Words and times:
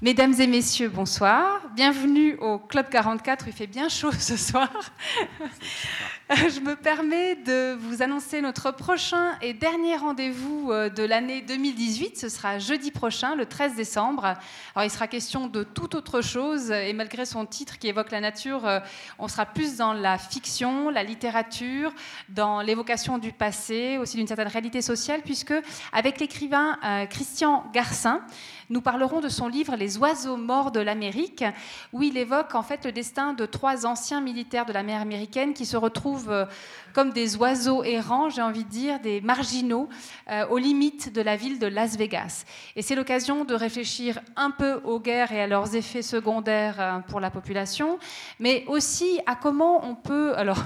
Mesdames 0.00 0.34
et 0.38 0.46
messieurs, 0.46 0.88
bonsoir. 0.88 1.60
Bienvenue 1.74 2.36
au 2.36 2.60
Club 2.60 2.88
44. 2.88 3.48
Il 3.48 3.52
fait 3.52 3.66
bien 3.66 3.88
chaud 3.88 4.12
ce 4.12 4.36
soir. 4.36 4.70
Je 6.30 6.60
me 6.60 6.76
permets 6.76 7.34
de 7.34 7.74
vous 7.74 8.00
annoncer 8.00 8.40
notre 8.40 8.70
prochain 8.70 9.32
et 9.40 9.54
dernier 9.54 9.96
rendez-vous 9.96 10.70
euh, 10.70 10.88
de 10.88 11.02
l'année 11.02 11.40
2018. 11.40 12.16
Ce 12.16 12.28
sera 12.28 12.58
jeudi 12.60 12.92
prochain, 12.92 13.34
le 13.34 13.46
13 13.46 13.74
décembre. 13.74 14.36
Alors, 14.76 14.84
il 14.84 14.90
sera 14.90 15.08
question 15.08 15.46
de 15.48 15.64
toute 15.64 15.96
autre 15.96 16.20
chose 16.20 16.70
et 16.70 16.92
malgré 16.92 17.24
son 17.24 17.44
titre 17.46 17.78
qui 17.78 17.88
évoque 17.88 18.12
la 18.12 18.20
nature, 18.20 18.66
euh, 18.66 18.78
on 19.18 19.26
sera 19.26 19.46
plus 19.46 19.78
dans 19.78 19.94
la 19.94 20.18
fiction, 20.18 20.90
la 20.90 21.02
littérature, 21.02 21.92
dans 22.28 22.60
l'évocation 22.60 23.16
du 23.18 23.32
passé, 23.32 23.96
aussi 23.98 24.16
d'une 24.18 24.28
certaine 24.28 24.48
réalité 24.48 24.82
sociale, 24.82 25.22
puisque 25.24 25.54
avec 25.92 26.20
l'écrivain 26.20 26.78
euh, 26.84 27.06
Christian 27.06 27.64
Garcin, 27.72 28.20
nous 28.68 28.82
parlerons 28.82 29.22
de 29.22 29.30
son 29.30 29.48
livre 29.48 29.76
Les 29.76 29.87
oiseaux 29.96 30.36
morts 30.36 30.72
de 30.72 30.80
l'Amérique, 30.80 31.44
où 31.92 32.02
il 32.02 32.18
évoque 32.18 32.54
en 32.54 32.62
fait 32.62 32.84
le 32.84 32.92
destin 32.92 33.32
de 33.32 33.46
trois 33.46 33.86
anciens 33.86 34.20
militaires 34.20 34.66
de 34.66 34.72
la 34.72 34.82
mer 34.82 35.00
américaine 35.00 35.54
qui 35.54 35.64
se 35.64 35.76
retrouvent 35.76 36.30
euh, 36.30 36.44
comme 36.92 37.12
des 37.12 37.36
oiseaux 37.36 37.84
errants, 37.84 38.28
j'ai 38.28 38.42
envie 38.42 38.64
de 38.64 38.68
dire, 38.68 39.00
des 39.00 39.20
marginaux, 39.20 39.88
euh, 40.30 40.46
aux 40.48 40.58
limites 40.58 41.12
de 41.12 41.20
la 41.20 41.36
ville 41.36 41.58
de 41.58 41.66
Las 41.66 41.96
Vegas. 41.96 42.44
Et 42.76 42.82
c'est 42.82 42.94
l'occasion 42.94 43.44
de 43.44 43.54
réfléchir 43.54 44.20
un 44.36 44.50
peu 44.50 44.80
aux 44.84 44.98
guerres 44.98 45.32
et 45.32 45.40
à 45.40 45.46
leurs 45.46 45.76
effets 45.76 46.02
secondaires 46.02 46.80
euh, 46.80 46.98
pour 47.00 47.20
la 47.20 47.30
population, 47.30 47.98
mais 48.40 48.64
aussi 48.66 49.20
à 49.26 49.36
comment 49.36 49.86
on 49.86 49.94
peut. 49.94 50.36
Alors 50.36 50.58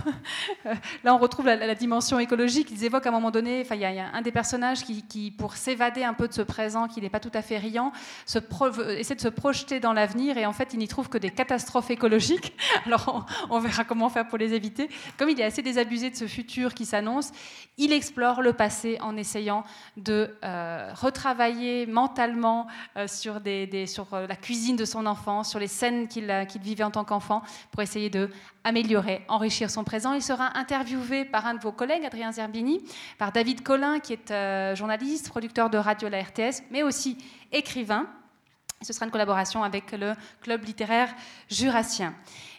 là, 1.05 1.15
on 1.15 1.19
retrouve 1.19 1.47
la, 1.47 1.75
dimension 1.75 2.19
écologique. 2.19 2.71
Ils 2.71 2.85
évoquent 2.85 3.07
à 3.07 3.11
un 3.11 3.13
moment 3.13 3.31
donné, 3.31 3.63
enfin, 3.63 3.75
il 3.75 3.81
y, 3.81 3.85
a 3.85 4.07
un 4.13 4.23
des 4.23 4.33
personnages 4.33 4.85
qui, 4.85 5.31
pour 5.31 5.57
s'évader 5.57 6.05
un 6.05 6.15
peu 6.15 6.29
de 6.29 6.33
ce 6.33 6.43
présent 6.43 6.89
qui 6.89 7.01
n'est 7.01 7.11
pas 7.11 7.21
tout 7.21 7.31
à 7.35 7.43
fait 7.43 7.59
riant, 7.59 7.93
se 8.27 8.39
de 9.15 9.21
se 9.21 9.29
projeter 9.29 9.81
dans 9.81 9.93
l'avenir 9.93 10.39
et 10.39 10.47
en 10.47 10.53
fait, 10.53 10.71
il 10.73 10.79
n'y 10.79 10.89
trouve 10.89 11.09
que 11.09 11.19
des 11.19 11.31
catastrophes 11.31 11.91
écologiques. 11.91 12.55
Alors, 12.87 13.27
on, 13.51 13.59
verra 13.59 13.85
comment 13.85 14.09
faire 14.09 14.29
pour 14.29 14.39
les 14.39 14.55
éviter. 14.55 14.89
Comme 15.19 15.29
il 15.29 15.41
est 15.41 15.45
assez 15.45 15.63
désabusé 15.63 16.11
de 16.11 16.17
ce 16.17 16.27
futur 16.27 16.75
qui 16.75 16.87
s'annonce, 16.87 17.31
il 17.79 17.93
explore 17.93 18.43
le 18.43 18.53
passé 18.53 18.99
en 19.01 19.17
essayant 19.17 19.65
de 19.97 20.37
euh, 20.45 20.91
retravailler 20.95 21.87
mentalement 21.87 22.67
euh, 22.97 23.07
sur, 23.07 23.41
des, 23.41 23.87
sur 23.87 24.13
euh, 24.15 24.27
la 24.27 24.37
cuisine 24.37 24.77
de 24.77 24.85
son 24.85 25.07
enfant, 25.07 25.45
sur 25.45 25.59
les 25.59 25.67
scènes 25.67 26.09
qu'il 26.09 26.27
vivait 26.61 26.85
en 26.85 26.91
tant 26.91 27.05
qu'enfant, 27.05 27.43
pour 27.71 27.83
essayer 27.83 28.11
de 28.11 28.31
améliorer, 28.65 29.23
enrichir 29.29 29.71
son 29.71 29.85
présent. 29.85 30.13
Il 30.13 30.23
sera 30.23 30.57
interviewé 30.57 31.25
par 31.25 31.47
un 31.47 31.55
de 31.55 31.61
vos 31.61 31.73
collègues, 31.73 32.05
Adrien 32.05 32.33
Zerbini, 32.33 32.81
par 33.19 33.33
David 33.33 33.63
Collin, 33.63 33.99
qui 33.99 34.13
est 34.13 34.77
journaliste, 34.77 35.29
producteur 35.29 35.69
de 35.69 35.79
radio 35.79 36.07
à 36.07 36.11
la 36.11 36.23
RTS, 36.23 36.63
mais 36.71 36.83
aussi 36.83 37.19
écrivain. 37.51 38.07
Ce 38.83 38.93
sera 38.93 39.07
une 39.07 39.13
collaboration 39.13 39.63
avec 39.63 39.93
le 39.93 40.15
club 40.43 40.65
littéraire 40.65 41.15
jurassien. 41.51 42.15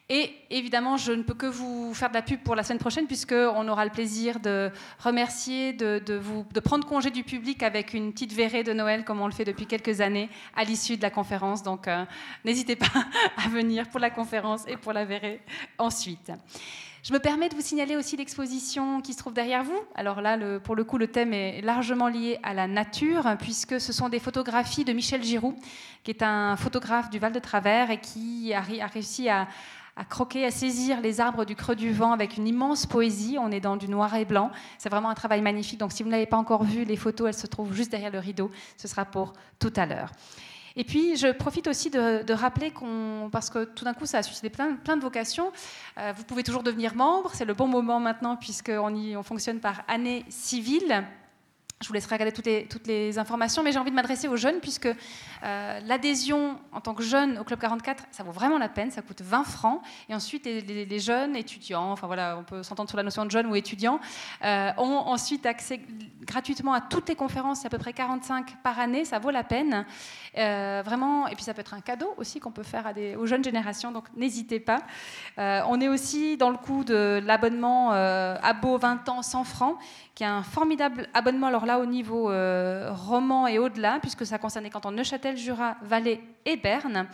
Et 0.10 0.36
évidemment, 0.50 0.98
je 0.98 1.14
ne 1.14 1.24
peux 1.24 1.34
que 1.34 1.46
vous 1.46 1.94
faire 1.94 2.10
de 2.10 2.16
la 2.16 2.22
pub 2.22 2.42
pour 2.42 2.56
la 2.56 2.64
semaine 2.64 2.80
prochaine, 2.80 3.08
puisqu'on 3.08 3.68
aura 3.70 3.86
le 3.86 3.92
plaisir 3.92 4.40
de 4.40 4.70
remercier, 5.00 5.72
de, 5.72 6.18
vous, 6.18 6.46
de 6.54 6.60
prendre 6.60 6.86
congé 6.86 7.10
du 7.10 7.24
public 7.24 7.64
avec 7.64 7.94
une 7.94 8.12
petite 8.12 8.34
verrée 8.34 8.64
de 8.64 8.74
Noël, 8.74 9.06
comme 9.06 9.22
on 9.22 9.28
le 9.28 9.34
fait 9.34 9.46
depuis 9.46 9.66
quelques 9.66 10.02
années, 10.02 10.30
à 10.56 10.66
l'issue 10.66 10.98
de 10.98 11.02
la 11.02 11.10
conférence. 11.10 11.64
Donc, 11.64 11.88
euh, 11.88 12.04
n'hésitez 12.44 12.76
pas 12.76 12.88
à 13.38 13.48
venir 13.48 13.88
pour 13.90 14.02
la 14.02 14.10
conférence 14.10 14.68
et 14.68 14.76
pour 14.76 14.92
la 14.92 15.06
verrée 15.06 15.42
ensuite. 15.78 16.32
Je 17.04 17.12
me 17.12 17.20
permets 17.20 17.50
de 17.50 17.56
vous 17.56 17.62
signaler 17.62 17.98
aussi 17.98 18.16
l'exposition 18.16 19.02
qui 19.02 19.12
se 19.12 19.18
trouve 19.18 19.34
derrière 19.34 19.66
vous. 19.66 19.78
Alors 19.94 20.22
là, 20.22 20.38
pour 20.62 20.74
le 20.74 20.86
coup, 20.86 20.98
le 20.98 21.08
thème 21.08 21.34
est 21.34 21.60
largement 21.60 22.08
lié 22.08 22.40
à 22.44 22.54
la 22.54 22.66
nature, 22.66 23.28
puisque 23.42 23.82
ce 23.82 23.92
sont 23.92 24.08
des 24.08 24.20
photographies 24.20 24.86
de 24.86 24.94
Michel 24.94 25.22
Giroux, 25.22 25.54
qui 26.06 26.12
est 26.12 26.24
un 26.24 26.56
photographe 26.56 27.10
du 27.10 27.20
Val 27.20 27.34
de 27.34 27.40
Travers 27.40 27.92
et 27.92 28.00
qui 28.00 28.54
a 28.54 28.62
réussi 28.88 29.28
à, 29.28 29.50
à 29.98 30.06
croquer, 30.06 30.46
à 30.46 30.52
saisir 30.52 31.02
les 31.02 31.20
arbres 31.20 31.44
du 31.44 31.58
creux 31.58 31.76
du 31.76 31.92
vent 31.92 32.14
avec 32.14 32.38
une 32.38 32.48
immense 32.48 32.86
poésie. 32.86 33.36
On 33.38 33.52
est 33.52 33.60
dans 33.60 33.76
du 33.76 33.90
noir 33.90 34.16
et 34.16 34.24
blanc. 34.24 34.50
C'est 34.78 34.88
vraiment 34.88 35.10
un 35.10 35.14
travail 35.14 35.42
magnifique. 35.42 35.82
Donc 35.82 35.92
si 35.92 36.04
vous 36.04 36.08
ne 36.08 36.14
l'avez 36.14 36.26
pas 36.26 36.38
encore 36.38 36.64
vu, 36.64 36.86
les 36.86 36.96
photos, 36.96 37.28
elles 37.28 37.34
se 37.34 37.48
trouvent 37.48 37.74
juste 37.74 37.92
derrière 37.92 38.12
le 38.12 38.20
rideau. 38.20 38.50
Ce 38.78 38.88
sera 38.88 39.04
pour 39.04 39.34
tout 39.60 39.74
à 39.76 39.86
l'heure. 39.86 40.10
Et 40.76 40.84
puis, 40.84 41.16
je 41.18 41.32
profite 41.32 41.68
aussi 41.68 41.90
de, 41.90 42.34
rappeler 42.34 42.72
qu'on, 42.72 43.30
parce 43.32 43.50
que 43.50 43.66
tout 43.66 43.86
d'un 43.86 43.94
coup, 43.94 44.06
ça 44.06 44.20
a 44.20 44.24
suscité 44.24 44.50
plein, 44.50 44.72
de 44.72 45.02
vocations. 45.02 45.52
Euh, 45.98 46.14
vous 46.16 46.24
pouvez 46.24 46.44
toujours 46.44 46.64
devenir 46.64 46.96
membre. 46.96 47.32
C'est 47.34 47.46
le 47.46 47.54
bon 47.54 47.68
moment 47.68 48.00
maintenant, 48.00 48.36
puisqu'on 48.36 48.94
on 49.16 49.24
fonctionne 49.24 49.60
par 49.60 49.84
année 49.88 50.26
civile. 50.30 51.06
Je 51.84 51.90
vous 51.90 51.94
laisserai 51.94 52.16
regarder 52.16 52.32
toutes 52.66 52.88
les, 52.88 53.20
informations, 53.20 53.62
mais 53.62 53.74
j'ai 53.74 53.78
envie 53.78 53.92
de 53.92 53.96
m'adresser 53.96 54.30
aux 54.30 54.38
jeunes, 54.38 54.60
puisque 54.62 54.88
euh, 54.88 55.80
l'adhésion 55.86 56.58
en 56.72 56.80
tant 56.80 56.94
que 56.94 57.04
jeune 57.04 57.38
au 57.38 57.44
Club 57.44 57.60
44, 57.60 58.06
ça 58.10 58.24
vaut 58.24 58.32
vraiment 58.32 58.58
la 58.58 58.70
peine, 58.70 58.90
ça 58.90 59.02
coûte 59.02 59.22
20 59.22 59.44
francs. 59.44 59.82
Et 60.08 60.16
ensuite, 60.16 60.46
les, 60.46 61.00
jeunes 61.00 61.36
étudiants, 61.36 61.92
enfin 61.92 62.08
voilà, 62.08 62.38
on 62.38 62.44
peut 62.44 62.64
s'entendre 62.64 62.90
sur 62.90 62.96
la 62.96 63.04
notion 63.04 63.26
de 63.26 63.32
jeune 63.32 63.48
ou 63.48 63.56
étudiant, 63.56 64.00
euh, 64.44 64.72
ont 64.78 64.98
ensuite 64.98 65.46
accès 65.46 65.82
gratuitement 66.22 66.74
à 66.74 66.80
toutes 66.80 67.10
les 67.10 67.16
conférences, 67.16 67.66
à 67.66 67.70
peu 67.70 67.78
près 67.78 67.92
45 67.92 68.62
par 68.64 68.80
année, 68.80 69.04
ça 69.04 69.20
vaut 69.20 69.32
la 69.32 69.44
peine. 69.44 69.86
Euh, 70.38 70.82
vraiment, 70.86 71.28
et 71.28 71.36
puis 71.36 71.44
ça 71.44 71.54
peut 71.54 71.62
être 71.62 71.74
un 71.74 71.82
cadeau 71.82 72.14
aussi 72.18 72.40
qu'on 72.40 72.52
peut 72.52 72.64
faire 72.64 72.94
aux 73.18 73.26
jeunes 73.26 73.44
générations, 73.44 73.92
donc 73.92 74.06
n'hésitez 74.16 74.62
pas. 74.62 74.80
on 75.38 75.82
est 75.82 75.90
aussi 75.90 76.38
dans 76.38 76.50
le 76.50 76.58
coup 76.58 76.86
de 76.86 77.22
l'abonnement 77.26 77.92
Abo 77.92 78.78
20 78.78 79.10
ans 79.10 79.22
100 79.22 79.44
francs, 79.44 79.78
qui 80.16 80.24
est 80.24 80.28
un 80.28 80.44
formidable 80.44 81.08
abonnement, 81.14 81.48
alors 81.48 81.66
là 81.66 81.80
au 81.80 81.86
niveau 81.86 82.26
roman 82.28 83.48
et 83.48 83.58
au-delà, 83.58 84.00
puisque 84.00 84.26
ça 84.26 84.38
concernait 84.38 84.70
quand 84.70 84.86
on 84.86 84.92
Neuchâtel 84.92 85.38
Jura, 85.38 85.76
Valais 85.82 86.22
et 86.46 86.58
Berne. 86.58 87.08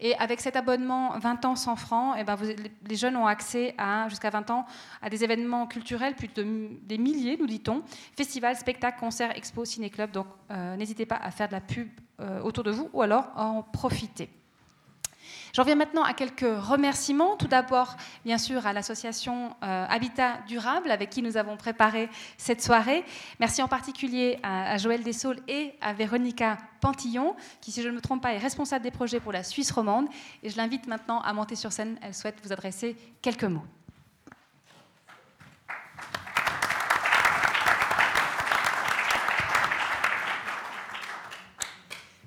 Et 0.00 0.14
avec 0.16 0.40
cet 0.40 0.56
abonnement 0.56 1.18
20 1.18 1.44
ans 1.44 1.56
100 1.56 1.76
francs, 1.76 2.16
et 2.16 2.20
eh 2.20 2.24
ben 2.24 2.36
les 2.86 2.96
jeunes 2.96 3.16
ont 3.16 3.26
accès 3.26 3.74
à, 3.78 4.08
jusqu'à 4.08 4.30
20 4.30 4.50
ans 4.50 4.66
à 5.00 5.08
des 5.08 5.24
événements 5.24 5.66
culturels, 5.66 6.14
plus 6.14 6.28
de 6.28 6.46
des 6.82 6.98
milliers, 6.98 7.36
nous 7.38 7.46
dit-on, 7.46 7.82
festivals, 8.16 8.56
spectacles, 8.56 8.98
concerts, 9.00 9.36
expos, 9.36 9.68
ciné-clubs. 9.68 10.10
Donc 10.10 10.26
euh, 10.50 10.76
n'hésitez 10.76 11.06
pas 11.06 11.16
à 11.16 11.30
faire 11.30 11.48
de 11.48 11.52
la 11.52 11.60
pub 11.60 11.88
euh, 12.20 12.40
autour 12.42 12.64
de 12.64 12.70
vous 12.70 12.90
ou 12.92 13.02
alors 13.02 13.30
à 13.34 13.46
en 13.46 13.62
profiter. 13.62 14.28
J'en 15.56 15.62
viens 15.62 15.74
maintenant 15.74 16.02
à 16.02 16.12
quelques 16.12 16.44
remerciements. 16.44 17.34
Tout 17.34 17.48
d'abord, 17.48 17.96
bien 18.26 18.36
sûr, 18.36 18.66
à 18.66 18.74
l'association 18.74 19.56
euh, 19.62 19.86
Habitat 19.88 20.40
Durable 20.46 20.90
avec 20.90 21.08
qui 21.08 21.22
nous 21.22 21.38
avons 21.38 21.56
préparé 21.56 22.10
cette 22.36 22.62
soirée. 22.62 23.06
Merci 23.40 23.62
en 23.62 23.66
particulier 23.66 24.38
à, 24.42 24.76
Joël 24.76 25.02
Dessaules 25.02 25.40
et 25.48 25.72
à 25.80 25.94
Véronica 25.94 26.58
Pantillon, 26.82 27.34
qui, 27.62 27.72
si 27.72 27.80
je 27.80 27.88
ne 27.88 27.94
me 27.94 28.02
trompe 28.02 28.20
pas, 28.20 28.34
est 28.34 28.38
responsable 28.38 28.84
des 28.84 28.90
projets 28.90 29.18
pour 29.18 29.32
la 29.32 29.42
Suisse 29.42 29.70
romande. 29.70 30.08
Et 30.42 30.50
je 30.50 30.58
l'invite 30.58 30.86
maintenant 30.88 31.22
à 31.22 31.32
monter 31.32 31.56
sur 31.56 31.72
scène. 31.72 31.96
Elle 32.02 32.12
souhaite 32.12 32.36
vous 32.44 32.52
adresser 32.52 32.94
quelques 33.22 33.44
mots. 33.44 33.64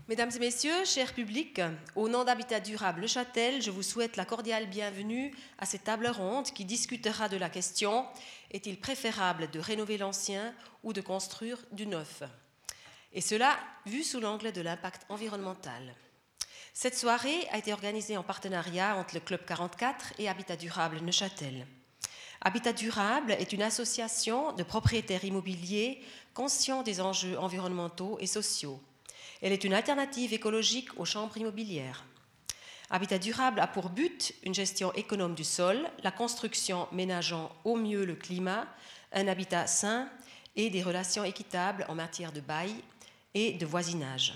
Mesdames 0.10 0.32
et 0.36 0.40
messieurs, 0.40 0.86
chers 0.86 1.14
publics, 1.14 1.62
au 1.96 2.10
nom 2.10 2.24
d'Habitat 2.24 2.62
Durable 2.62 3.02
Le 3.02 3.06
Châtel, 3.06 3.62
je 3.62 3.70
vous 3.70 3.84
souhaite 3.84 4.18
la 4.18 4.26
cordiale 4.26 4.66
bienvenue 4.66 5.32
à 5.60 5.68
cette 5.68 5.84
table 5.84 6.08
ronde 6.08 6.48
qui 6.48 6.66
discutera 6.66 7.30
de 7.30 7.38
la 7.38 7.48
question 7.48 8.08
est-il 8.50 8.80
préférable 8.80 9.52
de 9.52 9.60
rénover 9.60 10.00
l'ancien 10.00 10.56
ou 10.82 10.94
de 10.94 11.02
construire 11.02 11.60
du 11.74 11.86
neuf? 11.86 12.24
Et 13.14 13.22
cela 13.22 13.56
vu 13.86 14.04
sous 14.04 14.20
l'angle 14.20 14.52
de 14.52 14.62
l'impact 14.62 15.06
environnemental. 15.10 15.94
Cette 16.74 16.98
soirée 16.98 17.48
a 17.52 17.60
été 17.60 17.72
organisée 17.72 18.18
en 18.18 18.24
partenariat 18.24 18.96
entre 18.96 19.14
le 19.14 19.20
Club 19.20 19.46
44 19.46 20.14
et 20.18 20.28
Habitat 20.28 20.56
Durable 20.56 21.02
Neuchâtel. 21.02 21.68
Habitat 22.42 22.74
Durable 22.74 23.34
est 23.34 23.54
une 23.54 23.62
association 23.62 24.54
de 24.54 24.64
propriétaires 24.64 25.24
immobiliers 25.24 26.02
conscients 26.34 26.82
des 26.82 27.00
enjeux 27.00 27.38
environnementaux 27.38 28.18
et 28.20 28.26
sociaux 28.26 28.82
elle 29.42 29.54
est 29.54 29.64
une 29.64 29.74
alternative 29.74 30.34
écologique 30.34 31.00
aux 31.00 31.06
chambres 31.06 31.38
immobilières. 31.38 32.04
Habitat 32.90 33.20
durable 33.20 33.60
a 33.60 33.68
pour 33.68 33.90
but 33.90 34.34
une 34.44 34.56
gestion 34.56 34.92
économe 34.94 35.36
du 35.36 35.44
sol, 35.44 35.88
la 36.04 36.12
construction 36.12 36.88
ménageant 36.92 37.52
au 37.64 37.76
mieux 37.76 38.04
le 38.04 38.16
climat, 38.16 38.66
un 39.14 39.28
habitat 39.28 39.68
sain 39.68 40.10
et 40.56 40.70
des 40.70 40.82
relations 40.82 41.24
équitables 41.24 41.86
en 41.88 41.96
matière 41.96 42.32
de 42.32 42.42
bail 42.42 42.74
et 43.34 43.54
de 43.54 43.66
voisinage. 43.66 44.34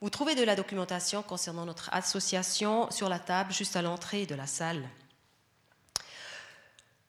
Vous 0.00 0.10
trouvez 0.10 0.34
de 0.34 0.44
la 0.44 0.56
documentation 0.56 1.22
concernant 1.22 1.64
notre 1.64 1.88
association 1.94 2.90
sur 2.90 3.08
la 3.08 3.18
table 3.18 3.52
juste 3.52 3.76
à 3.76 3.82
l'entrée 3.82 4.26
de 4.26 4.34
la 4.34 4.46
salle. 4.46 4.86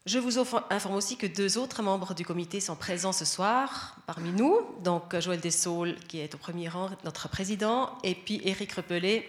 Je 0.06 0.20
vous 0.20 0.38
informe 0.38 0.94
aussi 0.94 1.18
que 1.18 1.26
deux 1.26 1.58
autres 1.58 1.82
membres 1.82 2.14
du 2.14 2.24
comité 2.24 2.60
sont 2.60 2.76
présents 2.76 3.12
ce 3.12 3.26
soir 3.26 3.96
parmi 4.06 4.30
nous. 4.30 4.62
Donc 4.84 5.20
Joël 5.20 5.40
Dessaules, 5.40 5.96
qui 6.08 6.20
est 6.20 6.36
au 6.36 6.38
premier 6.38 6.70
rang, 6.70 6.92
notre 7.04 7.28
président, 7.28 7.90
et 8.04 8.14
puis 8.14 8.40
Éric 8.44 8.74
Repelet, 8.74 9.28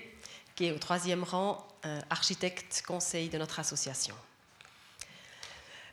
qui 0.55 0.67
est 0.67 0.73
au 0.73 0.78
troisième 0.78 1.25
rang, 1.25 1.67
euh, 1.87 1.99
architecte 2.11 2.82
conseil 2.87 3.31
de 3.31 3.38
notre 3.38 3.58
association. 3.58 4.14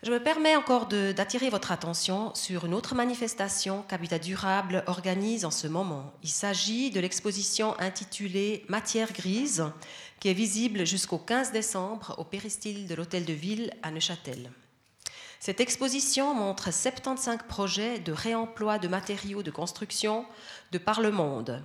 Je 0.02 0.12
me 0.12 0.22
permets 0.22 0.58
encore 0.58 0.88
d'attirer 0.88 1.50
votre 1.50 1.72
attention 1.72 2.36
sur 2.36 2.66
une 2.66 2.74
autre 2.74 2.94
manifestation 2.94 3.86
qu'Habitat 3.88 4.20
Durable 4.20 4.84
organise 4.88 5.46
en 5.46 5.52
ce 5.52 5.68
moment. 5.68 6.12
Il 6.24 6.30
s'agit 6.30 6.92
de 6.92 7.00
l'exposition 7.00 7.80
intitulée 7.80 8.66
Matière 8.68 9.14
grise, 9.14 9.64
qui 10.20 10.28
est 10.28 10.34
visible 10.34 10.86
jusqu'au 10.86 11.20
15 11.20 11.54
décembre 11.54 12.16
au 12.18 12.26
péristyle 12.26 12.86
de 12.86 12.96
l'Hôtel 12.96 13.24
de 13.24 13.32
Ville 13.32 13.72
à 13.82 13.90
Neuchâtel. 13.90 14.52
Cette 15.46 15.60
exposition 15.60 16.34
montre 16.34 16.72
75 16.72 17.40
projets 17.50 18.00
de 18.00 18.14
réemploi 18.14 18.80
de 18.80 18.88
matériaux 18.88 19.44
de 19.44 19.52
construction 19.52 20.26
de 20.72 20.78
par 20.78 21.02
le 21.02 21.12
monde. 21.12 21.62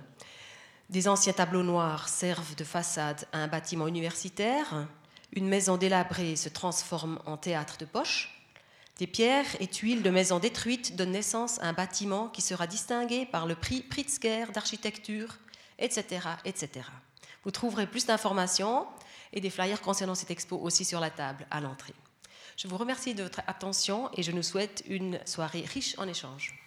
Des 0.89 1.07
anciens 1.07 1.31
tableaux 1.31 1.63
noirs 1.63 2.09
servent 2.09 2.55
de 2.55 2.65
façade 2.65 3.25
à 3.31 3.37
un 3.37 3.47
bâtiment 3.47 3.87
universitaire, 3.87 4.85
une 5.31 5.47
maison 5.47 5.77
délabrée 5.77 6.35
se 6.35 6.49
transforme 6.49 7.21
en 7.25 7.37
théâtre 7.37 7.77
de 7.77 7.85
poche. 7.85 8.43
Des 8.97 9.07
pierres 9.07 9.55
et 9.61 9.67
tuiles 9.67 10.03
de 10.03 10.09
maisons 10.09 10.39
détruites 10.39 10.97
donnent 10.97 11.11
naissance 11.11 11.57
à 11.61 11.67
un 11.67 11.73
bâtiment 11.73 12.27
qui 12.27 12.41
sera 12.41 12.67
distingué 12.67 13.25
par 13.27 13.47
le 13.47 13.55
prix 13.55 13.81
Pritzker 13.81 14.47
d'architecture, 14.53 15.37
etc., 15.77 16.27
etc. 16.43 16.85
Vous 17.45 17.51
trouverez 17.51 17.87
plus 17.87 18.05
d'informations 18.05 18.87
et 19.31 19.39
des 19.39 19.49
flyers 19.49 19.79
concernant 19.79 20.15
cette 20.15 20.31
expo 20.31 20.57
aussi 20.57 20.83
sur 20.83 20.99
la 20.99 21.11
table 21.11 21.47
à 21.49 21.61
l'entrée. 21.61 21.95
Je 22.61 22.67
vous 22.67 22.75
remercie 22.75 23.15
de 23.15 23.23
votre 23.23 23.39
attention 23.47 24.09
et 24.17 24.21
je 24.21 24.33
nous 24.33 24.43
souhaite 24.43 24.83
une 24.89 25.17
soirée 25.25 25.61
riche 25.61 25.97
en 25.97 26.05
échanges. 26.09 26.61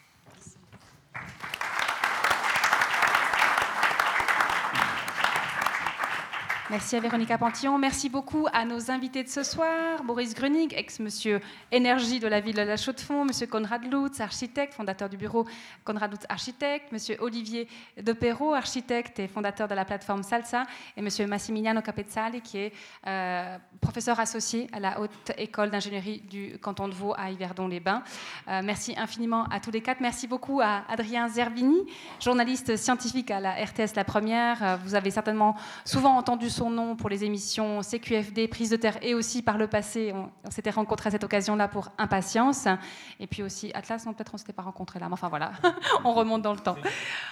À 6.70 7.00
Véronica 7.00 7.36
Pantillon. 7.38 7.76
Merci 7.76 8.08
beaucoup 8.08 8.46
à 8.52 8.64
nos 8.64 8.90
invités 8.90 9.24
de 9.24 9.28
ce 9.28 9.42
soir. 9.42 10.02
Boris 10.04 10.32
Grunig, 10.32 10.72
ex-monsieur 10.74 11.40
énergie 11.70 12.20
de 12.20 12.28
la 12.28 12.40
ville 12.40 12.54
de 12.54 12.62
la 12.62 12.76
Chaux-de-Fonds, 12.76 13.24
monsieur 13.24 13.46
Konrad 13.46 13.82
Lutz, 13.84 14.20
architecte, 14.20 14.74
fondateur 14.74 15.08
du 15.08 15.16
bureau 15.16 15.44
Konrad 15.84 16.12
Lutz 16.12 16.24
Architecte, 16.28 16.92
monsieur 16.92 17.16
Olivier 17.20 17.68
De 18.00 18.12
Perrault, 18.12 18.54
architecte 18.54 19.18
et 19.18 19.28
fondateur 19.28 19.68
de 19.68 19.74
la 19.74 19.84
plateforme 19.84 20.22
Salsa, 20.22 20.62
et 20.96 21.02
monsieur 21.02 21.26
Massimiliano 21.26 21.82
Capezzali, 21.82 22.40
qui 22.40 22.58
est 22.58 22.72
euh, 23.06 23.58
professeur 23.80 24.18
associé 24.20 24.68
à 24.72 24.80
la 24.80 25.00
Haute 25.00 25.32
École 25.36 25.70
d'ingénierie 25.70 26.20
du 26.20 26.58
canton 26.60 26.88
de 26.88 26.94
Vaud 26.94 27.12
à 27.18 27.30
Yverdon-les-Bains. 27.30 28.02
Euh, 28.48 28.60
merci 28.64 28.94
infiniment 28.96 29.44
à 29.50 29.58
tous 29.60 29.72
les 29.72 29.80
quatre. 29.80 30.00
Merci 30.00 30.26
beaucoup 30.26 30.60
à 30.60 30.84
Adrien 30.88 31.28
Zerbini, 31.28 31.78
journaliste 32.20 32.76
scientifique 32.76 33.30
à 33.30 33.40
la 33.40 33.52
RTS 33.52 33.94
La 33.96 34.04
Première. 34.04 34.62
Euh, 34.62 34.76
vous 34.84 34.94
avez 34.94 35.10
certainement 35.10 35.56
souvent 35.84 36.16
entendu 36.16 36.51
son 36.52 36.70
nom 36.70 36.94
pour 36.94 37.08
les 37.08 37.24
émissions 37.24 37.82
CQFD, 37.82 38.46
Prise 38.46 38.70
de 38.70 38.76
Terre, 38.76 38.98
et 39.02 39.14
aussi 39.14 39.42
par 39.42 39.58
le 39.58 39.66
passé, 39.66 40.12
on, 40.14 40.50
s'était 40.50 40.70
rencontrés 40.70 41.08
à 41.08 41.10
cette 41.10 41.24
occasion-là 41.24 41.66
pour 41.66 41.90
Impatience. 41.98 42.68
Et 43.18 43.26
puis 43.26 43.42
aussi 43.42 43.72
Atlas, 43.74 44.04
non, 44.06 44.12
peut-être 44.12 44.32
on 44.32 44.36
ne 44.36 44.40
s'était 44.40 44.52
pas 44.52 44.62
rencontrés 44.62 45.00
là, 45.00 45.06
mais 45.08 45.14
enfin 45.14 45.28
voilà, 45.28 45.52
on 46.04 46.12
remonte 46.12 46.42
dans 46.42 46.52
le 46.52 46.58
temps. 46.58 46.76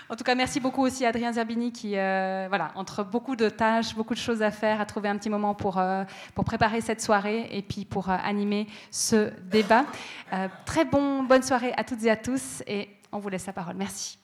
En 0.09 0.17
tout 0.17 0.25
cas, 0.25 0.35
merci 0.35 0.59
beaucoup 0.59 0.83
aussi 0.83 1.05
à 1.05 1.11
Adrien 1.11 1.33
Zerbini 1.33 1.73
qui, 1.73 1.97
euh, 1.97 2.47
voilà, 2.49 2.73
entre 2.75 3.05
beaucoup 3.05 3.37
de 3.37 3.49
tâches, 3.49 3.95
beaucoup 3.95 4.15
de 4.15 4.19
choses 4.19 4.43
à 4.43 4.51
faire, 4.51 4.81
a 4.81 4.87
trouvé 4.87 5.09
un 5.09 5.17
petit 5.17 5.31
moment 5.31 5.55
pour, 5.55 5.79
euh, 5.79 6.05
pour 6.35 6.45
préparer 6.45 6.81
cette 6.81 7.03
soirée 7.03 7.49
et 7.53 7.63
puis 7.63 7.85
pour 7.85 8.09
euh, 8.09 8.17
animer 8.25 8.67
ce 8.91 9.31
débat. 9.51 9.85
très 10.65 10.85
bon, 10.85 11.23
bonne 11.23 11.43
soirée 11.43 11.73
à 11.77 11.85
toutes 11.85 12.03
et 12.05 12.11
à 12.11 12.17
tous 12.17 12.63
et 12.67 12.89
on 13.13 13.19
vous 13.19 13.29
laisse 13.29 13.47
la 13.47 13.53
parole. 13.53 13.77
Merci. 13.77 14.20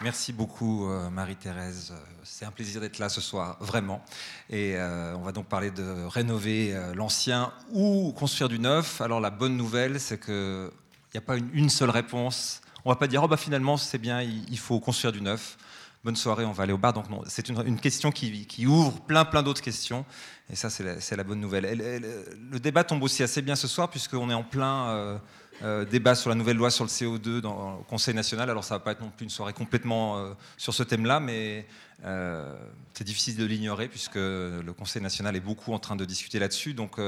Merci 0.00 0.32
beaucoup 0.32 0.88
euh, 0.88 1.10
Marie-Thérèse. 1.10 1.92
C'est 2.22 2.44
un 2.44 2.52
plaisir 2.52 2.80
d'être 2.80 3.00
là 3.00 3.08
ce 3.08 3.20
soir, 3.20 3.56
vraiment. 3.58 4.00
Et 4.48 4.76
euh, 4.76 5.16
on 5.16 5.22
va 5.22 5.32
donc 5.32 5.46
parler 5.46 5.72
de 5.72 6.06
rénover 6.06 6.72
euh, 6.72 6.94
l'ancien 6.94 7.52
ou 7.72 8.12
construire 8.12 8.48
du 8.48 8.60
neuf. 8.60 9.00
Alors 9.00 9.20
la 9.20 9.30
bonne 9.30 9.56
nouvelle, 9.56 9.98
c'est 9.98 10.24
qu'il 10.24 10.70
n'y 11.14 11.18
a 11.18 11.20
pas 11.20 11.36
une, 11.36 11.68
seule 11.68 11.90
réponse. 11.90 12.60
On 12.84 12.90
ne 12.90 12.94
va 12.94 12.98
pas 12.98 13.08
dire, 13.08 13.24
oh 13.24 13.28
bah 13.28 13.36
finalement 13.36 13.76
c'est 13.76 13.98
bien, 13.98 14.22
il, 14.22 14.58
faut 14.58 14.78
construire 14.78 15.12
du 15.12 15.20
neuf. 15.20 15.58
Bonne 16.04 16.14
soirée, 16.14 16.44
on 16.44 16.52
va 16.52 16.62
aller 16.62 16.72
au 16.72 16.78
bar. 16.78 16.92
Donc 16.92 17.10
non, 17.10 17.22
c'est 17.26 17.48
une, 17.48 17.80
question 17.80 18.12
qui, 18.12 18.66
ouvre 18.68 19.00
plein 19.00 19.24
plein 19.24 19.42
d'autres 19.42 19.62
questions. 19.62 20.06
Et 20.48 20.54
ça, 20.54 20.70
c'est 20.70 21.16
la, 21.16 21.24
bonne 21.24 21.40
nouvelle. 21.40 21.64
le 21.66 22.60
débat 22.60 22.84
tombe 22.84 23.02
aussi 23.02 23.24
assez 23.24 23.42
bien 23.42 23.56
ce 23.56 23.66
soir, 23.66 23.90
puisqu'on 23.90 24.30
est 24.30 24.34
en 24.34 24.44
plein 24.44 25.20
euh, 25.62 25.84
débat 25.84 26.14
sur 26.14 26.30
la 26.30 26.36
nouvelle 26.36 26.56
loi 26.56 26.70
sur 26.70 26.84
le 26.84 26.90
CO2 26.90 27.40
dans, 27.40 27.78
le 27.78 27.84
Conseil 27.84 28.14
national. 28.14 28.48
Alors 28.48 28.62
ça 28.62 28.74
ne 28.74 28.78
va 28.78 28.84
pas 28.84 28.92
être 28.92 29.00
non 29.00 29.10
plus 29.10 29.24
une 29.24 29.30
soirée 29.30 29.52
complètement 29.52 30.18
euh, 30.18 30.32
sur 30.56 30.72
ce 30.72 30.84
thème-là, 30.84 31.18
mais 31.18 31.66
euh, 32.04 32.54
c'est 32.94 33.04
difficile 33.04 33.36
de 33.36 33.44
l'ignorer 33.44 33.88
puisque 33.88 34.16
le 34.16 34.72
Conseil 34.72 35.02
national 35.02 35.34
est 35.34 35.40
beaucoup 35.40 35.72
en 35.72 35.78
train 35.78 35.96
de 35.96 36.04
discuter 36.04 36.38
là-dessus. 36.38 36.74
Donc 36.74 37.00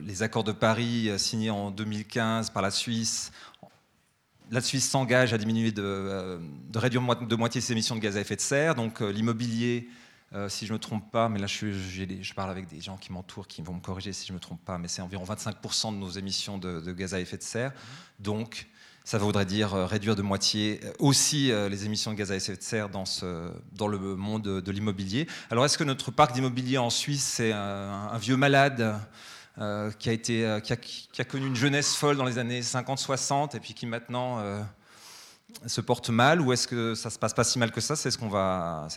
les 0.00 0.22
accords 0.22 0.44
de 0.44 0.52
Paris 0.52 1.10
signés 1.16 1.50
en 1.50 1.70
2015 1.70 2.50
par 2.50 2.62
la 2.62 2.70
Suisse 2.70 3.32
la 4.50 4.60
Suisse 4.60 4.88
s'engage 4.88 5.32
à 5.32 5.38
diminuer 5.38 5.72
de, 5.72 6.38
réduire 6.74 7.02
de 7.02 7.34
moitié 7.34 7.62
ses 7.62 7.72
émissions 7.72 7.96
de 7.96 8.00
gaz 8.00 8.16
à 8.16 8.20
effet 8.20 8.36
de 8.36 8.42
serre. 8.42 8.74
Donc 8.74 9.00
l'immobilier 9.00 9.88
euh, 10.34 10.48
si 10.48 10.66
je 10.66 10.72
ne 10.72 10.78
me 10.78 10.80
trompe 10.80 11.12
pas, 11.12 11.28
mais 11.28 11.38
là 11.38 11.46
je, 11.46 12.34
parle 12.34 12.50
avec 12.50 12.66
des 12.66 12.80
gens 12.80 12.96
qui 12.96 13.12
m'entourent, 13.12 13.46
qui 13.46 13.62
vont 13.62 13.74
me 13.74 13.80
corriger 13.80 14.12
si 14.12 14.26
je 14.26 14.32
ne 14.32 14.38
me 14.38 14.40
trompe 14.40 14.64
pas, 14.64 14.78
mais 14.78 14.88
c'est 14.88 15.00
environ 15.00 15.24
25% 15.24 15.92
de 15.92 15.96
nos 15.96 16.10
émissions 16.10 16.58
de, 16.58 16.92
gaz 16.92 17.14
à 17.14 17.20
effet 17.20 17.36
de 17.36 17.42
serre. 17.42 17.72
Donc 18.18 18.66
ça 19.04 19.18
voudrait 19.18 19.46
dire 19.46 19.74
euh, 19.74 19.86
réduire 19.86 20.16
de 20.16 20.22
moitié 20.22 20.80
euh, 20.82 20.92
aussi 20.98 21.52
les 21.70 21.84
émissions 21.84 22.10
de 22.10 22.16
gaz 22.16 22.32
à 22.32 22.36
effet 22.36 22.56
de 22.56 22.62
serre 22.62 22.88
dans, 22.88 23.04
le 23.86 23.98
monde 24.16 24.42
de, 24.42 24.70
l'immobilier. 24.72 25.28
Alors 25.50 25.64
est-ce 25.66 25.78
que 25.78 25.84
notre 25.84 26.10
parc 26.10 26.32
d'immobilier 26.32 26.78
en 26.78 26.90
Suisse, 26.90 27.24
c'est 27.24 27.52
un, 27.52 28.18
vieux 28.18 28.36
malade 28.36 28.98
qui, 30.00 30.10
a 30.10 31.24
connu 31.28 31.46
une 31.46 31.54
jeunesse 31.54 31.94
folle 31.94 32.16
dans 32.16 32.24
les 32.24 32.38
années 32.38 32.60
50-60 32.60 33.56
et 33.56 33.60
puis 33.60 33.72
qui 33.72 33.86
maintenant 33.86 34.42
se 35.64 35.80
porte 35.80 36.10
mal 36.10 36.40
ou 36.40 36.52
est-ce 36.52 36.66
que 36.66 36.96
ça 36.96 37.08
se 37.08 37.20
passe 37.20 37.34
pas 37.34 37.44
si 37.44 37.60
mal 37.60 37.70
que 37.70 37.80
ça? 37.80 37.94
C'est 37.94 38.10
ce 38.10 38.18
qu'on 38.18 38.28
va 38.28 38.88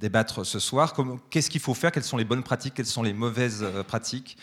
débattre 0.00 0.44
ce 0.44 0.58
soir. 0.58 0.94
Qu'est-ce 1.28 1.50
qu'il 1.50 1.60
faut 1.60 1.74
faire? 1.74 1.92
Quelles 1.92 2.04
sont 2.04 2.16
les 2.16 2.24
bonnes 2.24 2.42
pratiques? 2.42 2.74
Quelles 2.74 2.86
sont 2.86 3.02
les 3.02 3.12
mauvaises 3.12 3.62
euh, 3.62 3.84
pratiques? 3.84 4.36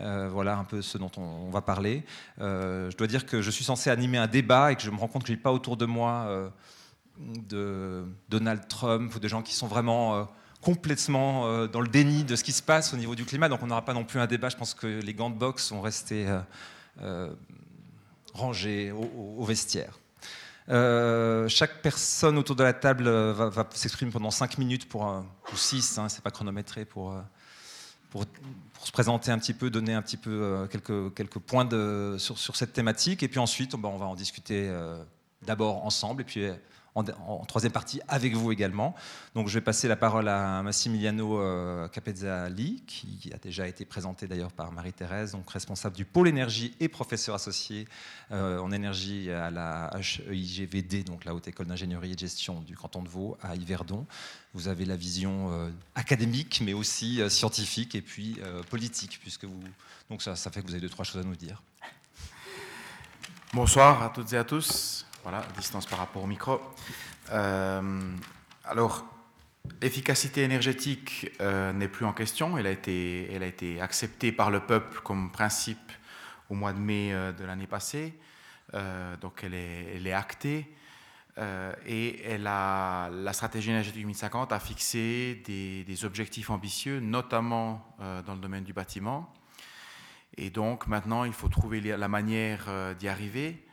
Euh, 0.00 0.28
voilà 0.32 0.56
un 0.56 0.64
peu 0.64 0.82
ce 0.82 0.98
dont 0.98 1.10
on, 1.18 1.50
va 1.50 1.60
parler. 1.60 2.04
Euh, 2.40 2.90
je 2.90 2.96
dois 2.96 3.06
dire 3.06 3.26
que 3.26 3.42
je 3.42 3.50
suis 3.50 3.64
censé 3.64 3.90
animer 3.90 4.18
un 4.18 4.26
débat 4.26 4.72
et 4.72 4.76
que 4.76 4.82
je 4.82 4.90
me 4.90 4.96
rends 4.96 5.06
compte 5.06 5.22
que 5.22 5.28
je 5.28 5.34
n'ai 5.34 5.38
pas 5.38 5.52
autour 5.52 5.76
de 5.76 5.86
moi 5.86 6.50
de 7.20 8.04
Donald 8.28 8.66
Trump 8.66 9.14
ou 9.14 9.20
de 9.20 9.28
gens 9.28 9.42
qui 9.42 9.54
sont 9.54 9.68
vraiment 9.68 10.28
complètement 10.60 11.68
dans 11.68 11.80
le 11.80 11.86
déni 11.86 12.24
de 12.24 12.34
ce 12.34 12.42
qui 12.42 12.50
se 12.50 12.62
passe 12.62 12.92
au 12.92 12.96
niveau 12.96 13.14
du 13.14 13.24
climat. 13.24 13.48
Donc 13.48 13.62
on 13.62 13.68
n'aura 13.68 13.84
pas 13.84 13.94
non 13.94 14.02
plus 14.02 14.18
un 14.18 14.26
débat. 14.26 14.48
Je 14.48 14.56
pense 14.56 14.74
que 14.74 14.86
les 14.86 15.14
gants 15.14 15.30
de 15.30 15.38
boxe 15.38 15.64
sont 15.64 15.80
restés 15.80 16.26
rangés 18.32 18.90
au 18.90 19.44
vestiaire. 19.44 20.00
Euh, 20.70 21.46
chaque 21.48 21.82
personne 21.82 22.38
autour 22.38 22.56
de 22.56 22.62
la 22.62 22.72
table 22.72 23.06
euh, 23.06 23.32
va, 23.32 23.68
s'exprimer 23.74 24.10
pendant 24.10 24.30
5 24.30 24.56
minutes 24.58 24.88
pour, 24.88 25.04
ou 25.52 25.56
6, 25.56 25.98
hein, 25.98 26.08
c'est 26.08 26.22
pas 26.22 26.30
chronométré, 26.30 26.84
pour, 26.84 27.12
euh, 27.12 27.20
pour, 28.10 28.24
se 28.82 28.92
présenter 28.92 29.30
un 29.30 29.38
petit 29.38 29.54
peu, 29.54 29.70
donner 29.70 29.94
un 29.94 30.02
petit 30.02 30.16
peu 30.16 30.66
quelques, 30.70 31.14
quelques 31.14 31.38
points 31.38 31.64
de, 31.64 32.16
sur, 32.18 32.38
sur, 32.38 32.56
cette 32.56 32.72
thématique. 32.72 33.22
Et 33.22 33.28
puis 33.28 33.38
ensuite, 33.38 33.74
on 33.74 33.78
va 33.78 34.06
en 34.06 34.14
discuter 34.14 34.70
d'abord 35.42 35.84
ensemble, 35.84 36.22
et 36.22 36.24
puis 36.24 36.46
en, 36.94 37.44
troisième 37.44 37.72
partie 37.72 38.00
avec 38.08 38.34
vous 38.34 38.52
également. 38.52 38.94
Donc 39.34 39.48
je 39.48 39.54
vais 39.54 39.60
passer 39.60 39.88
la 39.88 39.96
parole 39.96 40.28
à 40.28 40.62
Massimiliano 40.62 41.40
euh, 41.40 41.88
Capezzali, 41.88 42.82
qui 42.86 43.30
a 43.34 43.38
déjà 43.38 43.66
été 43.66 43.84
présenté 43.84 44.26
d'ailleurs 44.26 44.52
par 44.52 44.70
Marie-Thérèse, 44.70 45.32
donc 45.32 45.50
responsable 45.50 45.96
du 45.96 46.04
pôle 46.04 46.28
énergie 46.28 46.74
et 46.80 46.88
professeur 46.88 47.34
associé 47.34 47.88
euh, 48.30 48.58
en 48.60 48.70
énergie 48.70 49.30
à 49.30 49.50
la 49.50 49.90
HEIGVD, 50.28 51.04
donc 51.04 51.24
la 51.24 51.34
Haute 51.34 51.48
École 51.48 51.66
d'ingénierie 51.66 52.12
et 52.12 52.14
de 52.14 52.20
gestion 52.20 52.60
du 52.60 52.76
canton 52.76 53.02
de 53.02 53.08
Vaud, 53.08 53.36
à 53.42 53.56
Yverdon. 53.56 54.06
Vous 54.54 54.68
avez 54.68 54.84
la 54.84 54.96
vision 54.96 55.50
euh, 55.52 55.70
académique, 55.96 56.62
mais 56.64 56.74
aussi 56.74 57.20
scientifique 57.28 57.94
et 57.94 58.02
puis 58.02 58.38
politique, 58.70 59.18
puisque 59.20 59.44
vous... 59.44 59.60
Donc 60.10 60.22
ça, 60.22 60.36
ça 60.36 60.50
fait 60.50 60.60
que 60.60 60.66
vous 60.66 60.72
avez 60.72 60.80
deux, 60.80 60.88
trois 60.88 61.04
choses 61.04 61.22
à 61.22 61.24
nous 61.24 61.36
dire. 61.36 61.62
Bonsoir 63.52 64.02
à 64.02 64.08
toutes 64.10 64.32
et 64.32 64.36
à 64.36 64.44
tous. 64.44 65.03
Voilà, 65.24 65.42
distance 65.56 65.86
par 65.86 66.00
rapport 66.00 66.22
au 66.22 66.26
micro. 66.26 66.60
Euh, 67.32 68.12
alors, 68.66 69.06
efficacité 69.80 70.42
énergétique 70.42 71.30
euh, 71.40 71.72
n'est 71.72 71.88
plus 71.88 72.04
en 72.04 72.12
question. 72.12 72.58
Elle 72.58 72.66
a, 72.66 72.70
été, 72.70 73.32
elle 73.32 73.42
a 73.42 73.46
été 73.46 73.80
acceptée 73.80 74.32
par 74.32 74.50
le 74.50 74.60
peuple 74.60 75.00
comme 75.00 75.32
principe 75.32 75.92
au 76.50 76.54
mois 76.54 76.74
de 76.74 76.78
mai 76.78 77.14
euh, 77.14 77.32
de 77.32 77.42
l'année 77.42 77.66
passée. 77.66 78.12
donc, 79.22 79.40
elle 79.44 79.54
est, 79.54 79.94
elle 79.96 80.06
est 80.06 80.12
actée. 80.12 80.66
et 81.86 82.36
la 82.38 83.32
stratégie 83.32 83.70
énergétique 83.70 84.02
2050 84.02 84.52
a 84.52 84.60
fixé 84.60 85.42
des 85.46 86.04
objectifs 86.04 86.50
ambitieux, 86.50 87.00
notamment 87.00 87.96
dans 88.26 88.34
le 88.34 88.40
domaine 88.40 88.64
du 88.64 88.74
bâtiment. 88.74 89.32
Et 90.36 90.50
donc 90.50 90.86
maintenant, 90.86 91.24
il 91.24 91.32
faut 91.32 91.48
trouver 91.48 91.80
la 91.80 92.08
manière 92.08 92.94
d'y 92.98 93.08
arriver. 93.08 93.64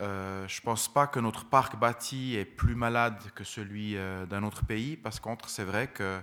Je 0.00 0.60
ne 0.60 0.64
pense 0.64 0.88
pas 0.92 1.06
que 1.06 1.20
notre 1.20 1.44
parc 1.44 1.76
bâti 1.76 2.36
est 2.36 2.44
plus 2.44 2.74
malade 2.74 3.18
que 3.34 3.44
celui 3.44 3.96
d'un 4.28 4.42
autre 4.42 4.64
pays. 4.64 4.96
Parce 4.96 5.20
contre, 5.20 5.48
c'est 5.48 5.64
vrai 5.64 5.88
que 5.88 6.20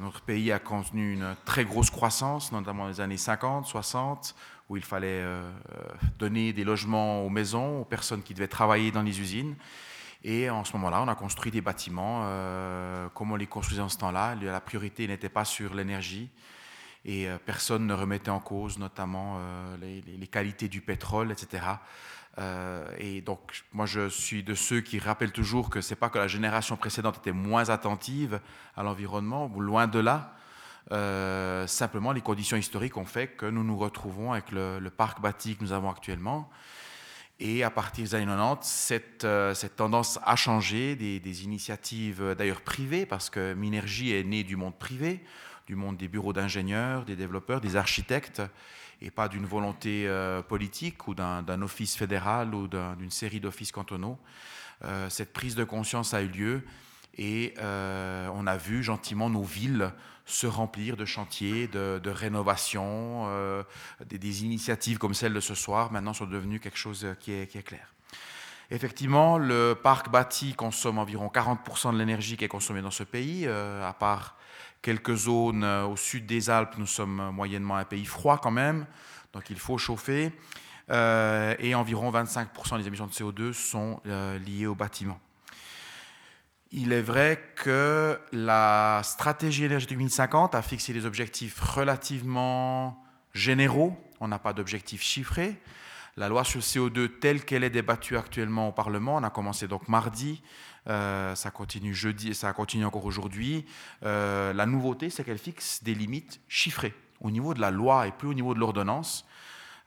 notre 0.00 0.22
pays 0.22 0.50
a 0.50 0.58
connu 0.58 1.12
une 1.12 1.36
très 1.44 1.64
grosse 1.64 1.90
croissance, 1.90 2.50
notamment 2.50 2.84
dans 2.84 2.88
les 2.88 3.00
années 3.00 3.18
50, 3.18 3.66
60, 3.66 4.34
où 4.70 4.76
il 4.76 4.84
fallait 4.84 5.22
donner 6.18 6.52
des 6.52 6.64
logements 6.64 7.24
aux 7.24 7.28
maisons, 7.28 7.82
aux 7.82 7.84
personnes 7.84 8.22
qui 8.22 8.32
devaient 8.32 8.48
travailler 8.48 8.90
dans 8.90 9.02
les 9.02 9.20
usines. 9.20 9.54
Et 10.22 10.50
en 10.50 10.64
ce 10.64 10.72
moment-là, 10.74 11.02
on 11.02 11.08
a 11.08 11.14
construit 11.14 11.50
des 11.50 11.60
bâtiments 11.60 12.22
euh, 12.24 13.08
comme 13.10 13.32
on 13.32 13.36
les 13.36 13.46
construisait 13.46 13.82
en 13.82 13.88
ce 13.88 13.98
temps-là. 13.98 14.34
La 14.34 14.60
priorité 14.60 15.06
n'était 15.06 15.30
pas 15.30 15.44
sur 15.44 15.74
l'énergie 15.74 16.28
et 17.06 17.28
euh, 17.28 17.38
personne 17.38 17.86
ne 17.86 17.94
remettait 17.94 18.30
en 18.30 18.40
cause 18.40 18.78
notamment 18.78 19.38
euh, 19.38 19.76
les, 19.78 20.26
qualités 20.26 20.68
du 20.68 20.82
pétrole, 20.82 21.32
etc. 21.32 21.64
et 22.98 23.20
donc, 23.20 23.64
moi, 23.72 23.86
je 23.86 24.08
suis 24.08 24.42
de 24.42 24.54
ceux 24.54 24.80
qui 24.80 24.98
rappellent 24.98 25.32
toujours 25.32 25.68
que 25.68 25.80
c'est 25.80 25.96
pas 25.96 26.08
que 26.08 26.18
la 26.18 26.28
génération 26.28 26.76
précédente 26.76 27.18
était 27.18 27.32
moins 27.32 27.68
attentive 27.68 28.40
à 28.76 28.82
l'environnement, 28.82 29.52
loin 29.58 29.86
de 29.86 29.98
là. 29.98 30.34
simplement, 31.66 32.12
les 32.12 32.22
conditions 32.22 32.56
historiques 32.56 32.96
ont 32.96 33.04
fait 33.04 33.28
que 33.28 33.46
nous 33.46 33.64
nous 33.64 33.76
retrouvons 33.76 34.32
avec 34.32 34.52
le, 34.52 34.88
parc 34.88 35.20
bâti 35.20 35.56
que 35.56 35.62
nous 35.62 35.72
avons 35.72 35.90
actuellement. 35.90 36.50
Et 37.42 37.64
à 37.64 37.70
partir 37.70 38.04
des 38.04 38.14
années 38.14 38.26
90, 38.26 38.68
cette, 38.68 39.24
euh, 39.24 39.54
cette 39.54 39.76
tendance 39.76 40.20
a 40.24 40.36
changé, 40.36 40.94
des, 40.94 41.44
initiatives 41.44 42.20
euh, 42.20 42.34
d'ailleurs 42.34 42.60
privées, 42.60 43.06
parce 43.06 43.30
que 43.30 43.54
Minergie 43.54 44.12
est 44.12 44.24
née 44.24 44.44
du 44.44 44.56
monde 44.56 44.78
privé, 44.78 45.24
du 45.70 45.76
monde 45.76 45.96
des 45.96 46.08
bureaux 46.08 46.32
d'ingénieurs, 46.32 47.04
des 47.04 47.16
développeurs, 47.16 47.60
des 47.60 47.76
architectes, 47.76 48.42
et 49.00 49.10
pas 49.10 49.28
d'une 49.28 49.46
volonté 49.46 50.06
euh, 50.06 50.42
politique 50.42 51.08
ou 51.08 51.14
d'un 51.14 51.62
office 51.62 51.96
fédéral 51.96 52.54
ou 52.54 52.68
d'une 52.68 53.10
série 53.10 53.40
d'offices 53.40 53.72
cantonaux. 53.72 54.18
cette 55.08 55.32
prise 55.32 55.54
de 55.54 55.64
conscience 55.64 56.12
a 56.12 56.22
eu 56.22 56.28
lieu 56.28 56.62
et 57.16 57.54
on 58.38 58.46
a 58.46 58.56
vu 58.56 58.82
gentiment 58.82 59.30
nos 59.30 59.44
villes 59.44 59.92
se 60.30 60.46
remplir 60.46 60.96
de 60.96 61.04
chantiers, 61.04 61.66
de, 61.68 62.10
rénovation, 62.10 63.24
euh, 63.28 63.62
des, 64.06 64.44
initiatives 64.44 64.98
comme 64.98 65.14
celle 65.14 65.34
de 65.34 65.40
ce 65.40 65.54
soir, 65.54 65.92
maintenant 65.92 66.14
sont 66.14 66.26
devenues 66.26 66.60
quelque 66.60 66.78
chose 66.78 67.06
qui 67.20 67.32
est, 67.32 67.46
qui 67.46 67.58
est 67.58 67.62
clair. 67.62 67.92
Effectivement, 68.70 69.36
le 69.36 69.74
parc 69.74 70.10
bâti 70.10 70.54
consomme 70.54 70.98
environ 70.98 71.30
40% 71.34 71.92
de 71.92 71.98
l'énergie 71.98 72.36
qui 72.36 72.44
est 72.44 72.48
consommée 72.48 72.82
dans 72.82 72.92
ce 72.92 73.02
pays, 73.02 73.44
euh, 73.46 73.86
à 73.86 73.92
part 73.92 74.36
quelques 74.82 75.14
zones 75.14 75.64
euh, 75.64 75.86
au 75.86 75.96
sud 75.96 76.26
des 76.26 76.50
Alpes, 76.50 76.74
nous 76.78 76.86
sommes 76.86 77.30
moyennement 77.32 77.76
un 77.76 77.84
pays 77.84 78.06
froid 78.06 78.38
quand 78.38 78.50
même, 78.50 78.86
donc 79.32 79.50
il 79.50 79.58
faut 79.58 79.78
chauffer, 79.78 80.32
et 80.90 81.74
environ 81.76 82.10
25% 82.10 82.78
des 82.78 82.86
émissions 82.88 83.06
de 83.06 83.12
CO2 83.12 83.52
sont 83.52 84.00
liées 84.04 84.66
au 84.66 84.74
bâtiment. 84.74 85.20
Il 86.72 86.92
est 86.92 87.02
vrai 87.02 87.40
que 87.56 88.20
la 88.30 89.00
stratégie 89.02 89.64
énergétique 89.64 89.98
2050 89.98 90.54
a 90.54 90.62
fixé 90.62 90.92
des 90.92 91.04
objectifs 91.04 91.58
relativement 91.58 93.02
généraux. 93.34 93.96
On 94.20 94.28
n'a 94.28 94.38
pas 94.38 94.52
d'objectifs 94.52 95.02
chiffrés. 95.02 95.60
La 96.16 96.28
loi 96.28 96.44
sur 96.44 96.58
le 96.58 96.62
CO2 96.62 97.18
telle 97.18 97.44
qu'elle 97.44 97.64
est 97.64 97.70
débattue 97.70 98.16
actuellement 98.16 98.68
au 98.68 98.72
Parlement, 98.72 99.16
on 99.16 99.22
a 99.24 99.30
commencé 99.30 99.66
donc 99.66 99.88
mardi, 99.88 100.42
euh, 100.88 101.34
ça 101.34 101.50
continue 101.50 101.94
jeudi 101.94 102.30
et 102.30 102.34
ça 102.34 102.52
continue 102.52 102.84
encore 102.84 103.04
aujourd'hui. 103.04 103.66
Euh, 104.04 104.52
la 104.52 104.66
nouveauté, 104.66 105.10
c'est 105.10 105.24
qu'elle 105.24 105.38
fixe 105.38 105.82
des 105.82 105.94
limites 105.94 106.40
chiffrées 106.48 106.94
au 107.20 107.30
niveau 107.30 107.52
de 107.54 107.60
la 107.60 107.70
loi 107.70 108.06
et 108.06 108.12
plus 108.12 108.28
au 108.28 108.34
niveau 108.34 108.54
de 108.54 108.60
l'ordonnance. 108.60 109.26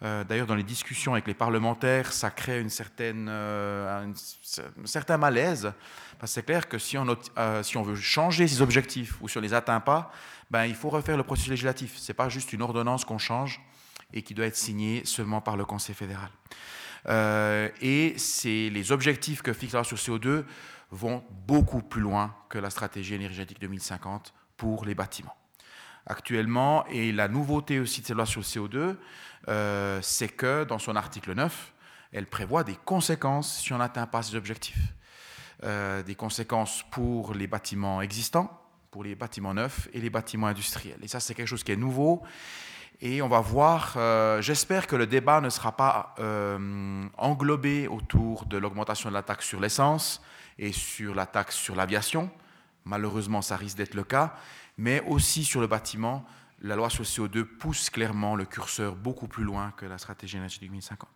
Euh, 0.03 0.23
d'ailleurs, 0.23 0.47
dans 0.47 0.55
les 0.55 0.63
discussions 0.63 1.13
avec 1.13 1.27
les 1.27 1.33
parlementaires, 1.33 2.12
ça 2.12 2.29
crée 2.29 2.59
une 2.59 2.69
certaine, 2.69 3.29
un 3.29 4.13
certain 4.85 5.17
malaise 5.17 5.73
c'est 6.25 6.45
clair 6.45 6.69
que 6.69 6.77
si 6.77 6.97
on, 6.97 7.03
veut 7.03 7.95
changer 7.95 8.47
ces 8.47 8.62
objectifs 8.62 9.17
ou 9.19 9.27
si 9.27 9.38
on 9.38 9.41
ne 9.41 9.45
les 9.45 9.53
atteint 9.53 9.81
pas, 9.81 10.09
ben, 10.50 10.63
il 10.63 10.75
faut 10.75 10.89
refaire 10.89 11.17
le 11.17 11.23
processus 11.23 11.50
législatif. 11.50 11.97
Ce 11.97 12.09
n'est 12.09 12.15
pas 12.15 12.29
juste 12.29 12.53
une 12.53 12.62
ordonnance 12.62 13.03
qu'on 13.03 13.17
change 13.17 13.59
et 14.13 14.21
qui 14.21 14.33
doit 14.33 14.45
être 14.45 14.55
signée 14.55 15.01
seulement 15.03 15.41
par 15.41 15.57
le 15.57 15.65
Conseil 15.65 15.95
fédéral. 15.95 16.29
Et 17.81 18.15
les 18.45 18.91
objectifs 18.93 19.41
que 19.41 19.51
fixe 19.51 19.73
la 19.73 19.79
loi 19.79 19.83
sur 19.83 19.97
CO2 19.97 20.45
vont 20.93 21.23
beaucoup 21.47 21.81
plus 21.81 22.01
loin 22.01 22.35
que 22.50 22.59
la 22.59 22.69
stratégie 22.69 23.15
énergétique 23.15 23.59
2050 23.59 24.33
pour 24.57 24.85
les 24.85 24.93
bâtiments. 24.93 25.35
Actuellement, 26.05 26.85
et 26.88 27.12
la 27.12 27.27
nouveauté 27.27 27.79
aussi 27.79 28.01
de 28.01 28.05
cette 28.05 28.15
loi 28.15 28.25
sur 28.25 28.41
le 28.41 28.45
CO2, 28.45 28.95
euh, 29.47 30.00
c'est 30.01 30.29
que 30.29 30.63
dans 30.65 30.79
son 30.79 30.95
article 30.95 31.33
9, 31.33 31.73
elle 32.12 32.27
prévoit 32.27 32.63
des 32.63 32.75
conséquences 32.75 33.62
si 33.62 33.73
on 33.73 33.79
n'atteint 33.79 34.05
pas 34.05 34.21
ces 34.21 34.35
objectifs. 34.35 34.93
Euh, 35.63 36.03
des 36.03 36.15
conséquences 36.15 36.83
pour 36.91 37.33
les 37.33 37.47
bâtiments 37.47 38.01
existants, 38.01 38.62
pour 38.91 39.03
les 39.03 39.15
bâtiments 39.15 39.53
neufs 39.53 39.88
et 39.93 40.01
les 40.01 40.09
bâtiments 40.09 40.47
industriels. 40.47 41.00
Et 41.01 41.07
ça, 41.07 41.19
c'est 41.19 41.33
quelque 41.33 41.47
chose 41.47 41.63
qui 41.63 41.71
est 41.71 41.77
nouveau. 41.77 42.21
Et 43.01 43.21
on 43.21 43.29
va 43.29 43.39
voir, 43.39 43.93
euh, 43.95 44.41
j'espère 44.41 44.88
que 44.88 44.95
le 44.95 45.07
débat 45.07 45.41
ne 45.41 45.50
sera 45.50 45.75
pas 45.75 46.13
englobé 47.17 47.88
autour 47.88 48.45
de 48.45 48.57
l'augmentation 48.57 49.09
de 49.09 49.15
la 49.15 49.23
taxe 49.23 49.45
sur 49.45 49.59
l'essence 49.59 50.21
et 50.60 50.72
sur 50.72 51.15
la 51.15 51.25
taxe 51.25 51.55
sur 51.55 51.75
l'aviation. 51.75 52.29
Malheureusement, 52.86 53.41
ça 53.41 53.55
risque 53.57 53.77
d'être 53.77 53.95
le 53.95 54.03
cas. 54.03 54.36
Mais 54.77 55.01
aussi 55.07 55.43
sur 55.43 55.62
le 55.62 55.67
bâtiment, 55.67 56.25
la 56.62 56.75
loi 56.75 56.89
sur 56.89 57.03
le 57.03 57.07
CO2 57.07 57.43
pousse 57.43 57.89
clairement 57.89 58.36
le 58.36 58.45
curseur 58.45 58.95
beaucoup 58.95 59.27
plus 59.27 59.43
loin 59.43 59.74
que 59.77 59.86
la 59.86 59.98
stratégie 59.98 60.38
énergétique 60.38 60.69
2050. 60.69 61.10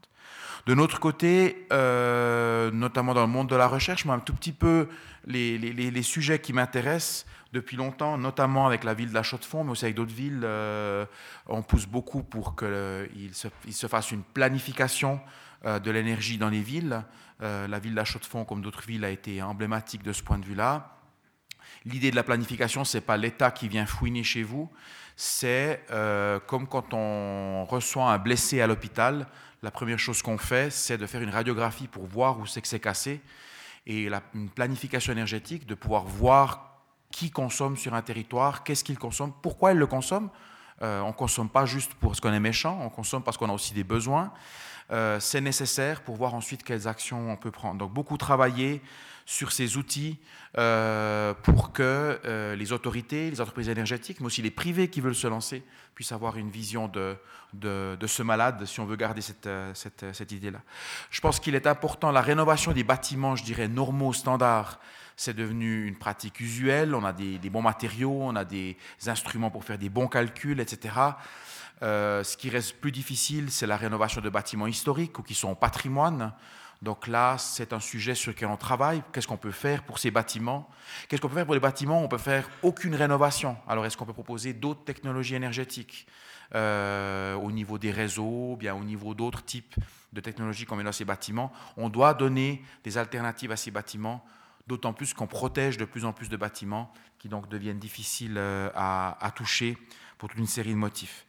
De 0.66 0.74
notre 0.74 1.00
côté, 1.00 1.66
euh, 1.72 2.70
notamment 2.72 3.14
dans 3.14 3.22
le 3.22 3.28
monde 3.28 3.48
de 3.50 3.56
la 3.56 3.68
recherche, 3.68 4.04
moi, 4.06 4.16
un 4.16 4.20
tout 4.20 4.34
petit 4.34 4.52
peu 4.52 4.90
les, 5.26 6.02
sujets 6.02 6.40
qui 6.40 6.52
m'intéressent 6.52 7.26
depuis 7.54 7.78
longtemps, 7.78 8.18
notamment 8.18 8.68
avec 8.68 8.84
la 8.84 8.94
ville 8.94 9.10
de 9.10 9.14
la 9.14 9.24
Chaux-de-Fonds, 9.24 9.64
mais 9.64 9.72
aussi 9.72 9.86
avec 9.86 9.96
d'autres 9.96 10.14
villes, 10.14 10.42
euh, 10.44 11.06
on 11.48 11.62
pousse 11.62 11.86
beaucoup 11.86 12.24
pour 12.24 12.56
qu'il 12.58 13.34
se, 13.34 13.48
il 13.66 13.74
se 13.74 13.88
fasse 13.88 14.12
une 14.12 14.24
planification 14.24 15.22
euh, 15.66 15.80
de 15.80 15.90
l'énergie 15.90 16.38
dans 16.38 16.50
les 16.50 16.62
villes. 16.62 17.04
La 17.40 17.80
ville 17.80 17.92
de 17.92 17.98
la 17.98 18.06
Chaux-de-Fonds, 18.06 18.46
comme 18.46 18.62
d'autres 18.62 18.86
villes, 18.86 19.06
a 19.06 19.10
été 19.10 19.42
emblématique 19.42 20.04
de 20.04 20.14
ce 20.14 20.24
point 20.24 20.38
de 20.38 20.46
vue-là. 20.46 20.98
L'idée 21.86 22.12
de 22.12 22.16
la 22.16 22.24
planification, 22.24 22.84
ce 22.84 22.98
n'est 22.98 23.02
pas 23.02 23.18
l'État 23.18 23.52
qui 23.52 23.68
vient 23.68 23.86
fouiner 23.86 24.24
chez 24.24 24.44
vous, 24.44 24.70
c'est 25.16 25.84
comme 26.48 26.68
quand 26.68 26.94
on 26.94 27.66
reçoit 27.66 28.12
un 28.12 28.18
blessé 28.18 28.62
à 28.62 28.68
l'hôpital, 28.68 29.28
la 29.64 29.72
première 29.72 30.00
chose 30.00 30.22
qu'on 30.22 30.38
fait, 30.38 30.72
c'est 30.72 30.98
de 30.98 31.06
faire 31.06 31.22
une 31.22 31.30
radiographie 31.30 31.88
pour 31.88 32.06
voir 32.06 32.40
où 32.40 32.46
c'est 32.46 32.62
que 32.62 32.68
c'est 32.68 32.80
cassé, 32.80 33.22
et 33.86 34.10
la, 34.10 34.22
une 34.34 34.50
planification 34.50 35.14
énergétique, 35.14 35.66
de 35.66 35.76
pouvoir 35.76 36.04
voir 36.04 36.68
qui 37.12 37.32
consomme 37.32 37.78
sur 37.78 37.94
un 37.94 38.02
territoire, 38.02 38.64
qu'est-ce 38.64 38.84
qu'il 38.84 39.00
consomme, 39.00 39.34
pourquoi 39.42 39.72
il 39.72 39.78
le 39.78 39.88
consomme. 39.88 40.30
Euh, 40.82 41.02
on 41.02 41.08
ne 41.08 41.14
consomme 41.14 41.50
pas 41.50 41.66
juste 41.66 41.94
parce 42.00 42.20
qu'on 42.20 42.34
est 42.34 42.40
méchant, 42.40 42.80
on 42.82 42.90
consomme 42.90 43.24
parce 43.24 43.38
qu'on 43.38 43.50
a 43.50 43.54
aussi 43.54 43.74
des 43.74 43.84
besoins. 43.84 44.32
Euh, 44.92 45.20
c'est 45.20 45.42
nécessaire 45.42 46.02
pour 46.02 46.16
voir 46.16 46.34
ensuite 46.34 46.64
quelles 46.64 46.88
actions 46.88 47.32
on 47.32 47.36
peut 47.36 47.52
prendre. 47.52 47.78
Donc 47.80 47.94
beaucoup 47.94 48.18
travailler 48.18 48.82
sur 49.26 49.52
ces 49.52 49.76
outils 49.76 50.18
euh, 50.58 51.34
pour 51.44 51.74
que 51.74 52.20
euh, 52.24 52.56
les 52.56 52.72
autorités, 52.72 53.30
les 53.30 53.42
entreprises 53.42 53.68
énergétiques, 53.68 54.22
mais 54.22 54.28
aussi 54.28 54.42
les 54.42 54.52
privés 54.52 54.88
qui 54.88 55.02
veulent 55.02 55.16
se 55.16 55.28
lancer, 55.28 55.64
puissent 55.94 56.14
avoir 56.14 56.38
une 56.38 56.50
vision 56.50 56.88
de, 56.88 57.18
de, 57.54 58.08
ce 58.08 58.24
malade, 58.24 58.66
si 58.66 58.80
on 58.80 58.86
veut 58.86 58.96
garder 58.96 59.22
cette, 59.22 59.50
cette, 59.74 60.32
idée-là. 60.32 60.62
Je 61.10 61.20
pense 61.20 61.42
qu'il 61.42 61.56
est 61.56 61.68
important, 61.68 62.12
la 62.12 62.22
rénovation 62.22 62.72
des 62.72 62.86
bâtiments, 62.86 63.36
je 63.36 63.44
dirais, 63.44 63.68
normaux, 63.68 64.14
standards, 64.14 64.80
c'est 65.18 65.34
devenu 65.34 65.88
une 65.88 65.98
pratique 65.98 66.40
usuelle, 66.40 66.94
on 66.94 67.04
a 67.04 67.12
des, 67.12 67.50
bons 67.50 67.64
matériaux, 67.64 68.20
on 68.22 68.36
a 68.36 68.46
des 68.46 68.78
instruments 69.08 69.50
pour 69.50 69.66
faire 69.66 69.80
des 69.80 69.90
bons 69.90 70.08
calculs, 70.08 70.60
etc. 70.60 70.94
Euh, 71.84 72.24
ce 72.24 72.38
qui 72.38 72.50
reste 72.50 72.78
plus 72.78 72.92
difficile, 72.92 73.52
c'est 73.52 73.68
la 73.68 73.78
rénovation 73.78 74.22
de 74.22 74.30
bâtiments 74.30 74.68
historiques 74.68 75.18
ou 75.20 75.24
qui 75.24 75.36
sont 75.36 75.50
au 75.50 75.56
patrimoine. 75.56 76.34
Donc 76.82 77.08
là, 77.08 77.38
c'est 77.38 77.74
un 77.74 77.80
sujet 77.80 78.14
sur 78.14 78.32
lequel 78.32 78.50
on 78.50 78.58
travaille. 78.58 79.02
Qu'est-ce 79.12 79.28
qu'on 79.28 79.38
peut 79.38 79.52
faire 79.52 79.84
pour 79.84 79.98
ces 79.98 80.12
bâtiments? 80.12 80.70
Qu'est-ce 81.08 81.22
qu'on 81.22 81.30
peut 81.30 81.36
faire 81.36 81.46
pour 81.46 81.56
les 81.56 81.60
bâtiments? 81.60 82.04
On 82.04 82.08
peut 82.08 82.18
faire 82.20 82.48
aucune 82.62 82.96
rénovation. 82.96 83.58
Alors, 83.68 83.86
est-ce 83.86 83.98
qu'on 83.98 84.06
peut 84.06 84.14
proposer 84.14 84.54
d'autres 84.54 84.84
technologies 84.84 85.36
énergétiques 85.36 86.08
euh, 86.56 87.34
au 87.36 87.52
niveau 87.52 87.78
des 87.78 87.92
réseaux, 87.92 88.56
bien 88.58 88.76
au 88.76 88.84
niveau 88.84 89.16
d'autres 89.16 89.44
types 89.44 89.76
de 90.14 90.22
technologies 90.22 90.66
qu'on 90.66 90.76
met 90.76 90.84
dans 90.84 90.92
ces 90.92 91.06
bâtiments? 91.06 91.52
On 91.78 91.90
doit 91.90 92.14
donner 92.14 92.64
des 92.84 92.98
alternatives 93.00 93.52
à 93.52 93.58
ces 93.58 93.72
bâtiments, 93.72 94.24
d'autant 94.68 94.94
plus 94.94 95.16
qu'on 95.16 95.28
protège 95.28 95.78
de 95.78 95.86
plus 95.86 96.06
en 96.06 96.14
plus 96.14 96.30
de 96.30 96.38
bâtiments 96.38 96.92
qui 97.18 97.28
donc 97.28 97.50
deviennent 97.50 97.80
difficiles 97.80 98.36
euh, 98.38 98.70
à 98.76 99.32
toucher 99.36 99.78
pour 100.20 100.30
toute 100.30 100.38
une 100.38 100.48
série 100.48 100.72
de 100.72 100.76
motifs. 100.76 101.27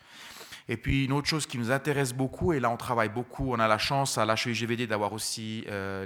Et 0.69 0.77
puis 0.77 1.07
une 1.07 1.13
autre 1.13 1.27
chose 1.27 1.47
qui 1.47 1.57
nous 1.57 1.71
intéresse 1.71 2.13
beaucoup, 2.13 2.53
et 2.53 2.61
là 2.61 2.69
on 2.69 2.77
travaille 2.77 3.09
beaucoup, 3.09 3.53
on 3.53 3.59
a 3.59 3.67
la 3.67 3.79
chance 3.79 4.19
à 4.19 4.27
l'HEIGVD 4.27 4.87
d'avoir 4.87 5.15
aussi 5.15 5.65
euh, 5.69 6.05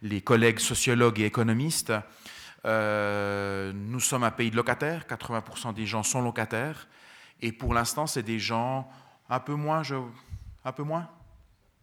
les, 0.00 0.20
collègues 0.20 0.60
sociologues 0.60 1.18
et 1.20 1.24
économistes. 1.24 1.92
Euh, 2.64 3.72
nous 3.74 3.98
sommes 3.98 4.22
un 4.22 4.30
pays 4.30 4.52
de 4.52 4.56
locataires, 4.56 5.04
80% 5.08 5.74
des 5.74 5.86
gens 5.86 6.04
sont 6.04 6.22
locataires, 6.22 6.86
et 7.40 7.50
pour 7.50 7.74
l'instant 7.74 8.06
c'est 8.06 8.22
des 8.22 8.38
gens 8.38 8.88
un 9.28 9.40
peu 9.40 9.54
moins, 9.54 9.82
un 10.64 10.72
peu 10.72 10.84
moins, 10.84 11.08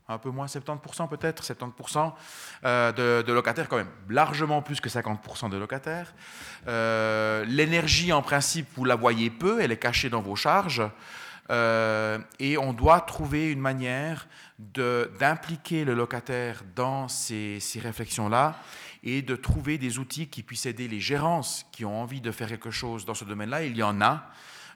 un 0.08 0.18
peu 0.20 0.30
moins 0.30 0.46
70% 0.46 1.10
peut-être, 1.10 1.44
70% 1.44 2.14
euh, 2.64 3.24
de, 3.24 3.34
locataires 3.34 3.68
quand 3.68 3.76
même, 3.76 3.92
largement 4.08 4.62
plus 4.62 4.80
que 4.80 4.88
50% 4.88 5.50
de 5.50 5.58
locataires. 5.58 6.14
L'énergie 7.46 8.14
en 8.14 8.22
principe, 8.22 8.70
vous 8.78 8.86
la 8.86 8.96
voyez 8.96 9.30
peu, 9.30 9.60
elle 9.62 9.74
est 9.74 9.78
cachée 9.78 10.10
dans 10.10 10.22
vos 10.22 10.38
charges. 10.38 10.82
Euh, 11.50 12.20
et 12.40 12.58
on 12.58 12.74
doit 12.74 13.02
trouver 13.02 13.52
une 13.52 13.60
manière 13.60 14.28
d'impliquer 14.60 15.84
le 15.84 15.96
locataire 15.96 16.64
dans 16.76 17.08
ces, 17.08 17.60
réflexions-là 17.82 18.60
et 19.04 19.22
de 19.22 19.36
trouver 19.36 19.78
des 19.78 19.98
outils 19.98 20.28
qui 20.28 20.44
puissent 20.44 20.66
aider 20.66 20.88
les 20.88 21.00
gérances 21.00 21.66
qui 21.72 21.86
ont 21.86 22.02
envie 22.02 22.22
de 22.22 22.32
faire 22.32 22.50
quelque 22.50 22.72
chose 22.72 23.06
dans 23.06 23.14
ce 23.14 23.26
domaine-là. 23.26 23.64
Il 23.64 23.76
y 23.76 23.84
en 23.84 24.02
a. 24.02 24.30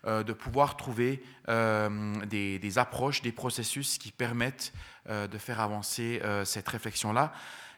Euh, 0.06 0.22
de 0.22 0.34
pouvoir 0.34 0.76
trouver 0.76 1.24
euh, 1.48 2.14
des, 2.26 2.78
approches, 2.78 3.22
des 3.22 3.32
processus 3.32 3.98
qui 3.98 4.12
permettent 4.12 4.74
de 5.08 5.38
faire 5.38 5.62
avancer 5.62 6.22
cette 6.44 6.68
réflexion-là. 6.68 7.32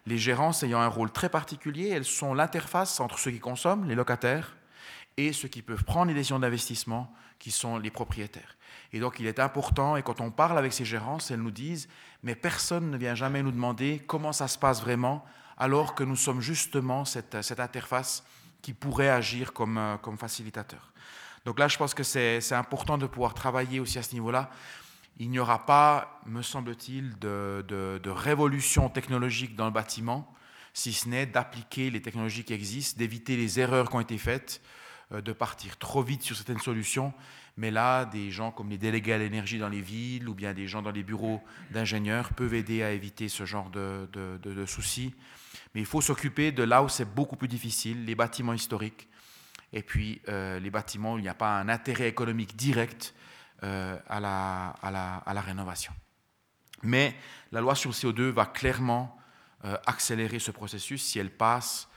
Les 0.07 0.17
gérances 0.17 0.63
ayant 0.63 0.79
un 0.79 0.87
rôle 0.87 1.11
très 1.11 1.29
particulier, 1.29 1.89
elles 1.89 2.05
sont 2.05 2.33
l'interface 2.33 2.99
entre 2.99 3.19
ceux 3.19 3.31
qui 3.31 3.39
consomment, 3.39 3.87
les 3.87 3.95
locataires, 3.95 4.55
et 5.17 5.33
ceux 5.33 5.47
qui 5.47 5.61
peuvent 5.61 5.83
prendre 5.83 6.07
les 6.07 6.13
décisions 6.13 6.39
d'investissement, 6.39 7.13
qui 7.39 7.51
sont 7.51 7.77
les 7.77 7.89
propriétaires. 7.89 8.54
Et 8.95 8.99
donc 9.01 9.19
il 9.19 9.27
est 9.27 9.41
important, 9.41 9.97
et 9.97 10.03
quand 10.03 10.21
on 10.21 10.31
parle 10.31 10.57
avec 10.57 10.71
ces 10.71 10.85
gérances, 10.85 11.29
elles 11.29 11.41
nous 11.41 11.51
disent, 11.51 11.89
mais 12.23 12.33
personne 12.33 12.89
ne 12.89 12.97
vient 12.97 13.13
jamais 13.13 13.43
nous 13.43 13.51
demander 13.51 14.01
comment 14.07 14.31
ça 14.31 14.47
se 14.47 14.57
passe 14.57 14.79
vraiment, 14.79 15.25
alors 15.57 15.95
que 15.95 16.05
nous 16.05 16.15
sommes 16.15 16.39
justement 16.39 17.03
cette, 17.03 17.41
cette 17.41 17.59
interface 17.59 18.23
qui 18.61 18.73
pourrait 18.73 19.09
agir 19.09 19.51
comme, 19.51 19.99
comme 20.01 20.17
facilitateur. 20.17 20.93
Donc 21.43 21.59
là, 21.59 21.67
je 21.67 21.77
pense 21.77 21.93
que 21.93 22.03
c'est 22.03 22.53
important 22.53 22.97
de 22.97 23.05
pouvoir 23.05 23.33
travailler 23.33 23.81
aussi 23.81 23.99
à 23.99 24.03
ce 24.03 24.13
niveau-là. 24.13 24.49
Il 25.19 25.29
n'y 25.29 25.39
aura 25.39 25.65
pas, 25.65 26.21
me 26.25 26.41
semble-t-il, 26.41 27.19
de, 27.19 28.09
révolution 28.09 28.87
technologique 28.87 29.57
dans 29.57 29.65
le 29.65 29.71
bâtiment, 29.71 30.33
si 30.73 30.93
ce 30.93 31.09
n'est 31.09 31.25
d'appliquer 31.25 31.91
les 31.91 32.01
technologies 32.01 32.45
qui 32.45 32.53
existent, 32.53 32.97
d'éviter 32.97 33.35
les 33.35 33.59
erreurs 33.59 33.89
qui 33.89 33.95
ont 33.97 33.99
été 33.99 34.17
faites, 34.17 34.61
euh, 35.11 35.21
de 35.21 35.33
partir 35.33 35.77
trop 35.77 36.01
vite 36.01 36.23
sur 36.23 36.35
certaines 36.35 36.59
solutions. 36.59 37.13
Mais 37.57 37.71
là, 37.71 38.03
des 38.05 38.31
gens 38.31 38.51
comme 38.51 38.69
les 38.69 38.77
délégués 38.77 39.13
à 39.13 39.17
l'énergie 39.17 39.59
dans 39.59 39.69
les 39.69 39.81
villes 39.81 40.27
ou 40.27 40.33
bien 40.33 40.53
des 40.53 40.67
gens 40.67 40.81
dans 40.81 40.91
les 40.91 41.03
bureaux 41.03 41.41
d'ingénieurs 41.71 42.33
peuvent 42.33 42.53
aider 42.53 42.83
à 42.83 42.91
éviter 42.91 43.29
ce 43.29 43.45
genre 43.45 43.69
de, 43.69 44.65
soucis. 44.65 45.15
Mais 45.73 45.81
il 45.81 45.85
faut 45.85 46.01
s'occuper 46.01 46.51
de 46.51 46.63
là 46.63 46.83
où 46.83 46.89
c'est 46.89 47.05
beaucoup 47.05 47.37
plus 47.37 47.47
difficile, 47.47 48.05
les 48.05 48.15
bâtiments 48.15 48.53
historiques, 48.53 49.07
et 49.71 49.83
puis 49.83 50.21
euh, 50.27 50.59
les 50.59 50.69
bâtiments 50.69 51.13
où 51.13 51.17
il 51.17 51.21
n'y 51.21 51.29
a 51.29 51.33
pas 51.33 51.57
un 51.57 51.69
intérêt 51.69 52.09
économique 52.09 52.55
direct 52.57 53.13
euh, 53.63 53.97
à, 54.07 54.19
la, 54.19 55.41
rénovation. 55.41 55.93
Mais 56.83 57.15
la 57.53 57.61
loi 57.61 57.73
sur 57.73 57.89
le 57.89 57.95
CO2 57.95 58.31
va 58.31 58.45
clairement 58.45 59.17
euh, 59.63 59.77
accélérer 59.85 60.39
ce 60.39 60.51
processus 60.51 61.01
si 61.01 61.19
elle 61.19 61.31
passe 61.31 61.87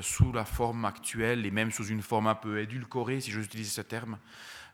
sous 0.00 0.32
la 0.32 0.44
forme 0.44 0.84
actuelle 0.84 1.46
et 1.46 1.52
même 1.52 1.70
sous 1.70 1.86
une 1.86 2.02
forme 2.02 2.26
un 2.26 2.34
peu 2.34 2.58
édulcorée, 2.58 3.20
si 3.20 3.30
j'ose 3.30 3.44
utiliser 3.44 3.70
ce 3.70 3.82
terme. 3.82 4.18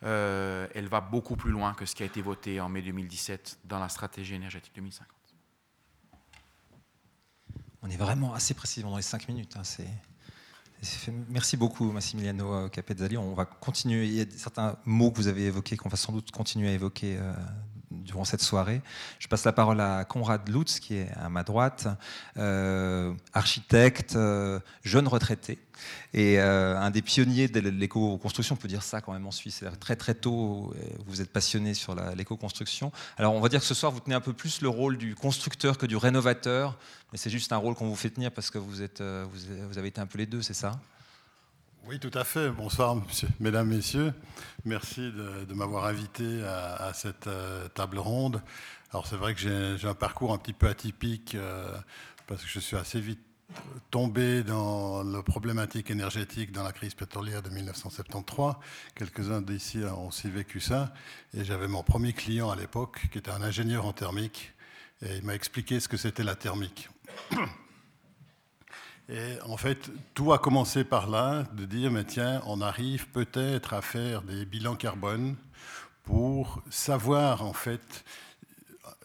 Elle 0.03 0.89
va 0.89 1.01
beaucoup 1.01 1.37
plus 1.37 1.51
loin 1.51 1.75
que 1.75 1.87
ce 1.87 1.95
qui 1.95 2.03
a 2.03 2.07
été 2.07 2.23
voté 2.23 2.61
en 2.61 2.69
mai 2.69 2.83
2017 2.83 3.61
dans 3.65 3.79
la 3.79 3.89
stratégie 3.89 4.35
énergétique 4.35 4.73
2050. 4.75 5.09
On 7.83 7.91
est 7.91 7.97
vraiment 7.97 8.33
assez 8.35 8.55
précisément 8.55 8.91
dans 8.91 8.97
les 8.97 9.03
cinq 9.03 9.29
minutes. 9.29 9.57
Hein, 9.57 9.65
c'est 9.65 9.89
Merci 11.29 11.57
beaucoup, 11.57 11.93
Massimiliano 11.93 12.53
euh, 12.53 12.69
Capezzali. 12.69 13.17
On 13.17 13.35
va 13.35 13.45
continuer. 13.45 14.07
Il 14.07 14.15
y 14.15 14.21
a 14.21 14.25
certains 14.37 14.77
mots 14.85 15.13
que 15.13 15.17
vous 15.17 15.29
avez 15.29 15.45
évoqués 15.45 15.77
qu'on 15.77 15.89
va 15.89 15.97
sans 15.97 16.13
doute 16.13 16.31
continuer 16.33 16.71
à 16.71 16.73
évoquer 16.73 17.19
euh, 17.19 17.33
durant 18.05 18.25
cette 18.25 18.43
soirée. 18.43 18.83
Je 19.19 19.29
passe 19.29 19.45
la 19.45 19.53
parole 19.53 19.81
à 19.81 20.05
Konrad 20.05 20.49
Lutz, 20.49 20.81
qui 20.81 20.97
est 20.97 21.09
à 21.17 21.29
ma 21.29 21.43
droite, 21.43 21.89
euh, 22.37 23.13
architecte, 23.33 24.19
jeune 24.83 25.09
retraité, 25.09 25.59
et 26.15 26.39
un 26.39 26.91
des 26.91 27.03
pionniers 27.03 27.49
de 27.49 27.61
l'éco-construction, 27.61 28.55
on 28.55 28.59
peut 28.63 28.69
dire 28.69 28.83
ça 28.83 29.01
quand 29.01 29.13
même 29.13 29.27
en 29.27 29.31
Suisse. 29.31 29.65
Très 29.81 29.97
très 29.97 30.15
tôt, 30.15 30.75
vous 31.07 31.21
êtes 31.21 31.31
passionné 31.31 31.75
sur 31.75 31.95
l'éco-construction. 32.17 32.93
Alors 33.17 33.35
on 33.35 33.41
va 33.41 33.49
dire 33.49 33.61
que 33.61 33.67
ce 33.67 33.75
soir, 33.75 33.91
vous 33.91 34.01
tenez 34.01 34.15
un 34.15 34.21
peu 34.21 34.33
plus 34.33 34.61
le 34.61 34.69
rôle 34.69 34.97
du 34.97 35.15
constructeur 35.15 35.79
que 35.79 35.87
du 35.87 35.97
rénovateur 35.97 36.79
mais 37.13 37.19
c'est 37.19 37.31
juste 37.31 37.53
un 37.53 37.59
rôle 37.59 37.75
qu'on 37.75 37.87
vous 37.87 37.97
fait 37.97 38.11
tenir 38.11 38.33
parce 38.33 38.51
que 38.51 38.59
vous, 38.59 38.83
êtes, 38.83 39.01
euh, 39.01 39.27
vous 39.31 39.79
avez 39.79 39.89
été 39.89 40.01
un 40.01 40.07
peu 40.07 40.19
les 40.19 40.27
deux, 40.27 40.43
c'est 40.43 40.55
ça? 40.55 40.81
Oui, 41.85 41.99
tout 41.99 42.17
à 42.17 42.23
fait. 42.23 42.49
Bonsoir, 42.51 42.97
mesdames, 43.41 43.67
messieurs. 43.67 44.13
Merci 44.65 45.01
de, 45.01 45.53
m'avoir 45.53 45.87
invité 45.87 46.45
à, 46.45 46.93
cette 46.95 47.27
euh, 47.27 47.67
table 47.69 47.99
ronde. 47.99 48.41
Alors 48.93 49.09
c'est 49.09 49.17
vrai 49.17 49.35
que 49.35 49.41
j'ai 49.41 49.89
un 49.89 49.95
parcours 49.95 50.33
un 50.33 50.39
petit 50.39 50.53
peu 50.53 50.69
atypique 50.69 51.35
euh, 51.35 51.77
parce 52.29 52.43
que 52.43 52.49
je 52.49 52.61
suis 52.61 52.77
assez 52.77 53.01
vite 53.01 53.19
tombé 53.91 54.45
dans 54.45 55.03
la 55.03 55.23
problématique 55.23 55.91
énergétique 55.91 56.53
dans 56.53 56.63
la 56.63 56.73
crise 56.73 56.95
pétrolière 56.95 57.43
de 57.43 57.51
1973. 57.51 58.55
Quelques-uns 58.95 59.43
d'ici 59.43 59.83
ont 59.85 60.07
aussi 60.07 60.31
vécu 60.31 60.61
ça. 60.61 60.95
Et 61.35 61.45
j'avais 61.45 61.69
mon 61.69 61.83
premier 61.83 62.13
client 62.13 62.49
à 62.51 62.57
l'époque, 62.57 63.09
qui 63.11 63.19
était 63.19 63.33
un 63.33 63.43
ingénieur 63.43 63.87
en 63.87 63.93
thermique, 63.93 64.53
et 65.05 65.17
il 65.17 65.25
m'a 65.25 65.35
expliqué 65.35 65.81
ce 65.81 65.89
que 65.89 65.97
c'était 65.97 66.23
la 66.23 66.37
thermique. 66.37 66.89
Et 69.13 69.39
en 69.45 69.59
fait, 69.59 69.91
tout 70.15 70.33
a 70.33 70.39
commencé 70.39 70.85
par 70.85 71.07
là, 71.07 71.45
de 71.53 71.67
dire, 71.67 71.91
mais 71.91 72.05
tiens, 72.05 72.41
on 72.47 72.63
arrive 72.63 73.09
peut-être 73.09 73.75
à 73.75 73.83
faire 73.83 74.23
des 74.23 74.47
bilans 74.47 74.75
carbone 74.75 75.37
pour 76.03 76.63
savoir 76.71 77.43
en 77.43 77.53
fait 77.53 78.05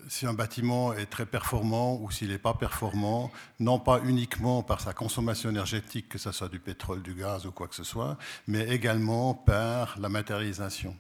si 0.08 0.26
un 0.26 0.34
bâtiment 0.34 0.94
est 0.94 1.08
très 1.08 1.26
performant 1.26 2.00
ou 2.02 2.10
s'il 2.10 2.30
n'est 2.30 2.38
pas 2.38 2.54
performant, 2.54 3.30
non 3.60 3.80
pas 3.80 4.00
uniquement 4.06 4.64
par 4.64 4.80
sa 4.80 4.94
consommation 4.94 5.50
énergétique, 5.50 6.08
que 6.08 6.18
ce 6.18 6.32
soit 6.32 6.48
du 6.48 6.60
pétrole, 6.60 7.02
du 7.02 7.14
gaz 7.14 7.46
ou 7.46 7.52
quoi 7.52 7.68
que 7.68 7.76
ce 7.76 7.84
soit, 7.84 8.18
mais 8.48 8.66
également 8.70 9.34
par 9.34 10.00
la 10.00 10.08
matérialisation. 10.08 10.96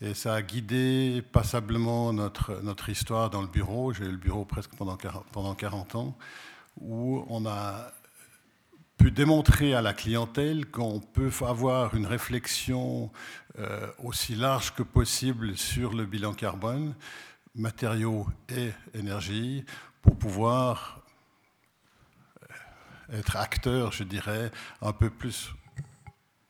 Et 0.00 0.14
ça 0.14 0.34
a 0.34 0.42
guidé 0.42 1.22
passablement 1.30 2.12
notre, 2.12 2.60
notre 2.62 2.88
histoire 2.88 3.30
dans 3.30 3.40
le 3.40 3.46
bureau. 3.46 3.92
J'ai 3.92 4.04
eu 4.04 4.10
le 4.10 4.16
bureau 4.16 4.44
presque 4.44 4.74
pendant 4.74 4.96
40, 4.96 5.26
pendant 5.30 5.54
40 5.54 5.94
ans, 5.94 6.18
où 6.80 7.24
on 7.28 7.46
a 7.46 7.92
pu 8.96 9.10
démontrer 9.10 9.74
à 9.74 9.82
la 9.82 9.92
clientèle 9.92 10.66
qu'on 10.66 11.00
peut 11.00 11.30
avoir 11.46 11.94
une 11.94 12.06
réflexion 12.06 13.10
euh, 13.58 13.86
aussi 13.98 14.34
large 14.34 14.74
que 14.74 14.82
possible 14.82 15.56
sur 15.56 15.92
le 15.92 16.06
bilan 16.06 16.32
carbone, 16.32 16.94
matériaux 17.54 18.26
et 18.48 18.70
énergie, 18.94 19.64
pour 20.02 20.16
pouvoir 20.16 21.00
être 23.12 23.36
acteur, 23.36 23.92
je 23.92 24.04
dirais, 24.04 24.50
un 24.82 24.92
peu 24.92 25.10
plus. 25.10 25.52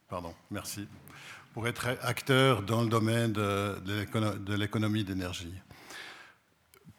Pardon, 0.08 0.34
merci 0.50 0.86
pour 1.56 1.66
être 1.66 1.88
acteur 2.02 2.60
dans 2.60 2.82
le 2.82 2.88
domaine 2.90 3.32
de, 3.32 4.54
l'économie 4.54 5.04
d'énergie. 5.04 5.54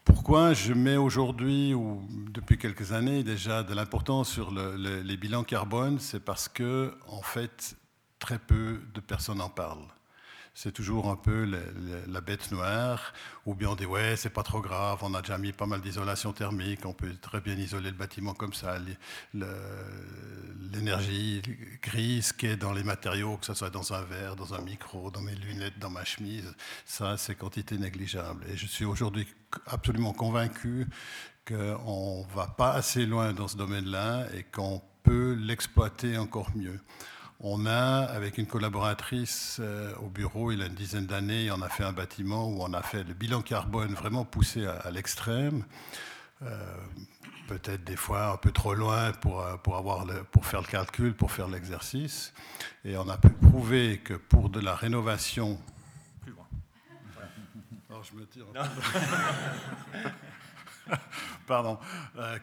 Pourquoi 0.07 0.53
je 0.53 0.71
mets 0.73 0.95
aujourd'hui, 0.95 1.73
ou 1.73 2.01
depuis 2.31 2.57
quelques 2.57 2.93
années 2.93 3.23
déjà, 3.23 3.61
de 3.63 3.73
l'importance 3.73 4.29
sur 4.29 4.53
les 4.53 5.17
bilans 5.17 5.43
carbone 5.43 5.99
C'est 5.99 6.23
parce 6.23 6.47
que, 6.47 6.97
en 7.07 7.21
fait, 7.21 7.75
très 8.17 8.39
peu 8.39 8.79
de 8.93 9.01
personnes 9.01 9.41
en 9.41 9.49
parlent 9.49 9.96
c'est 10.59 10.71
toujours 10.71 11.07
un 11.07 11.15
peu 11.15 11.47
la 12.07 12.19
bête 12.19 12.51
noire, 12.51 13.13
ou 13.45 13.53
bien 13.53 13.69
on 13.69 13.75
dit 13.75 13.85
ouais, 13.85 14.15
c'est 14.15 14.31
pas 14.31 14.41
trop 14.41 14.59
grave, 14.59 14.97
on 15.03 15.13
a 15.13 15.21
déjà 15.21 15.37
mis 15.37 15.51
pas 15.51 15.67
mal 15.67 15.81
d'isolation 15.81 16.33
thermique, 16.33 16.83
on 16.83 16.93
peut 16.93 17.13
très 17.21 17.41
bien 17.41 17.53
isoler 17.53 17.91
le 17.91 17.95
bâtiment 17.95 18.33
comme 18.33 18.53
ça, 18.53 18.79
l'énergie 20.73 21.43
grise 21.83 22.31
qui 22.33 22.47
est 22.47 22.57
dans 22.57 22.73
les 22.73 22.83
matériaux, 22.83 23.37
que 23.37 23.45
ce 23.45 23.53
soit 23.53 23.69
dans 23.69 23.93
un 23.93 24.01
verre, 24.01 24.35
dans 24.35 24.55
un 24.55 24.61
micro, 24.61 25.11
dans 25.11 25.21
mes 25.21 25.35
lunettes, 25.35 25.77
dans 25.77 25.91
ma 25.91 26.03
chemise, 26.03 26.51
ça 26.85 27.17
c'est 27.17 27.35
quantité 27.35 27.77
négligeable. 27.77 28.43
Et 28.49 28.57
je 28.57 28.65
suis 28.65 28.85
aujourd'hui 28.85 29.27
absolument 29.67 30.13
convaincu 30.13 30.87
qu'on 31.47 32.25
ne 32.27 32.33
va 32.33 32.47
pas 32.47 32.71
assez 32.71 33.05
loin 33.05 33.31
dans 33.31 33.47
ce 33.47 33.57
domaine-là 33.57 34.25
et 34.33 34.41
qu'on 34.41 34.81
peut 35.03 35.33
l'exploiter 35.33 36.17
encore 36.17 36.49
mieux. 36.55 36.79
On 37.39 37.67
a, 37.67 38.01
avec 38.01 38.39
une 38.39 38.47
collaboratrice 38.47 39.57
euh, 39.59 39.93
au 39.97 40.09
bureau, 40.09 40.51
il 40.51 40.59
y 40.59 40.63
a 40.63 40.65
une 40.65 40.73
dizaine 40.73 41.05
d'années, 41.05 41.51
on 41.51 41.61
a 41.61 41.69
fait 41.69 41.83
un 41.83 41.93
bâtiment 41.93 42.49
où 42.49 42.63
on 42.63 42.73
a 42.73 42.81
fait 42.81 43.03
le 43.03 43.13
bilan 43.13 43.43
carbone 43.43 43.93
vraiment 43.93 44.25
poussé 44.25 44.65
à, 44.65 44.89
l'extrême. 44.89 45.63
Euh, 46.41 46.75
peut-être 47.47 47.83
des 47.83 47.95
fois 47.95 48.31
un 48.31 48.37
peu 48.37 48.51
trop 48.51 48.73
loin 48.73 49.11
pour, 49.11 49.41
euh, 49.41 49.55
pour, 49.57 49.77
avoir 49.77 50.07
pour 50.31 50.47
faire 50.47 50.61
le 50.61 50.67
calcul, 50.67 51.13
pour 51.13 51.31
faire 51.31 51.47
l'exercice. 51.47 52.33
Et 52.83 52.97
on 52.97 53.07
a 53.07 53.17
pu 53.19 53.29
prouver 53.29 53.99
que 53.99 54.15
pour 54.15 54.49
de 54.49 54.59
la 54.59 54.75
rénovation... 54.75 55.59
Plus 56.23 56.31
loin. 56.31 56.47
Alors 57.87 58.03
je 58.03 58.15
me 58.15 58.25
tire. 58.25 58.45
Pardon, 61.47 61.77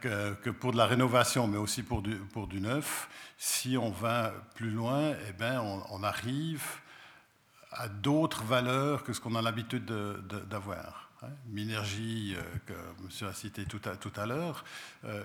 que, 0.00 0.34
que, 0.34 0.50
pour 0.50 0.72
de 0.72 0.76
la 0.76 0.86
rénovation, 0.86 1.46
mais 1.46 1.58
aussi 1.58 1.82
pour 1.82 2.02
du, 2.02 2.14
pour 2.16 2.46
du 2.46 2.60
neuf, 2.60 3.08
si 3.36 3.76
on 3.76 3.90
va 3.90 4.32
plus 4.54 4.70
loin, 4.70 5.12
eh 5.28 5.32
ben, 5.32 5.60
on, 5.90 6.02
arrive 6.02 6.64
à 7.72 7.88
d'autres 7.88 8.42
valeurs 8.44 9.04
que 9.04 9.12
ce 9.12 9.20
qu'on 9.20 9.34
a 9.34 9.42
l'habitude 9.42 9.84
d'avoir. 9.84 11.10
Hein. 11.22 11.28
Minergie, 11.48 12.36
que 12.66 12.72
monsieur 13.02 13.28
a 13.28 13.34
cité 13.34 13.64
tout 13.64 13.80
à, 13.84 13.96
tout 13.96 14.12
à 14.16 14.26
l'heure, 14.26 14.64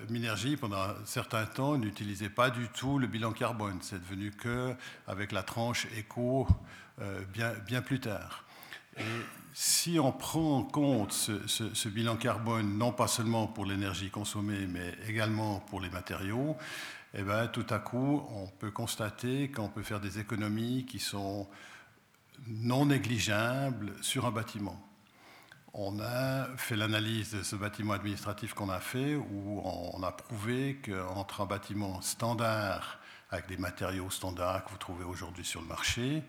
Minergie, 0.09 0.57
pendant 0.57 0.81
un 0.81 0.95
certain 1.05 1.45
temps, 1.45 1.77
n'utilisait 1.77 2.29
pas 2.29 2.49
du 2.49 2.67
tout 2.69 2.99
le 2.99 3.07
bilan 3.07 3.31
carbone. 3.31 3.79
C'est 3.81 3.99
devenu 3.99 4.31
que 4.31 4.75
avec 5.07 5.31
la 5.31 5.43
tranche 5.43 5.87
éco 5.97 6.47
bien, 7.33 7.53
bien 7.65 7.81
plus 7.81 7.99
tard. 7.99 8.43
Et 8.97 9.03
si 9.53 9.99
on 9.99 10.11
prend 10.11 10.57
en 10.57 10.63
compte 10.63 11.11
ce, 11.11 11.89
bilan 11.89 12.15
carbone, 12.15 12.77
non 12.77 12.91
pas 12.91 13.07
seulement 13.07 13.47
pour 13.47 13.65
l'énergie 13.65 14.09
consommée, 14.09 14.67
mais 14.67 14.95
également 15.07 15.59
pour 15.59 15.81
les 15.81 15.89
matériaux, 15.89 16.55
eh 17.13 17.23
bien, 17.23 17.47
tout 17.47 17.65
à 17.69 17.79
coup, 17.79 18.23
on 18.29 18.47
peut 18.47 18.71
constater 18.71 19.49
qu'on 19.49 19.69
peut 19.69 19.81
faire 19.81 19.99
des 19.99 20.19
économies 20.19 20.85
qui 20.85 20.99
sont 20.99 21.47
non 22.47 22.85
négligeables 22.85 23.93
sur 24.01 24.25
un 24.25 24.31
bâtiment. 24.31 24.79
On 25.73 25.99
a 25.99 26.47
fait 26.57 26.75
l'analyse 26.75 27.31
de 27.31 27.43
ce 27.43 27.55
bâtiment 27.55 27.93
administratif 27.93 28.53
qu'on 28.53 28.69
a 28.69 28.79
fait, 28.79 29.15
où 29.15 29.61
on 29.63 30.01
a 30.03 30.11
prouvé 30.11 30.79
qu'entre 30.83 31.41
un 31.41 31.45
bâtiment 31.45 32.01
standard, 32.01 32.99
avec 33.31 33.47
des 33.47 33.57
matériaux 33.57 34.09
standards 34.09 34.65
que 34.65 34.71
vous 34.71 34.77
trouvez 34.77 35.03
aujourd'hui 35.03 35.45
sur 35.45 35.61
le 35.61 35.67
marché, 35.67 36.23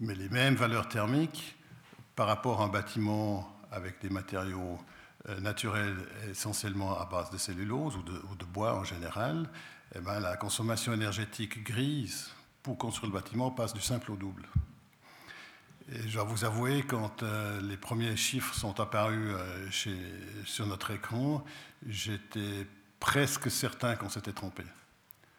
mais 0.00 0.14
les 0.14 0.28
mêmes 0.28 0.54
valeurs 0.54 0.88
thermiques, 0.88 1.57
par 2.18 2.26
rapport 2.26 2.60
à 2.60 2.64
un 2.64 2.68
bâtiment 2.68 3.48
avec 3.70 4.00
des 4.00 4.10
matériaux 4.10 4.76
euh, 5.28 5.38
naturels 5.38 5.96
essentiellement 6.28 6.98
à 6.98 7.04
base 7.04 7.30
de 7.30 7.38
cellulose 7.38 7.94
ou 7.96 8.02
de, 8.02 8.44
bois 8.44 8.74
en 8.74 8.82
général, 8.82 9.48
eh 9.94 10.00
ben, 10.00 10.18
la 10.18 10.36
consommation 10.36 10.92
énergétique 10.92 11.62
grise 11.62 12.32
pour 12.64 12.76
construire 12.76 13.12
le 13.12 13.20
bâtiment 13.20 13.52
passe 13.52 13.72
du 13.72 13.80
simple 13.80 14.10
au 14.10 14.16
double. 14.16 14.48
Et 15.92 16.08
je 16.08 16.14
dois 16.14 16.24
vous 16.24 16.44
avouer, 16.44 16.82
quand 16.82 17.22
euh, 17.22 17.60
les 17.60 17.76
premiers 17.76 18.16
chiffres 18.16 18.52
sont 18.52 18.80
apparus 18.80 19.36
euh, 19.36 19.70
sur 20.44 20.66
notre 20.66 20.90
écran, 20.90 21.44
j'étais 21.86 22.66
presque 22.98 23.48
certain 23.48 23.94
qu'on 23.94 24.08
s'était 24.08 24.32
trompé. 24.32 24.64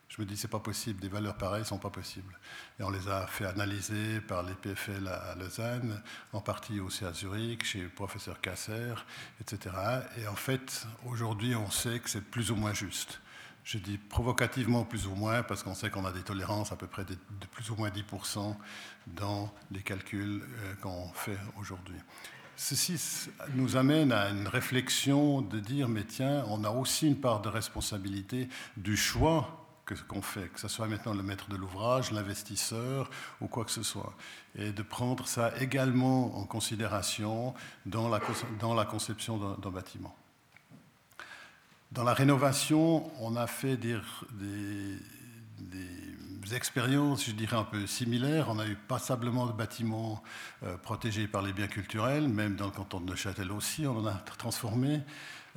Je 0.10 0.20
me 0.20 0.26
dis, 0.26 0.36
c'est 0.36 0.48
pas 0.48 0.60
possible, 0.60 1.00
des 1.00 1.08
valeurs 1.08 1.38
pareilles 1.38 1.66
sont 1.66 1.78
pas 1.78 1.92
possibles. 1.92 2.38
Et 2.80 2.84
on 2.84 2.90
les 2.90 3.08
a 3.08 3.28
fait 3.28 3.46
analyser 3.46 4.20
par 4.22 4.42
les 4.42 4.56
PFL 4.56 5.08
à 5.08 5.36
Lausanne, 5.36 6.02
en 6.34 6.42
partie 6.42 6.80
aussi 6.80 7.06
à 7.06 7.14
Zurich, 7.14 7.64
chez 7.64 7.82
le 7.82 7.90
professeur 7.90 8.42
Kasser, 8.42 8.96
etc. 9.40 9.76
Et 10.18 10.28
en 10.28 10.36
fait, 10.36 10.88
aujourd'hui, 11.06 11.56
on 11.56 11.70
sait 11.70 12.00
que 12.00 12.10
c'est 12.10 12.22
plus 12.22 12.50
ou 12.50 12.56
moins 12.56 12.74
juste. 12.74 13.22
Je 13.64 13.78
dis 13.78 14.00
provocativement 14.00 14.84
plus 14.84 15.06
ou 15.06 15.14
moins 15.14 15.44
parce 15.44 15.62
qu'on 15.62 15.76
sait 15.76 15.92
qu'on 15.92 16.06
a 16.06 16.12
des 16.12 16.24
tolérances 16.24 16.72
à 16.72 16.76
peu 16.76 16.88
près 16.88 17.06
de, 17.06 17.16
plus 17.52 17.70
ou 17.70 17.76
moins 17.76 17.90
10% 17.90 18.56
dans 19.06 19.54
les 19.70 19.84
calculs 19.84 20.42
euh, 20.42 20.74
qu'on 20.82 21.10
fait 21.14 21.38
aujourd'hui. 21.60 21.98
Ceci 22.56 23.00
nous 23.54 23.78
amène 23.78 24.12
à 24.12 24.30
une 24.30 24.48
réflexion 24.48 25.42
de 25.42 25.60
dire, 25.60 25.88
mais 25.88 26.04
tiens, 26.04 26.44
on 26.48 26.64
a 26.64 26.72
aussi 26.72 27.08
une 27.08 27.20
part 27.20 27.42
de 27.42 27.48
responsabilité 27.48 28.50
du 28.76 28.98
choix 28.98 29.59
qu'on 29.96 30.22
fait, 30.22 30.50
que 30.50 30.60
ce 30.60 30.68
soit 30.68 30.88
maintenant 30.88 31.14
le 31.14 31.24
maître 31.24 31.50
de 31.50 31.56
l'ouvrage, 31.56 32.12
l'investisseur 32.12 33.10
ou 33.42 33.48
quoi 33.48 33.66
que 33.66 33.72
ce 33.72 33.84
soit, 33.84 34.14
et 34.58 34.72
de 34.72 34.84
prendre 34.84 35.28
ça 35.28 35.54
également 35.60 36.38
en 36.38 36.46
considération 36.46 37.54
dans 37.86 38.10
la, 38.10 38.20
dans 38.60 38.74
la 38.74 38.86
conception 38.86 39.56
d'un 39.56 39.70
bâtiment. 39.72 40.16
Dans 41.92 42.04
la 42.04 42.14
rénovation, 42.14 43.12
on 43.20 43.36
a 43.36 43.48
fait 43.48 43.76
des, 43.76 43.98
des, 44.40 45.00
expériences, 46.56 47.26
je 47.28 47.32
dirais, 47.32 47.58
un 47.58 47.64
peu 47.64 47.86
similaires. 47.86 48.48
On 48.50 48.58
a 48.58 48.66
eu 48.66 48.76
passablement 48.76 49.46
de 49.46 49.52
bâtiments 49.52 50.24
euh, 50.64 50.78
protégés 50.78 51.28
par 51.28 51.44
les 51.44 51.54
biens 51.54 51.68
culturels, 51.68 52.28
même 52.28 52.56
dans 52.56 52.66
le 52.66 52.72
canton 52.72 53.00
de 53.00 53.06
Neuchâtel 53.06 53.52
aussi, 53.52 53.86
on 53.86 54.00
en 54.00 54.08
a 54.08 54.14
transformé. 54.14 55.02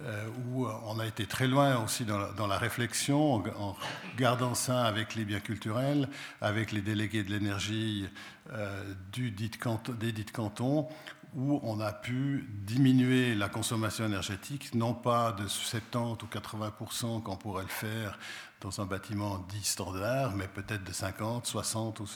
Euh, 0.01 0.27
où 0.47 0.67
on 0.67 0.99
a 0.99 1.07
été 1.07 1.27
très 1.27 1.47
loin 1.47 1.77
aussi 1.85 2.07
dans 2.07 2.47
la, 2.47 2.59
réflexion, 2.59 3.35
en, 3.35 3.77
gardant 4.17 4.55
ça 4.55 4.85
avec 4.87 5.15
les 5.15 5.27
biens 5.27 5.41
culturels, 5.41 6.09
avec 6.41 6.73
les 6.73 6.81
délégués 6.81 7.23
de 7.23 7.31
l'énergie 7.31 8.09
euh, 8.53 8.95
des 9.15 10.13
dits 10.13 10.25
cantons, 10.33 10.89
où 11.35 11.61
on 11.63 11.79
a 11.81 11.93
pu 11.93 12.49
diminuer 12.51 13.35
la 13.35 13.51
consommation 13.51 14.07
énergétique, 14.07 14.75
non 14.75 14.95
pas 14.95 15.33
de 15.33 15.47
70 15.47 16.23
ou 16.23 16.27
80% 16.27 17.23
qu'on 17.23 17.37
pourrait 17.37 17.65
le 17.65 17.69
faire 17.69 18.19
dans 18.63 18.81
un 18.81 18.87
bâtiment 18.87 19.39
dit 19.51 19.65
standard, 19.65 20.35
mais 20.37 20.49
peut-être 20.49 20.85
de 20.85 20.93
50, 20.93 21.47
60 21.47 22.01
ou, 22.01 22.07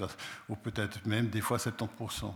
ou 0.49 0.57
peut-être 0.57 1.05
même 1.07 1.29
des 1.29 1.43
fois 1.43 1.59
70%. 1.59 2.33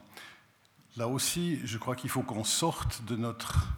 Là 0.97 1.09
aussi, 1.09 1.61
je 1.65 1.79
crois 1.79 1.97
qu'il 1.97 2.11
faut 2.11 2.23
qu'on 2.23 2.45
sorte 2.45 3.05
de 3.05 3.17
notre 3.17 3.69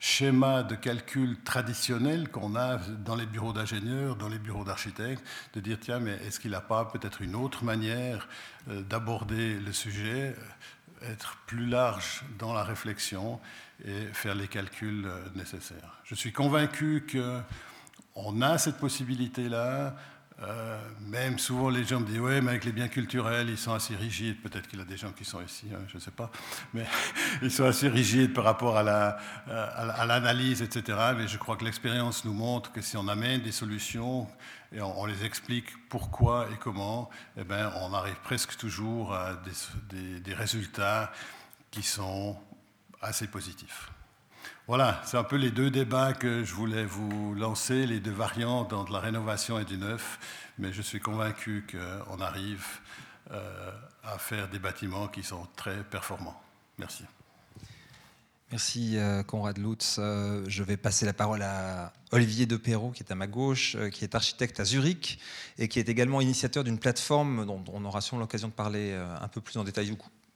schéma 0.00 0.62
de 0.62 0.74
calcul 0.74 1.36
traditionnel 1.44 2.30
qu'on 2.30 2.56
a 2.56 2.78
dans 2.78 3.14
les 3.14 3.26
bureaux 3.26 3.52
d'ingénieurs, 3.52 4.16
dans 4.16 4.28
les 4.28 4.38
bureaux 4.38 4.64
d'architectes, 4.64 5.22
de 5.52 5.60
dire 5.60 5.78
tiens, 5.78 6.00
mais 6.00 6.12
est-ce 6.26 6.40
qu'il 6.40 6.52
n'a 6.52 6.62
pas 6.62 6.86
peut-être 6.86 7.20
une 7.20 7.36
autre 7.36 7.64
manière 7.64 8.26
euh, 8.68 8.80
d'aborder 8.80 9.60
le 9.60 9.72
sujet, 9.74 10.34
euh, 11.02 11.12
être 11.12 11.36
plus 11.46 11.66
large 11.66 12.24
dans 12.38 12.54
la 12.54 12.64
réflexion 12.64 13.40
et 13.84 14.06
faire 14.14 14.34
les 14.34 14.48
calculs 14.48 15.04
euh, 15.04 15.20
nécessaires? 15.34 16.00
Je 16.04 16.14
suis 16.14 16.32
convaincu 16.32 17.06
qu'on 17.06 18.40
a 18.40 18.56
cette 18.56 18.78
possibilité-là. 18.78 19.96
Euh, 20.42 20.80
même 21.02 21.38
souvent 21.38 21.68
les 21.68 21.84
gens 21.84 22.00
me 22.00 22.06
disent 22.06 22.18
ouais 22.18 22.40
mais 22.40 22.52
avec 22.52 22.64
les 22.64 22.72
biens 22.72 22.88
culturels 22.88 23.50
ils 23.50 23.58
sont 23.58 23.74
assez 23.74 23.94
rigides. 23.94 24.40
Peut-être 24.40 24.68
qu'il 24.68 24.78
y 24.78 24.82
a 24.82 24.86
des 24.86 24.96
gens 24.96 25.12
qui 25.12 25.24
sont 25.24 25.42
ici 25.42 25.66
hein, 25.74 25.80
je 25.88 25.96
ne 25.96 26.00
sais 26.00 26.10
pas. 26.10 26.30
Mais 26.72 26.86
ils 27.42 27.50
sont 27.50 27.64
assez 27.64 27.88
rigides 27.88 28.32
par 28.32 28.44
rapport 28.44 28.78
à, 28.78 28.82
la, 28.82 29.18
à 29.48 30.06
l'analyse 30.06 30.62
etc 30.62 30.98
mais 31.16 31.28
je 31.28 31.36
crois 31.36 31.56
que 31.56 31.64
l'expérience 31.64 32.24
nous 32.24 32.32
montre 32.32 32.72
que 32.72 32.80
si 32.80 32.96
on 32.96 33.06
amène 33.08 33.42
des 33.42 33.52
solutions 33.52 34.26
et 34.72 34.80
on, 34.80 35.04
les 35.04 35.24
explique 35.24 35.66
pourquoi 35.88 36.48
et 36.52 36.56
comment 36.56 37.10
eh 37.36 37.44
ben, 37.44 37.72
on 37.82 37.92
arrive 37.92 38.16
presque 38.22 38.56
toujours 38.56 39.12
à 39.12 39.34
des, 39.90 40.20
des 40.20 40.34
résultats 40.34 41.12
qui 41.70 41.82
sont 41.82 42.38
assez 43.02 43.26
positifs 43.26 43.90
voilà, 44.70 45.02
c'est 45.04 45.16
un 45.16 45.24
peu 45.24 45.34
les 45.34 45.50
deux 45.50 45.68
débats 45.68 46.12
que 46.12 46.44
je 46.44 46.54
voulais 46.54 46.84
vous 46.84 47.34
lancer, 47.34 47.86
les 47.86 47.98
deux 47.98 48.12
variantes 48.12 48.72
entre 48.72 48.92
la 48.92 49.00
rénovation 49.00 49.58
et 49.58 49.64
du 49.64 49.76
neuf, 49.76 50.20
mais 50.58 50.72
je 50.72 50.80
suis 50.80 51.00
convaincu 51.00 51.66
qu'on 51.68 52.20
arrive 52.20 52.64
euh, 53.32 53.72
à 54.04 54.16
faire 54.16 54.48
des 54.48 54.60
bâtiments 54.60 55.08
qui 55.08 55.24
sont 55.24 55.44
très 55.56 55.82
performants. 55.82 56.40
Merci. 56.78 57.02
Merci 58.52 58.96
euh, 58.96 59.24
Conrad 59.24 59.58
Lutz. 59.58 59.96
Euh, 59.98 60.44
je 60.46 60.62
vais 60.62 60.76
passer 60.76 61.04
la 61.04 61.14
parole 61.14 61.42
à 61.42 61.92
Olivier 62.12 62.46
De 62.46 62.56
qui 62.56 62.70
est 62.70 63.10
à 63.10 63.16
ma 63.16 63.26
gauche, 63.26 63.76
qui 63.90 64.04
est 64.04 64.14
architecte 64.14 64.60
à 64.60 64.64
Zurich 64.64 65.18
et 65.58 65.66
qui 65.66 65.80
est 65.80 65.88
également 65.88 66.20
initiateur 66.20 66.62
d'une 66.62 66.78
plateforme 66.78 67.44
dont 67.44 67.64
on 67.72 67.84
aura 67.84 68.00
sûrement 68.00 68.20
l'occasion 68.20 68.46
de 68.46 68.52
parler 68.52 68.94
un 69.20 69.26
peu 69.26 69.40
plus 69.40 69.56
en 69.56 69.64
détail 69.64 69.90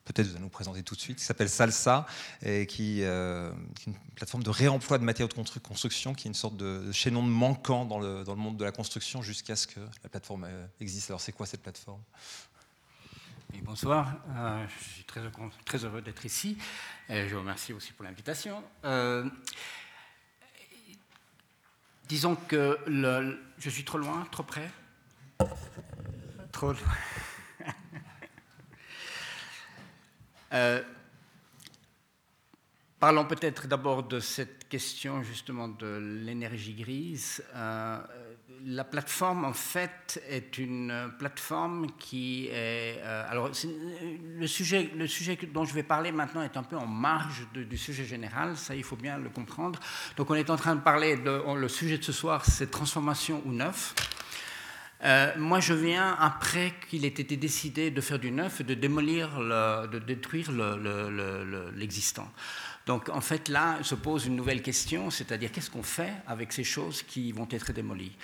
peut-être 0.05 0.27
vous 0.27 0.35
allez 0.35 0.45
nous 0.45 0.51
présenter 0.51 0.83
tout 0.83 0.95
de 0.95 1.01
suite, 1.01 1.19
qui 1.19 1.25
s'appelle 1.25 1.49
Salsa, 1.49 2.07
et 2.43 2.67
qui, 2.67 3.03
euh, 3.03 3.51
est 3.53 3.87
une 3.87 3.95
plateforme 4.15 4.43
de 4.43 4.51
réemploi 4.51 4.99
de 4.99 5.05
matériaux 5.05 5.29
de 5.29 5.59
construction, 5.61 6.15
qui 6.15 6.29
est 6.29 6.31
une 6.31 6.35
sorte 6.35 6.57
de 6.57 6.93
chaînon 6.93 7.23
de 7.23 7.29
manquant 7.29 7.85
dans 7.85 7.99
le, 7.99 8.25
dans 8.25 8.35
le 8.35 8.41
monde 8.41 8.57
de 8.57 8.65
la 8.65 8.73
construction 8.73 9.23
jusqu'à 9.23 9.57
ce 9.57 9.67
que 9.67 9.81
la 10.03 10.09
plateforme 10.09 10.45
euh, 10.45 10.67
existe. 10.81 11.11
Alors 11.11 11.21
c'est 11.21 11.33
quoi 11.33 11.47
cette 11.47 11.63
plateforme? 11.63 12.01
Bonsoir, 13.63 14.17
euh, 14.37 14.67
je 14.67 14.95
suis 14.95 15.05
très, 15.05 15.21
très 15.65 15.85
heureux 15.85 16.03
d'être 16.03 16.27
ici. 16.27 16.59
Et 17.09 17.29
je 17.29 17.35
vous 17.35 17.41
remercie 17.41 17.73
aussi 17.73 17.93
pour 17.93 18.05
l'invitation. 18.05 18.63
disons 22.09 22.37
que 22.37 22.79
le, 22.87 23.41
je 23.59 23.71
suis 23.71 23.85
trop 23.85 23.99
loin, 23.99 24.27
trop 24.31 24.43
près? 24.43 24.71
Trop 26.53 26.73
loin. 26.73 26.95
Euh, 30.55 30.81
parlons 33.01 33.25
peut-être 33.25 33.67
d'abord 33.67 34.05
de 34.05 34.21
cette 34.21 34.69
question 34.69 35.23
justement 35.23 35.69
de 35.69 36.21
l'énergie 36.25 36.75
grise. 36.75 37.43
Euh, 37.55 37.99
la 38.67 38.85
plateforme, 38.85 39.45
en 39.45 39.53
fait, 39.53 40.23
est 40.29 40.57
une 40.59 41.13
plateforme 41.19 41.89
qui 41.99 42.47
est... 42.47 43.01
Euh, 43.03 43.31
alors, 43.31 43.51
le, 44.39 44.47
sujet, 44.47 44.91
le 44.97 45.07
sujet 45.07 45.39
dont 45.53 45.65
je 45.65 45.75
vais 45.75 45.83
parler 45.83 46.13
maintenant 46.13 46.43
est 46.43 46.57
un 46.57 46.63
peu 46.63 46.77
en 46.77 46.87
marge 46.87 47.47
du 47.53 47.77
sujet 47.77 48.05
général, 48.05 48.57
ça, 48.57 48.75
il 48.75 48.85
faut 48.85 48.97
bien 48.97 49.19
le 49.19 49.29
comprendre. 49.29 49.81
Donc, 50.17 50.31
on 50.31 50.35
est 50.35 50.49
en 50.49 50.57
train 50.57 50.77
de 50.77 50.81
parler. 50.81 51.17
Le 51.17 51.69
sujet 51.69 51.99
de 51.99 52.05
ce 52.05 52.13
soir, 52.13 52.45
c'est 52.47 52.71
transformation 52.71 53.43
ou 53.45 53.53
neuf. 53.53 53.95
Euh, 55.03 55.33
moi, 55.37 55.61
je 55.61 55.75
viens 55.75 56.17
après 56.19 56.73
qu'il 56.89 57.05
ait 57.05 57.09
été 57.09 57.37
décidé 57.37 57.91
de 57.91 58.01
faire 58.01 58.19
du 58.19 58.31
neuf 58.31 58.63
de 58.63 58.75
démolir, 58.75 59.39
de 59.39 59.99
détruire 59.99 60.51
l'existant. 61.75 62.31
Donc, 62.87 63.09
en 63.09 63.21
fait, 63.21 63.49
là 63.49 63.79
se 63.83 63.95
pose 63.95 64.27
une 64.27 64.37
nouvelle 64.37 64.63
question, 64.63 65.11
c'est-à-dire 65.11 65.51
qu'est-ce 65.51 65.71
qu'on 65.71 65.83
fait 65.83 66.13
avec 66.27 66.53
ces 66.53 66.65
choses 66.65 67.03
qui 67.03 67.33
vont 67.33 67.49
être 67.51 67.73
démolies? 67.73 68.17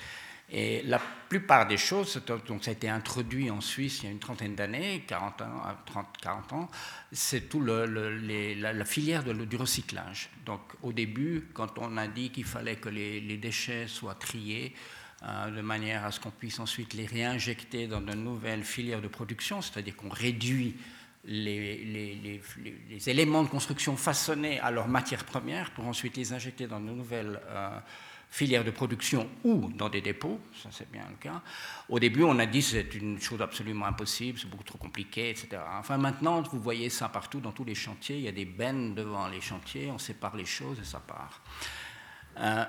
Et 0.52 0.82
la 0.82 1.00
plupart 1.28 1.68
des 1.68 1.76
choses, 1.76 2.20
donc 2.26 2.64
ça 2.64 2.70
a 2.70 2.74
été 2.74 2.88
introduit 2.88 3.52
en 3.52 3.60
Suisse 3.60 4.00
il 4.00 4.06
y 4.06 4.08
a 4.08 4.10
une 4.10 4.18
trentaine 4.18 4.56
d'années, 4.56 5.04
40 5.06 5.42
ans, 5.42 5.62
30, 5.86 6.06
40 6.20 6.52
ans, 6.54 6.70
c'est 7.12 7.48
tout 7.48 7.62
la, 7.62 8.84
filière 8.84 9.22
du 9.22 9.56
recyclage. 9.56 10.28
Donc 10.44 10.60
au 10.82 10.92
début, 10.92 11.48
quand 11.54 11.78
on 11.78 11.96
a 11.96 12.08
dit 12.08 12.30
qu'il 12.30 12.44
fallait 12.44 12.76
que 12.76 12.88
les, 12.88 13.36
déchets 13.36 13.86
soient 13.86 14.16
triés, 14.16 14.74
euh, 14.74 14.99
de 15.22 15.60
manière 15.60 16.04
à 16.04 16.10
ce 16.10 16.18
qu'on 16.18 16.30
puisse 16.30 16.58
ensuite 16.60 16.94
les 16.94 17.04
réinjecter 17.04 17.86
dans 17.86 18.00
de 18.00 18.14
nouvelles 18.14 18.64
filières 18.64 19.02
de 19.02 19.08
production, 19.08 19.60
c'est-à-dire 19.60 19.94
qu'on 19.94 20.08
réduit 20.08 20.76
les, 21.24 22.40
éléments 23.06 23.42
de 23.42 23.48
construction 23.48 23.96
façonnés 23.96 24.60
à 24.60 24.70
leur 24.70 24.88
matière 24.88 25.24
première 25.24 25.70
pour 25.72 25.86
ensuite 25.86 26.16
les 26.16 26.32
injecter 26.32 26.66
dans 26.66 26.80
de 26.80 26.86
nouvelles 26.86 27.40
euh, 27.48 27.78
filières 28.30 28.64
de 28.64 28.70
production 28.70 29.28
ou 29.44 29.70
dans 29.74 29.88
des 29.88 30.00
dépôts, 30.00 30.40
ça 30.62 30.70
c'est 30.72 30.90
bien 30.90 31.04
le 31.10 31.16
cas. 31.16 31.42
Au 31.88 31.98
début, 31.98 32.22
on 32.22 32.38
a 32.38 32.46
dit 32.46 32.60
que 32.60 32.66
c'est 32.66 32.94
une 32.94 33.20
chose 33.20 33.42
absolument 33.42 33.86
impossible, 33.86 34.38
c'est 34.38 34.48
beaucoup 34.48 34.64
trop 34.64 34.78
compliqué, 34.78 35.30
etc. 35.30 35.60
Enfin, 35.78 35.98
maintenant, 35.98 36.40
vous 36.42 36.60
voyez 36.60 36.88
ça 36.88 37.08
partout 37.08 37.40
dans 37.40 37.52
tous 37.52 37.64
les 37.64 37.74
chantiers, 37.74 38.16
il 38.16 38.22
y 38.22 38.28
a 38.28 38.32
des 38.32 38.44
bennes 38.44 38.94
devant 38.94 39.26
les 39.28 39.40
chantiers, 39.40 39.90
on 39.90 39.98
sépare 39.98 40.36
les 40.36 40.46
choses 40.46 40.78
et 40.80 40.84
ça 40.84 41.00
part. 41.00 41.42
Euh, 42.38 42.64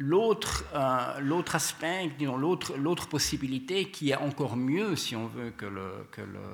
L'autre, 0.00 0.64
euh, 0.74 1.18
l'autre 1.20 1.56
aspect, 1.56 2.08
l'autre, 2.20 3.08
possibilité 3.08 3.90
qui 3.90 4.10
est 4.10 4.16
encore 4.16 4.56
mieux, 4.56 4.94
si 4.94 5.16
on 5.16 5.26
veut, 5.26 5.50
que 5.50 5.66
le, 5.66 6.06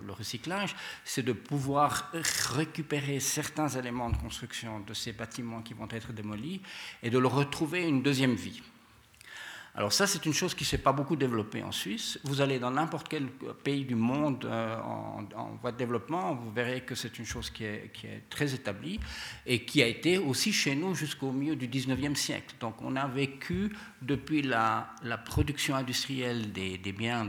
le, 0.06 0.12
recyclage, 0.12 0.74
c'est 1.04 1.22
de 1.22 1.32
pouvoir 1.32 2.10
récupérer 2.54 3.20
certains 3.20 3.68
éléments 3.68 4.08
de 4.08 4.16
construction 4.16 4.80
de 4.80 4.94
ces 4.94 5.12
bâtiments 5.12 5.60
qui 5.60 5.74
vont 5.74 5.88
être 5.90 6.12
démolis 6.12 6.62
et 7.02 7.10
de 7.10 7.18
leur 7.18 7.34
retrouver 7.34 7.86
une 7.86 8.02
deuxième 8.02 8.34
vie. 8.34 8.62
Alors 9.76 9.92
ça, 9.92 10.06
c'est 10.06 10.24
une 10.24 10.32
chose 10.32 10.54
qui 10.54 10.62
ne 10.62 10.68
s'est 10.68 10.78
pas 10.78 10.92
beaucoup 10.92 11.16
développée 11.16 11.60
en 11.64 11.72
Suisse. 11.72 12.20
Vous 12.22 12.40
allez 12.40 12.60
dans 12.60 12.70
n'importe 12.70 13.08
quel 13.08 13.26
pays 13.26 13.84
du 13.84 13.96
monde 13.96 14.44
euh, 14.44 14.76
en, 14.80 15.58
voie 15.60 15.72
de 15.72 15.76
développement, 15.76 16.32
vous 16.36 16.52
verrez 16.52 16.82
que 16.82 16.94
c'est 16.94 17.18
une 17.18 17.24
chose 17.24 17.50
qui 17.50 17.64
est, 17.64 17.90
très 18.30 18.54
établie 18.54 19.00
et 19.46 19.64
qui 19.64 19.82
a 19.82 19.88
été 19.88 20.16
aussi 20.18 20.52
chez 20.52 20.76
nous 20.76 20.94
jusqu'au 20.94 21.32
milieu 21.32 21.56
du 21.56 21.66
19e 21.66 22.14
siècle. 22.14 22.54
Donc 22.60 22.76
on 22.82 22.94
a 22.94 23.08
vécu 23.08 23.72
depuis 24.00 24.42
la, 24.42 24.94
production 25.24 25.74
industrielle 25.74 26.52
des, 26.52 26.78
biens, 26.92 27.28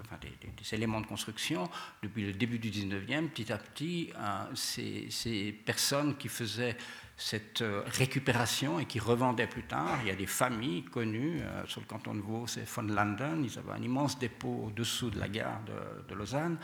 enfin 0.00 0.16
des, 0.20 0.74
éléments 0.74 1.00
de 1.00 1.06
construction, 1.06 1.70
depuis 2.02 2.26
le 2.26 2.32
début 2.32 2.58
du 2.58 2.70
19e, 2.70 3.28
petit 3.28 3.52
à 3.52 3.58
petit, 3.58 4.10
euh, 4.16 4.44
ces 4.54 5.52
personnes 5.64 6.16
qui 6.16 6.28
faisaient 6.28 6.76
cette 7.20 7.60
euh, 7.60 7.82
récupération 7.86 8.80
et 8.80 8.86
qui 8.86 8.98
revendaient 8.98 9.46
plus 9.46 9.62
tard. 9.62 9.98
Il 10.02 10.08
y 10.08 10.10
a 10.10 10.16
des 10.16 10.26
familles 10.26 10.84
connues 10.84 11.40
euh, 11.42 11.66
sur 11.66 11.82
le 11.82 11.86
canton 11.86 12.14
de 12.14 12.20
Vaud, 12.20 12.46
c'est 12.46 12.66
von 12.66 12.82
Landen, 12.82 13.44
ils 13.44 13.58
avaient 13.58 13.72
un 13.78 13.82
immense 13.82 14.18
dépôt 14.18 14.64
au-dessous 14.66 15.10
de 15.10 15.20
la 15.20 15.28
gare 15.28 15.60
de, 16.08 16.14
Lausanne. 16.14 16.56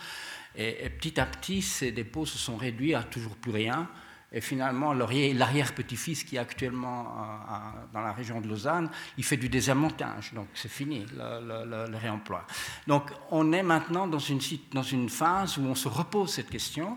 Et, 0.56 0.88
petit 0.88 1.20
à 1.20 1.26
petit, 1.26 1.60
ces 1.60 1.92
dépôts 1.92 2.24
se 2.24 2.38
sont 2.38 2.56
réduits 2.56 2.94
à 2.94 3.02
toujours 3.02 3.36
plus 3.36 3.50
rien. 3.50 3.86
Et 4.32 4.40
finalement, 4.40 4.92
l'arrière-petit-fils 4.94 6.24
qui 6.24 6.36
est 6.36 6.38
actuellement 6.38 7.04
euh, 7.04 7.86
dans 7.92 8.00
la 8.00 8.12
région 8.12 8.40
de 8.40 8.48
Lausanne, 8.48 8.90
il 9.18 9.24
fait 9.24 9.36
du 9.36 9.50
désamontage. 9.50 10.32
Donc 10.32 10.48
c'est 10.54 10.70
fini, 10.70 11.04
le, 11.14 11.96
réemploi. 11.98 12.46
Donc 12.86 13.12
on 13.30 13.52
est 13.52 13.62
maintenant 13.62 14.06
dans 14.06 14.18
une, 14.18 14.40
dans 14.72 14.82
une 14.82 15.10
phase 15.10 15.58
où 15.58 15.66
on 15.66 15.74
se 15.74 15.88
repose 15.88 16.32
cette 16.32 16.48
question, 16.48 16.96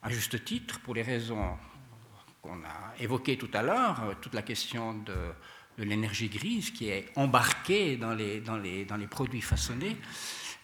à 0.00 0.10
juste 0.10 0.44
titre, 0.44 0.78
pour 0.78 0.94
les 0.94 1.02
raisons 1.02 1.56
qu'on 2.44 2.62
a 2.62 2.94
évoqué 3.00 3.38
tout 3.38 3.48
à 3.54 3.62
l'heure, 3.62 4.02
euh, 4.04 4.14
toute 4.20 4.34
la 4.34 4.42
question 4.42 4.94
de, 4.94 5.14
l'énergie 5.78 6.28
grise 6.28 6.70
qui 6.70 6.88
est 6.88 7.10
embarquée 7.16 7.96
dans 7.96 8.14
les, 8.14 8.40
dans, 8.40 8.56
les, 8.56 8.84
dans 8.84 8.96
les, 8.96 9.08
produits 9.08 9.40
façonnés. 9.40 9.96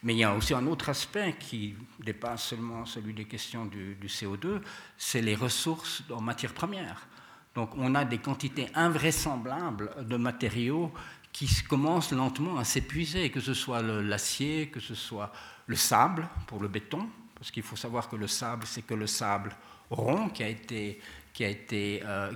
Mais 0.05 0.15
il 0.15 0.19
y 0.19 0.25
a 0.25 0.33
aussi 0.35 0.55
un 0.55 0.67
autre 0.67 0.89
aspect 0.89 1.35
qui 1.41 1.75
dépasse 1.99 2.45
seulement 2.45 2.87
celui 2.87 3.13
des 3.13 3.25
questions 3.25 3.65
du, 3.65 3.97
du 3.97 4.07
CO2, 4.07 4.61
c'est 4.97 5.21
les 5.21 5.35
ressources 5.35 6.05
en 6.11 6.21
matières 6.21 6.55
premières. 6.55 7.09
Donc 7.57 7.71
on 7.77 7.97
a 7.97 8.05
des 8.05 8.19
quantités 8.19 8.69
invraisemblables 8.75 10.07
de 10.07 10.17
matériaux 10.17 10.93
qui 11.33 11.49
commencent 11.69 12.13
lentement 12.13 12.59
à 12.59 12.65
s'épuiser, 12.65 13.31
que 13.31 13.41
ce 13.41 13.55
soit 13.55 13.83
l'acier, 13.83 14.69
que 14.69 14.81
ce 14.81 14.95
soit 14.95 15.33
le 15.67 15.77
sable 15.77 16.29
pour 16.47 16.61
le 16.61 16.69
béton, 16.69 17.09
parce 17.35 17.51
qu'il 17.51 17.65
faut 17.65 17.77
savoir 17.77 18.09
que 18.09 18.17
le 18.17 18.29
sable, 18.29 18.65
c'est 18.67 18.83
que 18.83 18.95
le 18.95 19.09
sable 19.09 19.57
rond 19.91 20.29
qui 20.29 20.43
a 20.43 20.49
été 20.49 21.01
qui 21.41 21.47
a 21.47 21.49
été, 21.49 22.03
euh, 22.05 22.33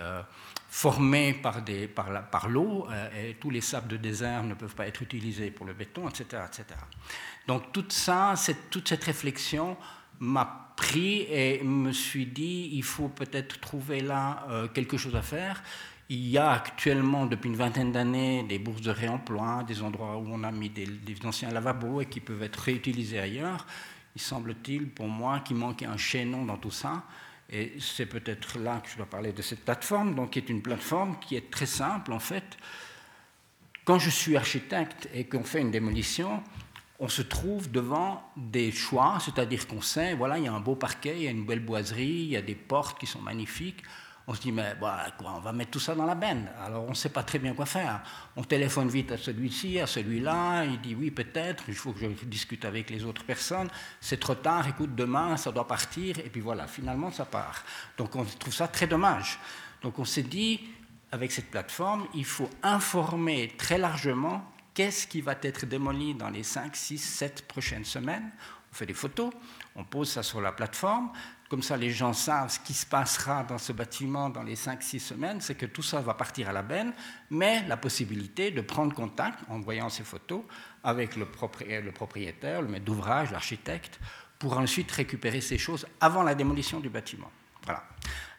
euh, 0.00 0.22
formé 0.70 1.34
par, 1.34 2.48
l'eau, 2.48 2.86
euh, 2.90 3.28
et 3.30 3.34
tous 3.34 3.50
les 3.50 3.60
sables 3.60 3.88
de 3.88 3.98
désert 3.98 4.42
ne 4.42 4.54
peuvent 4.54 4.74
pas 4.74 4.86
être 4.86 5.02
utilisés 5.02 5.50
pour 5.50 5.66
le 5.66 5.74
béton, 5.74 6.08
etc. 6.08 6.42
etc. 6.46 6.64
Donc 7.46 7.72
tout 7.72 7.84
ça, 7.90 8.32
toute 8.70 8.88
cette 8.88 9.04
réflexion 9.04 9.76
m'a 10.18 10.72
pris 10.76 11.26
et 11.30 11.62
me 11.62 11.92
suis 11.92 12.24
dit, 12.24 12.70
il 12.72 12.82
faut 12.82 13.08
peut-être 13.08 13.60
trouver 13.60 14.00
là 14.00 14.46
quelque 14.72 14.96
chose 14.96 15.14
à 15.14 15.20
faire. 15.20 15.62
Il 16.08 16.26
y 16.26 16.38
a 16.38 16.52
actuellement, 16.52 17.26
depuis 17.26 17.50
une 17.50 17.56
vingtaine 17.56 17.92
d'années, 17.92 18.44
des 18.44 18.58
bourses 18.58 18.80
de 18.80 18.92
réemploi, 18.92 19.62
des 19.66 19.82
endroits 19.82 20.16
où 20.16 20.24
on 20.26 20.42
a 20.42 20.50
mis 20.50 20.70
des, 20.70 20.86
des 20.86 21.16
anciens 21.26 21.50
lavabos 21.50 22.00
et 22.00 22.06
qui 22.06 22.20
peuvent 22.20 22.42
être 22.42 22.56
réutilisés 22.56 23.18
ailleurs. 23.18 23.66
Il 24.16 24.22
semble-t-il, 24.22 24.88
pour 24.88 25.08
moi, 25.08 25.40
qu'il 25.40 25.56
manquait 25.56 25.84
un 25.84 25.98
chaînon 25.98 26.46
dans 26.46 26.56
tout 26.56 26.70
ça. 26.70 27.02
Et 27.52 27.74
c'est 27.78 28.06
peut-être 28.06 28.58
là 28.58 28.80
que 28.80 28.88
je 28.88 28.96
dois 28.96 29.06
parler 29.06 29.32
de 29.32 29.42
cette 29.42 29.64
plateforme, 29.64 30.14
donc 30.14 30.30
qui 30.30 30.38
est 30.38 30.48
une 30.48 30.62
plateforme 30.62 31.18
qui 31.20 31.36
est 31.36 31.50
très 31.50 31.66
simple 31.66 32.12
en 32.12 32.18
fait. 32.18 32.56
Quand 33.84 33.98
je 33.98 34.08
suis 34.10 34.36
architecte 34.36 35.08
et 35.12 35.24
qu'on 35.24 35.44
fait 35.44 35.60
une 35.60 35.70
démolition, 35.70 36.42
on 36.98 37.08
se 37.08 37.20
trouve 37.20 37.70
devant 37.70 38.22
des 38.36 38.72
choix, 38.72 39.18
c'est-à-dire 39.20 39.66
qu'on 39.66 39.82
sait, 39.82 40.14
voilà, 40.14 40.38
il 40.38 40.44
y 40.44 40.48
a 40.48 40.52
un 40.52 40.60
beau 40.60 40.76
parquet, 40.76 41.14
il 41.16 41.22
y 41.24 41.28
a 41.28 41.30
une 41.30 41.44
belle 41.44 41.60
boiserie, 41.60 42.06
il 42.06 42.30
y 42.30 42.36
a 42.36 42.42
des 42.42 42.54
portes 42.54 42.98
qui 42.98 43.06
sont 43.06 43.20
magnifiques 43.20 43.82
on 44.26 44.34
se 44.34 44.40
dit, 44.40 44.52
mais 44.52 44.74
bah, 44.80 45.06
on 45.20 45.40
va 45.40 45.52
mettre 45.52 45.72
tout 45.72 45.80
ça 45.80 45.94
dans 45.94 46.06
la 46.06 46.14
benne. 46.14 46.48
Alors 46.64 46.84
on 46.84 46.90
ne 46.90 46.94
sait 46.94 47.08
pas 47.08 47.22
très 47.22 47.38
bien 47.38 47.54
quoi 47.54 47.66
faire. 47.66 48.02
On 48.36 48.44
téléphone 48.44 48.88
vite 48.88 49.12
à 49.12 49.18
celui-ci, 49.18 49.80
à 49.80 49.86
celui-là, 49.86 50.64
il 50.64 50.80
dit 50.80 50.94
oui 50.94 51.10
peut-être, 51.10 51.64
il 51.68 51.74
faut 51.74 51.92
que 51.92 52.00
je 52.00 52.24
discute 52.26 52.64
avec 52.64 52.90
les 52.90 53.04
autres 53.04 53.24
personnes, 53.24 53.68
c'est 54.00 54.20
trop 54.20 54.34
tard, 54.34 54.66
écoute, 54.68 54.94
demain 54.94 55.36
ça 55.36 55.50
doit 55.50 55.66
partir, 55.66 56.18
et 56.18 56.30
puis 56.30 56.40
voilà, 56.40 56.66
finalement 56.66 57.10
ça 57.10 57.24
part. 57.24 57.64
Donc 57.98 58.14
on 58.16 58.24
trouve 58.24 58.54
ça 58.54 58.68
très 58.68 58.86
dommage. 58.86 59.38
Donc 59.82 59.98
on 59.98 60.04
s'est 60.04 60.22
dit, 60.22 60.60
avec 61.10 61.32
cette 61.32 61.50
plateforme, 61.50 62.06
il 62.14 62.24
faut 62.24 62.48
informer 62.62 63.52
très 63.58 63.78
largement 63.78 64.50
qu'est-ce 64.74 65.06
qui 65.06 65.20
va 65.20 65.36
être 65.42 65.66
démoli 65.66 66.14
dans 66.14 66.30
les 66.30 66.42
5, 66.42 66.74
6, 66.74 66.98
7 66.98 67.46
prochaines 67.46 67.84
semaines. 67.84 68.30
On 68.72 68.74
fait 68.74 68.86
des 68.86 68.94
photos, 68.94 69.30
on 69.76 69.84
pose 69.84 70.10
ça 70.10 70.22
sur 70.22 70.40
la 70.40 70.52
plateforme. 70.52 71.12
Comme 71.52 71.62
ça, 71.62 71.76
les 71.76 71.90
gens 71.90 72.14
savent 72.14 72.48
ce 72.48 72.58
qui 72.60 72.72
se 72.72 72.86
passera 72.86 73.44
dans 73.44 73.58
ce 73.58 73.74
bâtiment 73.74 74.30
dans 74.30 74.42
les 74.42 74.56
5-6 74.56 74.98
semaines, 74.98 75.42
c'est 75.42 75.54
que 75.54 75.66
tout 75.66 75.82
ça 75.82 76.00
va 76.00 76.14
partir 76.14 76.48
à 76.48 76.52
la 76.54 76.62
benne, 76.62 76.94
mais 77.28 77.62
la 77.68 77.76
possibilité 77.76 78.50
de 78.50 78.62
prendre 78.62 78.94
contact, 78.94 79.38
en 79.50 79.60
voyant 79.60 79.90
ces 79.90 80.02
photos, 80.02 80.44
avec 80.82 81.14
le 81.14 81.26
propriétaire, 81.26 82.62
le 82.62 82.68
maître 82.68 82.86
d'ouvrage, 82.86 83.32
l'architecte, 83.32 84.00
pour 84.38 84.56
ensuite 84.56 84.90
récupérer 84.92 85.42
ces 85.42 85.58
choses 85.58 85.86
avant 86.00 86.22
la 86.22 86.34
démolition 86.34 86.80
du 86.80 86.88
bâtiment. 86.88 87.30
Voilà. 87.64 87.84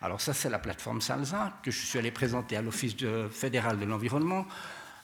Alors 0.02 0.20
ça, 0.20 0.34
c'est 0.34 0.50
la 0.50 0.58
plateforme 0.58 1.00
Salza 1.00 1.60
que 1.62 1.70
je 1.70 1.86
suis 1.86 2.00
allé 2.00 2.10
présenter 2.10 2.58
à 2.58 2.64
l'Office 2.64 2.96
fédéral 3.30 3.78
de 3.78 3.86
l'environnement, 3.86 4.48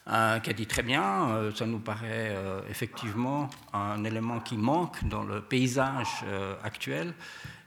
euh, 0.08 0.40
qui 0.40 0.50
a 0.50 0.54
dit 0.54 0.66
très 0.66 0.82
bien, 0.82 1.30
euh, 1.30 1.54
ça 1.54 1.68
nous 1.68 1.78
paraît 1.78 2.32
euh, 2.32 2.62
effectivement 2.72 3.48
un 3.72 4.04
élément 4.04 4.40
qui 4.40 4.58
manque 4.58 5.08
dans 5.08 5.22
le 5.22 5.42
paysage 5.42 6.26
actuel 6.64 7.14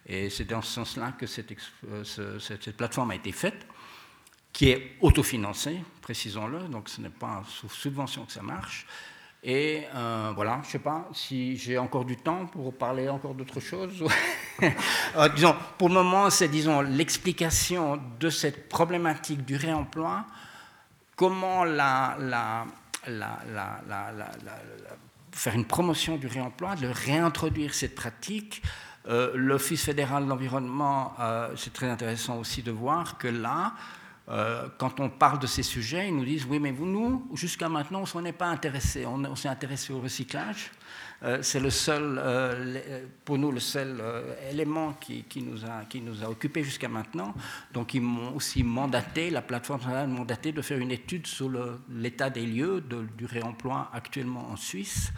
et 0.07 0.31
c'est 0.31 0.45
dans 0.45 0.63
ce 0.63 0.73
sens-là 0.73 1.13
que 1.13 1.27
cette, 1.27 1.55
euh, 1.89 2.39
cette, 2.39 2.77
plateforme 2.77 3.13
a 3.13 3.15
été 3.15 3.33
faite, 3.33 3.67
qui 4.53 4.71
est 4.71 4.97
autofinancée, 5.01 5.83
précisons-le, 6.01 6.69
donc 6.69 6.89
ce 6.89 7.01
n'est 7.01 7.09
pas 7.09 7.43
sous 7.49 7.69
subvention 7.69 8.27
que 8.27 8.33
ça 8.33 8.43
marche. 8.43 8.87
Et 9.45 9.85
euh, 9.95 10.33
voilà, 10.35 10.61
je 10.63 10.69
ne 10.69 10.73
sais 10.73 10.79
pas 10.79 11.09
si 11.13 11.57
j'ai 11.57 11.77
encore 11.79 12.05
du 12.05 12.17
temps 12.17 12.47
pour 12.47 12.73
parler 12.77 13.09
encore 13.09 13.35
d'autre 13.35 13.61
chose. 13.61 14.05
Euh, 15.17 15.29
disons, 15.31 15.57
pour 15.77 15.89
le 15.89 15.95
moment, 15.95 16.31
c'est 16.31 16.47
disons 16.47 16.83
l'explication 16.83 18.01
de 18.21 18.31
cette 18.31 18.69
problématique 18.69 19.45
du 19.45 19.57
réemploi, 19.57 20.25
comment 21.17 21.65
faire 25.33 25.55
une 25.55 25.65
promotion 25.65 26.17
du 26.17 26.29
réemploi, 26.29 26.77
de 26.77 26.87
réintroduire 26.87 27.75
cette 27.75 27.95
pratique 27.95 28.63
euh, 29.09 29.33
L'Office 29.35 29.85
fédéral 29.85 30.25
de 30.25 30.29
l'environnement, 30.29 31.15
euh, 31.19 31.53
c'est 31.57 31.73
très 31.73 31.89
intéressant 31.89 32.39
aussi 32.39 32.63
de 32.63 32.71
voir 32.71 33.19
que 33.19 33.29
là, 33.29 33.75
euh, 34.29 34.69
quand 34.79 35.01
on 35.01 35.09
parle 35.11 35.41
de 35.41 35.49
ces 35.49 35.65
sujets, 35.65 36.09
ils 36.09 36.17
nous 36.17 36.25
disent 36.25 36.47
oui, 36.49 36.61
mais 36.61 36.71
vous, 36.71 36.87
nous, 36.87 37.29
jusqu'à 37.35 37.69
maintenant, 37.69 38.05
on 38.15 38.21
n'est 38.21 38.33
pas 38.33 38.47
intéressé. 38.47 39.05
On, 39.05 39.35
s'est 39.35 39.49
intéressé 39.49 39.93
au 39.93 40.01
recyclage. 40.01 40.71
C'est 41.41 41.61
le 41.61 41.71
seul, 41.71 42.21
pour 43.25 43.39
nous, 43.39 43.53
le 43.53 43.61
seul 43.61 44.03
élément 44.51 44.95
qui, 44.95 45.25
nous 45.37 45.65
a, 45.65 45.85
qui 45.85 46.03
occupés 46.29 46.65
jusqu'à 46.65 46.89
maintenant. 46.89 47.33
Donc, 47.73 47.95
ils 47.95 48.03
m'ont 48.03 48.35
aussi 48.35 48.65
mandaté, 48.65 49.31
la 49.31 49.41
plateforme 49.41 49.83
a 49.93 50.05
mandaté 50.05 50.51
de 50.51 50.61
faire 50.63 50.79
une 50.79 50.91
étude 50.91 51.29
sur 51.29 51.49
l'état 51.91 52.29
des 52.29 52.45
lieux 52.45 52.83
du 53.17 53.25
réemploi 53.25 53.89
actuellement 53.93 54.49
en 54.51 54.57
Suisse. 54.57 55.13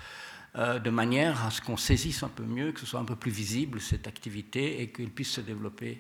De 0.55 0.91
manière 0.91 1.45
à 1.45 1.51
ce 1.51 1.61
qu'on 1.61 1.77
saisisse 1.77 2.23
un 2.23 2.29
peu 2.29 2.45
mieux, 2.45 2.71
que 2.71 2.81
ce 2.81 2.87
soit 2.87 3.01
un 3.01 3.05
peu 3.05 3.17
plus 3.17 3.33
visible 3.33 3.81
cette 3.81 4.07
activité 4.07 4.81
et 4.81 4.89
qu'elle 4.89 5.11
puisse 5.11 5.33
se 5.33 5.41
développer 5.41 5.99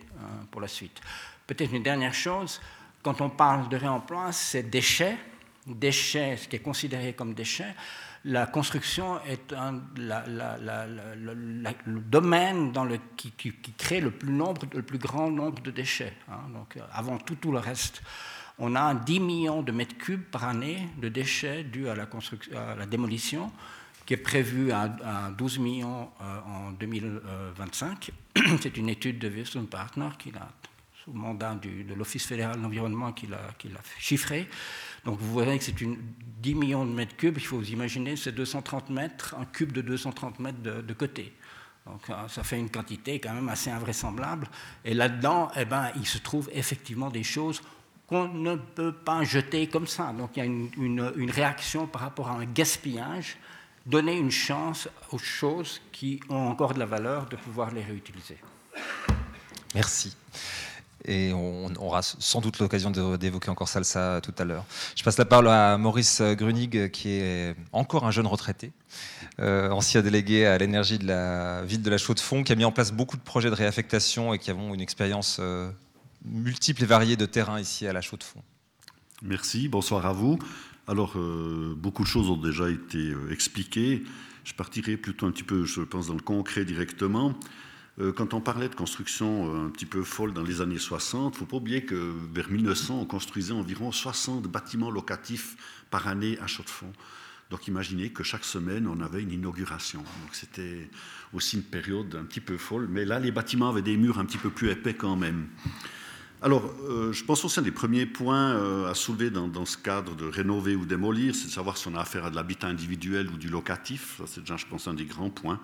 pour 0.52 0.60
la 0.60 0.68
suite. 0.68 1.00
Peut-être 1.46 1.72
une 1.72 1.82
dernière 1.82 2.14
chose, 2.14 2.60
quand 3.04 3.20
on 3.20 3.28
parle 3.28 3.68
de 3.68 3.76
réemploi, 3.76 4.32
c'est 4.32 4.62
déchets, 4.62 5.18
déchets, 5.66 6.38
ce 6.38 6.48
qui 6.48 6.56
est 6.56 6.60
considéré 6.60 7.12
comme 7.12 7.34
déchets. 7.34 7.74
La 8.24 8.46
construction 8.46 9.22
est 9.26 9.52
un, 9.52 9.82
le 9.96 12.00
domaine 12.00 12.72
dans 12.72 12.84
le, 12.84 12.98
qui, 13.16 13.30
crée 13.76 14.00
le 14.00 14.10
plus, 14.10 14.32
nombre, 14.32 14.62
le 14.72 14.82
plus, 14.82 14.96
grand 14.96 15.30
nombre 15.30 15.62
de 15.62 15.70
déchets. 15.70 16.14
Hein. 16.30 16.48
Donc, 16.54 16.78
euh, 16.78 16.80
avant 16.92 17.18
tout, 17.18 17.34
tout 17.34 17.52
le 17.52 17.58
reste. 17.58 18.02
On 18.58 18.74
a 18.74 18.94
10 18.94 19.20
millions 19.20 19.62
de 19.62 19.72
mètres 19.72 19.98
cubes 19.98 20.22
par 20.22 20.44
année 20.44 20.88
de 20.96 21.10
déchets 21.10 21.64
dus 21.64 21.88
à 21.88 21.94
la, 21.94 22.08
à 22.56 22.76
la 22.76 22.86
démolition, 22.86 23.52
qui 24.06 24.14
est 24.14 24.18
prévu 24.18 24.72
à, 24.72 24.88
12 25.36 25.58
millions 25.58 26.10
euh, 26.20 26.40
en 26.46 26.72
2025. 26.72 28.10
C'est 28.60 28.76
une 28.76 28.88
étude 28.88 29.18
de 29.18 29.28
Wilson 29.28 29.66
Partner 29.66 30.08
qui 30.18 30.30
l'a 30.30 30.48
sous 31.04 31.12
mandat 31.12 31.54
de 31.54 31.94
l'Office 31.94 32.26
fédéral 32.26 32.56
de 32.56 32.62
l'environnement 32.62 33.12
qui 33.12 33.26
l'a 33.26 33.38
chiffré. 33.98 34.48
Donc 35.04 35.18
vous 35.18 35.32
voyez 35.32 35.58
que 35.58 35.64
c'est 35.64 35.74
10 35.76 36.54
millions 36.54 36.86
de 36.86 36.92
mètres 36.92 37.14
cubes, 37.16 37.36
il 37.36 37.44
faut 37.44 37.58
vous 37.58 37.70
imaginer, 37.70 38.16
c'est 38.16 38.32
230 38.32 38.88
mètres, 38.88 39.36
un 39.38 39.44
cube 39.44 39.72
de 39.72 39.82
230 39.82 40.38
mètres 40.38 40.62
de, 40.62 40.92
côté. 40.94 41.32
Donc 41.84 42.08
euh, 42.08 42.26
ça 42.28 42.42
fait 42.42 42.58
une 42.58 42.70
quantité 42.70 43.20
quand 43.20 43.34
même 43.34 43.50
assez 43.50 43.70
invraisemblable. 43.70 44.48
Et 44.84 44.94
là-dedans, 44.94 45.50
eh 45.56 45.66
ben, 45.66 45.90
il 45.96 46.06
se 46.06 46.16
trouve 46.16 46.48
effectivement 46.54 47.10
des 47.10 47.22
choses 47.22 47.60
qu'on 48.06 48.28
ne 48.28 48.56
peut 48.56 48.92
pas 48.92 49.22
jeter 49.24 49.66
comme 49.66 49.86
ça. 49.86 50.14
Donc 50.16 50.30
il 50.36 50.38
y 50.38 50.42
a 50.42 50.46
une, 50.46 50.70
une 51.16 51.30
réaction 51.30 51.86
par 51.86 52.00
rapport 52.00 52.28
à 52.28 52.36
un 52.36 52.46
gaspillage, 52.46 53.36
donner 53.86 54.16
une 54.16 54.30
chance 54.30 54.88
aux 55.12 55.18
choses 55.18 55.80
qui 55.92 56.20
ont 56.28 56.48
encore 56.48 56.74
de 56.74 56.78
la 56.78 56.86
valeur 56.86 57.26
de 57.26 57.36
pouvoir 57.36 57.72
les 57.72 57.82
réutiliser. 57.82 58.38
Merci 59.74 60.16
et 61.04 61.32
on, 61.32 61.72
aura 61.76 62.02
sans 62.02 62.40
doute 62.40 62.58
l'occasion 62.58 62.90
d'évoquer 62.90 63.50
encore 63.50 63.68
Salsa 63.68 64.20
tout 64.22 64.34
à 64.38 64.44
l'heure. 64.44 64.64
Je 64.96 65.02
passe 65.02 65.18
la 65.18 65.24
parole 65.24 65.48
à 65.48 65.76
Maurice 65.76 66.22
Grunig, 66.22 66.90
qui 66.90 67.10
est 67.10 67.54
encore 67.72 68.06
un 68.06 68.10
jeune 68.10 68.26
retraité, 68.26 68.72
euh, 69.40 69.70
ancien 69.70 70.02
délégué 70.02 70.46
à 70.46 70.56
l'énergie 70.56 70.98
de 70.98 71.06
la 71.06 71.62
ville 71.64 71.82
de 71.82 71.90
la 71.90 71.98
Chaux-de-Fonds, 71.98 72.42
qui 72.42 72.52
a 72.52 72.54
mis 72.54 72.64
en 72.64 72.72
place 72.72 72.92
beaucoup 72.92 73.16
de 73.16 73.22
projets 73.22 73.50
de 73.50 73.54
réaffectation 73.54 74.32
et 74.32 74.38
qui 74.38 74.50
avons 74.50 74.72
une 74.72 74.80
expérience 74.80 75.38
euh, 75.40 75.70
multiple 76.24 76.82
et 76.82 76.86
variée 76.86 77.16
de 77.16 77.26
terrain 77.26 77.60
ici 77.60 77.86
à 77.86 77.92
la 77.92 78.00
Chaux-de-Fonds. 78.00 78.42
Merci, 79.22 79.68
bonsoir 79.68 80.06
à 80.06 80.12
vous. 80.12 80.38
Alors, 80.86 81.14
euh, 81.16 81.74
beaucoup 81.76 82.02
de 82.02 82.08
choses 82.08 82.28
ont 82.28 82.36
déjà 82.36 82.68
été 82.70 83.14
expliquées. 83.30 84.04
Je 84.44 84.52
partirai 84.52 84.96
plutôt 84.96 85.26
un 85.26 85.30
petit 85.30 85.42
peu, 85.42 85.64
je 85.64 85.80
pense, 85.80 86.08
dans 86.08 86.14
le 86.14 86.20
concret 86.20 86.64
directement. 86.64 87.34
Euh, 88.00 88.12
quand 88.12 88.34
on 88.34 88.40
parlait 88.40 88.68
de 88.68 88.74
construction 88.74 89.54
euh, 89.54 89.66
un 89.66 89.70
petit 89.70 89.86
peu 89.86 90.02
folle 90.02 90.32
dans 90.32 90.42
les 90.42 90.60
années 90.60 90.78
60, 90.78 91.34
il 91.34 91.38
faut 91.38 91.46
pas 91.46 91.56
oublier 91.56 91.84
que 91.84 92.12
vers 92.32 92.50
1900, 92.50 93.00
on 93.00 93.06
construisait 93.06 93.52
environ 93.52 93.92
60 93.92 94.48
bâtiments 94.48 94.90
locatifs 94.90 95.56
par 95.90 96.08
année 96.08 96.36
à 96.40 96.46
Chaux-de-Fonds. 96.48 96.92
Donc 97.50 97.68
imaginez 97.68 98.10
que 98.10 98.24
chaque 98.24 98.44
semaine, 98.44 98.88
on 98.88 99.00
avait 99.00 99.22
une 99.22 99.30
inauguration. 99.30 100.00
Donc 100.00 100.32
c'était 100.32 100.90
aussi 101.32 101.56
une 101.56 101.62
période 101.62 102.16
un 102.16 102.24
petit 102.24 102.40
peu 102.40 102.58
folle. 102.58 102.88
Mais 102.90 103.04
là, 103.04 103.20
les 103.20 103.30
bâtiments 103.30 103.68
avaient 103.68 103.82
des 103.82 103.96
murs 103.96 104.18
un 104.18 104.24
petit 104.24 104.38
peu 104.38 104.50
plus 104.50 104.70
épais 104.70 104.94
quand 104.94 105.14
même. 105.14 105.46
Alors, 106.44 106.72
euh, 106.88 107.11
je 107.11 107.24
pense 107.24 107.44
aussi 107.44 107.59
un 107.59 107.62
des 107.62 107.72
premiers 107.72 108.04
points 108.04 108.87
à 108.87 108.94
soulever 108.94 109.30
dans, 109.30 109.64
ce 109.64 109.78
cadre 109.78 110.14
de 110.14 110.26
rénover 110.26 110.76
ou 110.76 110.85
démolir, 110.85 111.35
c'est 111.35 111.46
de 111.46 111.50
savoir 111.50 111.76
si 111.78 111.88
on 111.88 111.94
a 111.96 112.00
affaire 112.00 112.26
à 112.26 112.30
de 112.30 112.37
l'habitat 112.37 112.68
individuel 112.68 113.28
ou 113.30 113.38
du 113.38 113.48
locatif. 113.48 114.20
c'est 114.26 114.40
déjà, 114.40 114.59
je 114.59 114.66
pense, 114.66 114.87
un 114.87 114.94
des 114.94 115.07
grands 115.07 115.30
points. 115.30 115.59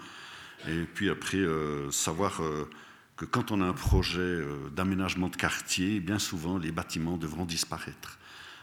Et 0.69 0.85
puis 0.85 1.09
après, 1.09 1.39
euh, 1.39 1.91
savoir 1.91 2.43
euh, 2.43 2.69
que 3.17 3.25
quand 3.25 3.51
on 3.51 3.61
a 3.61 3.65
un 3.65 3.73
projet 3.73 4.21
euh, 4.21 4.69
d'aménagement 4.71 5.29
de 5.29 5.37
quartier, 5.37 6.01
bien 6.01 6.19
souvent, 6.19 6.59
les 6.59 6.73
bâtiments 6.73 7.17
devront 7.17 7.45
disparaître. 7.45 8.19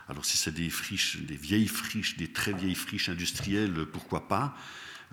Alors 0.10 0.24
si 0.24 0.38
c'est 0.38 0.54
des 0.54 0.70
friches, 0.70 1.18
des 1.22 1.36
vieilles 1.36 1.68
friches, 1.68 2.18
des 2.18 2.32
très 2.32 2.54
vieilles 2.54 2.76
friches 2.76 3.10
industrielles, 3.10 3.86
pourquoi 3.92 4.28
pas? 4.28 4.56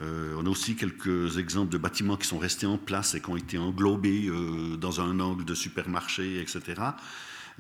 On 0.01 0.47
a 0.47 0.49
aussi 0.49 0.77
quelques 0.77 1.39
exemples 1.39 1.73
de 1.73 1.79
bâtiments 1.79 2.17
qui 2.17 2.27
sont 2.27 2.39
restés 2.39 2.67
en 2.67 2.79
place 2.79 3.15
et 3.15 3.21
qui 3.21 3.31
ont 3.31 3.37
été 3.37 3.59
englobés 3.59 4.31
dans 4.79 5.01
un 5.01 5.21
angle 5.21 5.45
de 5.45 5.55
supermarché, 5.55 6.41
etc. 6.41 6.95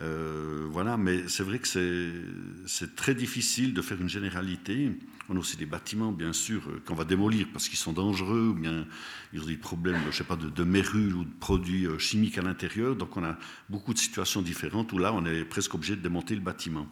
Euh, 0.03 0.67
voilà, 0.71 0.97
mais 0.97 1.29
c'est 1.29 1.45
vrai 1.45 1.59
que 1.61 1.69
c'est 2.67 2.97
très 2.97 3.15
difficile 3.15 3.75
de 3.75 3.83
faire 3.83 4.01
une 4.01 4.09
généralité. 4.09 4.91
On 5.29 5.37
a 5.37 5.39
aussi 5.39 5.57
des 5.57 5.67
bâtiments, 5.67 6.13
bien 6.13 6.33
sûr, 6.33 6.63
euh, 6.69 6.83
qu'on 6.85 6.95
va 6.95 7.05
démolir 7.05 7.47
parce 7.53 7.69
qu'ils 7.69 7.79
sont 7.79 7.93
dangereux, 7.93 8.49
ou 8.49 8.55
bien 8.55 8.87
ils 9.33 9.41
ont 9.41 9.47
des 9.47 9.57
problèmes, 9.57 10.01
je 10.11 10.17
sais 10.17 10.25
pas, 10.25 10.37
de, 10.37 10.49
de 10.49 10.65
mérules 10.65 11.15
ou 11.15 11.25
de 11.25 11.33
produits 11.39 11.87
euh, 11.87 11.99
chimiques 11.99 12.39
à 12.39 12.43
l'intérieur. 12.43 12.97
Donc 12.97 13.17
on 13.17 13.25
a 13.25 13.39
beaucoup 13.71 13.95
de 13.95 13.99
situations 13.99 14.43
différentes 14.43 14.93
où 14.93 14.99
là, 14.99 15.13
on 15.15 15.25
est 15.25 15.45
presque 15.45 15.75
obligé 15.75 15.97
de 15.97 16.03
démonter 16.03 16.35
le 16.35 16.41
bâtiment. 16.41 16.89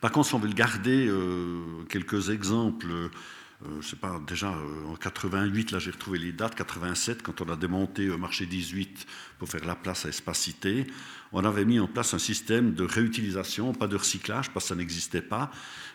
Par 0.00 0.10
contre, 0.10 0.28
si 0.28 0.34
on 0.34 0.38
veut 0.38 0.48
le 0.48 0.54
garder, 0.54 1.10
quelques 1.88 2.28
exemples 2.28 3.08
euh, 3.64 3.80
je 3.80 3.88
sais 3.88 3.96
pas, 3.96 4.20
déjà 4.26 4.52
euh, 4.52 4.92
en 4.92 4.96
88, 4.96 5.70
là 5.70 5.78
j'ai 5.78 5.90
retrouvé 5.90 6.18
les 6.18 6.32
dates, 6.32 6.54
87, 6.54 7.22
quand 7.22 7.40
on 7.40 7.48
a 7.48 7.56
démonté 7.56 8.06
euh, 8.06 8.16
marché 8.16 8.44
18 8.44 9.06
pour 9.38 9.48
faire 9.48 9.64
la 9.66 9.74
place 9.74 10.06
à 10.06 10.08
Espacité, 10.08 10.86
on 11.32 11.44
avait 11.44 11.64
mis 11.64 11.80
en 11.80 11.86
place 11.86 12.14
un 12.14 12.18
système 12.18 12.72
de 12.72 12.84
réutilisation, 12.84 13.72
pas 13.72 13.86
de 13.86 13.96
recyclage, 13.96 14.50
parce 14.50 14.66
que 14.66 14.68
ça 14.70 14.74
n'existait 14.74 15.20
pas. 15.20 15.50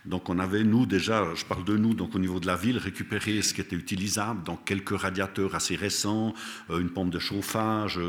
Donc 0.05 0.29
on 0.29 0.39
avait, 0.39 0.63
nous 0.63 0.85
déjà, 0.85 1.27
je 1.35 1.45
parle 1.45 1.63
de 1.63 1.77
nous, 1.77 1.93
donc 1.93 2.15
au 2.15 2.19
niveau 2.19 2.39
de 2.39 2.47
la 2.47 2.55
ville, 2.55 2.77
récupéré 2.77 3.41
ce 3.41 3.53
qui 3.53 3.61
était 3.61 3.75
utilisable, 3.75 4.43
donc 4.43 4.65
quelques 4.65 4.99
radiateurs 4.99 5.55
assez 5.55 5.75
récents, 5.75 6.33
une 6.69 6.89
pompe 6.89 7.11
de 7.11 7.19
chauffage, 7.19 7.99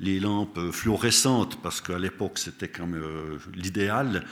les 0.00 0.20
lampes 0.20 0.58
fluorescentes, 0.72 1.60
parce 1.62 1.80
qu'à 1.80 1.98
l'époque 1.98 2.38
c'était 2.38 2.68
quand 2.68 2.86
même 2.86 3.02
l'idéal. 3.54 4.24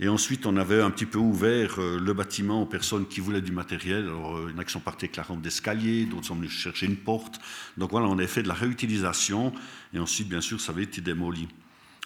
Et 0.00 0.08
ensuite, 0.08 0.44
on 0.44 0.56
avait 0.56 0.80
un 0.80 0.90
petit 0.90 1.06
peu 1.06 1.18
ouvert 1.18 1.76
euh, 1.78 2.00
le 2.00 2.12
bâtiment 2.14 2.62
aux 2.62 2.66
personnes 2.66 3.06
qui 3.06 3.20
voulaient 3.20 3.40
du 3.40 3.52
matériel. 3.52 4.04
Alors, 4.04 4.36
euh, 4.36 4.46
il 4.48 4.54
y 4.54 4.56
en 4.56 4.58
a 4.58 4.64
qui 4.64 4.72
sont 4.72 4.80
partis 4.80 5.04
avec 5.04 5.16
la 5.16 5.22
rampe 5.22 5.40
d'escalier, 5.40 6.04
d'autres 6.04 6.26
sont 6.26 6.34
venus 6.34 6.50
chercher 6.50 6.86
une 6.86 6.96
porte. 6.96 7.38
Donc 7.76 7.92
voilà, 7.92 8.08
on 8.08 8.18
a 8.18 8.26
fait 8.26 8.42
de 8.42 8.48
la 8.48 8.54
réutilisation. 8.54 9.52
Et 9.94 9.98
ensuite, 9.98 10.28
bien 10.28 10.40
sûr, 10.40 10.60
ça 10.60 10.72
avait 10.72 10.82
été 10.82 11.00
démoli. 11.00 11.48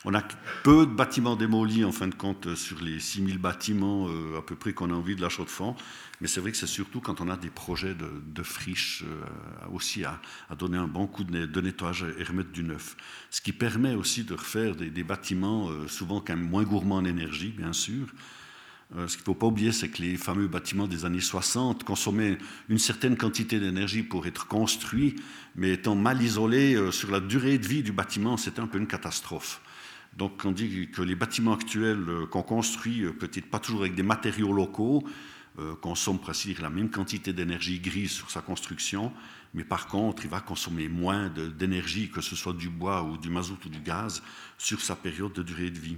On 0.05 0.15
a 0.15 0.23
peu 0.63 0.87
de 0.87 0.93
bâtiments 0.93 1.35
démolis, 1.35 1.85
en 1.85 1.91
fin 1.91 2.07
de 2.07 2.15
compte, 2.15 2.55
sur 2.55 2.81
les 2.81 3.01
6000 3.01 3.39
bâtiments 3.39 4.09
euh, 4.09 4.39
à 4.39 4.43
peu 4.43 4.55
près 4.55 4.73
qu'on 4.73 4.91
a 4.91 4.95
envie 4.95 5.17
de 5.17 5.21
la 5.21 5.29
chaux 5.29 5.45
de 5.45 5.51
fonds. 5.51 5.75
Mais 6.21 6.29
c'est 6.29 6.39
vrai 6.41 6.53
que 6.53 6.57
c'est 6.57 6.69
surtout 6.69 7.01
quand 7.01 7.21
on 7.21 7.29
a 7.29 7.37
des 7.37 7.51
projets 7.51 7.95
de, 7.95 8.09
de 8.25 8.43
friches 8.45 9.03
euh, 9.05 9.73
aussi 9.73 10.05
à, 10.05 10.21
donner 10.57 10.79
un 10.79 10.87
bon 10.87 11.09
coup 11.09 11.25
de, 11.25 11.61
nettoyage 11.61 12.07
et 12.17 12.23
remettre 12.23 12.53
du 12.53 12.63
neuf. 12.63 12.97
Ce 13.31 13.41
qui 13.41 13.53
permet 13.53 13.95
aussi 13.95 14.23
de 14.23 14.35
refaire 14.35 14.77
des, 14.77 15.03
bâtiments 15.03 15.69
euh, 15.69 15.89
souvent 15.89 16.21
quand 16.21 16.37
même 16.37 16.49
moins 16.49 16.63
gourmands 16.63 16.97
en 16.97 17.05
énergie, 17.05 17.51
bien 17.51 17.73
sûr. 17.73 18.07
Ce 18.91 19.13
qu'il 19.13 19.21
ne 19.21 19.25
faut 19.25 19.35
pas 19.35 19.47
oublier, 19.47 19.71
c'est 19.73 19.89
que 19.89 20.01
les 20.01 20.17
fameux 20.17 20.49
bâtiments 20.49 20.87
des 20.87 21.05
années 21.05 21.21
60 21.21 21.85
consommaient 21.85 22.39
une 22.69 22.79
certaine 22.79 23.17
quantité 23.17 23.61
d'énergie 23.61 24.03
pour 24.03 24.27
être 24.27 24.47
construits, 24.47 25.17
mais 25.57 25.73
étant 25.73 25.95
mal 25.95 26.23
isolés 26.23 26.91
sur 26.91 27.11
la 27.11 27.21
durée 27.21 27.59
de 27.59 27.67
vie 27.67 27.83
du 27.83 27.93
bâtiment, 27.93 28.39
c'était 28.39 28.61
un 28.61 28.67
peu 28.67 28.79
une 28.79 28.87
catastrophe. 28.87 29.61
Donc 30.19 30.43
on 30.45 30.51
dit 30.51 30.89
que 30.89 31.01
les 31.01 31.15
bâtiments 31.15 31.55
actuels 31.55 32.05
euh, 32.09 32.27
qu'on 32.27 32.43
construit, 32.43 33.03
euh, 33.03 33.13
peut-être 33.13 33.47
pas 33.47 33.61
toujours 33.61 33.83
avec 33.83 33.95
des 33.95 34.03
matériaux 34.03 34.53
locaux, 34.53 35.05
euh, 35.61 35.77
consomment 35.77 36.19
presque 36.19 36.59
la 36.61 36.71
même 36.71 36.91
quantité 36.91 37.33
d'énergie 37.33 37.79
grise 37.79 38.11
sur 38.11 38.31
sa 38.31 38.41
construction, 38.41 39.13
mais 39.55 39.65
par 39.65 39.87
contre, 39.87 40.25
il 40.25 40.31
va 40.31 40.41
consommer 40.41 40.89
moins 40.89 41.29
d'énergie, 41.29 42.11
que 42.11 42.21
ce 42.21 42.37
soit 42.37 42.53
du 42.53 42.69
bois 42.69 43.03
ou 43.03 43.17
du 43.17 43.31
mazout 43.31 43.65
ou 43.65 43.69
du 43.69 43.81
gaz, 43.81 44.23
sur 44.59 44.81
sa 44.81 44.97
période 44.97 45.33
de 45.33 45.43
durée 45.43 45.71
de 45.71 45.79
vie. 45.79 45.97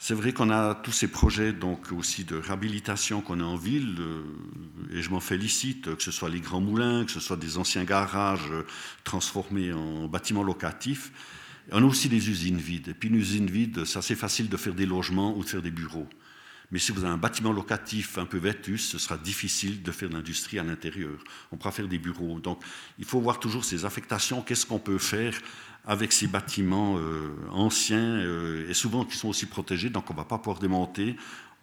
C'est 0.00 0.14
vrai 0.14 0.32
qu'on 0.32 0.50
a 0.50 0.76
tous 0.76 0.92
ces 0.92 1.08
projets 1.08 1.52
donc 1.52 1.90
aussi 1.90 2.24
de 2.24 2.36
réhabilitation 2.36 3.20
qu'on 3.20 3.40
a 3.40 3.44
en 3.44 3.56
ville, 3.56 3.96
et 4.92 5.02
je 5.02 5.10
m'en 5.10 5.18
félicite, 5.18 5.96
que 5.96 6.02
ce 6.02 6.12
soit 6.12 6.28
les 6.28 6.40
grands 6.40 6.60
moulins, 6.60 7.04
que 7.04 7.10
ce 7.10 7.18
soit 7.18 7.36
des 7.36 7.58
anciens 7.58 7.82
garages 7.82 8.52
transformés 9.02 9.72
en 9.72 10.06
bâtiments 10.06 10.44
locatifs. 10.44 11.10
On 11.72 11.82
a 11.82 11.86
aussi 11.86 12.08
des 12.08 12.30
usines 12.30 12.58
vides. 12.58 12.88
Et 12.88 12.94
puis 12.94 13.08
une 13.08 13.16
usine 13.16 13.50
vide, 13.50 13.84
c'est 13.84 13.98
assez 13.98 14.14
facile 14.14 14.48
de 14.48 14.56
faire 14.56 14.74
des 14.74 14.86
logements 14.86 15.36
ou 15.36 15.42
de 15.42 15.48
faire 15.48 15.62
des 15.62 15.72
bureaux. 15.72 16.08
Mais 16.70 16.78
si 16.78 16.92
vous 16.92 17.02
avez 17.02 17.12
un 17.12 17.18
bâtiment 17.18 17.52
locatif 17.52 18.18
un 18.18 18.26
peu 18.26 18.38
vétus, 18.38 18.90
ce 18.90 18.98
sera 18.98 19.16
difficile 19.16 19.82
de 19.82 19.90
faire 19.90 20.10
de 20.10 20.14
l'industrie 20.14 20.58
à 20.58 20.62
l'intérieur. 20.62 21.18
On 21.50 21.56
pourra 21.56 21.72
faire 21.72 21.88
des 21.88 21.98
bureaux. 21.98 22.40
Donc 22.40 22.62
il 22.98 23.04
faut 23.04 23.20
voir 23.20 23.40
toujours 23.40 23.64
ces 23.64 23.84
affectations. 23.84 24.42
Qu'est-ce 24.42 24.66
qu'on 24.66 24.78
peut 24.78 24.98
faire 24.98 25.32
avec 25.86 26.12
ces 26.12 26.26
bâtiments 26.26 26.96
euh, 26.98 27.30
anciens 27.50 27.98
euh, 27.98 28.68
et 28.68 28.74
souvent 28.74 29.04
qui 29.04 29.16
sont 29.16 29.28
aussi 29.28 29.46
protégés, 29.46 29.90
donc 29.90 30.10
on 30.10 30.12
ne 30.12 30.18
va 30.18 30.24
pas 30.24 30.38
pouvoir 30.38 30.58
démonter. 30.58 31.16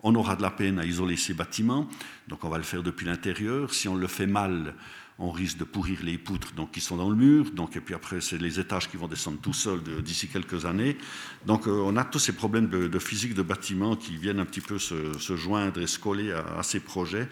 On 0.04 0.14
aura 0.16 0.36
de 0.36 0.42
la 0.42 0.52
peine 0.52 0.80
à 0.80 0.86
isoler 0.86 1.16
ces 1.16 1.34
bâtiments, 1.34 1.88
donc 2.28 2.44
on 2.44 2.50
va 2.50 2.58
le 2.58 2.64
faire 2.64 2.84
depuis 2.84 3.06
l'intérieur. 3.06 3.74
Si 3.74 3.88
on 3.88 3.96
le 3.96 4.08
fait 4.08 4.28
mal, 4.28 4.76
on 5.18 5.32
risque 5.32 5.58
de 5.58 5.64
pourrir 5.64 6.00
les 6.04 6.18
poutres 6.18 6.54
donc, 6.54 6.72
qui 6.72 6.82
sont 6.82 6.98
dans 6.98 7.10
le 7.10 7.16
mur, 7.16 7.52
donc, 7.52 7.76
et 7.76 7.82
puis 7.82 7.94
après, 7.94 8.20
c'est 8.20 8.38
les 8.38 8.60
étages 8.60 8.90
qui 8.90 8.98
vont 8.98 9.08
descendre 9.08 9.40
tout 9.40 9.54
seuls 9.54 9.82
d'ici 10.04 10.28
quelques 10.28 10.66
années. 10.66 10.98
Donc, 11.46 11.68
euh, 11.68 11.84
on 11.86 11.96
a 11.96 12.04
tous 12.04 12.20
ces 12.20 12.34
problèmes 12.34 12.68
de, 12.68 13.00
physique 13.00 13.34
de 13.34 13.42
bâtiments 13.42 13.96
qui 13.96 14.18
viennent 14.18 14.40
un 14.40 14.46
petit 14.46 14.62
peu 14.62 14.78
se, 14.78 15.36
joindre 15.36 15.80
et 15.80 15.88
se 15.88 16.00
coller 16.00 16.32
à, 16.32 16.62
ces 16.64 16.80
projets. 16.80 17.30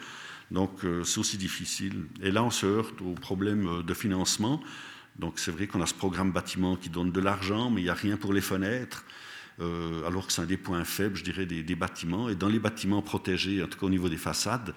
Donc, 0.52 0.82
c'est 1.04 1.20
aussi 1.20 1.38
difficile. 1.38 2.06
Et 2.22 2.30
là, 2.30 2.44
on 2.44 2.52
se 2.52 2.66
heurte 2.66 3.02
au 3.02 3.14
problème 3.14 3.82
de 3.82 3.94
financement. 3.94 4.62
Donc, 5.20 5.40
c'est 5.40 5.52
vrai 5.52 5.68
qu'on 5.68 5.82
a 5.82 5.86
ce 5.86 5.94
programme 5.94 6.32
bâtiment 6.32 6.76
qui 6.76 6.90
donne 6.90 7.12
de 7.12 7.20
l'argent, 7.20 7.70
mais 7.70 7.82
il 7.82 7.86
n'y 7.86 7.90
a 7.90 7.96
rien 7.96 8.18
pour 8.18 8.34
les 8.34 8.42
fenêtres. 8.42 9.06
Euh, 9.60 10.08
alors 10.08 10.26
que 10.26 10.34
c'est 10.34 10.42
un 10.42 10.46
des 10.46 10.58
points 10.58 10.84
faibles, 10.84 11.16
je 11.16 11.24
dirais, 11.24 11.46
des, 11.46 11.76
bâtiments. 11.76 12.30
Et 12.30 12.36
dans 12.36 12.50
les 12.50 12.60
bâtiments 12.60 13.02
protégés, 13.02 13.62
en 13.64 13.68
tout 13.68 13.78
cas 13.78 13.86
au 13.86 13.92
niveau 13.92 14.10
des 14.10 14.18
façades, 14.18 14.74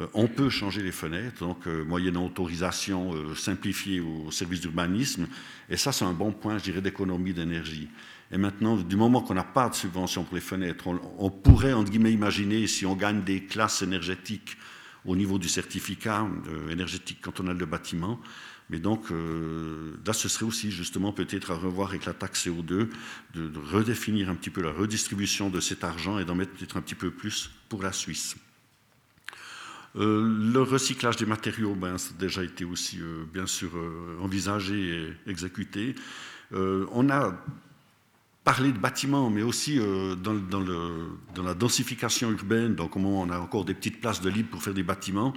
euh, 0.00 0.06
on 0.14 0.28
peut 0.28 0.50
changer 0.50 0.82
les 0.82 0.92
fenêtres, 0.92 1.38
donc 1.40 1.66
euh, 1.66 1.84
moyennant 1.84 2.26
autorisation 2.26 3.14
euh, 3.14 3.34
simplifiée 3.34 4.00
au 4.00 4.30
service 4.30 4.60
d'urbanisme. 4.60 5.26
Et 5.70 5.76
ça, 5.76 5.92
c'est 5.92 6.04
un 6.04 6.12
bon 6.12 6.32
point, 6.32 6.58
je 6.58 6.64
dirais, 6.64 6.80
d'économie 6.80 7.32
d'énergie. 7.32 7.88
Et 8.30 8.36
maintenant, 8.36 8.76
du 8.76 8.96
moment 8.96 9.22
qu'on 9.22 9.34
n'a 9.34 9.44
pas 9.44 9.68
de 9.68 9.74
subvention 9.74 10.24
pour 10.24 10.34
les 10.34 10.40
fenêtres, 10.40 10.88
on, 11.18 11.30
pourrait, 11.30 11.72
entre 11.72 11.90
guillemets, 11.90 12.12
imaginer, 12.12 12.66
si 12.66 12.84
on 12.84 12.94
gagne 12.94 13.22
des 13.22 13.44
classes 13.44 13.82
énergétiques 13.82 14.56
au 15.04 15.14
niveau 15.14 15.38
du 15.38 15.48
certificat 15.48 16.26
énergétique 16.68 17.20
cantonal 17.20 17.56
de 17.56 17.64
bâtiment, 17.64 18.20
mais 18.68 18.78
donc, 18.78 19.10
là, 19.10 20.12
ce 20.12 20.28
serait 20.28 20.44
aussi 20.44 20.72
justement 20.72 21.12
peut-être 21.12 21.52
à 21.52 21.54
revoir 21.54 21.90
avec 21.90 22.04
la 22.04 22.14
taxe 22.14 22.46
CO2, 22.46 22.88
de, 23.34 23.50
redéfinir 23.72 24.28
un 24.28 24.34
petit 24.34 24.50
peu 24.50 24.60
la 24.60 24.72
redistribution 24.72 25.50
de 25.50 25.60
cet 25.60 25.84
argent 25.84 26.18
et 26.18 26.24
d'en 26.24 26.34
mettre 26.34 26.52
peut-être 26.52 26.76
un 26.76 26.80
petit 26.80 26.96
peu 26.96 27.10
plus 27.10 27.50
pour 27.68 27.82
la 27.82 27.92
Suisse. 27.92 28.36
Euh, 29.98 30.52
le 30.52 30.60
recyclage 30.60 31.16
des 31.16 31.26
matériaux, 31.26 31.74
ben, 31.74 31.96
ça 31.96 32.12
a 32.14 32.20
déjà 32.20 32.42
été 32.42 32.64
aussi, 32.64 32.98
euh, 33.00 33.24
bien 33.32 33.46
sûr, 33.46 33.70
euh, 33.74 34.18
envisagé 34.20 35.16
et 35.26 35.30
exécuté. 35.30 35.94
on 36.52 37.10
a 37.10 37.34
parlé 38.44 38.70
de 38.70 38.78
bâtiments, 38.78 39.30
mais 39.30 39.42
aussi 39.42 39.80
dans, 40.22 41.42
la 41.42 41.54
densification 41.54 42.30
urbaine, 42.30 42.76
donc 42.76 42.94
au 42.94 43.00
moment 43.00 43.22
où 43.22 43.26
on 43.26 43.30
a 43.30 43.40
encore 43.40 43.64
des 43.64 43.74
petites 43.74 44.00
places 44.00 44.20
de 44.20 44.30
libre 44.30 44.50
pour 44.50 44.62
faire 44.62 44.74
des 44.74 44.84
bâtiments, 44.84 45.34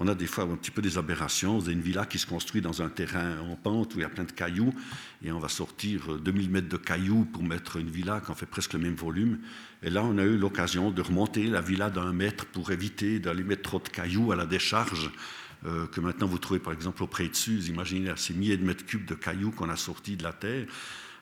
on 0.00 0.08
a 0.08 0.14
des 0.14 0.26
fois 0.26 0.44
un 0.44 0.56
petit 0.56 0.70
peu 0.70 0.80
des 0.80 0.96
aberrations. 0.96 1.58
Vous 1.58 1.66
avez 1.66 1.74
une 1.74 1.82
villa 1.82 2.06
qui 2.06 2.18
se 2.18 2.26
construit 2.26 2.62
dans 2.62 2.80
un 2.80 2.88
terrain 2.88 3.38
en 3.40 3.54
pente 3.54 3.94
où 3.94 3.98
il 3.98 4.02
y 4.02 4.04
a 4.04 4.08
plein 4.08 4.24
de 4.24 4.32
cailloux, 4.32 4.74
et 5.22 5.30
on 5.30 5.38
va 5.38 5.48
sortir 5.48 6.18
2000 6.18 6.50
mètres 6.50 6.68
de 6.68 6.78
cailloux 6.78 7.26
pour 7.26 7.44
mettre 7.44 7.76
une 7.76 7.90
villa 7.90 8.20
qui 8.24 8.30
en 8.30 8.34
fait 8.34 8.46
presque 8.46 8.72
le 8.72 8.78
même 8.78 8.94
volume. 8.94 9.38
Et 9.82 9.90
là, 9.90 10.02
on 10.02 10.16
a 10.16 10.24
eu 10.24 10.38
l'occasion 10.38 10.90
de 10.90 11.02
remonter 11.02 11.44
la 11.44 11.60
villa 11.60 11.90
d'un 11.90 12.14
mètre 12.14 12.46
pour 12.46 12.72
éviter 12.72 13.18
d'aller 13.18 13.44
mettre 13.44 13.62
trop 13.62 13.78
de 13.78 13.88
cailloux 13.88 14.32
à 14.32 14.36
la 14.36 14.46
décharge. 14.46 15.10
Euh, 15.66 15.86
que 15.86 16.00
maintenant 16.00 16.26
vous 16.26 16.38
trouvez 16.38 16.58
par 16.58 16.72
exemple 16.72 17.02
auprès 17.02 17.28
de 17.28 17.36
Suse. 17.36 17.68
Imaginez 17.68 18.10
ces 18.16 18.32
milliers 18.32 18.56
de 18.56 18.64
mètres 18.64 18.86
cubes 18.86 19.04
de 19.04 19.14
cailloux 19.14 19.50
qu'on 19.50 19.68
a 19.68 19.76
sortis 19.76 20.16
de 20.16 20.22
la 20.22 20.32
terre. 20.32 20.66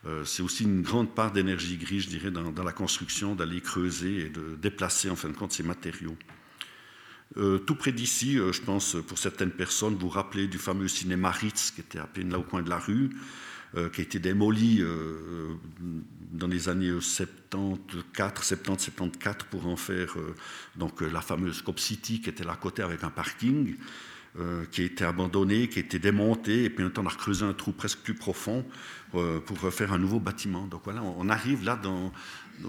Euh, 0.07 0.25
c'est 0.25 0.45
aussi 0.45 0.63
une 0.63 0.83
grande 0.83 1.13
part 1.13 1.33
d'énergie 1.33 1.77
grise, 1.77 2.05
je 2.05 2.09
dirais, 2.09 2.31
dans, 2.31 2.53
dans 2.53 2.63
la 2.63 2.73
construction, 2.73 3.35
d'aller 3.35 3.61
creuser 3.61 4.27
et 4.27 4.29
de 4.29 4.57
déplacer 4.63 5.11
en 5.11 5.17
fin 5.17 5.29
de 5.29 5.37
compte 5.37 5.51
ces 5.51 5.65
matériaux. 5.65 6.17
Euh, 7.37 7.59
tout 7.59 7.75
près 7.75 7.93
d'ici, 7.93 8.39
euh, 8.39 8.53
je 8.53 8.63
pense, 8.63 8.97
pour 9.07 9.19
certaines 9.19 9.51
personnes, 9.51 9.95
vous 9.95 10.01
vous 10.01 10.09
rappelez 10.09 10.49
du 10.49 10.59
fameux 10.59 10.89
cinéma 10.89 11.31
Ritz, 11.31 11.73
qui 11.73 11.83
était 11.83 11.99
à 11.99 12.07
peine 12.07 12.31
là 12.31 12.39
au 12.39 12.43
coin 12.43 12.63
de 12.63 12.71
la 12.71 12.79
rue, 12.79 13.11
euh, 13.77 13.91
qui 13.91 14.01
a 14.01 14.05
été 14.05 14.19
démoli 14.19 14.83
dans 16.33 16.47
les 16.47 16.69
années 16.69 16.91
74, 17.01 18.45
70, 18.45 18.85
74 18.85 19.47
pour 19.51 19.67
en 19.67 19.77
faire 19.77 20.17
donc, 20.77 21.01
la 21.01 21.21
fameuse 21.21 21.63
Cop 21.63 21.79
City, 21.79 22.21
qui 22.21 22.31
était 22.31 22.45
là 22.45 22.53
à 22.53 22.57
côté 22.57 22.83
avec 22.83 23.05
un 23.05 23.11
parking. 23.11 23.77
qui 24.71 24.83
a 24.83 24.85
été 24.85 25.05
abandonné, 25.05 25.69
qui 25.69 25.81
a 25.81 25.83
été 25.83 25.99
démonté, 25.99 26.65
et 26.65 26.71
puis 26.71 26.85
maintenant 26.85 27.03
on 27.03 27.09
a 27.09 27.15
creusé 27.15 27.45
un 27.45 27.55
trou 27.55 27.73
presque 27.73 27.99
plus 28.01 28.15
profond 28.15 28.65
pour 29.11 29.61
refaire 29.61 29.93
un 29.93 29.99
nouveau 29.99 30.21
bâtiment. 30.21 30.67
Donc 30.69 30.83
voilà, 30.85 31.03
on 31.03 31.29
arrive 31.29 31.65
là 31.65 31.75
dans, 31.75 32.13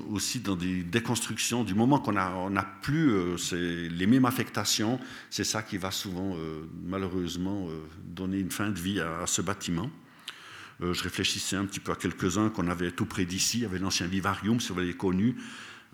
aussi 0.10 0.40
dans 0.40 0.56
des 0.56 0.84
déconstructions, 0.84 1.64
du 1.64 1.74
moment 1.74 2.00
qu'on 2.00 2.14
n'a 2.14 2.36
on 2.36 2.56
a 2.56 2.64
plus 2.64 3.12
euh, 3.12 3.90
les 3.90 4.08
mêmes 4.08 4.26
affectations, 4.26 5.00
c'est 5.30 5.44
ça 5.44 5.64
qui 5.64 5.78
va 5.78 5.92
souvent, 5.92 6.36
euh, 6.36 6.66
malheureusement, 6.86 7.68
euh, 7.70 7.80
donner 8.04 8.40
une 8.40 8.52
fin 8.52 8.70
de 8.70 8.80
vie 8.80 9.00
à, 9.00 9.26
ce 9.26 9.42
bâtiment. 9.42 9.90
je 10.82 11.04
réfléchissais 11.04 11.56
un 11.56 11.66
petit 11.66 11.80
peu 11.80 11.92
à 11.92 11.96
quelques-uns 11.96 12.50
qu'on 12.50 12.68
avait 12.68 12.92
tout 12.92 13.06
près 13.06 13.26
d'ici. 13.26 13.60
Il 13.60 13.64
y 13.64 13.66
avait 13.66 13.80
l'ancien 13.80 14.08
vivarium, 14.08 14.60
si 14.60 14.72
vous 14.72 14.80
l'avez 14.80 14.96
connu, 14.96 15.36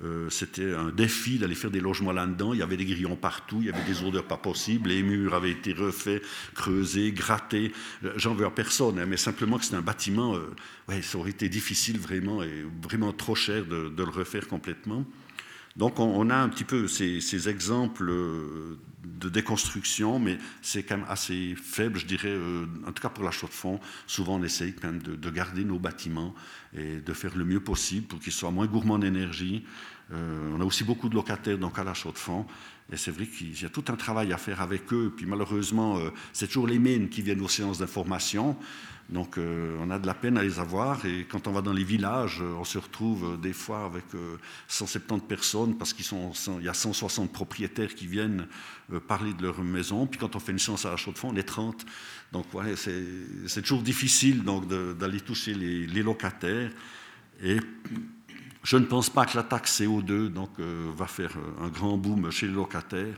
euh, 0.03 0.29
c'était 0.29 0.73
un 0.73 0.89
défi 0.89 1.39
d'aller 1.39 1.55
faire 1.55 1.71
des 1.71 1.79
logements 1.79 2.11
là-dedans. 2.11 2.53
Il 2.53 2.59
y 2.59 2.63
avait 2.63 2.75
des 2.75 2.85
grillons 2.85 3.15
partout, 3.15 3.59
il 3.61 3.67
y 3.67 3.69
avait 3.69 3.83
des 3.85 4.03
odeurs 4.03 4.25
pas 4.25 4.37
possibles, 4.37 4.89
les 4.89 5.01
murs 5.03 5.33
avaient 5.33 5.51
été 5.51 5.71
refaits, 5.71 6.21
creusés, 6.53 7.11
grattés. 7.13 7.71
Euh, 8.03 8.11
j'en 8.17 8.33
veux 8.33 8.45
à 8.45 8.51
personne, 8.51 8.99
hein, 8.99 9.05
mais 9.05 9.17
simplement 9.17 9.57
que 9.57 9.63
c'est 9.63 9.75
un 9.75 9.81
bâtiment, 9.81 10.35
euh, 10.35 10.53
ouais, 10.89 11.01
ça 11.01 11.17
aurait 11.17 11.29
été 11.29 11.47
difficile 11.47 11.97
vraiment 11.97 12.43
et 12.43 12.65
vraiment 12.81 13.13
trop 13.13 13.35
cher 13.35 13.65
de, 13.65 13.91
le 13.97 14.03
refaire 14.03 14.47
complètement. 14.47 15.05
Donc 15.77 15.99
on, 15.99 16.29
a 16.29 16.35
un 16.35 16.49
petit 16.49 16.63
peu 16.63 16.87
ces, 16.87 17.49
exemples 17.49 18.09
de 19.05 19.29
déconstruction, 19.29 20.19
mais 20.19 20.37
c'est 20.61 20.83
quand 20.83 20.97
même 20.97 21.05
assez 21.09 21.55
faible, 21.55 21.99
je 21.99 22.05
dirais, 22.05 22.35
en 22.87 22.91
tout 22.91 23.01
cas 23.01 23.09
pour 23.09 23.23
la 23.23 23.31
chaux 23.31 23.47
de 23.47 23.53
fond. 23.53 23.79
Souvent 24.07 24.35
on 24.35 24.43
essaye 24.43 24.73
quand 24.73 24.87
même 24.87 25.01
de, 25.01 25.15
de 25.15 25.29
garder 25.29 25.63
nos 25.63 25.79
bâtiments 25.79 26.33
et 26.75 26.99
de 26.99 27.13
faire 27.13 27.35
le 27.35 27.45
mieux 27.45 27.59
possible 27.59 28.07
pour 28.07 28.19
qu'ils 28.19 28.33
soient 28.33 28.51
moins 28.51 28.67
gourmands 28.67 28.99
d'énergie. 28.99 29.63
Euh, 30.11 30.51
on 30.55 30.61
a 30.61 30.65
aussi 30.65 30.83
beaucoup 30.83 31.09
de 31.09 31.15
locataires 31.15 31.57
donc 31.57 31.79
à 31.79 31.83
la 31.83 31.93
chaux 31.93 32.11
de 32.11 32.17
fond. 32.17 32.45
Et 32.91 32.97
c'est 32.97 33.11
vrai 33.11 33.25
qu'il 33.25 33.59
y 33.59 33.65
a 33.65 33.69
tout 33.69 33.85
un 33.87 33.95
travail 33.95 34.31
à 34.31 34.37
faire 34.37 34.61
avec 34.61 34.93
eux. 34.93 35.11
Puis 35.15 35.25
malheureusement, 35.25 35.97
euh, 35.97 36.11
c'est 36.33 36.47
toujours 36.47 36.67
les 36.67 36.77
mines 36.77 37.09
qui 37.09 37.21
viennent 37.21 37.41
aux 37.41 37.47
séances 37.47 37.79
d'information. 37.79 38.55
Donc 39.09 39.37
euh, 39.37 39.77
on 39.81 39.91
a 39.91 39.99
de 39.99 40.07
la 40.07 40.15
peine 40.15 40.35
à 40.37 40.41
les 40.41 40.59
avoir 40.59 41.05
et 41.05 41.25
quand 41.29 41.47
on 41.47 41.51
va 41.51 41.61
dans 41.61 41.73
les 41.73 41.83
villages, 41.83 42.41
euh, 42.41 42.55
on 42.59 42.63
se 42.63 42.79
retrouve 42.79 43.33
euh, 43.33 43.37
des 43.37 43.53
fois 43.53 43.85
avec 43.85 44.05
170 44.67 45.27
personnes 45.27 45.77
parce 45.77 45.93
qu'il 45.93 46.05
y 46.63 46.69
a 46.69 46.73
160 46.73 47.31
propriétaires 47.31 47.93
qui 47.93 48.07
viennent 48.07 48.47
parler 49.07 49.33
de 49.33 49.43
leur 49.43 49.61
maison. 49.61 50.07
Puis 50.07 50.19
quand 50.19 50.35
on 50.35 50.39
fait 50.39 50.53
une 50.53 50.59
séance 50.59 50.85
à 50.85 50.91
la 50.91 50.97
chaux 50.97 51.11
de 51.11 51.17
fond, 51.17 51.29
on 51.31 51.35
est 51.35 51.43
30. 51.43 51.85
Donc 52.31 52.45
voilà, 52.51 52.75
c'est 52.75 53.61
toujours 53.61 53.83
difficile 53.83 54.43
d'aller 54.99 55.21
toucher 55.21 55.53
les, 55.53 56.03
locataires. 56.03 56.71
Et 57.43 57.57
je 58.63 58.77
ne 58.77 58.85
pense 58.85 59.09
pas 59.09 59.25
que 59.25 59.37
la 59.37 59.43
taxe 59.43 59.81
CO2 59.81 60.29
donc, 60.29 60.59
va 60.59 61.07
faire 61.07 61.31
un 61.61 61.69
grand 61.69 61.97
boom 61.97 62.31
chez 62.31 62.47
les 62.47 62.53
locataires. 62.53 63.15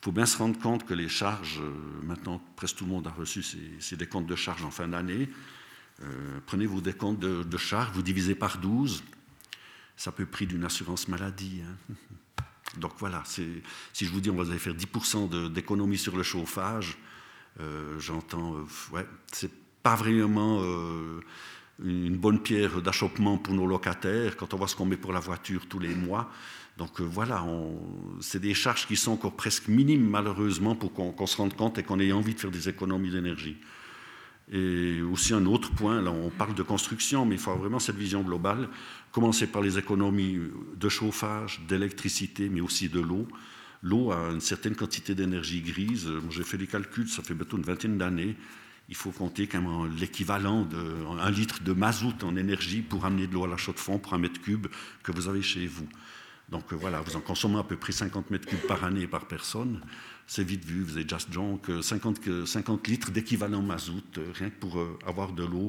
Il 0.00 0.04
faut 0.04 0.12
bien 0.12 0.26
se 0.26 0.36
rendre 0.38 0.58
compte 0.58 0.86
que 0.86 0.94
les 0.94 1.08
charges, 1.08 1.60
euh, 1.60 1.72
maintenant 2.02 2.40
presque 2.54 2.76
tout 2.76 2.84
le 2.84 2.90
monde 2.90 3.06
a 3.06 3.10
reçu 3.10 3.42
ses, 3.42 3.96
décomptes 3.96 4.26
de 4.26 4.36
charges 4.36 4.64
en 4.64 4.70
fin 4.70 4.86
d'année. 4.88 5.28
Euh, 6.02 6.38
prenez 6.46 6.66
vos 6.66 6.80
décomptes 6.80 7.18
de, 7.18 7.42
de, 7.42 7.56
charges, 7.56 7.90
vous 7.92 8.02
divisez 8.02 8.34
par 8.34 8.58
12, 8.58 9.02
ça 9.96 10.12
peut 10.12 10.26
prix 10.26 10.46
d'une 10.46 10.64
assurance 10.64 11.08
maladie. 11.08 11.62
Hein. 11.64 11.94
Donc 12.78 12.92
voilà, 12.98 13.22
si 13.24 13.62
je 13.94 14.10
vous 14.10 14.20
dis 14.20 14.28
on 14.28 14.36
va 14.36 14.58
faire 14.58 14.74
10% 14.74 15.50
d'économie 15.50 15.96
sur 15.96 16.16
le 16.16 16.22
chauffage, 16.22 16.98
euh, 17.60 17.98
j'entends, 17.98 18.56
ouais, 18.92 19.06
c'est 19.32 19.50
pas 19.82 19.94
vraiment 19.94 20.62
une 21.82 22.16
bonne 22.16 22.42
pierre 22.42 22.82
d'achoppement 22.82 23.38
pour 23.38 23.54
nos 23.54 23.66
locataires 23.66 24.36
quand 24.36 24.52
on 24.54 24.56
voit 24.56 24.68
ce 24.68 24.76
qu'on 24.76 24.84
met 24.84 24.96
pour 24.96 25.12
la 25.12 25.20
voiture 25.20 25.66
tous 25.66 25.78
les 25.78 25.94
mois. 25.94 26.30
Donc 26.76 27.00
euh, 27.00 27.04
voilà, 27.04 27.44
c'est 28.20 28.40
des 28.40 28.54
charges 28.54 28.86
qui 28.86 28.96
sont 28.96 29.12
encore 29.12 29.34
presque 29.34 29.68
minimes 29.68 30.08
malheureusement 30.08 30.74
pour 30.74 30.92
qu'on 30.92 31.26
se 31.26 31.36
rende 31.36 31.54
compte 31.54 31.78
et 31.78 31.82
qu'on 31.82 31.98
ait 32.00 32.12
envie 32.12 32.34
de 32.34 32.40
faire 32.40 32.50
des 32.50 32.68
économies 32.68 33.10
d'énergie. 33.10 33.56
Et 34.52 35.00
aussi 35.02 35.34
un 35.34 35.44
autre 35.46 35.72
point, 35.72 36.00
là 36.02 36.12
on 36.12 36.30
parle 36.30 36.54
de 36.54 36.62
construction, 36.62 37.24
mais 37.24 37.34
il 37.34 37.40
faut 37.40 37.54
vraiment 37.56 37.80
cette 37.80 37.96
vision 37.96 38.22
globale, 38.22 38.68
commencer 39.10 39.46
par 39.46 39.62
les 39.62 39.78
économies 39.78 40.38
de 40.76 40.88
chauffage, 40.88 41.60
d'électricité, 41.66 42.48
mais 42.48 42.60
aussi 42.60 42.88
de 42.88 43.00
l'eau. 43.00 43.26
L'eau 43.82 44.12
a 44.12 44.30
une 44.30 44.40
certaine 44.40 44.76
quantité 44.76 45.14
d'énergie 45.14 45.62
grise. 45.62 46.08
J'ai 46.30 46.44
fait 46.44 46.56
les 46.58 46.66
calculs, 46.66 47.08
ça 47.08 47.22
fait 47.22 47.34
bientôt 47.34 47.56
une 47.56 47.64
vingtaine 47.64 47.98
d'années. 47.98 48.36
Il 48.88 48.94
faut 48.94 49.10
compter 49.10 49.48
l'équivalent 49.98 50.64
d'un 50.64 51.30
litre 51.30 51.62
de 51.62 51.72
mazout 51.72 52.22
en 52.22 52.36
énergie 52.36 52.82
pour 52.82 53.04
amener 53.04 53.26
de 53.26 53.34
l'eau 53.34 53.44
à 53.44 53.48
la 53.48 53.56
chaux 53.56 53.72
de 53.72 53.80
fond 53.80 53.98
pour 53.98 54.14
un 54.14 54.18
mètre 54.18 54.40
cube 54.40 54.68
que 55.02 55.10
vous 55.10 55.28
avez 55.28 55.42
chez 55.42 55.66
vous. 55.66 55.88
Donc 56.48 56.72
euh, 56.72 56.76
voilà, 56.76 57.00
vous 57.00 57.16
en 57.16 57.20
consommez 57.20 57.58
à 57.58 57.64
peu 57.64 57.76
près 57.76 57.92
50 57.92 58.30
mètres 58.30 58.46
cubes 58.46 58.66
par 58.66 58.84
année 58.84 59.06
par 59.06 59.26
personne. 59.26 59.80
C'est 60.26 60.44
vite 60.44 60.64
vu, 60.64 60.82
vous 60.82 60.96
avez 60.96 61.08
just 61.08 61.30
donc 61.30 61.70
50, 61.80 62.46
50 62.46 62.88
litres 62.88 63.10
d'équivalent 63.10 63.62
mazout, 63.62 64.18
euh, 64.18 64.32
rien 64.34 64.50
que 64.50 64.58
pour 64.58 64.78
euh, 64.78 64.98
avoir 65.06 65.32
de 65.32 65.44
l'eau 65.44 65.68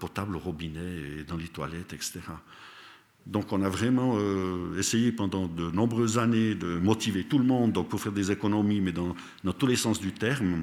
potable 0.00 0.36
au 0.36 0.38
robinet 0.38 1.18
et 1.18 1.24
dans 1.24 1.36
les 1.36 1.48
toilettes, 1.48 1.92
etc. 1.92 2.20
Donc 3.26 3.52
on 3.52 3.62
a 3.62 3.68
vraiment 3.68 4.18
essayé 4.78 5.12
pendant 5.12 5.48
de 5.48 5.70
nombreuses 5.70 6.16
années 6.16 6.54
de 6.54 6.78
motiver 6.78 7.24
tout 7.24 7.38
le 7.38 7.44
monde 7.44 7.86
pour 7.86 8.00
faire 8.00 8.12
des 8.12 8.30
économies, 8.30 8.80
mais 8.80 8.92
dans 8.92 9.14
tous 9.58 9.66
les 9.66 9.76
sens 9.76 10.00
du 10.00 10.12
terme 10.12 10.62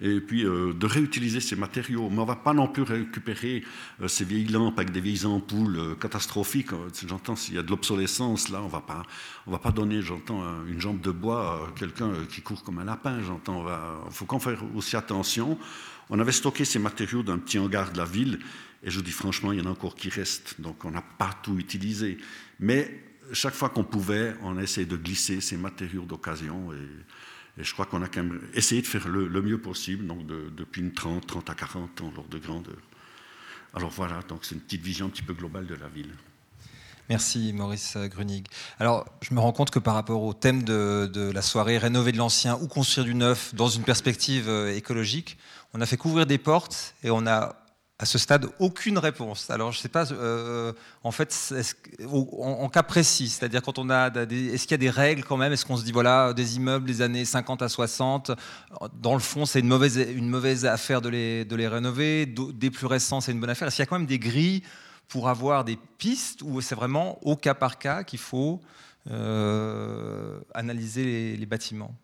et 0.00 0.20
puis 0.20 0.44
euh, 0.44 0.72
de 0.72 0.86
réutiliser 0.86 1.40
ces 1.40 1.56
matériaux. 1.56 2.08
Mais 2.10 2.18
on 2.18 2.22
ne 2.22 2.26
va 2.26 2.36
pas 2.36 2.52
non 2.52 2.68
plus 2.68 2.82
récupérer 2.82 3.62
euh, 4.00 4.08
ces 4.08 4.24
vieilles 4.24 4.46
lampes 4.46 4.78
avec 4.78 4.92
des 4.92 5.00
vieilles 5.00 5.26
ampoules 5.26 5.78
euh, 5.78 5.94
catastrophiques. 5.94 6.70
J'entends 7.06 7.36
s'il 7.36 7.54
y 7.54 7.58
a 7.58 7.62
de 7.62 7.70
l'obsolescence, 7.70 8.48
là, 8.48 8.62
on 8.62 8.70
on 9.46 9.50
va 9.50 9.58
pas 9.58 9.72
donner, 9.72 10.02
j'entends, 10.02 10.42
une 10.66 10.80
jambe 10.80 11.00
de 11.00 11.10
bois 11.10 11.68
à 11.68 11.78
quelqu'un 11.78 12.12
qui 12.28 12.42
court 12.42 12.62
comme 12.62 12.78
un 12.78 12.84
lapin. 12.84 13.20
J'entends, 13.22 13.66
il 14.06 14.12
faut 14.12 14.24
qu'on 14.24 14.38
fasse 14.38 14.58
aussi 14.74 14.96
attention. 14.96 15.58
On 16.10 16.18
avait 16.18 16.32
stocké 16.32 16.64
ces 16.64 16.78
matériaux 16.78 17.22
dans 17.22 17.32
un 17.32 17.38
petit 17.38 17.58
hangar 17.58 17.92
de 17.92 17.98
la 17.98 18.04
ville, 18.04 18.38
et 18.82 18.90
je 18.90 18.96
vous 18.96 19.02
dis 19.02 19.10
franchement, 19.10 19.52
il 19.52 19.58
y 19.58 19.62
en 19.62 19.66
a 19.66 19.70
encore 19.70 19.94
qui 19.94 20.10
restent, 20.10 20.60
donc 20.60 20.84
on 20.84 20.90
n'a 20.90 21.02
pas 21.02 21.30
tout 21.42 21.58
utilisé. 21.58 22.18
Mais 22.60 23.02
chaque 23.32 23.54
fois 23.54 23.68
qu'on 23.68 23.84
pouvait, 23.84 24.34
on 24.42 24.56
a 24.56 24.62
essayé 24.62 24.86
de 24.86 24.96
glisser 24.96 25.40
ces 25.40 25.56
matériaux 25.56 26.04
d'occasion. 26.04 26.72
Et, 26.72 26.76
et 27.58 27.64
je 27.64 27.72
crois 27.72 27.86
qu'on 27.86 28.02
a 28.02 28.08
quand 28.08 28.22
même 28.22 28.40
essayé 28.54 28.82
de 28.82 28.86
faire 28.86 29.08
le, 29.08 29.42
mieux 29.42 29.60
possible, 29.60 30.06
donc 30.06 30.26
depuis 30.26 30.80
une 30.80 30.92
30, 30.92 31.26
30 31.26 31.50
à 31.50 31.54
40 31.54 32.00
ans, 32.02 32.12
lors 32.14 32.28
de 32.28 32.38
grandeur. 32.38 32.76
Alors 33.74 33.90
voilà, 33.90 34.20
donc 34.28 34.44
c'est 34.44 34.54
une 34.54 34.60
petite 34.60 34.82
vision 34.82 35.06
un 35.06 35.08
petit 35.10 35.22
peu 35.22 35.34
globale 35.34 35.66
de 35.66 35.74
la 35.74 35.88
ville. 35.88 36.14
Merci 37.08 37.52
Maurice 37.54 37.96
Grunig. 37.96 38.46
Alors, 38.78 39.06
je 39.22 39.32
me 39.34 39.40
rends 39.40 39.52
compte 39.52 39.70
que 39.70 39.78
par 39.78 39.94
rapport 39.94 40.22
au 40.22 40.34
thème 40.34 40.62
de, 40.62 41.10
de 41.12 41.30
la 41.30 41.42
soirée 41.42 41.78
rénover 41.78 42.12
de 42.12 42.18
l'ancien 42.18 42.56
ou 42.60 42.68
construire 42.68 43.06
du 43.06 43.14
neuf 43.14 43.54
dans 43.54 43.68
une 43.68 43.82
perspective 43.82 44.48
euh, 44.48 44.74
écologique, 44.74 45.38
on 45.72 45.80
a 45.80 45.86
fait 45.86 45.96
couvrir 45.96 46.26
des 46.26 46.38
portes 46.38 46.94
et 47.02 47.10
on 47.10 47.26
a 47.26 47.56
à 48.00 48.06
ce 48.06 48.16
stade 48.16 48.48
aucune 48.60 48.96
réponse. 48.96 49.50
Alors 49.50 49.72
je 49.72 49.78
ne 49.78 49.82
sais 49.82 49.88
pas, 49.88 50.12
euh, 50.12 50.72
en 51.02 51.10
fait, 51.10 51.52
en, 52.06 52.68
cas 52.68 52.84
précis, 52.84 53.28
c'est-à-dire 53.28 53.60
quand 53.60 53.78
on 53.78 53.90
a, 53.90 54.08
est-ce 54.08 54.62
qu'il 54.62 54.70
y 54.70 54.74
a 54.74 54.78
des 54.78 54.90
règles 54.90 55.24
quand 55.24 55.36
même? 55.36 55.52
Est-ce 55.52 55.64
qu'on 55.64 55.76
se 55.76 55.84
dit 55.84 55.90
voilà, 55.90 56.32
des 56.32 56.56
immeubles 56.56 56.86
des 56.86 57.02
années 57.02 57.24
50 57.24 57.60
à 57.62 57.68
60, 57.68 58.30
dans 59.02 59.14
le 59.14 59.20
fond 59.20 59.46
c'est 59.46 59.60
une 59.60 59.66
mauvaise, 59.66 59.96
une 59.96 60.28
mauvaise 60.28 60.64
affaire 60.64 61.00
de 61.00 61.08
les, 61.08 61.44
de 61.44 61.56
les 61.56 61.66
rénover, 61.66 62.26
des 62.26 62.70
plus 62.70 62.86
récents 62.86 63.20
c'est 63.20 63.32
une 63.32 63.40
bonne 63.40 63.50
affaire. 63.50 63.66
Est-ce 63.66 63.76
qu'il 63.76 63.82
y 63.82 63.88
a 63.88 63.90
quand 63.90 63.98
même 63.98 64.06
des 64.06 64.20
grilles 64.20 64.62
pour 65.08 65.28
avoir 65.28 65.64
des 65.64 65.78
pistes 65.98 66.42
ou 66.42 66.60
c'est 66.60 66.76
vraiment 66.76 67.18
au 67.22 67.34
cas 67.34 67.54
par 67.54 67.78
cas 67.78 68.04
qu'il 68.04 68.20
faut 68.20 68.60
euh, 69.10 70.38
analyser 70.54 71.36
les 71.36 71.46
bâtiments? 71.46 71.96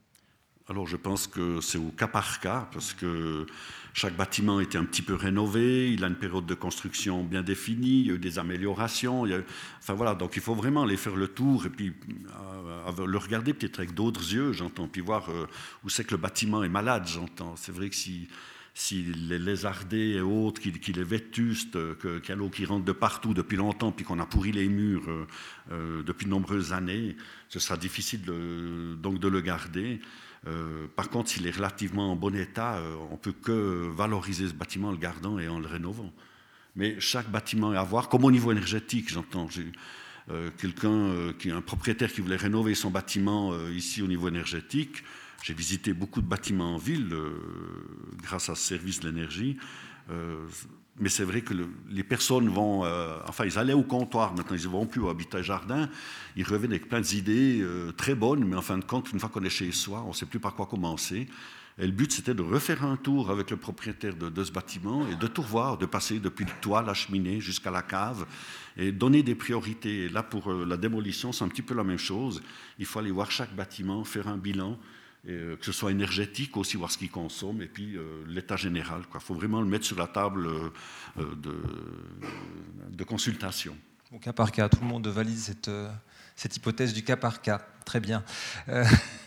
Alors 0.69 0.87
je 0.87 0.97
pense 0.97 1.27
que 1.27 1.61
c'est 1.61 1.79
au 1.79 1.91
cas 1.91 2.09
par 2.09 2.41
cas 2.41 2.67
parce 2.73 2.95
que 2.95 3.47
chaque 3.95 4.17
bâtiment 4.17 4.59
était 4.59 4.77
un 4.77 4.85
petit 4.85 5.03
peu 5.03 5.15
rénové, 5.15 5.93
il 5.93 6.03
a 6.03 6.09
une 6.09 6.17
période 6.17 6.47
de 6.47 6.55
construction 6.55 7.23
bien 7.23 7.43
définie, 7.43 8.01
il 8.01 8.07
y 8.09 8.11
a 8.11 8.15
eu 8.15 8.19
des 8.19 8.41
améliorations. 8.41 9.25
enfin 9.79 9.95
voilà, 9.95 10.17
donc 10.17 10.33
il 10.35 10.43
faut 10.43 10.57
vraiment 10.57 10.83
aller 10.83 10.97
faire 10.97 11.15
le 11.15 11.29
tour 11.29 11.65
et 11.67 11.71
puis 11.71 11.95
euh, 12.35 13.07
le 13.07 13.19
regarder 13.19 13.55
peut-être 13.55 13.79
avec 13.79 13.95
d'autres 13.95 14.35
yeux, 14.35 14.53
j'entends, 14.53 14.89
puis 14.89 15.01
voir 15.01 15.31
euh, 15.31 15.47
où 15.85 15.89
c'est 15.89 16.03
que 16.03 16.11
le 16.11 16.17
bâtiment 16.17 16.65
est 16.65 16.69
malade, 16.69 17.07
j'entends. 17.07 17.55
C'est 17.55 17.71
vrai 17.71 17.89
que 17.89 17.95
si, 17.95 18.27
si 18.75 19.05
les 19.05 19.39
lézardés 19.39 20.15
et 20.17 20.21
autres, 20.21 20.61
qu'il 20.61 20.99
est 20.99 21.05
vétuste, 21.05 21.79
qu'il 22.01 22.29
y 22.29 22.33
a 22.33 22.35
l'eau 22.35 22.51
qui 22.51 22.65
rentre 22.65 22.85
de 22.85 22.93
partout 22.93 23.33
depuis 23.33 23.57
longtemps, 23.57 23.93
puis 23.93 24.05
qu'on 24.05 24.19
a 24.19 24.27
pourri 24.27 24.51
les 24.51 24.69
murs 24.69 25.09
euh, 25.71 26.03
depuis 26.03 26.25
de 26.25 26.31
nombreuses 26.31 26.73
années, 26.73 27.17
ce 27.49 27.61
sera 27.61 27.77
difficile 27.77 28.23
donc 29.01 29.21
de 29.21 29.29
le 29.29 29.41
garder. 29.41 30.01
Euh, 30.47 30.87
par 30.95 31.09
contre, 31.09 31.31
s'il 31.31 31.47
est 31.47 31.51
relativement 31.51 32.13
en 32.13 32.17
bon 32.17 32.35
état, 32.35 32.77
euh, 32.77 32.97
on 33.11 33.13
ne 33.13 33.19
peut 33.19 33.33
que 33.33 33.89
valoriser 33.95 34.49
ce 34.49 34.55
bâtiment 34.55 34.89
en 34.89 34.93
le 34.93 34.99
gardant 34.99 35.39
et 35.39 35.49
en 35.49 35.59
le 35.59 35.67
rénovant. 35.67 36.13
Mais 36.77 37.01
chaque 37.01 37.31
bâtiment 37.31 37.73
est 37.73 37.77
à 37.77 37.83
voir, 37.83 38.09
comme 38.09 38.25
au 38.25 38.31
niveau 38.31 38.53
énergétique, 38.53 39.11
j'entends. 39.11 39.49
J'ai 39.49 39.71
euh, 40.31 40.51
quelqu'un, 40.59 41.33
qui 41.39 41.51
un 41.51 41.61
propriétaire 41.61 42.13
qui 42.13 42.21
voulait 42.21 42.37
rénover 42.37 42.75
son 42.75 42.91
bâtiment 42.91 43.57
ici 43.69 44.03
au 44.03 44.07
niveau 44.07 44.29
énergétique. 44.29 45.03
J'ai 45.43 45.55
visité 45.55 45.93
beaucoup 45.93 46.21
de 46.23 46.27
bâtiments 46.27 46.75
en 46.75 46.79
ville 46.79 47.15
grâce 48.23 48.49
à 48.49 48.55
ce 48.55 48.67
service 48.67 49.01
de 49.01 49.09
l'énergie 49.09 49.59
mais 50.99 51.09
c'est 51.09 51.25
vrai 51.25 51.41
que 51.41 51.55
les 51.91 52.05
personnes 52.05 52.49
vont, 52.49 52.85
euh, 52.85 53.19
enfin, 53.27 53.45
ils 53.45 53.59
allaient 53.59 53.73
au 53.73 53.83
comptoir, 53.83 54.35
maintenant 54.35 54.57
ils 54.57 54.65
ne 54.65 54.69
vont 54.69 54.87
plus 54.87 55.01
au 55.01 55.09
habitat 55.09 55.43
jardin, 55.43 55.89
ils 56.37 56.45
reviennent 56.45 56.71
avec 56.71 56.89
plein 56.89 57.01
d'idées 57.01 57.61
euh, 57.63 57.91
très 57.93 58.15
bonnes, 58.15 58.45
mais 58.45 58.57
en 58.57 58.63
fin 58.63 58.79
de 58.79 58.85
compte, 58.85 59.13
une 59.13 59.19
fois 59.19 59.29
qu'on 59.29 59.43
est 59.43 59.51
chez 59.51 59.73
soi, 59.73 60.03
on 60.05 60.09
ne 60.09 60.15
sait 60.15 60.27
plus 60.27 60.39
par 60.39 60.55
quoi 60.55 60.67
commencer. 60.67 61.27
Et 61.77 61.87
le 61.87 61.93
but, 61.93 62.13
c'était 62.13 62.35
de 62.35 62.43
refaire 62.43 62.85
un 62.85 62.97
tour 62.97 63.31
avec 63.31 63.51
le 63.51 63.57
propriétaire 63.57 64.15
de, 64.15 64.45
ce 64.45 64.53
bâtiment 64.53 65.09
et 65.09 65.17
de 65.17 65.27
tout 65.27 65.43
revoir, 65.43 65.77
de 65.77 65.87
passer 65.87 66.21
depuis 66.21 66.45
le 66.45 66.53
toit, 66.61 66.83
la 66.83 66.95
cheminée, 66.95 67.41
jusqu'à 67.41 67.73
la 67.73 67.83
cave, 67.83 68.27
et 68.77 68.93
donner 68.93 69.25
des 69.25 69.35
priorités. 69.35 70.05
Et 70.05 70.09
là, 70.09 70.23
pour 70.23 70.53
euh, 70.53 70.65
la 70.65 70.77
démolition, 70.77 71.33
c'est 71.33 71.45
un 71.45 71.49
petit 71.49 71.63
peu 71.63 71.75
la 71.75 71.83
même 71.83 71.99
chose. 71.99 72.43
Il 72.79 72.87
faut 72.87 73.01
aller 73.01 73.11
voir 73.11 73.33
chaque 73.33 73.55
bâtiment, 73.57 74.05
faire 74.05 74.29
un 74.29 74.37
bilan, 74.37 74.79
euh, 75.27 75.57
que 75.57 75.65
ce 75.65 75.73
soit 75.73 75.91
énergétique 75.91 76.57
aussi, 76.57 76.77
voir 76.77 76.91
ce 76.91 76.99
qu'il 76.99 77.11
consomme, 77.11 77.63
et 77.63 77.67
puis 77.67 77.97
euh, 77.97 78.25
l'état 78.27 78.57
général. 78.57 79.03
Il 79.15 79.21
faut 79.21 79.35
vraiment 79.35 79.63
le 79.63 79.67
mettre 79.67 79.87
sur 79.87 79.99
la 79.99 80.07
table 80.07 80.47
euh, 80.47 81.35
de, 82.91 83.05
consultation. 83.05 83.77
Au 84.13 84.19
cas 84.19 84.35
par 84.35 84.53
cas, 84.53 84.69
tout 84.69 84.81
le 84.81 84.87
monde 84.87 85.07
valise 85.09 85.45
cette, 85.45 85.71
cette 86.37 86.57
hypothèse 86.57 86.93
du 86.93 87.03
cas 87.03 87.17
par 87.17 87.41
cas. 87.41 87.67
Très 87.85 88.01
bien. 88.01 88.23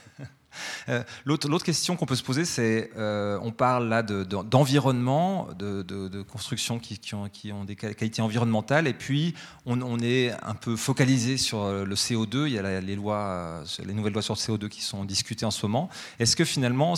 Euh, 0.89 1.03
l'autre 1.25 1.63
question 1.63 1.95
qu'on 1.95 2.05
peut 2.05 2.15
se 2.15 2.23
poser, 2.23 2.45
c'est, 2.45 2.91
euh, 2.97 3.39
on 3.41 3.51
parle 3.51 3.87
là 3.89 4.03
d'environnement, 4.03 5.47
de, 5.57 5.81
de, 5.81 6.21
constructions 6.21 6.79
qui, 6.79 6.99
ont, 7.13 7.65
des 7.65 7.75
qualités 7.75 8.21
environnementales, 8.21 8.87
et 8.87 8.93
puis 8.93 9.33
on, 9.65 9.99
est 9.99 10.31
un 10.43 10.53
peu 10.53 10.75
focalisé 10.75 11.37
sur 11.37 11.63
euh, 11.63 11.85
le 11.85 11.95
CO2. 11.95 12.47
Il 12.47 12.53
y 12.53 12.59
a 12.59 12.81
les, 12.81 12.95
lois, 12.95 13.63
les 13.85 13.93
nouvelles 13.93 14.13
lois 14.13 14.21
sur 14.21 14.35
le 14.35 14.39
CO2 14.39 14.69
qui 14.69 14.81
sont 14.81 15.05
discutées 15.05 15.45
en 15.45 15.51
ce 15.51 15.65
moment. 15.65 15.89
Est-ce 16.19 16.35
que 16.35 16.45
finalement, 16.45 16.95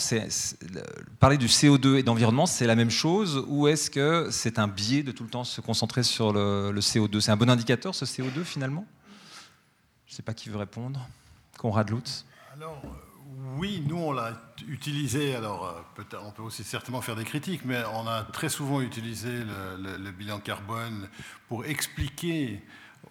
parler 1.18 1.38
du 1.38 1.46
CO2 1.46 1.96
et 1.96 2.02
d'environnement, 2.02 2.46
c'est 2.46 2.66
la 2.66 2.76
même 2.76 2.90
chose, 2.90 3.44
ou 3.48 3.68
est-ce 3.68 3.90
que 3.90 4.28
c'est 4.30 4.58
un 4.58 4.68
biais 4.68 5.02
de 5.02 5.12
tout 5.12 5.24
le 5.24 5.30
temps 5.30 5.44
se 5.44 5.60
concentrer 5.60 6.02
sur 6.02 6.32
le, 6.32 6.70
le 6.72 6.80
CO2 6.80 7.20
C'est 7.20 7.30
un 7.30 7.36
bon 7.36 7.50
indicateur, 7.50 7.94
ce 7.94 8.04
CO2, 8.04 8.44
finalement? 8.44 8.86
Je 10.10 10.14
ne 10.14 10.16
sais 10.16 10.22
pas 10.22 10.34
qui 10.34 10.48
veut 10.48 10.58
répondre. 10.58 11.06
Conrad 11.56 11.88
Lutz 11.88 12.24
Alors, 12.56 12.82
oui, 13.56 13.82
nous 13.86 13.96
on 13.96 14.12
l'a 14.12 14.38
utilisé. 14.68 15.34
Alors, 15.34 15.84
euh, 15.98 16.18
on 16.22 16.30
peut 16.30 16.42
aussi 16.42 16.64
certainement 16.64 17.00
faire 17.00 17.16
des 17.16 17.24
critiques, 17.24 17.64
mais 17.64 17.82
on 17.94 18.06
a 18.06 18.22
très 18.24 18.48
souvent 18.48 18.80
utilisé 18.80 19.30
le, 19.30 20.10
bilan 20.10 20.40
carbone 20.40 21.08
pour 21.48 21.64
expliquer 21.64 22.62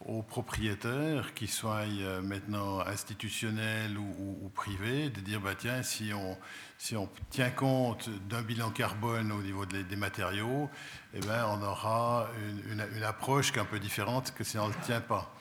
aux 0.05 0.21
propriétaires, 0.21 1.33
qu'ils 1.33 1.49
soient 1.49 1.83
euh, 1.85 2.21
maintenant 2.21 2.79
institutionnels 2.81 3.97
ou, 3.97 4.49
privés, 4.53 5.09
de 5.09 5.19
dire 5.19 5.41
bah, 5.41 5.55
tiens, 5.57 5.83
si 5.83 6.11
on, 6.13 6.37
si 6.77 6.95
on 6.95 7.09
tient 7.29 7.49
compte 7.49 8.09
d'un 8.29 8.41
bilan 8.41 8.69
carbone 8.69 9.31
au 9.31 9.41
niveau 9.41 9.65
des 9.65 9.95
matériaux, 9.95 10.69
eh 11.13 11.19
ben, 11.19 11.45
on 11.49 11.61
aura 11.63 12.29
une, 12.69 13.03
approche 13.03 13.51
qui 13.51 13.57
est 13.57 13.61
un 13.61 13.65
peu 13.65 13.79
différente 13.79 14.33
que 14.33 14.43
si 14.43 14.57
on 14.57 14.67
ne 14.67 14.73
le 14.73 14.79
tient 14.83 15.01
pas. 15.01 15.33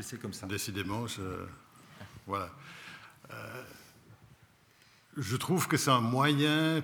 sais 0.00 0.16
comme 0.16 0.32
ça. 0.32 0.46
Décidément, 0.46 1.06
voilà. 2.26 2.50
Euh, 3.30 3.34
je 5.16 5.36
trouve 5.36 5.68
que 5.68 5.76
c'est 5.76 5.90
un 5.90 6.00
moyen 6.00 6.82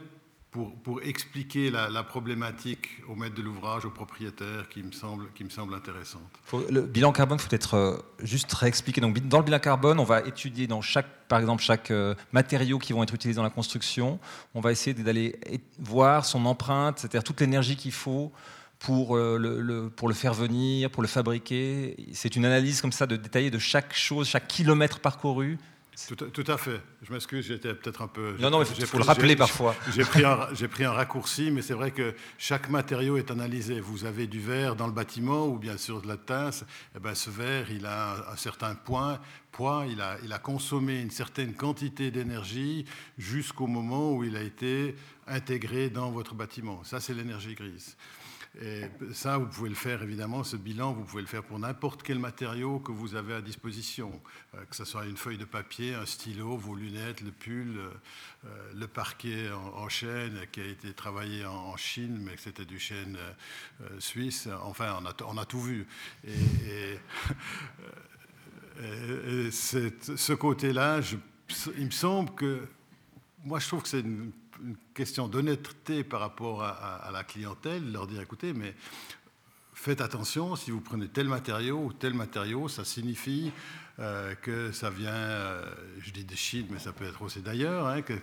pour, 0.55 0.73
pour 0.83 1.03
expliquer 1.03 1.69
la, 1.71 2.03
problématique 2.05 2.87
au 3.09 3.17
maître 3.17 3.35
de 3.35 3.43
l'ouvrage, 3.43 3.85
au 3.85 3.91
propriétaire, 3.91 4.69
qui 4.69 4.85
me 4.85 4.93
semble, 4.93 5.27
qui 5.35 5.43
me 5.43 5.51
semble 5.51 5.75
intéressante. 5.75 6.23
le 6.71 6.83
bilan 6.83 7.11
carbone, 7.11 7.39
il 7.41 7.43
faut 7.43 7.55
être 7.55 7.75
euh, 7.75 7.99
juste 8.23 8.53
réexpliqué. 8.53 9.01
Donc, 9.01 9.19
dans 9.27 9.39
le 9.39 9.45
bilan 9.45 9.59
carbone, 9.59 9.99
on 9.99 10.05
va 10.05 10.21
étudier 10.21 10.69
dans 10.69 10.81
chaque, 10.81 11.09
par 11.27 11.41
exemple, 11.41 11.61
chaque 11.61 11.91
euh, 11.91 12.15
matériau 12.33 12.79
qui 12.79 12.93
vont 12.93 13.03
être 13.03 13.15
utilisés 13.15 13.37
dans 13.37 13.43
la 13.43 13.51
construction. 13.51 14.21
On 14.55 14.61
va 14.61 14.71
essayer 14.71 14.95
d'aller 14.95 15.41
voir 15.81 16.25
son 16.25 16.47
empreinte, 16.47 17.01
c'est-à-dire 17.01 17.25
toute 17.25 17.41
l'énergie 17.41 17.75
qu'il 17.75 17.93
faut 17.93 18.31
pour 18.79 19.17
le, 19.17 19.89
pour 19.89 20.09
le 20.09 20.15
faire 20.15 20.35
venir, 20.35 20.91
pour 20.91 21.03
le 21.03 21.09
fabriquer. 21.09 21.97
C'est 22.13 22.37
une 22.37 22.45
analyse 22.45 22.81
comme 22.81 22.93
ça 22.93 23.07
de 23.07 23.17
détaillée 23.17 23.51
de 23.51 23.59
chaque 23.59 23.95
chose, 23.95 24.29
chaque 24.29 24.47
kilomètre 24.47 25.01
parcouru, 25.01 25.59
tout 26.09 26.45
à, 26.49 26.59
fait. 26.59 26.81
Je 27.03 27.13
m'excuse, 27.13 27.47
j'étais 27.47 27.73
peut-être 27.73 28.03
un 28.03 28.09
peu. 28.09 28.35
Non, 28.41 28.51
non, 28.51 28.63
il 28.63 28.87
faut 28.87 28.99
le 28.99 29.05
rappeler 29.05 29.37
parfois. 29.37 29.77
J'ai 29.95 30.03
pris, 30.03 30.25
un, 30.25 30.49
pris 30.69 30.85
un 30.85 30.93
raccourci, 30.93 31.51
mais 31.51 31.63
c'est 31.63 31.75
vrai 31.75 31.93
que 31.93 32.15
chaque 32.37 32.69
matériau 32.69 33.17
est 33.17 33.31
analysé. 33.31 33.81
Vous 33.81 34.05
avez 34.05 34.27
du 34.27 34.41
verre 34.41 34.75
dans 34.75 34.87
le 34.87 34.93
bâtiment 34.93 35.47
ou 35.47 35.59
bien 35.59 35.77
sûr 35.77 36.03
de 36.03 36.09
la 36.09 36.17
tasse. 36.17 36.65
Eh 36.97 36.99
ben, 36.99 37.15
ce 37.15 37.31
verre, 37.31 37.71
il 37.71 37.87
a 37.87 38.33
un, 38.33 38.37
certain 38.37 38.75
point, 38.75 39.21
poids, 39.53 39.85
il 39.89 40.01
a, 40.01 40.17
il 40.25 40.33
a 40.33 40.39
consommé 40.39 41.01
une 41.01 41.13
certaine 41.13 41.55
quantité 41.55 42.11
d'énergie 42.11 42.85
jusqu'au 43.17 43.69
moment 43.69 44.13
où 44.13 44.25
il 44.25 44.37
a 44.37 44.43
été 44.43 44.97
intégré 45.29 45.91
dans 45.91 46.11
votre 46.11 46.35
bâtiment. 46.35 46.83
Ça, 46.83 46.99
c'est 46.99 47.15
l'énergie 47.15 47.55
grise. 47.55 47.97
Et 48.63 48.85
ça, 49.13 49.39
vous 49.39 49.47
pouvez 49.47 49.69
le 49.69 49.75
faire 49.75 50.03
évidemment, 50.03 50.45
ce 50.45 50.57
bilan, 50.57 50.93
vous 50.93 51.03
pouvez 51.03 51.23
le 51.23 51.29
faire 51.29 51.43
pour 51.43 51.59
n'importe 51.59 52.05
quel 52.05 52.21
matériau 52.21 52.79
que 52.79 52.93
vous 52.93 53.17
avez 53.17 53.35
à 53.35 53.41
disposition, 53.41 54.23
euh, 54.55 54.65
que 54.67 54.77
ce 54.77 54.85
soit 54.85 55.07
une 55.07 55.17
feuille 55.17 55.39
de 55.39 55.45
papier, 55.45 55.95
un 55.95 56.07
stylo, 56.07 56.57
vos 56.57 56.77
lunettes, 56.77 57.21
le 57.21 57.33
pull, 57.33 57.79
euh, 57.79 58.73
le 58.75 58.87
parquet 58.87 59.51
en, 59.51 59.89
chêne 59.89 60.39
qui 60.53 60.61
a 60.61 60.67
été 60.67 60.93
travaillé 60.93 61.45
en, 61.45 61.77
Chine, 61.77 62.19
mais 62.21 62.37
que 62.37 62.43
c'était 62.43 62.65
du 62.65 62.79
chêne 62.79 63.19
suisse. 63.99 64.49
Enfin, 64.63 64.99
on 65.03 65.07
a, 65.07 65.15
on 65.27 65.37
a 65.37 65.45
tout 65.45 65.61
vu. 65.61 65.87
Et, 66.25 66.99
et, 68.81 69.51
ce 69.51 70.33
côté-là, 70.33 71.01
il 71.77 71.87
me 71.87 71.91
semble 71.91 72.35
que 72.35 72.69
moi, 73.45 73.59
je 73.59 73.69
trouve 73.69 73.83
que 73.83 73.89
c'est 73.89 74.01
une 74.01 74.33
une 74.63 74.77
question 74.95 75.29
d'honnêteté 75.29 76.05
par 76.05 76.21
rapport 76.21 76.63
à, 76.63 77.11
la 77.13 77.25
clientèle, 77.25 77.93
leur 77.93 78.07
dire 78.07 78.21
écoutez, 78.21 78.53
mais 78.53 78.75
faites 79.75 80.01
attention, 80.01 80.57
si 80.57 80.71
vous 80.71 80.81
prenez 80.81 81.09
tel 81.09 81.29
matériau 81.29 81.85
ou 81.85 81.93
tel 81.93 82.15
matériau, 82.15 82.69
ça 82.69 82.85
signifie 82.85 83.53
euh, 84.01 84.35
que 84.35 84.73
ça 84.73 84.91
vient, 84.91 85.13
euh, 85.13 85.73
je 86.01 86.11
dis 86.11 86.25
de 86.25 86.35
Chine, 86.35 86.67
mais 86.71 86.81
ça 86.81 86.93
peut 86.93 87.05
être 87.05 87.23
aussi 87.23 87.41
d'ailleurs, 87.41 87.87
hein, 87.87 88.03
que, 88.03 88.15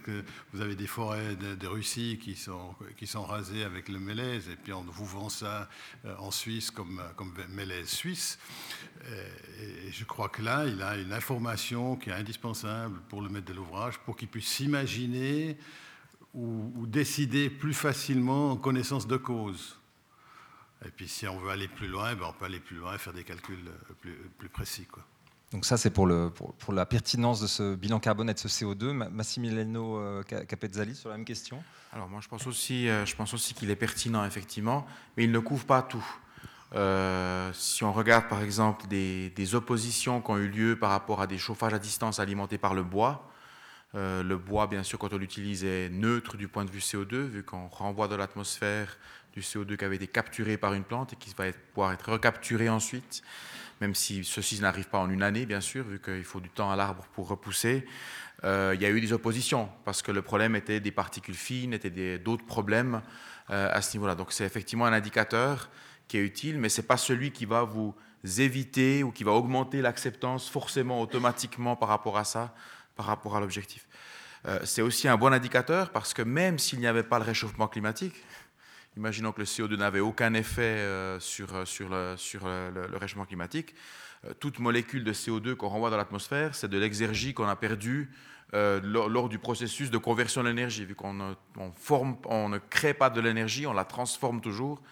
vous 0.52 0.60
avez 0.60 0.76
des 0.76 0.88
forêts 0.88 1.36
de, 1.36 1.68
Russie 1.68 2.20
qui 2.22 2.36
sont, 2.36 2.76
qui 2.98 3.08
sont 3.08 3.24
rasées 3.24 3.64
avec 3.64 3.88
le 3.88 3.98
mélèze, 3.98 4.50
et 4.50 4.58
puis 4.58 4.74
on 4.74 4.82
vous 4.82 5.06
vend 5.06 5.30
ça 5.30 5.70
euh, 6.06 6.14
en 6.18 6.32
Suisse 6.32 6.72
comme, 6.72 7.02
comme 7.16 7.34
mélèze 7.50 7.88
suisse. 7.88 8.38
Et, 9.06 9.88
et, 9.88 9.92
je 9.92 10.04
crois 10.04 10.28
que 10.28 10.42
là, 10.42 10.66
il 10.66 10.82
a 10.82 10.98
une 10.98 11.14
information 11.14 11.96
qui 11.96 12.10
est 12.10 12.14
indispensable 12.14 13.00
pour 13.08 13.22
le 13.22 13.30
maître 13.30 13.48
de 13.48 13.54
l'ouvrage, 13.54 13.98
pour 14.00 14.18
qu'il 14.18 14.28
puisse 14.28 14.48
s'imaginer 14.48 15.58
ou, 16.34 16.86
décider 16.88 17.50
plus 17.50 17.74
facilement 17.74 18.52
en 18.52 18.58
connaissance 18.58 19.08
de 19.08 19.18
cause. 19.18 19.78
Et 20.86 20.90
puis 20.90 21.08
si 21.08 21.28
on 21.28 21.38
veut 21.38 21.52
aller 21.52 21.68
plus 21.68 21.88
loin, 21.88 22.16
ben 22.16 22.26
on 22.30 22.34
peut 22.34 22.46
aller 22.46 22.60
plus 22.60 22.78
loin 22.78 22.96
et 22.96 22.98
faire 22.98 23.14
des 23.14 23.24
calculs 23.24 23.68
euh, 23.68 23.94
plus, 24.00 24.16
plus 24.38 24.50
précis. 24.50 24.86
Quoi. 24.86 25.04
Donc 25.52 25.66
ça, 25.66 25.78
c'est 25.78 25.92
pour, 25.92 26.08
le, 26.08 26.32
pour, 26.32 26.74
la 26.74 26.86
pertinence 26.86 27.42
de 27.42 27.48
ce 27.48 27.76
bilan 27.76 28.00
carbone 28.00 28.30
et 28.30 28.34
de 28.34 28.40
ce 28.40 28.48
CO2. 28.48 28.92
Massimiliano 28.92 29.98
euh, 29.98 30.24
Capezzali, 30.24 30.96
sur 30.96 31.10
la 31.10 31.18
même 31.18 31.26
question. 31.26 31.62
Alors 31.92 32.08
moi, 32.08 32.22
je 32.22 32.30
pense 32.30 32.48
aussi, 32.48 32.88
euh, 32.88 33.06
je 33.06 33.16
pense 33.16 33.34
aussi 33.34 33.54
qu'il 33.54 33.70
est 33.70 33.76
pertinent, 33.76 34.26
effectivement, 34.26 34.88
mais 35.18 35.26
il 35.26 35.32
ne 35.32 35.40
couvre 35.40 35.66
pas 35.66 35.82
tout. 35.82 36.06
si 37.54 37.84
on 37.84 37.94
regarde, 37.94 38.28
par 38.30 38.42
exemple, 38.42 38.88
des, 38.88 39.30
des, 39.32 39.56
oppositions 39.56 40.22
qui 40.22 40.32
ont 40.32 40.38
eu 40.38 40.48
lieu 40.48 40.80
par 40.80 40.90
rapport 40.90 41.22
à 41.22 41.28
des 41.28 41.38
chauffages 41.38 41.74
à 41.74 41.80
distance 41.80 42.20
alimentés 42.20 42.58
par 42.58 42.74
le 42.74 42.84
bois, 42.84 43.31
euh, 43.94 44.24
le 44.24 44.38
bois, 44.38 44.68
bien 44.68 44.84
sûr, 44.84 44.98
quand 44.98 45.14
on 45.14 45.18
l'utilise, 45.18 45.66
est 45.66 45.89
neutre 45.89 46.38
du 46.38 46.48
point 46.48 46.64
de 46.64 46.72
vue 46.72 46.80
CO2, 46.80 47.16
vu 47.26 47.44
qu'on 47.44 47.68
renvoie 47.68 48.08
dans 48.08 48.18
l'atmosphère 48.18 48.98
du 49.34 49.42
CO2 49.42 49.78
qui 49.78 49.86
avait 49.86 49.98
été 49.98 50.08
capturé 50.08 50.58
par 50.58 50.74
une 50.74 50.84
plante 50.84 51.14
et 51.14 51.16
qui 51.16 51.34
va 51.38 51.46
pouvoir 51.74 51.92
être 51.92 52.12
recapturé 52.12 52.70
ensuite, 52.70 53.22
même 53.82 53.96
si 53.96 54.24
ceci 54.24 54.60
n'arrive 54.62 54.88
pas 54.88 55.00
en 55.00 55.10
une 55.10 55.24
année, 55.24 55.46
bien 55.46 55.62
sûr, 55.62 55.84
vu 55.84 56.00
qu'il 56.00 56.24
faut 56.24 56.39
du 56.39 56.50
temps 56.50 56.72
à 56.72 56.76
l'arbre 56.76 57.06
pour 57.14 57.28
repousser. 57.28 57.86
Euh, 58.44 58.72
il 58.76 58.82
y 58.82 58.86
a 58.86 58.89
eu 58.89 59.02
des 59.02 59.14
oppositions, 59.14 59.70
parce 59.86 60.02
que 60.02 60.12
le 60.12 60.22
problème 60.22 60.56
était 60.56 60.80
des 60.80 60.92
particules 60.92 61.36
fines, 61.36 61.74
était 61.74 62.18
d'autres 62.18 62.46
problèmes 62.46 63.02
euh, 63.50 63.70
à 63.72 63.82
ce 63.82 63.98
niveau-là. 63.98 64.16
Donc 64.16 64.32
c'est 64.32 64.46
effectivement 64.46 64.86
un 64.86 64.94
indicateur 64.94 65.70
qui 66.08 66.18
est 66.18 66.22
utile, 66.22 66.58
mais 66.58 66.70
ce 66.70 66.82
n'est 66.82 66.88
pas 66.88 66.98
celui 66.98 67.32
qui 67.32 67.46
va 67.46 67.64
vous 67.64 67.94
éviter 68.38 69.04
ou 69.04 69.12
qui 69.12 69.24
va 69.24 69.32
augmenter 69.32 69.82
l'acceptance 69.82 70.50
forcément 70.50 71.02
automatiquement 71.02 71.76
par 71.76 71.89
rapport 71.89 72.18
à 72.18 72.24
ça 72.24 72.54
par 72.96 73.06
rapport 73.06 73.36
à 73.36 73.39
l'objectif. 73.39 73.88
Euh, 74.48 74.60
c'est 74.64 74.82
aussi 74.82 75.08
un 75.08 75.18
bon 75.18 75.34
indicateur 75.34 75.92
parce 75.92 76.14
que 76.14 76.22
même 76.22 76.58
s'il 76.58 76.80
n'y 76.80 76.88
avait 76.88 77.04
pas 77.04 77.20
le 77.20 77.26
réchauffement 77.26 77.68
climatique, 77.68 78.16
imaginons 78.98 79.32
que 79.32 79.39
le 79.39 79.46
CO2 79.46 79.78
n'avait 79.78 80.00
aucun 80.00 80.34
effet 80.34 80.62
euh, 80.62 81.20
sur, 81.20 81.54
euh, 81.54 81.66
sur, 81.66 81.89
le, 81.89 82.98
réchauffement 82.98 83.26
climatique, 83.26 83.76
toute 84.39 84.60
molécule 84.60 85.04
de 85.04 85.14
CO2 85.14 85.56
qu'on 85.56 85.70
renvoie 85.70 85.89
dans 85.89 85.98
l'atmosphère, 85.98 86.54
c'est 86.54 86.68
de 86.68 86.78
l'exergie 86.78 87.34
qu'on 87.34 87.48
a 87.48 87.56
perdue 87.56 88.12
lors, 88.54 89.30
du 89.30 89.39
processus 89.39 89.89
de 89.89 89.98
conversion 89.98 90.44
de 90.44 90.50
l'énergie. 90.50 90.86
Vu 90.86 90.94
qu'on 90.94 91.36
on 91.58 91.74
on 92.26 92.50
ne 92.50 92.58
crée 92.60 92.94
pas 92.94 93.10
de 93.10 93.20
l'énergie, 93.20 93.66
on 93.66 93.74
la 93.74 93.86
transforme 93.86 94.39
toujours. 94.39 94.84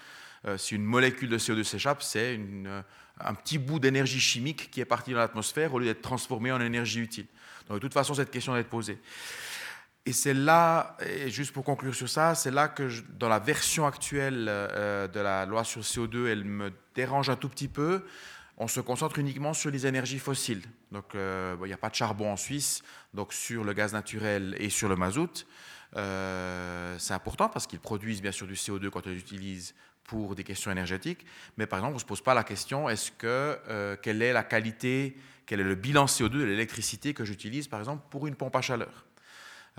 si 0.58 0.74
une 0.74 0.84
molécule 0.84 1.30
de 1.30 1.38
CO2 1.38 1.64
s'échappe, 1.64 2.02
c'est 2.02 2.40
un 3.20 3.34
petit 3.36 3.60
bout 3.60 3.80
d'énergie 3.80 4.20
chimique 4.20 4.72
qui 4.72 4.82
est 4.82 4.86
parti 4.86 5.12
dans 5.12 5.20
l'atmosphère 5.20 5.76
au 5.76 5.80
lieu 5.80 5.86
d'être 5.86 6.02
transformé 6.02 6.52
en 6.52 6.60
énergie 6.60 7.02
utile. 7.02 7.28
De 7.70 7.80
toute 7.80 7.94
façon, 7.94 8.14
cette 8.14 8.32
question 8.32 8.54
va 8.54 8.60
être 8.60 8.70
posée. 8.70 9.00
Et 10.06 10.14
c'est 10.14 10.34
là, 10.34 10.98
juste 11.28 11.52
pour 11.52 11.64
conclure 11.64 11.94
sur 11.94 12.10
ça, 12.10 12.34
c'est 12.34 12.52
là 12.52 12.68
que 12.68 12.90
dans 13.18 13.30
la 13.30 13.38
version 13.38 13.86
actuelle 13.86 14.48
euh, 14.50 15.08
de 15.08 15.20
la 15.20 15.46
loi 15.46 15.64
sur 15.64 15.82
CO2, 15.82 16.26
elle 16.28 16.46
me 16.46 16.72
dérange 16.96 17.30
un 17.30 17.36
tout 17.36 17.50
petit 17.50 17.68
peu. 17.68 18.06
On 18.58 18.68
se 18.68 18.80
concentre 18.80 19.20
uniquement 19.20 19.54
sur 19.54 19.70
les 19.70 19.86
énergies 19.86 20.20
fossiles. 20.20 20.64
Donc, 20.92 21.14
euh, 21.14 21.56
il 21.62 21.68
n'y 21.68 21.74
a 21.74 21.78
pas 21.78 21.90
de 21.90 21.96
charbon 21.96 22.32
en 22.32 22.38
Suisse, 22.38 22.82
donc 23.14 23.34
sur 23.34 23.64
le 23.64 23.74
gaz 23.74 23.94
naturel 23.94 24.56
et 24.58 24.70
sur 24.70 24.90
le 24.90 24.96
mazout. 24.96 25.46
Euh, 25.96 26.96
c'est 26.98 27.14
important 27.14 27.48
parce 27.50 27.68
qu'ils 27.68 27.80
produisent 27.80 28.22
bien 28.22 28.32
sûr 28.32 28.48
du 28.48 28.56
CO2 28.56 28.90
quand 28.90 29.06
on 29.06 29.10
les 29.10 29.20
utilise 29.20 29.76
pour 30.04 30.34
des 30.34 30.44
questions 30.44 30.72
énergétiques. 30.72 31.26
Mais 31.58 31.68
par 31.68 31.80
exemple, 31.80 31.94
on 31.94 31.98
ne 31.98 32.02
se 32.02 32.06
pose 32.06 32.22
pas 32.22 32.34
la 32.34 32.44
question 32.44 32.90
est-ce 32.90 33.12
que 33.12 33.96
quelle 34.02 34.24
est 34.24 34.34
la 34.34 34.44
qualité 34.44 35.16
quel 35.50 35.62
est 35.62 35.64
le 35.64 35.74
bilan 35.74 36.06
CO2 36.06 36.30
de 36.30 36.44
l'électricité 36.44 37.16
que 37.16 37.26
j'utilise, 37.26 37.68
par 37.68 37.80
exemple, 37.80 38.04
pour 38.12 38.28
une 38.28 38.36
pompe 38.36 38.56
à 38.56 38.62
chaleur. 38.62 39.06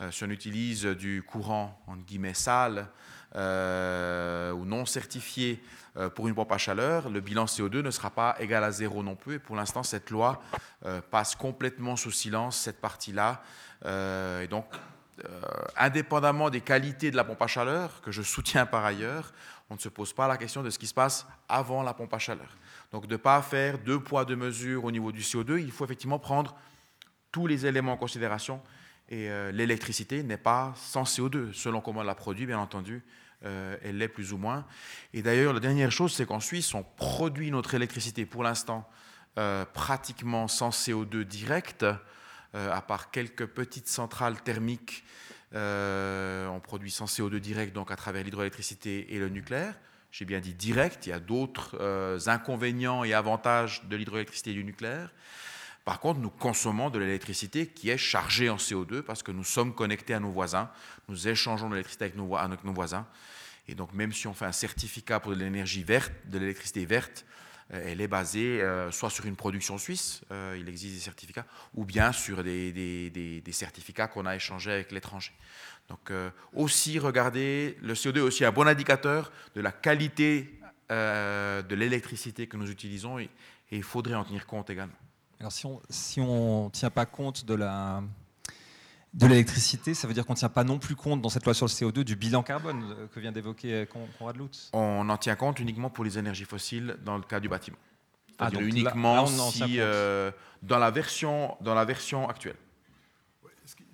Euh, 0.01 0.11
si 0.11 0.25
on 0.25 0.31
utilise 0.31 0.85
du 0.85 1.23
courant, 1.23 1.81
en 1.87 1.95
guillemets, 1.95 2.35
sale 2.35 2.89
euh, 3.37 4.51
ou 4.51 4.64
non 4.64 4.85
certifié 4.85 5.62
euh, 5.97 6.11
pour 6.11 6.27
une 6.27 6.35
pompe 6.35 6.51
à 6.51 6.59
chaleur, 6.59 7.09
le 7.09 7.21
bilan 7.21 7.45
CO2 7.45 7.83
ne 7.83 7.93
sera 7.93 8.11
pas 8.11 8.35
égal 8.41 8.64
à 8.64 8.73
zéro 8.73 9.05
non 9.05 9.14
plus. 9.14 9.35
Et 9.35 9.39
pour 9.39 9.55
l'instant, 9.55 9.85
cette 9.85 10.11
loi 10.11 10.43
passe 11.12 11.37
complètement 11.37 11.95
sous 11.95 12.11
silence 12.11 12.57
cette 12.59 12.81
partie-là. 12.81 13.41
et 13.85 14.49
donc, 14.49 14.66
indépendamment 15.77 16.51
des 16.51 16.62
qualités 16.62 17.12
de 17.12 17.16
la 17.16 17.23
pompe 17.23 17.43
à 17.43 17.47
chaleur, 17.47 18.01
que 18.01 18.11
je 18.11 18.23
soutiens 18.23 18.66
par 18.66 18.85
ailleurs, 18.85 19.33
on 19.71 19.75
ne 19.75 19.79
se 19.79 19.89
pose 19.89 20.12
pas 20.12 20.27
la 20.27 20.37
question 20.37 20.62
de 20.62 20.71
ce 20.71 20.79
qui 20.79 20.89
se 20.89 20.95
passe 20.95 21.27
avant 21.49 21.83
la 21.83 21.95
pompe 21.95 22.12
à 22.12 22.18
chaleur. 22.18 22.57
Donc 22.91 23.07
de 23.07 23.14
ne 23.14 23.16
pas 23.16 23.41
faire 23.41 23.79
deux 23.79 24.01
poids, 24.01 24.25
deux 24.25 24.37
mesures 24.37 24.85
au 24.85 24.91
niveau 24.91 25.12
du 25.12 25.21
CO2, 25.21 25.61
il 25.61 25.71
faut 25.71 25.85
effectivement 25.85 26.18
prendre 26.18 26.57
tous 27.31 27.47
les 27.47 27.66
éléments 27.66 27.93
en 27.93 27.97
considération. 27.97 28.61
Et 29.09 29.31
euh, 29.31 29.53
l'électricité 29.53 30.23
n'est 30.23 30.37
pas 30.37 30.73
sans 30.77 31.05
CO2, 31.05 31.53
selon 31.53 31.81
comment 31.81 32.01
on 32.01 32.05
la 32.05 32.14
produit, 32.14 32.47
bien 32.47 32.59
entendu, 32.59 33.03
euh, 33.45 33.77
elle 33.83 33.99
l'est 33.99 34.09
plus 34.09 34.33
ou 34.33 34.39
moins. 34.39 34.66
Et 35.14 35.23
d'ailleurs, 35.23 35.53
la 35.53 35.61
dernière 35.61 35.93
chose, 35.93 36.12
c'est 36.12 36.27
qu'en 36.27 36.41
Suisse, 36.41 36.75
on 36.75 36.83
produit 36.83 37.51
notre 37.51 37.75
électricité 37.75 38.27
pour 38.27 38.43
l'instant 38.43 38.89
euh, 39.39 39.64
pratiquement 39.64 40.49
sans 40.49 40.71
CO2 40.71 41.23
direct, 41.25 41.87
à 42.53 42.83
part 42.83 43.12
quelques 43.12 43.47
petites 43.47 43.87
centrales 43.87 44.43
thermiques, 44.43 45.05
on 45.53 46.61
produit 46.63 46.91
sans 46.91 47.07
CO2 47.07 47.37
direct, 47.39 47.75
donc 47.75 47.91
à 47.91 47.97
travers 47.97 48.25
l'hydroélectricité 48.25 49.15
et 49.15 49.19
le 49.19 49.29
nucléaire 49.29 49.75
j'ai 50.13 50.25
bien 50.25 50.41
dit 50.41 50.55
direct, 50.55 51.07
il 51.07 51.11
y 51.11 51.13
a 51.13 51.21
d'autres 51.21 51.77
euh, 51.81 52.19
inconvénients 52.27 53.05
et 53.05 53.15
avantages 53.15 53.85
de 53.85 53.97
l'hydroélectricité 53.97 54.51
et 54.51 54.55
du 54.55 54.65
nucléaire. 54.65 55.13
Par 55.85 56.01
contre, 56.01 56.21
nous 56.21 56.31
consommons 56.31 56.91
de 56.91 56.99
l'électricité 56.99 57.67
qui 57.67 57.91
est 57.91 57.97
chargée 57.97 58.51
en 58.51 58.57
CO2 58.57 59.03
parce 59.03 59.23
que 59.23 59.33
nous 59.33 59.45
sommes 59.45 59.75
connectés 59.75 60.15
à 60.15 60.21
nos 60.21 60.31
voisins, 60.31 60.71
nous 61.09 61.29
échangeons 61.29 61.69
de 61.69 61.75
l'électricité 61.75 62.05
avec 62.05 62.17
nos, 62.17 62.37
avec 62.37 62.65
nos 62.65 62.73
voisins. 62.73 63.07
Et 63.69 63.75
donc, 63.75 63.93
même 63.95 64.13
si 64.13 64.27
on 64.27 64.35
fait 64.35 64.47
un 64.47 64.53
certificat 64.53 65.21
pour 65.21 65.33
de 65.33 65.37
l'énergie 65.37 65.85
verte, 65.85 66.13
de 66.27 66.39
l'électricité 66.39 66.85
verte, 66.85 67.25
euh, 67.25 67.50
elle 67.71 68.01
est 68.01 68.09
basée 68.09 68.61
euh, 68.61 68.91
soit 68.91 69.11
sur 69.11 69.27
une 69.27 69.37
production 69.37 69.79
suisse, 69.79 70.23
il 70.57 70.68
existe 70.68 70.95
des 70.95 71.01
certificats, 71.01 71.47
ou 71.75 71.85
bien 71.85 72.12
sur 72.12 72.43
des, 72.43 72.73
des, 72.73 73.41
des 73.41 73.53
certificats 73.53 74.09
qu'on 74.09 74.27
a 74.27 74.37
échangés 74.37 74.73
avec 74.73 74.93
l'étranger. 74.93 75.33
Donc 75.91 76.12
euh, 76.12 76.31
aussi 76.55 77.01
regarder, 77.01 77.77
le 77.83 77.95
CO2 77.95 78.18
est 78.18 78.21
aussi 78.21 78.45
un 78.45 78.53
bon 78.53 78.66
indicateur 78.68 79.33
de 79.57 79.61
la 79.61 79.73
qualité 79.73 80.61
euh, 80.93 81.62
de 81.62 81.75
l'électricité 81.75 82.47
que 82.47 82.57
nous 82.57 82.71
utilisons 82.71 83.18
et, 83.18 83.29
il 83.73 83.83
faudrait 83.83 84.14
en 84.14 84.25
tenir 84.25 84.47
compte 84.47 84.71
également. 84.71 84.95
Alors 85.39 85.53
si 85.53 86.21
on 86.21 86.64
ne 86.64 86.71
tient 86.71 86.91
pas 86.91 87.07
compte 87.07 87.45
de 87.45 87.55
la 87.55 88.03
de 89.15 89.27
l'électricité, 89.27 89.95
ça 89.95 90.07
veut 90.07 90.15
dire 90.15 90.25
qu'on 90.25 90.35
ne 90.35 90.39
tient 90.39 90.49
pas 90.49 90.65
non 90.65 90.79
plus 90.79 90.95
compte 90.95 91.21
dans 91.21 91.29
cette 91.29 91.45
loi 91.45 91.55
sur 91.55 91.67
le 91.67 91.71
CO2 91.71 92.05
du 92.05 92.17
bilan 92.17 92.43
carbone 92.43 92.83
euh, 92.91 93.07
que 93.09 93.19
vient 93.19 93.33
d'évoquer 93.33 93.87
Conrad 94.19 94.37
Lutz 94.37 94.71
On 94.73 95.09
en 95.09 95.17
tient 95.17 95.37
compte 95.37 95.59
uniquement 95.59 95.91
pour 95.91 96.05
les 96.05 96.19
énergies 96.19 96.45
fossiles 96.45 96.97
dans 97.05 97.17
le 97.17 97.25
cas 97.25 97.41
du 97.41 97.49
bâtiment. 97.49 97.79
Ah, 98.39 98.51
donc 98.51 98.63
uniquement 98.63 99.27
si, 99.27 99.79
dans, 100.63 100.79
la 100.79 100.91
version, 100.91 101.57
dans 101.61 101.75
la 101.75 101.85
version 101.85 102.29
actuelle 102.29 102.57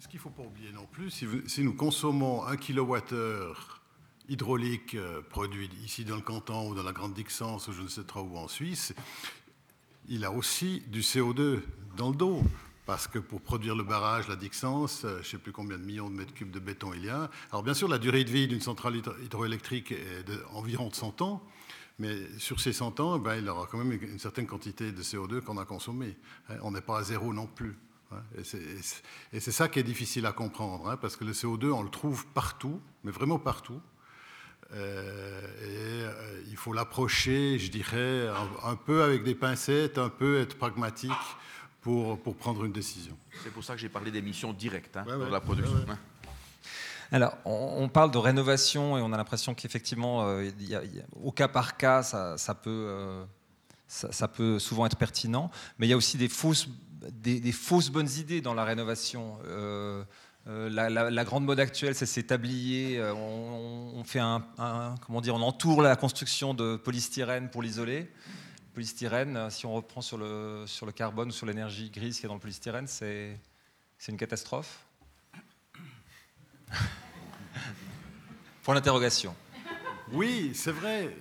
ce 0.06 0.08
qu'il 0.08 0.18
ne 0.18 0.22
faut 0.22 0.30
pas 0.30 0.42
oublier 0.42 0.72
non 0.72 0.86
plus, 0.86 1.10
si, 1.10 1.62
nous 1.62 1.74
consommons 1.74 2.44
un 2.46 2.56
kilowattheure 2.56 3.82
hydraulique 4.28 4.94
euh, 4.94 5.20
produit 5.22 5.70
ici 5.84 6.04
dans 6.04 6.16
le 6.16 6.22
canton 6.22 6.70
ou 6.70 6.74
dans 6.74 6.82
la 6.82 6.92
Grande 6.92 7.14
Dixence 7.14 7.68
ou 7.68 7.72
je 7.72 7.82
ne 7.82 7.88
sais 7.88 8.04
trop 8.04 8.22
où 8.22 8.36
en 8.36 8.48
Suisse, 8.48 8.94
il 10.08 10.24
a 10.24 10.30
aussi 10.30 10.82
du 10.88 11.00
CO2 11.00 11.62
dans 11.96 12.10
le 12.10 12.16
dos. 12.16 12.42
Parce 12.86 13.08
que 13.08 13.18
pour 13.18 13.40
produire 13.40 13.74
le 13.74 13.82
barrage, 13.82 14.28
la 14.28 14.36
Dixence, 14.36 15.02
je 15.02 15.18
ne 15.18 15.22
sais 15.22 15.38
plus 15.38 15.52
combien 15.52 15.76
de 15.76 15.82
millions 15.82 16.08
de 16.08 16.14
mètres 16.14 16.32
cubes 16.32 16.52
de 16.52 16.60
béton 16.60 16.92
il 16.94 17.04
y 17.04 17.10
a. 17.10 17.28
Alors 17.50 17.64
bien 17.64 17.74
sûr, 17.74 17.88
la 17.88 17.98
durée 17.98 18.24
de 18.24 18.30
vie 18.30 18.46
d'une 18.46 18.60
centrale 18.60 18.96
hydroélectrique 18.96 19.92
est 19.92 20.22
d'environ 20.24 20.88
de 20.88 20.94
100 20.94 21.20
ans, 21.20 21.42
mais 21.98 22.16
sur 22.38 22.60
ces 22.60 22.72
100 22.72 23.00
ans, 23.00 23.18
ben, 23.18 23.36
il 23.36 23.48
aura 23.48 23.66
quand 23.66 23.78
même 23.78 23.92
une 23.92 24.18
certaine 24.20 24.46
quantité 24.46 24.92
de 24.92 25.02
CO2 25.02 25.40
qu'on 25.40 25.58
a 25.58 25.64
consommé. 25.64 26.16
Hein. 26.48 26.56
On 26.62 26.70
n'est 26.70 26.80
pas 26.80 26.98
à 26.98 27.02
zéro 27.02 27.32
non 27.32 27.46
plus. 27.46 27.76
Hein. 28.12 28.22
Et 29.32 29.40
c'est 29.40 29.52
ça 29.52 29.68
qui 29.68 29.80
est 29.80 29.84
difficile 29.84 30.24
à 30.26 30.32
comprendre, 30.32 30.88
hein, 30.88 30.96
parce 30.96 31.16
que 31.16 31.24
le 31.24 31.32
CO2, 31.32 31.72
on 31.72 31.82
le 31.82 31.90
trouve 31.90 32.26
partout, 32.28 32.80
mais 33.02 33.10
vraiment 33.10 33.40
partout. 33.40 33.80
Euh, 34.72 35.40
et 35.62 36.04
euh, 36.04 36.42
il 36.48 36.56
faut 36.56 36.72
l'approcher, 36.72 37.58
je 37.58 37.70
dirais, 37.70 38.28
un, 38.64 38.76
peu 38.76 39.02
avec 39.02 39.22
des 39.22 39.34
pincettes, 39.34 39.98
un 39.98 40.08
peu 40.08 40.38
être 40.40 40.56
pragmatique 40.56 41.12
pour, 41.86 42.18
pour 42.18 42.34
prendre 42.34 42.64
une 42.64 42.72
décision. 42.72 43.16
C'est 43.44 43.52
pour 43.52 43.62
ça 43.62 43.74
que 43.74 43.80
j'ai 43.80 43.88
parlé 43.88 44.10
d'émissions 44.10 44.52
directes 44.52 44.98
dans 45.06 45.30
la 45.30 45.40
production. 45.40 45.86
Alors, 47.12 47.38
on, 47.44 47.88
parle 47.88 48.10
de 48.10 48.18
rénovation 48.18 48.98
et 48.98 49.02
on 49.02 49.12
a 49.12 49.16
l'impression 49.16 49.54
qu'effectivement, 49.54 50.26
euh, 50.26 50.50
au 51.22 51.30
cas 51.30 51.46
par 51.46 51.76
cas, 51.76 52.02
ça, 52.02 52.54
peut, 52.60 53.24
ça, 53.86 54.26
peut 54.26 54.58
souvent 54.58 54.84
être 54.86 54.96
pertinent, 54.96 55.48
mais 55.78 55.86
il 55.86 55.90
y 55.90 55.92
a 55.92 55.96
aussi 55.96 56.18
des 56.18 56.28
fausses, 56.28 56.66
des, 57.12 57.52
fausses 57.52 57.90
bonnes 57.90 58.10
idées 58.18 58.40
dans 58.40 58.54
la 58.54 58.64
rénovation. 58.64 59.38
Euh, 59.46 60.02
la, 60.48 61.24
grande 61.24 61.44
mode 61.44 61.60
actuelle, 61.60 61.94
c'est 61.94 62.04
ces 62.04 62.24
tabliers. 62.24 62.98
Euh, 62.98 63.14
on, 63.14 64.02
fait 64.02 64.18
un, 64.18 64.42
comment 65.06 65.20
dire, 65.20 65.36
on 65.36 65.42
entoure 65.42 65.82
la 65.82 65.94
construction 65.94 66.52
de 66.52 66.74
polystyrène 66.74 67.48
pour 67.48 67.62
l'isoler. 67.62 68.10
Polystyrène, 68.76 69.38
euh, 69.38 69.48
si 69.48 69.64
on 69.64 69.72
reprend 69.72 70.02
sur 70.02 70.18
le, 70.18 70.64
sur 70.66 70.84
le 70.84 70.92
carbone 70.92 71.28
ou 71.28 71.32
sur 71.32 71.46
l'énergie 71.46 71.88
grise 71.88 72.20
qui 72.20 72.26
est 72.26 72.28
dans 72.28 72.34
le 72.34 72.40
polystyrène, 72.40 72.86
c'est, 72.86 73.40
c'est 73.96 74.12
une 74.12 74.18
catastrophe. 74.18 74.84
Pour 78.62 78.74
l'interrogation. 78.74 79.34
Oui, 80.12 80.52
c'est 80.54 80.72
vrai. 80.72 81.16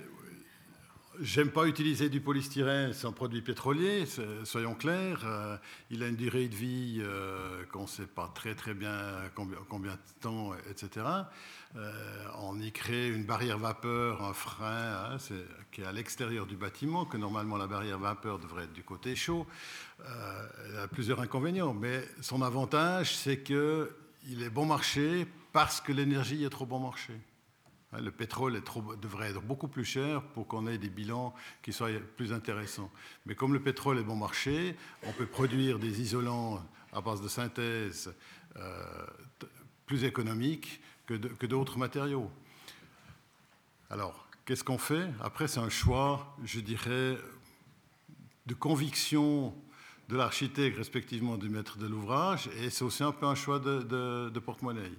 J'aime 1.20 1.50
pas 1.50 1.66
utiliser 1.66 2.10
du 2.10 2.20
polystyrène, 2.20 2.92
c'est 2.92 3.06
un 3.06 3.12
produit 3.12 3.40
pétrolier, 3.40 4.04
soyons 4.44 4.74
clairs. 4.74 5.22
Euh, 5.24 5.56
il 5.90 6.02
a 6.02 6.08
une 6.08 6.16
durée 6.16 6.48
de 6.48 6.54
vie 6.54 6.98
euh, 7.00 7.64
qu'on 7.72 7.82
ne 7.82 7.86
sait 7.86 8.06
pas 8.06 8.30
très 8.34 8.54
très 8.54 8.74
bien 8.74 8.92
combien, 9.34 9.92
de 9.92 10.20
temps, 10.20 10.52
etc. 10.68 11.06
Euh, 11.76 12.24
on 12.38 12.60
y 12.60 12.70
crée 12.70 13.08
une 13.08 13.24
barrière 13.24 13.58
vapeur, 13.58 14.22
un 14.24 14.34
frein 14.34 15.14
hein, 15.14 15.16
qui 15.72 15.80
est 15.80 15.86
à 15.86 15.92
l'extérieur 15.92 16.46
du 16.46 16.56
bâtiment, 16.56 17.06
que 17.06 17.16
normalement 17.16 17.56
la 17.56 17.66
barrière 17.66 17.98
vapeur 17.98 18.38
devrait 18.38 18.64
être 18.64 18.74
du 18.74 18.82
côté 18.82 19.16
chaud. 19.16 19.46
il 20.00 20.76
a 20.76 20.88
plusieurs 20.88 21.20
inconvénients, 21.20 21.72
mais 21.72 22.04
son 22.20 22.42
avantage, 22.42 23.16
c'est 23.16 23.42
qu'il 23.42 24.42
est 24.42 24.50
bon 24.50 24.66
marché 24.66 25.26
parce 25.52 25.80
que 25.80 25.92
l'énergie 25.92 26.44
est 26.44 26.50
trop 26.50 26.66
bon 26.66 26.80
marché. 26.80 27.14
Hein, 27.96 28.00
le 28.02 28.10
pétrole 28.10 28.60
devrait 29.00 29.30
être 29.30 29.42
beaucoup 29.42 29.68
plus 29.68 29.84
cher 29.84 30.22
pour 30.22 30.46
qu'on 30.46 30.66
ait 30.66 30.78
des 30.78 30.88
bilans 30.88 31.34
qui 31.62 31.72
soient 31.72 31.88
plus 32.16 32.32
intéressants. 32.32 32.90
Mais 33.26 33.34
comme 33.34 33.52
le 33.52 33.60
pétrole 33.60 33.98
est 33.98 34.04
bon 34.04 34.16
marché, 34.16 34.76
on 35.04 35.12
peut 35.12 35.26
produire 35.26 35.78
des 35.78 36.00
isolants 36.00 36.62
à 36.92 37.00
base 37.00 37.20
de 37.20 37.28
synthèse 37.28 38.14
euh, 38.56 39.06
plus 39.86 40.04
économiques 40.04 40.80
que 41.06 41.46
d'autres 41.46 41.78
matériaux. 41.78 42.30
Alors, 43.90 44.26
qu'est-ce 44.44 44.64
qu'on 44.64 44.78
fait? 44.78 45.08
Après, 45.20 45.46
c'est 45.46 45.60
un 45.60 45.68
choix, 45.68 46.36
je 46.42 46.58
dirais, 46.58 47.16
de 48.46 48.54
conviction 48.54 49.54
de 50.08 50.16
l'architecte, 50.16 50.76
respectivement 50.76 51.36
du 51.36 51.48
maître 51.48 51.78
de 51.78 51.86
l'ouvrage, 51.86 52.48
et 52.60 52.70
c'est 52.70 52.84
aussi 52.84 53.04
un 53.04 53.12
peu 53.12 53.26
un 53.26 53.34
choix 53.36 53.60
de 53.60 54.38
porte-monnaie. 54.40 54.90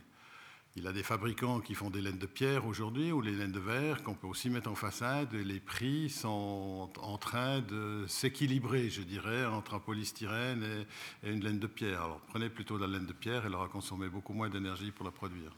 Il 0.78 0.86
a 0.86 0.92
des 0.92 1.02
fabricants 1.02 1.60
qui 1.60 1.74
font 1.74 1.90
des 1.90 2.02
laines 2.02 2.20
de 2.20 2.28
pierre 2.28 2.68
aujourd'hui 2.68 3.12
ou 3.12 3.20
les 3.20 3.32
laines 3.32 3.52
de 3.52 3.60
verre 3.60 4.04
qu'on 4.04 4.14
peut 4.14 4.28
aussi 4.28 4.52
mettre 4.52 4.70
en 4.70 4.76
façade. 4.76 5.34
Et 5.34 5.44
les 5.44 5.60
prix 5.60 6.08
sont 6.08 6.92
en 7.02 7.18
train 7.18 7.62
de 7.62 8.06
s'équilibrer, 8.08 8.92
je 8.92 9.02
dirais, 9.02 9.44
entre 9.48 9.74
un 9.74 9.80
polystyrène 9.80 10.86
et, 11.24 11.32
une 11.32 11.44
laine 11.44 11.58
de 11.58 11.66
pierre. 11.66 12.04
Alors 12.04 12.20
prenez 12.28 12.50
plutôt 12.50 12.78
la 12.78 12.86
laine 12.86 13.08
de 13.08 13.14
pierre, 13.14 13.44
elle 13.48 13.56
aura 13.56 13.68
consommé 13.70 14.08
beaucoup 14.08 14.34
moins 14.34 14.50
d'énergie 14.50 14.92
pour 14.92 15.04
la 15.04 15.12
produire. 15.12 15.52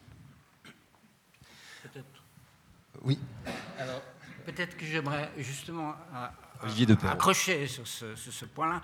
Peut-être. 1.84 2.24
Oui. 3.02 3.20
Alors 3.78 4.02
peut-être 4.46 4.78
que 4.78 4.86
j'aimerais 4.86 5.34
justement 5.38 5.96
euh, 6.16 6.96
accrocher 7.10 7.68
sur 7.68 7.86
ce, 7.86 8.16
sur 8.16 8.32
ce 8.32 8.46
point-là. 8.46 8.82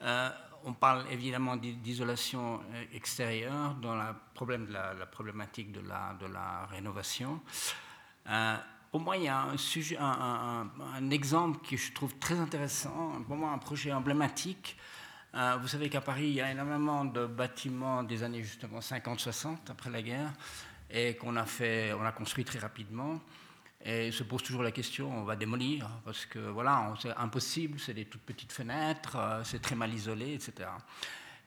Euh, 0.00 0.30
on 0.64 0.72
parle 0.72 1.04
évidemment 1.10 1.56
d'isolation 1.56 2.60
euh, 2.72 2.84
extérieure 2.92 3.74
dans 3.74 3.94
la, 3.94 4.14
problème 4.34 4.66
de 4.66 4.72
la, 4.72 5.06
problématique 5.06 5.72
de 5.72 5.80
la, 5.80 6.16
de 6.20 6.26
la 6.26 6.66
rénovation. 6.66 7.40
Euh, 8.28 8.56
pour 8.90 9.00
moi, 9.00 9.16
il 9.16 9.24
y 9.24 9.28
a 9.28 9.42
un, 9.42 9.56
sujet, 9.56 9.96
un, 9.98 11.10
exemple 11.10 11.58
que 11.68 11.76
je 11.76 11.92
trouve 11.92 12.16
très 12.18 12.38
intéressant, 12.38 13.12
pour 13.26 13.36
moi 13.36 13.50
un 13.50 13.58
projet 13.58 13.92
emblématique. 13.92 14.76
Euh, 15.34 15.56
vous 15.60 15.68
savez 15.68 15.90
qu'à 15.90 16.00
Paris, 16.00 16.28
il 16.28 16.34
y 16.34 16.40
a 16.40 16.50
énormément 16.50 17.04
de 17.04 17.26
bâtiments 17.26 18.04
des 18.04 18.22
années 18.22 18.42
justement 18.42 18.78
50-60 18.78 19.56
après 19.68 19.90
la 19.90 20.00
guerre 20.00 20.32
et 20.88 21.16
qu'on 21.16 21.34
a, 21.36 21.44
fait, 21.44 21.92
on 21.92 22.04
a 22.04 22.12
construit 22.12 22.44
très 22.44 22.60
rapidement. 22.60 23.20
Et 23.86 24.10
se 24.12 24.22
pose 24.22 24.42
toujours 24.42 24.62
la 24.62 24.70
question, 24.70 25.14
on 25.14 25.24
va 25.24 25.36
démolir, 25.36 25.90
parce 26.06 26.24
que 26.24 26.38
voilà, 26.38 26.94
c'est 27.00 27.14
impossible, 27.16 27.78
c'est 27.78 27.92
des 27.92 28.06
toutes 28.06 28.22
petites 28.22 28.52
fenêtres, 28.52 29.16
euh, 29.16 29.44
c'est 29.44 29.60
très 29.60 29.74
mal 29.74 29.92
isolé, 29.92 30.32
etc. 30.32 30.70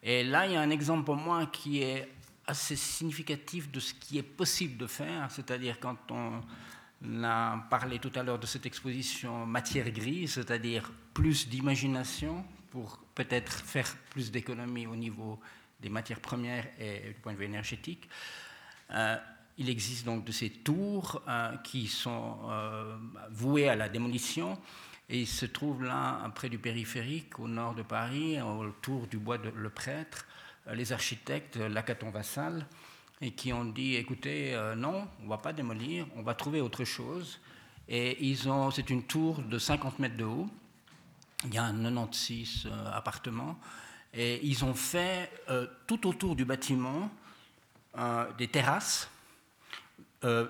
Et 0.03 0.23
là, 0.23 0.45
il 0.45 0.53
y 0.53 0.55
a 0.55 0.61
un 0.61 0.69
exemple 0.69 1.03
pour 1.03 1.15
moi 1.15 1.47
qui 1.47 1.81
est 1.81 2.07
assez 2.45 2.75
significatif 2.75 3.71
de 3.71 3.79
ce 3.79 3.93
qui 3.95 4.19
est 4.19 4.23
possible 4.23 4.77
de 4.77 4.85
faire, 4.85 5.31
c'est-à-dire 5.31 5.79
quand 5.79 5.97
on 6.11 6.41
a 7.23 7.57
parlé 7.69 7.97
tout 7.97 8.11
à 8.13 8.21
l'heure 8.21 8.39
de 8.39 8.45
cette 8.45 8.67
exposition 8.67 9.45
matière 9.47 9.89
grise, 9.89 10.33
c'est-à-dire 10.33 10.91
plus 11.15 11.49
d'imagination 11.49 12.45
pour 12.69 12.99
peut-être 13.15 13.51
faire 13.51 13.95
plus 14.11 14.31
d'économies 14.31 14.85
au 14.85 14.95
niveau 14.95 15.39
des 15.79 15.89
matières 15.89 16.19
premières 16.19 16.67
et 16.79 16.99
du 17.07 17.13
point 17.15 17.33
de 17.33 17.37
vue 17.37 17.45
énergétique. 17.45 18.07
Euh, 18.91 19.17
il 19.57 19.69
existe 19.69 20.05
donc 20.05 20.23
de 20.23 20.31
ces 20.31 20.49
tours 20.49 21.21
euh, 21.27 21.55
qui 21.57 21.87
sont 21.87 22.37
euh, 22.49 22.95
vouées 23.31 23.69
à 23.69 23.75
la 23.75 23.89
démolition. 23.89 24.57
Et 25.09 25.21
il 25.21 25.27
se 25.27 25.45
trouve 25.45 25.83
là, 25.83 26.29
près 26.35 26.49
du 26.49 26.59
périphérique, 26.59 27.39
au 27.39 27.47
nord 27.47 27.73
de 27.73 27.81
Paris, 27.81 28.39
autour 28.41 29.07
du 29.07 29.17
bois 29.17 29.37
de 29.37 29.49
Le 29.49 29.69
Prêtre, 29.69 30.25
euh, 30.67 30.75
les 30.75 30.91
architectes 30.91 31.57
Lacaton 31.57 32.11
Vassal, 32.11 32.65
et 33.21 33.31
qui 33.31 33.51
ont 33.51 33.65
dit 33.65 33.95
écoutez, 33.95 34.55
non, 34.77 35.07
on 35.21 35.23
ne 35.23 35.29
va 35.29 35.39
pas 35.39 35.51
démolir, 35.51 36.05
on 36.15 36.21
va 36.21 36.35
trouver 36.35 36.61
autre 36.61 36.83
chose. 36.83 37.39
Et 37.89 38.23
ils 38.23 38.47
ont, 38.47 38.69
c'est 38.69 38.91
une 38.91 39.03
tour 39.03 39.41
de 39.41 39.57
50 39.57 39.97
mètres 39.97 40.17
de 40.17 40.25
haut, 40.25 40.47
il 41.45 41.53
y 41.55 41.57
a 41.57 41.71
96 41.71 42.67
appartements, 42.93 43.57
et 44.13 44.39
ils 44.45 44.63
ont 44.63 44.75
fait 44.75 45.31
tout 45.87 46.07
autour 46.07 46.35
du 46.35 46.45
bâtiment 46.45 47.09
des 48.37 48.49
terrasses 48.49 49.09
euh, 50.23 50.47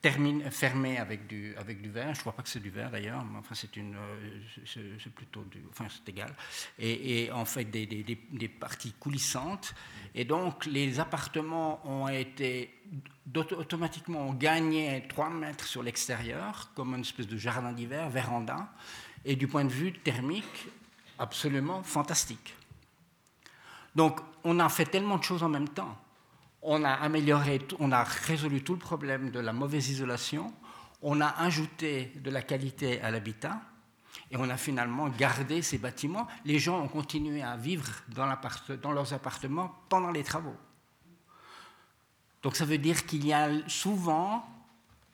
termine, 0.00 0.48
fermé 0.48 0.96
avec 0.96 1.26
du, 1.26 1.52
avec 1.56 1.82
du 1.82 1.90
verre. 1.90 2.14
Je 2.14 2.20
ne 2.20 2.20
crois 2.20 2.34
pas 2.34 2.44
que 2.44 2.48
c'est 2.48 2.62
du 2.62 2.70
verre 2.70 2.92
d'ailleurs, 2.92 3.24
mais 3.24 3.38
enfin 3.38 3.56
c'est 3.56 3.76
une, 3.76 3.96
euh, 3.96 5.10
plutôt 5.12 5.42
du, 5.42 5.60
enfin 5.70 5.86
c'est 5.88 6.08
égal. 6.08 6.32
Et, 6.78 7.28
en 7.32 7.44
fait 7.44 7.64
des, 7.64 7.86
des, 7.86 8.48
parties 8.48 8.92
coulissantes. 8.92 9.74
Et 10.14 10.24
donc 10.24 10.66
les 10.66 11.00
appartements 11.00 11.80
ont 11.84 12.06
été 12.06 12.72
automatiquement 13.34 14.32
gagné 14.34 15.04
3 15.08 15.30
mètres 15.30 15.66
sur 15.66 15.82
l'extérieur, 15.82 16.70
comme 16.76 16.94
une 16.94 17.00
espèce 17.00 17.26
de 17.26 17.36
jardin 17.36 17.72
d'hiver, 17.72 18.08
véranda, 18.10 18.72
et 19.24 19.34
du 19.34 19.48
point 19.48 19.64
de 19.64 19.72
vue 19.72 19.92
thermique, 19.92 20.68
absolument 21.18 21.82
fantastique. 21.82 22.54
Donc 23.96 24.20
on 24.44 24.60
a 24.60 24.68
fait 24.68 24.86
tellement 24.86 25.18
de 25.18 25.24
choses 25.24 25.42
en 25.42 25.48
même 25.48 25.68
temps 25.68 25.98
on 26.62 26.84
a 26.84 26.92
amélioré, 26.92 27.60
on 27.78 27.92
a 27.92 28.02
résolu 28.04 28.62
tout 28.62 28.74
le 28.74 28.78
problème 28.78 29.30
de 29.30 29.40
la 29.40 29.52
mauvaise 29.52 29.88
isolation, 29.90 30.52
on 31.02 31.20
a 31.20 31.28
ajouté 31.28 32.12
de 32.16 32.30
la 32.30 32.42
qualité 32.42 33.00
à 33.00 33.10
l'habitat 33.10 33.60
et 34.30 34.36
on 34.36 34.48
a 34.50 34.56
finalement 34.56 35.08
gardé 35.08 35.62
ces 35.62 35.78
bâtiments. 35.78 36.26
Les 36.44 36.58
gens 36.58 36.80
ont 36.82 36.88
continué 36.88 37.42
à 37.42 37.56
vivre 37.56 37.88
dans, 38.08 38.26
leurs 38.92 39.14
appartements 39.14 39.74
pendant 39.88 40.10
les 40.10 40.24
travaux. 40.24 40.56
Donc 42.42 42.56
ça 42.56 42.64
veut 42.64 42.78
dire 42.78 43.06
qu'il 43.06 43.26
y 43.26 43.32
a 43.32 43.48
souvent, 43.68 44.44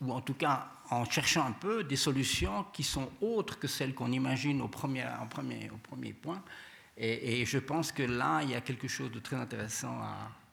ou 0.00 0.12
en 0.12 0.20
tout 0.20 0.34
cas 0.34 0.68
en 0.90 1.04
cherchant 1.04 1.46
un 1.46 1.52
peu, 1.52 1.84
des 1.84 1.96
solutions 1.96 2.64
qui 2.72 2.82
sont 2.82 3.10
autres 3.20 3.58
que 3.58 3.66
celles 3.66 3.94
qu'on 3.94 4.12
imagine 4.12 4.60
au 4.60 4.68
premier, 4.68 5.04
point. 6.20 6.42
Et, 6.96 7.44
je 7.44 7.58
pense 7.58 7.90
que 7.90 8.02
là, 8.02 8.42
il 8.42 8.50
y 8.50 8.54
a 8.54 8.60
quelque 8.60 8.86
chose 8.86 9.10
de 9.10 9.18
très 9.18 9.36
intéressant 9.36 9.98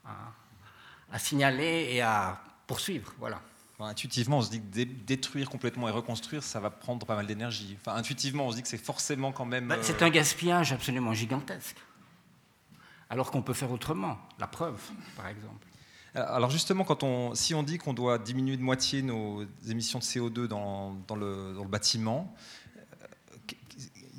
à 0.06 0.18
signaler 1.20 1.89
et 1.91 2.01
à 2.01 2.41
poursuivre. 2.68 3.14
Voilà. 3.20 3.41
intuitivement, 3.80 4.38
on 4.38 4.41
se 4.41 4.49
dit 4.49 4.62
que 4.62 4.84
détruire 4.84 5.49
complètement 5.49 5.88
et 5.88 5.91
reconstruire, 5.91 6.43
ça 6.43 6.59
va 6.59 6.70
prendre 6.70 7.05
pas 7.05 7.16
mal 7.16 7.28
d'énergie. 7.28 7.78
Enfin, 7.80 7.95
intuitivement, 7.95 8.47
on 8.47 8.51
se 8.51 8.55
dit 8.57 8.62
que 8.62 8.68
c'est 8.68 8.78
forcément 8.78 9.32
quand 9.32 9.45
même. 9.45 9.68
Bah, 9.68 9.78
c'est 9.82 10.01
euh, 10.01 10.05
un 10.05 10.09
gaspillage 10.09 10.72
absolument 10.72 11.14
gigantesque. 11.14 11.78
alors 13.09 13.32
qu'on 13.32 13.41
peut 13.41 13.53
faire 13.53 13.72
autrement. 13.72 14.18
La 14.39 14.47
preuve, 14.47 14.80
par 15.16 15.28
exemple. 15.28 15.68
Alors 16.14 16.49
justement, 16.49 16.84
quand 16.84 17.03
on, 17.03 17.34
si 17.36 17.55
on 17.55 17.64
dit 17.64 17.78
qu'on 17.78 17.93
doit 17.93 18.18
diminuer 18.18 18.57
de 18.57 18.62
moitié 18.62 19.01
nos 19.01 19.45
émissions 19.70 19.99
de 19.99 20.03
CO2 20.03 20.45
dans, 20.45 20.97
le, 21.16 21.64
bâtiment, 21.68 22.34
euh, 22.34 22.61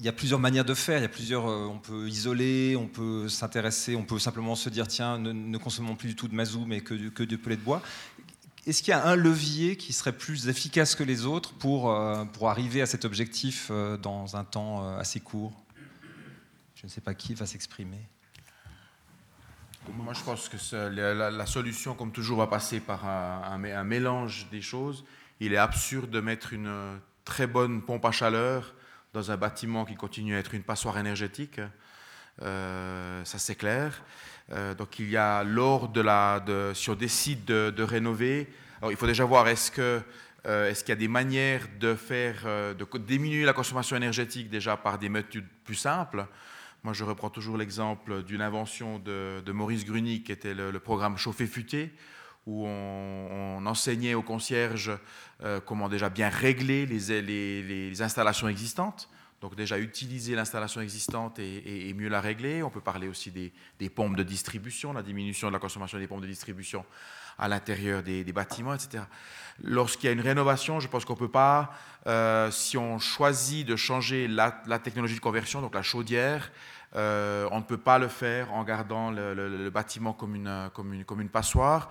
il 0.02 0.06
y 0.06 0.08
a 0.08 0.12
plusieurs 0.12 0.40
manières 0.40 0.64
de 0.64 0.74
faire. 0.74 0.98
Il 0.98 1.02
y 1.02 1.04
a 1.04 1.08
plusieurs, 1.08 1.48
euh, 1.48 1.68
on 1.70 1.78
peut 1.78 2.08
isoler, 2.08 2.74
on 2.74 2.88
peut 2.88 3.28
s'intéresser, 3.28 3.94
on 3.94 4.02
peut 4.02 4.18
simplement 4.18 4.56
se 4.56 4.68
dire 4.68 4.88
tiens, 4.88 5.16
ne, 5.16 5.58
consommons 5.58 5.94
plus 5.94 6.08
du 6.08 6.16
tout 6.16 6.26
de 6.26 6.34
mazout, 6.34 6.64
mais 6.66 6.80
que, 6.80 7.08
que 7.10 7.22
de 7.22 7.36
pellet 7.36 7.54
de 7.54 7.62
bois. 7.62 7.80
Est-ce 8.66 8.82
qu'il 8.82 8.90
y 8.90 8.94
a 8.94 9.06
un 9.06 9.14
levier 9.14 9.76
qui 9.76 9.92
serait 9.92 10.12
plus 10.12 10.48
efficace 10.48 10.96
que 10.96 11.04
les 11.04 11.24
autres 11.24 11.52
pour, 11.52 11.92
euh, 11.92 12.24
pour 12.24 12.50
arriver 12.50 12.82
à 12.82 12.86
cet 12.86 13.04
objectif 13.04 13.70
dans 13.70 14.34
un 14.34 14.42
temps 14.42 14.96
assez 14.98 15.20
court? 15.20 15.52
Je 16.74 16.86
ne 16.86 16.90
sais 16.90 17.00
pas 17.00 17.14
qui 17.14 17.34
va 17.34 17.46
s'exprimer. 17.46 18.00
Moi, 19.94 20.14
je 20.14 20.22
pense 20.22 20.48
que 20.48 20.56
la, 20.76 21.46
solution, 21.46 21.94
comme 21.94 22.10
toujours, 22.10 22.38
va 22.38 22.48
passer 22.48 22.80
par 22.80 23.06
un, 23.06 23.84
mélange 23.84 24.48
des 24.50 24.62
choses. 24.62 25.04
Il 25.38 25.52
est 25.52 25.58
absurde 25.58 26.10
de 26.10 26.20
mettre 26.20 26.52
une 26.52 26.98
très 27.24 27.46
bonne 27.46 27.82
pompe 27.82 28.04
à 28.04 28.10
chaleur 28.10 28.74
dans 29.12 29.30
un 29.30 29.36
bâtiment 29.36 29.84
qui 29.84 29.94
continue 29.94 30.34
à 30.34 30.38
être 30.38 30.54
une 30.54 30.62
passoire 30.62 30.98
énergétique. 30.98 31.60
Euh, 32.40 33.24
ça, 33.24 33.38
c'est 33.38 33.54
clair. 33.54 34.02
Euh, 34.52 34.74
donc, 34.74 34.98
il 34.98 35.10
y 35.10 35.16
a, 35.16 35.44
lors 35.44 35.88
de 35.88 36.00
la. 36.00 36.42
Si 36.74 36.88
on 36.88 36.94
décide 36.94 37.44
de, 37.44 37.82
rénover, 37.82 38.48
alors, 38.78 38.90
il 38.90 38.96
faut 38.96 39.06
déjà 39.06 39.24
voir 39.24 39.48
est-ce. 39.48 40.02
Euh, 40.44 40.70
est-ce 40.70 40.82
qu'il 40.82 40.88
y 40.88 40.92
a 40.92 40.96
des 40.96 41.08
manières 41.08 41.68
de 41.78 41.94
faire, 41.94 42.44
de 42.44 42.98
diminuer 42.98 43.44
la 43.44 43.52
consommation 43.52 43.96
énergétique 43.96 44.50
déjà 44.50 44.76
par 44.76 44.98
des 44.98 45.08
méthodes 45.08 45.44
plus 45.64 45.76
simples? 45.76 46.26
Moi, 46.82 46.94
je 46.94 47.04
reprends 47.04 47.30
toujours 47.30 47.56
l'exemple 47.56 48.24
d'une 48.24 48.42
invention 48.42 48.98
de, 48.98 49.52
Maurice 49.52 49.84
Gruny, 49.84 50.24
qui 50.24 50.32
était 50.32 50.54
le, 50.54 50.76
programme 50.80 51.16
Chauffer-Futé, 51.16 51.92
où 52.46 52.66
on, 52.66 53.64
enseignait 53.64 54.14
aux 54.14 54.22
concierges 54.22 54.90
euh, 55.42 55.60
comment 55.60 55.88
déjà 55.88 56.08
bien 56.08 56.28
régler 56.28 56.84
les, 56.86 58.02
installations 58.02 58.48
existantes. 58.48 59.08
Donc 59.40 59.54
déjà 59.56 59.78
utiliser 59.78 60.34
l'installation 60.34 60.80
existante 60.80 61.38
et, 61.38 61.94
mieux 61.96 62.08
la 62.08 62.20
régler. 62.20 62.62
On 62.62 62.70
peut 62.70 62.80
parler 62.80 63.08
aussi 63.08 63.30
des, 63.30 63.90
pompes 63.90 64.16
de 64.16 64.22
distribution, 64.22 64.92
la 64.92 65.02
diminution 65.02 65.48
de 65.48 65.52
la 65.52 65.58
consommation 65.58 65.98
des 65.98 66.06
pompes 66.06 66.22
de 66.22 66.26
distribution 66.26 66.84
à 67.38 67.48
l'intérieur 67.48 68.02
des, 68.02 68.24
bâtiments, 68.32 68.74
etc. 68.74 69.04
Lorsqu'il 69.62 70.06
y 70.06 70.10
a 70.10 70.12
une 70.12 70.20
rénovation, 70.20 70.80
je 70.80 70.88
pense 70.88 71.04
qu'on 71.04 71.14
ne 71.14 71.18
peut 71.18 71.30
pas, 71.30 71.72
euh, 72.06 72.50
si 72.50 72.76
on 72.76 72.98
choisit 72.98 73.66
de 73.66 73.74
changer 73.76 74.28
la, 74.28 74.50
technologie 74.82 75.16
de 75.16 75.20
conversion, 75.20 75.60
donc 75.60 75.74
la 75.74 75.82
chaudière, 75.82 76.52
euh, 76.94 77.48
on 77.50 77.58
ne 77.58 77.64
peut 77.64 77.78
pas 77.78 77.98
le 77.98 78.08
faire 78.08 78.52
en 78.52 78.64
gardant 78.64 79.10
le, 79.10 79.70
bâtiment 79.70 80.12
comme 80.12 80.34
une 80.34 81.28
passoire. 81.30 81.90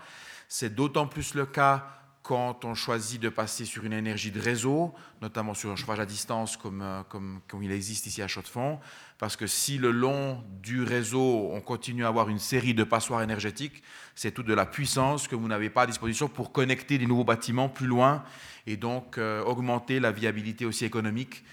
C'est 0.53 0.75
d'autant 0.75 1.07
plus 1.07 1.33
le 1.33 1.45
cas 1.45 1.87
quand 2.23 2.65
on 2.65 2.75
choisit 2.75 3.21
de 3.21 3.29
passer 3.29 3.63
sur 3.63 3.85
une 3.85 3.93
énergie 3.93 4.31
de 4.31 4.39
réseau, 4.41 4.93
notamment 5.21 5.53
sur 5.53 5.71
un 5.71 5.77
chauffage 5.77 6.01
à 6.01 6.05
distance 6.05 6.57
comme, 6.57 6.81
euh, 6.81 7.03
comme, 7.03 7.39
comme 7.47 7.63
il 7.63 7.71
existe 7.71 8.05
ici 8.05 8.21
à 8.21 8.27
Chaux-de-Fonds, 8.27 8.77
parce 9.17 9.37
que 9.37 9.47
si 9.47 9.77
le 9.77 9.91
long 9.91 10.43
du 10.61 10.83
réseau, 10.83 11.49
on 11.53 11.61
continue 11.61 12.03
à 12.03 12.09
avoir 12.09 12.27
une 12.27 12.37
série 12.37 12.73
de 12.73 12.83
passoires 12.83 13.21
énergétiques, 13.21 13.81
c'est 14.13 14.33
toute 14.33 14.45
de 14.45 14.53
la 14.53 14.65
puissance 14.65 15.29
que 15.29 15.37
vous 15.37 15.47
n'avez 15.47 15.69
pas 15.69 15.83
à 15.83 15.87
disposition 15.87 16.27
pour 16.27 16.51
connecter 16.51 16.97
des 16.97 17.05
nouveaux 17.05 17.23
bâtiments 17.23 17.69
plus 17.69 17.87
loin 17.87 18.21
et 18.67 18.75
donc 18.75 19.17
euh, 19.17 19.41
augmenter 19.45 20.01
la 20.01 20.11
viabilité 20.11 20.65
aussi 20.65 20.83
économique 20.83 21.45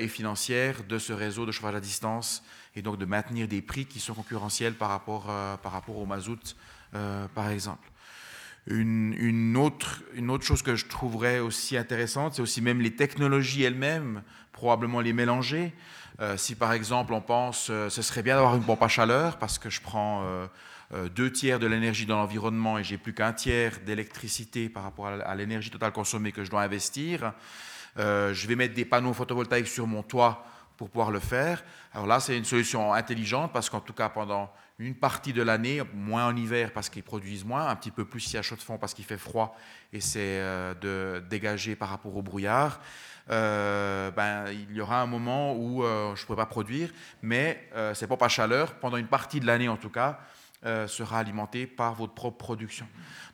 et 0.00 0.08
financière 0.08 0.82
de 0.88 0.98
ce 0.98 1.12
réseau 1.12 1.44
de 1.44 1.52
chauffage 1.52 1.74
à 1.74 1.80
distance 1.80 2.42
et 2.78 2.82
donc 2.82 2.96
de 2.96 3.04
maintenir 3.04 3.48
des 3.48 3.60
prix 3.60 3.86
qui 3.86 3.98
sont 3.98 4.14
concurrentiels 4.14 4.74
par 4.74 4.88
rapport, 4.88 5.26
euh, 5.28 5.56
par 5.56 5.72
rapport 5.72 5.98
au 5.98 6.06
mazout, 6.06 6.56
euh, 6.94 7.26
par 7.34 7.50
exemple. 7.50 7.90
Une, 8.70 9.56
autre, 9.56 10.02
une 10.14 10.30
autre 10.30 10.44
chose 10.44 10.62
que 10.62 10.76
je 10.76 10.86
trouverais 10.86 11.38
aussi 11.38 11.76
intéressante, 11.76 12.34
c'est 12.34 12.42
aussi 12.42 12.60
même 12.60 12.80
les 12.80 12.94
technologies 12.94 13.62
elles-mêmes, 13.62 14.22
probablement 14.52 15.00
les 15.00 15.12
mélanger. 15.12 15.72
Euh, 16.20 16.36
si 16.36 16.54
par 16.54 16.72
exemple 16.72 17.12
on 17.14 17.20
pense, 17.20 17.66
ce 17.66 18.02
serait 18.02 18.22
bien 18.22 18.34
d'avoir 18.34 18.56
une 18.56 18.64
pompe 18.64 18.82
à 18.82 18.88
chaleur 18.88 19.38
parce 19.38 19.58
que 19.58 19.70
je 19.70 19.80
prends 19.80 20.24
deux 21.14 21.32
tiers 21.32 21.58
de 21.58 21.66
l'énergie 21.66 22.06
dans 22.06 22.16
l'environnement 22.16 22.78
et 22.78 22.84
j'ai 22.84 22.98
plus 22.98 23.14
qu'un 23.14 23.32
tiers 23.32 23.78
d'électricité 23.86 24.68
par 24.68 24.82
rapport 24.82 25.06
à 25.06 25.34
l'énergie 25.34 25.70
totale 25.70 25.92
consommée 25.92 26.32
que 26.32 26.44
je 26.44 26.50
dois 26.50 26.62
investir. 26.62 27.32
je 27.96 28.46
vais 28.46 28.56
mettre 28.56 28.74
des 28.74 28.84
panneaux 28.84 29.14
photovoltaïques 29.14 29.68
sur 29.68 29.86
mon 29.86 30.02
toit 30.02 30.44
pour 30.78 30.88
pouvoir 30.88 31.10
le 31.10 31.20
faire. 31.20 31.62
Alors 31.92 32.06
là, 32.06 32.20
c'est 32.20 32.38
une 32.38 32.44
solution 32.44 32.92
intelligente 32.94 33.52
parce 33.52 33.68
qu'en 33.68 33.80
tout 33.80 33.92
cas, 33.92 34.08
pendant 34.08 34.50
une 34.78 34.94
partie 34.94 35.32
de 35.32 35.42
l'année, 35.42 35.82
moins 35.92 36.26
en 36.28 36.36
hiver 36.36 36.72
parce 36.72 36.88
qu'ils 36.88 37.02
produisent 37.02 37.44
moins, 37.44 37.66
un 37.66 37.74
petit 37.74 37.90
peu 37.90 38.04
plus 38.04 38.24
ici 38.24 38.38
à 38.38 38.42
Chaux-de-Fonds 38.42 38.78
parce 38.78 38.94
qu'il 38.94 39.04
fait 39.04 39.18
froid 39.18 39.56
et 39.92 40.00
c'est 40.00 40.20
euh, 40.20 40.74
de 40.74 41.24
dégager 41.28 41.74
par 41.74 41.88
rapport 41.88 42.16
au 42.16 42.22
brouillard, 42.22 42.80
euh, 43.30 44.12
ben, 44.12 44.44
il 44.52 44.72
y 44.72 44.80
aura 44.80 45.02
un 45.02 45.06
moment 45.06 45.54
où 45.54 45.82
euh, 45.82 46.14
je 46.14 46.22
ne 46.22 46.26
pourrai 46.26 46.36
pas 46.36 46.46
produire, 46.46 46.90
mais 47.22 47.68
c'est 47.94 48.06
pas 48.06 48.16
pas 48.16 48.28
chaleur, 48.28 48.74
pendant 48.74 48.96
une 48.96 49.08
partie 49.08 49.40
de 49.40 49.46
l'année 49.46 49.68
en 49.68 49.76
tout 49.76 49.90
cas, 49.90 50.20
sera 50.86 51.18
alimenté 51.18 51.66
par 51.66 51.94
votre 51.94 52.14
propre 52.14 52.38
production. 52.38 52.86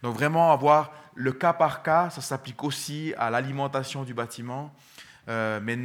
Donc 0.02 0.14
vraiment 0.14 0.52
avoir 0.52 0.92
le 1.14 1.32
cas 1.32 1.52
par 1.52 1.82
cas, 1.82 2.10
ça 2.10 2.20
s'applique 2.20 2.62
aussi 2.64 3.14
à 3.18 3.30
l'alimentation 3.30 4.04
du 4.04 4.14
bâtiment, 4.14 4.74
mais 5.28 5.78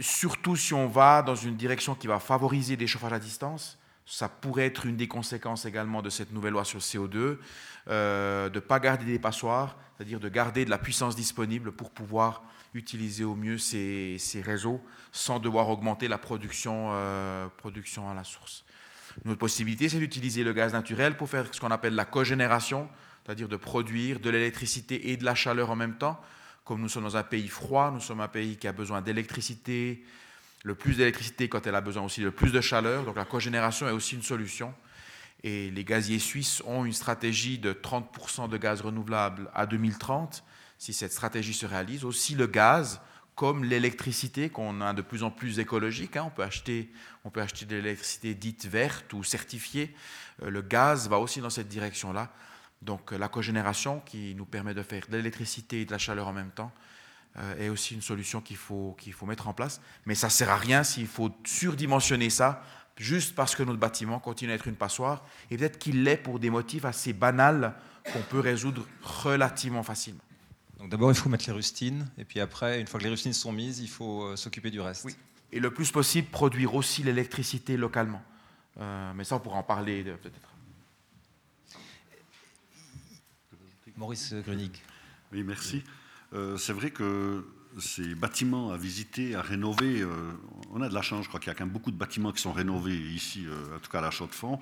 surtout 0.00 0.56
si 0.56 0.72
on 0.72 0.88
va 0.88 1.22
dans 1.22 1.34
une 1.34 1.56
direction 1.56 1.94
qui 1.94 2.06
va 2.06 2.18
favoriser 2.20 2.76
des 2.76 2.86
chauffages 2.86 3.12
à 3.12 3.18
distance, 3.18 3.78
ça 4.08 4.28
pourrait 4.28 4.66
être 4.66 4.86
une 4.86 4.96
des 4.96 5.06
conséquences 5.06 5.66
également 5.66 6.00
de 6.00 6.08
cette 6.08 6.32
nouvelle 6.32 6.54
loi 6.54 6.64
sur 6.64 6.78
le 6.78 6.82
CO2, 6.82 7.36
euh, 7.88 8.48
de 8.48 8.54
ne 8.54 8.60
pas 8.60 8.80
garder 8.80 9.04
des 9.04 9.18
passoires, 9.18 9.76
c'est-à-dire 9.96 10.18
de 10.18 10.28
garder 10.30 10.64
de 10.64 10.70
la 10.70 10.78
puissance 10.78 11.14
disponible 11.14 11.72
pour 11.72 11.90
pouvoir 11.90 12.42
utiliser 12.72 13.24
au 13.24 13.34
mieux 13.34 13.58
ces, 13.58 14.18
réseaux 14.42 14.80
sans 15.12 15.38
devoir 15.38 15.68
augmenter 15.68 16.08
la 16.08 16.16
production, 16.16 16.88
euh, 16.92 17.48
production 17.58 18.10
à 18.10 18.14
la 18.14 18.24
source. 18.24 18.64
Une 19.24 19.32
autre 19.32 19.40
possibilité, 19.40 19.88
c'est 19.88 19.98
d'utiliser 19.98 20.42
le 20.42 20.52
gaz 20.52 20.72
naturel 20.72 21.16
pour 21.16 21.28
faire 21.28 21.46
ce 21.52 21.60
qu'on 21.60 21.70
appelle 21.70 21.94
la 21.94 22.04
cogénération, 22.04 22.88
c'est-à-dire 23.24 23.48
de 23.48 23.56
produire 23.56 24.20
de 24.20 24.30
l'électricité 24.30 25.10
et 25.10 25.16
de 25.18 25.24
la 25.24 25.34
chaleur 25.34 25.70
en 25.70 25.76
même 25.76 25.98
temps 25.98 26.18
comme 26.68 26.82
nous 26.82 26.88
sommes 26.90 27.04
dans 27.04 27.16
un 27.16 27.22
pays 27.22 27.48
froid, 27.48 27.90
nous 27.90 28.00
sommes 28.00 28.20
un 28.20 28.28
pays 28.28 28.58
qui 28.58 28.68
a 28.68 28.72
besoin 28.72 29.00
d'électricité, 29.00 30.04
le 30.64 30.74
plus 30.74 30.96
d'électricité 30.96 31.48
quand 31.48 31.66
elle 31.66 31.74
a 31.74 31.80
besoin 31.80 32.02
aussi 32.02 32.22
de 32.22 32.30
plus 32.30 32.52
de 32.52 32.60
chaleur. 32.60 33.04
Donc 33.04 33.16
la 33.16 33.24
cogénération 33.24 33.88
est 33.88 33.92
aussi 33.92 34.14
une 34.14 34.22
solution. 34.22 34.74
Et 35.44 35.70
les 35.70 35.84
gaziers 35.84 36.18
suisses 36.18 36.62
ont 36.66 36.84
une 36.84 36.92
stratégie 36.92 37.58
de 37.58 37.72
30% 37.72 38.48
de 38.48 38.56
gaz 38.56 38.80
renouvelable 38.80 39.50
à 39.54 39.66
2030, 39.66 40.42
si 40.78 40.92
cette 40.92 41.12
stratégie 41.12 41.54
se 41.54 41.64
réalise. 41.64 42.04
Aussi 42.04 42.34
le 42.34 42.48
gaz, 42.48 43.00
comme 43.36 43.62
l'électricité 43.62 44.50
qu'on 44.50 44.80
a 44.80 44.92
de 44.92 45.02
plus 45.02 45.22
en 45.22 45.30
plus 45.30 45.60
écologique. 45.60 46.16
Hein. 46.16 46.24
on, 46.26 46.30
peut 46.30 46.42
acheter, 46.42 46.90
on 47.24 47.30
peut 47.30 47.40
acheter 47.40 47.66
de 47.66 47.76
l'électricité 47.76 48.34
dite 48.34 48.66
verte 48.66 49.12
ou 49.12 49.22
certifiée. 49.22 49.94
Euh, 50.42 50.50
le 50.50 50.60
gaz 50.60 51.08
va 51.08 51.18
aussi 51.20 51.40
dans 51.40 51.50
cette 51.50 51.68
direction-là. 51.68 52.32
Donc 52.82 53.12
euh, 53.12 53.18
la 53.18 53.28
cogénération 53.28 54.00
qui 54.00 54.34
nous 54.34 54.44
permet 54.44 54.74
de 54.74 54.82
faire 54.82 55.04
de 55.08 55.16
l'électricité 55.16 55.82
et 55.82 55.84
de 55.84 55.92
la 55.92 55.98
chaleur 55.98 56.26
en 56.26 56.32
même 56.32 56.50
temps 56.50 56.72
est 57.58 57.68
aussi 57.68 57.94
une 57.94 58.02
solution 58.02 58.40
qu'il 58.40 58.56
faut, 58.56 58.96
qu'il 58.98 59.12
faut 59.12 59.26
mettre 59.26 59.48
en 59.48 59.52
place. 59.52 59.80
Mais 60.06 60.14
ça 60.14 60.26
ne 60.28 60.32
sert 60.32 60.50
à 60.50 60.56
rien 60.56 60.82
s'il 60.82 61.06
faut 61.06 61.30
surdimensionner 61.44 62.30
ça 62.30 62.62
juste 62.96 63.34
parce 63.34 63.54
que 63.54 63.62
notre 63.62 63.78
bâtiment 63.78 64.18
continue 64.18 64.52
à 64.52 64.54
être 64.54 64.66
une 64.66 64.74
passoire. 64.74 65.24
Et 65.50 65.56
peut-être 65.56 65.78
qu'il 65.78 66.02
l'est 66.02 66.16
pour 66.16 66.38
des 66.38 66.50
motifs 66.50 66.84
assez 66.84 67.12
banals 67.12 67.74
qu'on 68.12 68.22
peut 68.22 68.40
résoudre 68.40 68.86
relativement 69.02 69.82
facilement. 69.82 70.22
Donc 70.78 70.90
d'abord, 70.90 71.10
il 71.10 71.16
faut 71.16 71.28
mettre 71.28 71.46
les 71.46 71.52
rustines, 71.52 72.08
et 72.18 72.24
puis 72.24 72.38
après, 72.40 72.80
une 72.80 72.86
fois 72.86 73.00
que 73.00 73.04
les 73.04 73.10
rustines 73.10 73.32
sont 73.32 73.52
mises, 73.52 73.80
il 73.80 73.88
faut 73.88 74.22
euh, 74.22 74.36
s'occuper 74.36 74.70
du 74.70 74.80
reste. 74.80 75.04
Oui. 75.04 75.16
Et 75.50 75.58
le 75.58 75.72
plus 75.72 75.90
possible, 75.90 76.28
produire 76.28 76.74
aussi 76.74 77.02
l'électricité 77.02 77.76
localement. 77.76 78.22
mais 78.76 79.24
ça, 79.24 79.36
on 79.36 79.40
pourra 79.40 79.56
en 79.56 79.62
parler 79.62 80.04
peut-être. 80.04 80.48
Maurice 83.96 84.32
Grunig. 84.34 84.80
Oui, 85.32 85.42
merci. 85.42 85.82
Euh, 86.34 86.56
c'est 86.56 86.72
vrai 86.72 86.90
que 86.90 87.44
ces 87.78 88.14
bâtiments 88.14 88.72
à 88.72 88.76
visiter, 88.76 89.34
à 89.34 89.42
rénover, 89.42 90.02
euh, 90.02 90.32
on 90.72 90.82
a 90.82 90.88
de 90.88 90.94
la 90.94 91.02
chance. 91.02 91.24
Je 91.24 91.28
crois 91.28 91.40
qu'il 91.40 91.48
y 91.48 91.50
a 91.50 91.54
quand 91.54 91.64
même 91.64 91.72
beaucoup 91.72 91.90
de 91.90 91.96
bâtiments 91.96 92.32
qui 92.32 92.42
sont 92.42 92.52
rénovés 92.52 92.96
ici, 92.96 93.44
euh, 93.46 93.76
en 93.76 93.78
tout 93.78 93.90
cas 93.90 93.98
à 93.98 94.02
la 94.02 94.10
Chaux-de-Fonds, 94.10 94.58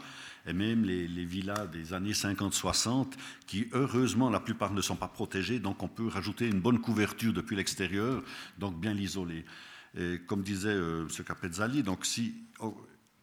et 0.46 0.52
même 0.52 0.84
les, 0.84 1.06
villas 1.24 1.66
des 1.66 1.92
années 1.92 2.12
50-60, 2.12 3.12
qui 3.46 3.68
heureusement, 3.72 4.30
la 4.30 4.40
plupart 4.40 4.72
ne 4.72 4.82
sont 4.82 4.96
pas 4.96 5.08
protégées, 5.08 5.58
donc 5.58 5.82
on 5.82 5.88
peut 5.88 6.08
rajouter 6.08 6.46
une 6.46 6.60
bonne 6.60 6.80
couverture 6.80 7.32
depuis 7.32 7.56
l'extérieur, 7.56 8.22
donc 8.58 8.78
bien 8.78 8.92
l'isoler. 8.92 9.44
Et 9.98 10.20
comme 10.26 10.42
disait 10.42 10.74
M. 10.74 11.08
Capezzali, 11.26 11.82
donc 11.82 12.04
si 12.04 12.34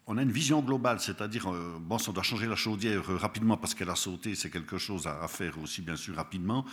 on 0.05 0.17
a 0.17 0.21
une 0.21 0.31
vision 0.31 0.61
globale, 0.61 0.99
c'est-à-dire, 0.99 1.51
euh, 1.51 1.77
bon, 1.79 1.97
on 2.07 2.11
doit 2.11 2.23
changer 2.23 2.47
la 2.47 2.55
chaudière 2.55 3.05
rapidement 3.19 3.57
parce 3.57 3.73
qu'elle 3.73 3.89
a 3.89 3.95
sauté, 3.95 4.35
c'est 4.35 4.49
quelque 4.49 4.77
chose 4.77 5.07
à, 5.07 5.27
faire 5.27 5.57
aussi, 5.59 5.81
bien 5.81 5.95
sûr, 5.95 6.15
rapidement. 6.15 6.65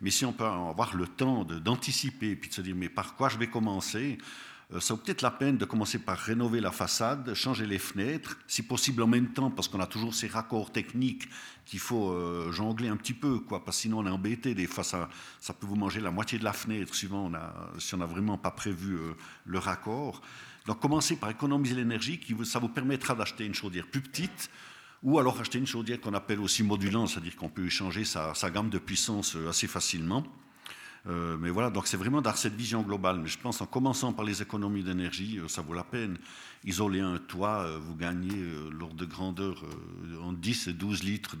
Mais 0.00 0.10
si 0.10 0.24
on 0.24 0.32
peut 0.32 0.44
avoir 0.44 0.96
le 0.96 1.06
temps 1.06 1.44
d'anticiper 1.44 2.30
et 2.30 2.36
puis 2.36 2.50
de 2.50 2.54
se 2.54 2.60
dire, 2.60 2.74
mais 2.76 2.88
par 2.88 3.14
quoi 3.14 3.28
je 3.28 3.38
vais 3.38 3.48
commencer 3.48 4.18
euh, 4.72 4.80
ça 4.80 4.94
vaut 4.94 5.00
peut-être 5.00 5.22
la 5.22 5.30
peine 5.30 5.56
de 5.58 5.64
commencer 5.64 5.98
par 5.98 6.18
rénover 6.18 6.60
la 6.60 6.72
façade, 6.72 7.32
changer 7.34 7.66
les 7.66 7.78
fenêtres, 7.78 8.36
si 8.48 8.62
possible 8.62 9.02
en 9.02 9.06
même 9.06 9.32
temps, 9.32 9.50
parce 9.50 9.68
qu'on 9.68 9.78
a 9.80 9.86
toujours 9.86 10.14
ces 10.14 10.26
raccords 10.26 10.72
techniques 10.72 11.28
qu'il 11.64 11.78
faut 11.78 12.10
euh, 12.10 12.50
jongler 12.50 12.88
un 12.88 12.96
petit 12.96 13.14
peu, 13.14 13.38
quoi, 13.38 13.64
parce 13.64 13.76
que 13.76 13.82
sinon 13.82 14.00
on 14.00 14.06
est 14.06 14.10
embêté. 14.10 14.54
Des 14.54 14.66
fois, 14.66 14.82
ça, 14.82 15.08
peut 15.60 15.66
vous 15.66 15.76
manger 15.76 16.00
la 16.00 16.10
moitié 16.10 16.38
de 16.38 16.44
la 16.44 16.52
fenêtre, 16.52 16.94
suivant 16.94 17.26
on 17.30 17.34
a, 17.34 17.54
si 17.78 17.94
on 17.94 17.98
n'a 17.98 18.06
vraiment 18.06 18.38
pas 18.38 18.50
prévu 18.50 18.94
euh, 18.94 19.14
le 19.44 19.58
raccord. 19.58 20.20
Donc, 20.66 20.80
commencez 20.80 21.14
par 21.14 21.30
économiser 21.30 21.76
l'énergie, 21.76 22.18
qui 22.18 22.34
ça 22.44 22.58
vous 22.58 22.68
permettra 22.68 23.14
d'acheter 23.14 23.46
une 23.46 23.54
chaudière 23.54 23.86
plus 23.86 24.00
petite, 24.00 24.50
ou 25.06 25.20
alors 25.20 25.40
acheter 25.40 25.58
une 25.58 25.68
chaudière 25.68 26.00
qu'on 26.00 26.14
appelle 26.14 26.40
aussi 26.40 26.64
modulante, 26.64 27.10
c'est-à-dire 27.10 27.36
qu'on 27.36 27.48
peut 27.48 27.68
changer 27.68 28.04
sa, 28.04 28.34
gamme 28.50 28.70
de 28.70 28.78
puissance 28.78 29.36
assez 29.48 29.68
facilement. 29.68 30.24
Euh, 31.08 31.36
mais 31.38 31.50
voilà, 31.50 31.70
donc 31.70 31.86
c'est 31.86 31.96
vraiment 31.96 32.20
dans 32.20 32.34
cette 32.34 32.56
vision 32.56 32.82
globale. 32.82 33.20
Mais 33.20 33.28
je 33.28 33.38
pense 33.38 33.60
en 33.60 33.66
commençant 33.66 34.12
par 34.12 34.24
les 34.24 34.42
économies 34.42 34.82
d'énergie, 34.82 35.38
euh, 35.38 35.46
ça 35.46 35.62
vaut 35.62 35.74
la 35.74 35.84
peine. 35.84 36.18
Isoler 36.64 36.98
un 36.98 37.18
toit, 37.18 37.62
euh, 37.62 37.78
vous 37.78 37.94
gagnez 37.94 38.34
l'ordre 38.72 38.96
de 38.96 39.04
grandeur 39.04 39.62
en 40.20 40.32
10 40.32 40.66
et 40.66 40.72
12 40.72 41.04
litres 41.04 41.36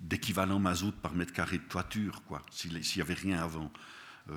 d'équivalent 0.00 0.58
mazout 0.58 0.90
par 1.00 1.14
mètre 1.14 1.32
carré 1.32 1.58
de 1.58 1.62
toiture, 1.68 2.24
quoi, 2.26 2.42
s'il 2.50 2.72
n'y 2.72 3.00
avait 3.00 3.14
rien 3.14 3.38
avant. 3.38 3.70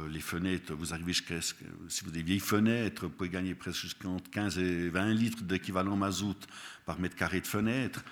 Les 0.10 0.20
fenêtres, 0.20 0.74
vous 0.74 0.94
arrivez 0.94 1.14
jusqu'à. 1.14 1.42
Si 1.42 2.04
vous 2.04 2.10
avez 2.10 2.20
des 2.20 2.24
vieilles 2.24 2.40
fenêtres, 2.40 3.08
vous 3.08 3.10
pouvez 3.10 3.30
gagner 3.30 3.56
presque 3.56 4.06
entre 4.06 4.30
15 4.30 4.60
et 4.60 4.90
20 4.90 5.14
litres 5.14 5.44
d'équivalent 5.44 5.96
mazout 5.96 6.38
par 6.86 7.00
mètre 7.00 7.16
carré 7.16 7.42
de 7.42 7.48
fenêtre. 7.48 8.04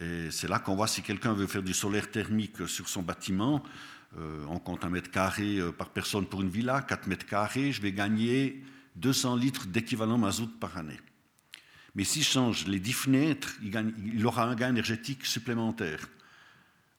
Et 0.00 0.30
c'est 0.30 0.48
là 0.48 0.58
qu'on 0.58 0.76
voit 0.76 0.86
si 0.86 1.02
quelqu'un 1.02 1.32
veut 1.32 1.46
faire 1.46 1.62
du 1.62 1.74
solaire 1.74 2.10
thermique 2.10 2.68
sur 2.68 2.88
son 2.88 3.02
bâtiment, 3.02 3.62
euh, 4.18 4.44
on 4.48 4.58
compte 4.58 4.84
un 4.84 4.90
mètre 4.90 5.10
carré 5.10 5.58
euh, 5.58 5.72
par 5.72 5.90
personne 5.90 6.26
pour 6.26 6.42
une 6.42 6.48
villa, 6.48 6.80
4 6.80 7.06
mètres 7.06 7.26
carrés, 7.26 7.72
je 7.72 7.82
vais 7.82 7.92
gagner 7.92 8.62
200 8.96 9.36
litres 9.36 9.66
d'équivalent 9.66 10.16
mazout 10.16 10.58
par 10.58 10.76
année. 10.78 10.98
Mais 11.94 12.04
si 12.04 12.22
je 12.22 12.30
change 12.30 12.66
les 12.66 12.78
10 12.78 12.92
fenêtres, 12.92 13.56
il, 13.62 14.26
aura 14.26 14.44
un 14.44 14.54
gain 14.54 14.68
énergétique 14.68 15.24
supplémentaire. 15.24 16.08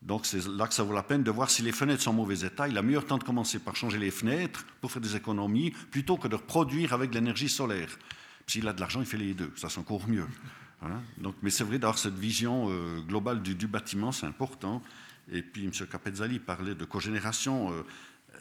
Donc 0.08 0.26
c'est 0.26 0.48
là 0.48 0.68
que 0.68 0.74
ça 0.74 0.84
vaut 0.84 0.94
la 0.94 1.04
peine 1.04 1.22
de 1.22 1.32
voir 1.32 1.50
si 1.50 1.62
les 1.62 1.74
fenêtres 1.74 2.02
sont 2.02 2.12
en 2.12 2.14
mauvais 2.14 2.40
état. 2.40 2.70
Il 2.70 2.78
a 2.78 2.82
meilleur 2.82 3.06
temps 3.06 3.18
de 3.18 3.26
commencer 3.26 3.60
par 3.60 3.76
changer 3.76 3.98
les 3.98 4.10
fenêtres 4.10 4.66
pour 4.80 4.90
faire 4.90 5.02
des 5.02 5.18
économies 5.18 5.72
plutôt 5.92 6.16
que 6.16 6.30
de 6.30 6.36
reproduire 6.36 6.94
avec 6.94 7.14
l'énergie 7.14 7.50
solaire. 7.50 7.90
S'il 8.48 8.66
a 8.70 8.74
de 8.74 8.80
l'argent, 8.80 9.02
il 9.02 9.06
fait 9.06 9.18
les 9.18 9.34
deux. 9.34 9.52
Ça, 9.58 9.68
c'est 9.70 9.80
encore 9.80 10.08
mieux. 10.08 10.26
Donc, 11.18 11.36
mais 11.42 11.50
c'est 11.50 11.66
vrai 11.66 11.78
d'avoir 11.78 11.98
cette 11.98 12.18
vision 12.18 12.68
euh, 12.70 13.02
globale 13.02 13.42
du, 13.42 13.56
du 13.56 13.68
bâtiment, 13.68 14.14
c'est 14.14 14.28
important. 14.28 14.82
Et 15.30 15.42
puis 15.42 15.66
M. 15.66 15.72
Capezzali 15.92 16.40
parlait 16.40 16.76
de 16.76 16.86
cogénération. 16.86 17.74
Euh, 17.74 17.84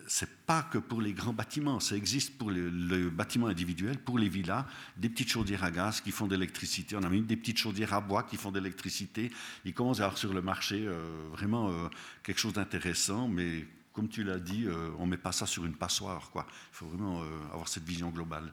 c'est 0.07 0.45
pas 0.47 0.63
que 0.63 0.79
pour 0.79 1.01
les 1.01 1.13
grands 1.13 1.33
bâtiments, 1.33 1.81
ça 1.81 1.97
existe 1.97 2.37
pour 2.39 2.51
le, 2.51 3.11
bâtiment 3.11 3.47
individuel, 3.47 3.99
pour 3.99 4.19
les 4.19 4.29
villas, 4.29 4.65
des 4.97 5.09
petites 5.09 5.29
chaudières 5.29 5.65
à 5.65 5.71
gaz 5.71 6.01
qui 6.01 6.13
font 6.13 6.27
de 6.27 6.35
l'électricité. 6.35 6.97
On 6.97 7.03
a 7.03 7.09
mis 7.09 7.23
des 7.23 7.37
petites 7.37 7.59
chaudières 7.59 7.95
à 7.95 8.01
bois 8.01 8.23
qui 8.23 8.37
font 8.37 8.51
de 8.51 8.59
l'électricité. 8.59 9.31
Il 9.65 9.75
commence 9.75 10.01
à 10.01 10.05
avoir 10.05 10.19
sur 10.19 10.33
le 10.33 10.43
marché 10.43 10.85
euh, 10.87 11.29
vraiment 11.33 11.71
euh, 11.71 11.89
quelque 12.23 12.39
chose 12.39 12.53
d'intéressant, 12.53 13.29
mais 13.29 13.67
comme 13.93 14.09
tu 14.09 14.25
l'as 14.25 14.39
dit, 14.39 14.67
on 14.99 15.07
ne 15.07 15.11
met 15.13 15.17
pas 15.17 15.33
ça 15.33 15.47
sur 15.47 15.65
une 15.65 15.75
passoire. 15.75 16.31
Quoi. 16.31 16.47
Il 16.49 16.77
faut 16.77 16.87
vraiment 16.87 17.23
avoir 17.51 17.67
cette 17.67 17.85
vision 17.85 18.11
globale. 18.11 18.53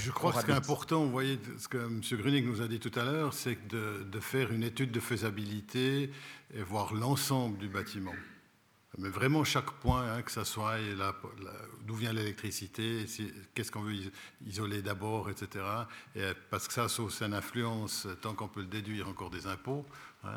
Je 0.00 0.10
crois 0.10 0.32
que 0.32 0.40
ce 0.40 0.44
qui 0.44 0.50
est 0.50 0.54
important, 0.54 1.04
vous 1.04 1.10
voyez, 1.10 1.38
ce 1.58 1.68
que 1.68 1.78
M. 1.78 2.00
Grunig 2.12 2.46
nous 2.46 2.62
a 2.62 2.68
dit 2.68 2.80
tout 2.80 2.92
à 2.98 3.04
l'heure, 3.04 3.34
c'est 3.34 3.66
de, 3.68 4.04
de, 4.10 4.20
faire 4.20 4.52
une 4.52 4.62
étude 4.62 4.90
de 4.90 5.00
faisabilité 5.00 6.10
et 6.54 6.62
voir 6.62 6.94
l'ensemble 6.94 7.58
du 7.58 7.68
bâtiment. 7.68 8.14
Mais 8.98 9.08
vraiment 9.08 9.42
chaque 9.42 9.70
point, 9.72 10.08
hein, 10.08 10.22
que 10.22 10.30
ce 10.30 10.44
soit 10.44 10.76
d'où 11.84 11.94
vient 11.94 12.12
l'électricité, 12.12 13.04
qu'est-ce 13.54 13.72
qu'on 13.72 13.82
veut 13.82 13.96
isoler 14.46 14.82
d'abord, 14.82 15.30
etc. 15.30 15.64
Et 16.14 16.22
parce 16.50 16.68
que 16.68 16.74
ça, 16.74 16.86
c'est 16.88 17.24
une 17.24 17.34
influence, 17.34 18.06
tant 18.20 18.34
qu'on 18.34 18.48
peut 18.48 18.60
le 18.60 18.68
déduire 18.68 19.08
encore 19.08 19.30
des 19.30 19.46
impôts, 19.48 19.84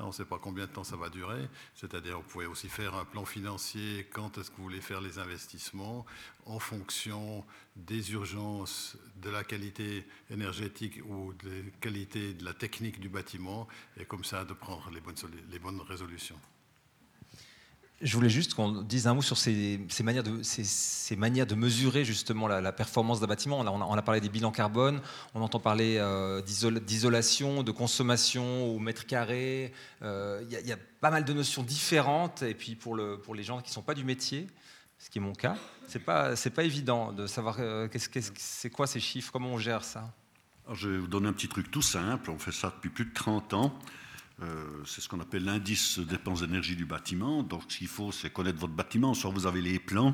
on 0.03 0.07
ne 0.07 0.11
sait 0.11 0.25
pas 0.25 0.39
combien 0.39 0.65
de 0.65 0.71
temps 0.71 0.83
ça 0.83 0.95
va 0.95 1.09
durer. 1.09 1.47
C'est-à-dire, 1.75 2.17
vous 2.17 2.27
pouvez 2.27 2.45
aussi 2.45 2.69
faire 2.69 2.95
un 2.95 3.05
plan 3.05 3.25
financier 3.25 4.07
quand 4.11 4.37
est-ce 4.37 4.51
que 4.51 4.57
vous 4.57 4.63
voulez 4.63 4.81
faire 4.81 5.01
les 5.01 5.19
investissements 5.19 6.05
en 6.45 6.59
fonction 6.59 7.45
des 7.75 8.11
urgences, 8.11 8.97
de 9.17 9.29
la 9.29 9.43
qualité 9.43 10.05
énergétique 10.29 10.99
ou 11.07 11.33
de 11.33 11.63
la 11.83 12.33
de 12.33 12.45
la 12.45 12.53
technique 12.53 12.99
du 12.99 13.09
bâtiment, 13.09 13.67
et 13.97 14.05
comme 14.05 14.23
ça 14.23 14.45
de 14.45 14.53
prendre 14.53 14.89
les 14.91 15.59
bonnes 15.59 15.81
résolutions. 15.81 16.39
Je 18.01 18.15
voulais 18.15 18.29
juste 18.29 18.53
qu'on 18.53 18.83
dise 18.83 19.07
un 19.07 19.15
mot 19.15 19.23
sur 19.23 19.37
ces, 19.37 19.79
manières, 20.03 20.21
de, 20.21 20.43
ces, 20.43 21.15
de, 21.15 21.55
mesurer 21.55 22.05
justement 22.05 22.47
la, 22.47 22.71
performance 22.71 23.19
d'un 23.19 23.25
bâtiment. 23.25 23.59
On 23.59 23.97
a, 23.97 24.01
parlé 24.03 24.21
des 24.21 24.29
bilans 24.29 24.51
carbone, 24.51 25.01
on 25.33 25.41
entend 25.41 25.59
parler 25.59 25.97
euh, 25.97 26.41
d'isolation, 26.41 27.63
de 27.63 27.71
consommation 27.71 28.67
au 28.67 28.77
mètre 28.77 29.07
carré. 29.07 29.73
Euh, 30.03 30.43
il 30.47 30.67
y, 30.67 30.71
a 30.71 30.77
pas 31.01 31.09
mal 31.09 31.25
de 31.25 31.33
notions 31.33 31.63
différentes. 31.63 32.43
Et 32.43 32.53
puis 32.53 32.75
pour, 32.75 32.93
le, 32.95 33.19
pour 33.19 33.33
les 33.33 33.43
gens 33.43 33.61
qui 33.61 33.71
ne 33.71 33.73
sont 33.73 33.81
pas 33.81 33.95
du 33.95 34.03
métier, 34.03 34.45
ce 34.99 35.09
qui 35.09 35.17
est 35.17 35.21
mon 35.21 35.33
cas, 35.33 35.57
ce 35.87 35.97
n'est 35.97 36.03
pas, 36.03 36.35
pas 36.35 36.63
évident 36.63 37.11
de 37.13 37.25
savoir 37.25 37.57
euh, 37.59 37.87
c'est 38.35 38.69
quoi 38.69 38.85
ces 38.85 38.99
chiffres, 38.99 39.31
comment 39.31 39.53
on 39.53 39.57
gère 39.57 39.83
ça? 39.83 40.13
je 40.73 40.89
vais 40.89 40.97
vous 40.97 41.07
donner 41.07 41.29
un 41.29 41.33
petit 41.33 41.47
truc 41.47 41.71
tout 41.71 41.81
simple. 41.81 42.29
On 42.29 42.37
fait 42.37 42.51
ça 42.51 42.71
depuis 42.75 42.89
plus 42.89 43.05
de 43.05 43.13
30 43.13 43.53
ans. 43.53 43.79
Euh, 44.43 44.83
c'est 44.85 45.01
ce 45.01 45.09
qu'on 45.09 45.19
appelle 45.19 45.45
l'indice 45.45 45.99
dépenses 45.99 46.41
d'énergie 46.41 46.75
du 46.75 46.85
bâtiment. 46.85 47.43
Donc, 47.43 47.63
ce 47.67 47.77
qu'il 47.77 47.87
faut, 47.87 48.11
c'est 48.11 48.29
connaître 48.29 48.59
votre 48.59 48.73
bâtiment. 48.73 49.13
Soit 49.13 49.31
vous 49.31 49.47
avez 49.47 49.61
les 49.61 49.79
plans, 49.79 50.13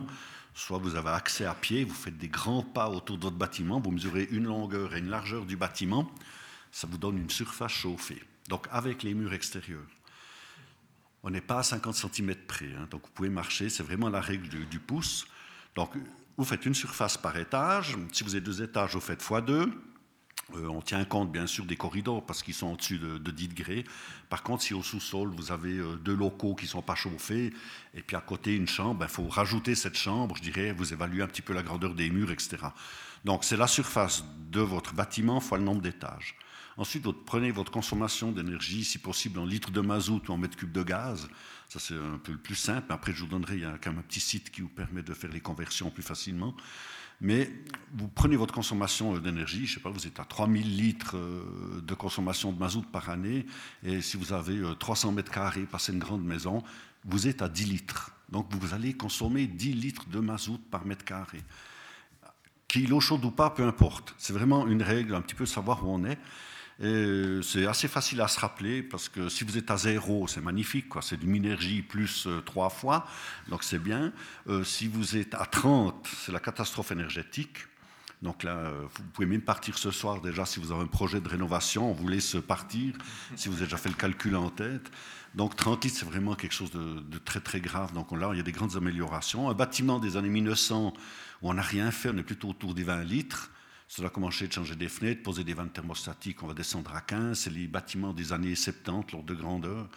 soit 0.54 0.78
vous 0.78 0.96
avez 0.96 1.10
accès 1.10 1.46
à 1.46 1.54
pied, 1.54 1.84
vous 1.84 1.94
faites 1.94 2.18
des 2.18 2.30
grands 2.30 2.64
pas 2.64 2.90
autour 2.90 3.18
de 3.18 3.24
votre 3.24 3.36
bâtiment, 3.36 3.80
vous 3.80 3.92
mesurez 3.92 4.28
une 4.32 4.46
longueur 4.46 4.96
et 4.96 5.00
une 5.00 5.10
largeur 5.10 5.46
du 5.46 5.58
bâtiment, 5.58 6.10
ça 6.72 6.88
vous 6.88 6.98
donne 6.98 7.18
une 7.18 7.30
surface 7.30 7.72
chauffée. 7.72 8.22
Donc, 8.48 8.68
avec 8.72 9.04
les 9.04 9.14
murs 9.14 9.34
extérieurs. 9.34 9.88
On 11.24 11.30
n'est 11.30 11.42
pas 11.42 11.60
à 11.60 11.64
50 11.64 11.96
cm 11.96 12.36
près, 12.48 12.74
hein. 12.74 12.88
donc 12.92 13.04
vous 13.06 13.12
pouvez 13.14 13.30
marcher, 13.30 13.70
c'est 13.70 13.84
vraiment 13.84 14.10
la 14.10 14.20
règle 14.20 14.50
du, 14.50 14.66
du 14.66 14.80
pouce. 14.80 15.26
Donc, 15.76 15.92
vous 16.36 16.44
faites 16.44 16.66
une 16.66 16.74
surface 16.74 17.18
par 17.18 17.38
étage. 17.38 17.96
Si 18.12 18.24
vous 18.24 18.36
avez 18.36 18.42
deux 18.42 18.62
étages, 18.62 18.94
vous 18.94 19.00
faites 19.00 19.24
x2. 19.24 19.72
Euh, 20.56 20.68
on 20.68 20.82
tient 20.82 21.04
compte 21.06 21.32
bien 21.32 21.48
sûr 21.48 21.66
des 21.66 21.78
corridors 21.78 22.26
parce 22.26 22.44
qu'ils 22.44 22.54
sont 22.54 22.74
au-dessus 22.74 23.00
de, 23.00 23.32
10 23.32 23.48
degrés. 23.50 23.86
Par 24.30 24.44
contre, 24.44 24.64
si 24.64 24.74
au 24.74 24.84
sous-sol 24.84 25.30
vous 25.36 25.52
avez 25.52 25.78
euh, 25.78 25.96
deux 25.96 26.16
locaux 26.16 26.54
qui 26.54 26.66
ne 26.66 26.70
sont 26.70 26.82
pas 26.82 26.96
chauffés 26.96 27.54
et 27.94 28.02
puis 28.02 28.16
à 28.16 28.22
côté 28.22 28.56
une 28.56 28.68
chambre, 28.68 28.96
il 28.96 29.00
ben, 29.00 29.08
faut 29.08 29.28
rajouter 29.28 29.76
cette 29.76 29.98
chambre, 29.98 30.36
je 30.36 30.42
dirais, 30.42 30.72
vous 30.74 30.92
évaluez 30.94 31.24
un 31.24 31.28
petit 31.28 31.42
peu 31.42 31.54
la 31.54 31.64
grandeur 31.64 31.94
des 31.94 32.10
murs, 32.10 32.32
etc. 32.32 32.58
Donc 33.24 33.44
c'est 33.44 33.58
la 33.58 33.68
surface 33.68 34.24
de 34.52 34.60
votre 34.60 34.94
bâtiment 34.94 35.40
fois 35.40 35.58
le 35.58 35.64
nombre 35.64 35.82
d'étages. 35.82 36.36
Ensuite, 36.76 37.04
vous 37.04 37.14
prenez 37.14 37.52
votre 37.52 37.72
consommation 37.72 38.32
d'énergie, 38.32 38.84
si 38.84 38.98
possible 38.98 39.40
en 39.40 39.46
litres 39.46 39.70
de 39.70 39.82
mazout 39.82 40.28
ou 40.28 40.32
en 40.32 40.38
mètres 40.38 40.58
cubes 40.58 40.72
de 40.72 40.82
gaz. 40.82 41.30
Ça, 41.70 41.80
c'est 41.80 41.94
un 41.94 42.18
peu 42.18 42.32
le 42.32 42.38
plus 42.40 42.56
simple. 42.56 42.92
Après, 42.92 43.14
je 43.14 43.22
vous 43.22 43.30
donnerai, 43.30 43.56
il 43.56 43.62
y 43.62 43.66
a 43.66 43.78
quand 43.78 43.92
même 43.92 44.00
un 44.00 44.04
petit 44.04 44.20
site 44.20 44.50
qui 44.50 44.62
vous 44.62 44.70
permet 44.70 45.04
de 45.04 45.14
faire 45.14 45.32
les 45.32 45.40
conversions 45.40 45.92
plus 45.92 46.04
facilement. 46.04 46.56
Mais 47.24 47.50
vous 47.96 48.10
prenez 48.10 48.36
votre 48.36 48.54
consommation 48.54 49.18
d'énergie, 49.18 49.66
je 49.66 49.76
sais 49.76 49.80
pas, 49.80 49.90
vous 49.90 50.06
êtes 50.06 50.20
à 50.20 50.26
3000 50.26 50.78
litres 50.78 51.16
euh, 51.16 51.82
de 51.82 51.94
consommation 51.94 52.52
de 52.52 52.60
mazout 52.60 52.86
par 52.92 53.10
année, 53.10 53.46
et 53.84 54.02
si 54.02 54.18
vous 54.18 54.34
avez 54.34 54.62
300 54.78 55.08
euh, 55.08 55.12
mètres 55.14 55.32
carrés, 55.32 55.64
passez 55.64 55.94
une 55.94 56.00
grande 56.00 56.24
maison, 56.24 56.62
vous 57.06 57.28
êtes 57.28 57.42
à 57.42 57.48
10 57.48 57.66
litres. 57.66 58.12
Donc 58.30 58.54
vous 58.54 58.74
allez 58.74 58.94
consommer 58.94 59.48
10 59.48 59.74
litres 59.74 60.10
de 60.10 60.20
mazout 60.20 60.60
par 60.70 60.86
mètre 60.86 61.06
carré. 61.06 61.40
Qu'il 62.68 62.92
eau 62.92 63.00
chaude 63.00 63.24
ou 63.24 63.32
pas, 63.32 63.52
peu 63.52 63.64
importe. 63.64 64.16
C'est 64.18 64.34
vraiment 64.34 64.68
une 64.68 64.82
règle, 64.82 65.16
un 65.16 65.22
petit 65.22 65.36
peu 65.36 65.46
savoir 65.46 65.86
où 65.86 65.90
on 65.90 66.04
est. 66.04 66.18
Euh, 66.82 67.42
c'est 67.42 67.68
assez 67.68 67.88
facile 67.88 68.22
à 68.22 68.28
se 68.28 68.40
rappeler 68.40 68.82
parce 68.82 69.10
que 69.10 69.30
si 69.30 69.44
vous 69.44 69.58
êtes 69.58 69.70
à 69.70 69.78
zéro, 69.78 70.28
c'est 70.28 70.42
magnifique, 70.42 70.88
c'est 71.02 71.20
du 71.20 71.28
minergie 71.28 71.82
plus 71.82 72.26
euh, 72.26 72.42
trois 72.42 72.70
fois, 72.70 73.06
donc 73.48 73.64
c'est 73.64 73.80
bien. 73.80 74.12
Euh, 74.48 74.64
si 74.64 74.88
vous 74.88 75.16
êtes 75.16 75.36
à 75.36 75.46
30, 75.46 76.08
c'est 76.26 76.32
la 76.32 76.40
catastrophe 76.40 76.92
énergétique. 76.92 77.58
Donc 78.22 78.44
là, 78.44 78.72
vous 78.82 79.04
pouvez 79.12 79.28
même 79.28 79.42
partir 79.42 79.78
ce 79.78 79.92
soir 79.92 80.22
déjà 80.22 80.46
si 80.46 80.62
vous 80.62 80.72
avez 80.72 80.82
un 80.82 80.88
projet 80.88 81.20
de 81.20 81.28
rénovation, 81.28 81.92
on 81.92 81.94
vous 81.94 82.08
laisse 82.08 82.38
partir, 82.48 82.94
si 83.36 83.50
vous 83.50 83.56
avez 83.56 83.66
déjà 83.66 83.76
fait 83.76 83.90
le 83.90 83.96
calcul 83.96 84.38
en 84.38 84.50
tête. 84.50 84.90
Donc 85.36 85.58
30 85.58 85.84
litres, 85.84 85.98
c'est 86.00 86.06
vraiment 86.06 86.34
quelque 86.34 86.54
chose 86.54 86.72
de, 86.72 87.02
de, 87.02 87.18
très 87.18 87.42
très 87.42 87.60
grave. 87.60 87.92
Donc 87.92 88.14
là, 88.14 88.30
il 88.32 88.38
y 88.38 88.40
a 88.40 88.44
des 88.44 88.54
grandes 88.54 88.78
améliorations. 88.78 89.50
Un 89.50 89.54
bâtiment 89.54 90.00
des 90.00 90.16
années 90.16 90.30
1900 90.30 90.94
où 91.42 91.50
on 91.50 91.54
n'a 91.54 91.62
rien 91.62 91.92
fait, 91.92 92.12
on 92.14 92.18
est 92.18 92.24
plutôt 92.24 92.50
autour 92.50 92.74
des 92.74 92.84
20 92.84 93.04
litres. 93.04 93.52
Cela 93.88 94.08
a 94.08 94.10
commencé 94.10 94.48
de 94.48 94.54
changer 94.54 94.76
des 94.76 94.90
fenêtres, 94.90 95.24
poser 95.24 95.44
des 95.44 95.54
vannes 95.54 95.72
thermostatiques, 95.72 96.42
on 96.44 96.48
va 96.48 96.54
descendre 96.54 96.96
à 96.96 97.02
15. 97.02 97.38
C'est 97.38 97.50
les 97.50 97.68
bâtiments 97.68 98.14
des 98.14 98.34
années 98.34 98.56
70, 98.56 99.12
lors 99.12 99.24
de 99.24 99.34
grandeur. 99.34 99.90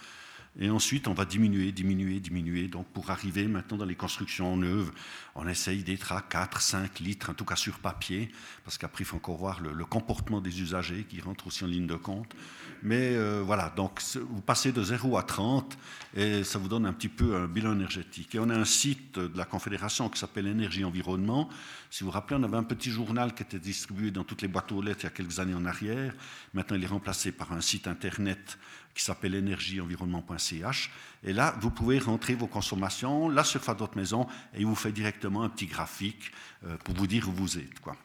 Et 0.58 0.70
ensuite, 0.70 1.06
on 1.06 1.12
va 1.12 1.26
diminuer, 1.26 1.70
diminuer, 1.70 2.18
diminuer. 2.18 2.66
Donc, 2.68 2.86
pour 2.88 3.10
arriver 3.10 3.46
maintenant 3.46 3.76
dans 3.76 3.84
les 3.84 3.94
constructions 3.94 4.56
neuves, 4.56 4.90
on 5.34 5.46
essaye 5.46 5.82
d'être 5.82 6.12
à 6.12 6.22
4, 6.22 6.62
5 6.62 7.00
litres, 7.00 7.30
en 7.30 7.34
tout 7.34 7.44
cas 7.44 7.56
sur 7.56 7.78
papier, 7.78 8.30
parce 8.64 8.78
qu'après, 8.78 9.04
il 9.04 9.06
faut 9.06 9.16
encore 9.16 9.36
voir 9.36 9.60
le, 9.60 9.84
comportement 9.84 10.40
des 10.40 10.62
usagers 10.62 11.04
qui 11.04 11.20
rentrent 11.20 11.46
aussi 11.46 11.64
en 11.64 11.66
ligne 11.66 11.86
de 11.86 11.96
compte. 11.96 12.34
Mais 12.82 13.14
euh, 13.14 13.42
voilà, 13.44 13.72
donc 13.76 14.00
vous 14.14 14.40
passez 14.40 14.72
de 14.72 14.82
0 14.82 15.16
à 15.16 15.22
30 15.22 15.76
et 16.16 16.44
ça 16.44 16.58
vous 16.58 16.68
donne 16.68 16.86
un 16.86 16.92
petit 16.92 17.08
peu 17.08 17.36
un 17.36 17.46
bilan 17.46 17.72
énergétique. 17.72 18.34
Et 18.34 18.38
on 18.38 18.48
a 18.48 18.54
un 18.54 18.64
site 18.64 19.18
de 19.18 19.36
la 19.36 19.44
Confédération 19.44 20.08
qui 20.08 20.18
s'appelle 20.18 20.46
Énergie 20.46 20.84
Environnement. 20.84 21.48
Si 21.90 22.04
vous 22.04 22.10
vous 22.10 22.12
rappelez, 22.12 22.36
on 22.40 22.42
avait 22.42 22.56
un 22.56 22.62
petit 22.62 22.90
journal 22.90 23.34
qui 23.34 23.42
était 23.42 23.58
distribué 23.58 24.10
dans 24.10 24.24
toutes 24.24 24.42
les 24.42 24.48
boîtes 24.48 24.72
aux 24.72 24.82
lettres 24.82 25.00
il 25.02 25.04
y 25.04 25.06
a 25.08 25.10
quelques 25.10 25.38
années 25.40 25.54
en 25.54 25.64
arrière. 25.66 26.14
Maintenant, 26.54 26.76
il 26.76 26.84
est 26.84 26.88
remplacé 26.88 27.32
par 27.32 27.52
un 27.52 27.60
site 27.60 27.86
internet 27.86 28.58
qui 28.94 29.02
s'appelle 29.02 29.34
énergieenvironnement.ch. 29.34 30.90
Et 31.22 31.32
là, 31.32 31.54
vous 31.60 31.70
pouvez 31.70 31.98
rentrer 31.98 32.34
vos 32.34 32.46
consommations, 32.46 33.28
la 33.28 33.44
surface 33.44 33.76
de 33.76 33.80
votre 33.80 33.96
maison, 33.96 34.26
et 34.54 34.60
il 34.60 34.66
vous 34.66 34.74
fait 34.74 34.92
directement 34.92 35.42
un 35.42 35.48
petit 35.50 35.66
graphique 35.66 36.32
euh, 36.64 36.76
pour 36.78 36.94
vous 36.94 37.06
dire 37.06 37.28
où 37.28 37.32
vous 37.32 37.58
êtes. 37.58 37.78
Quoi. 37.80 37.96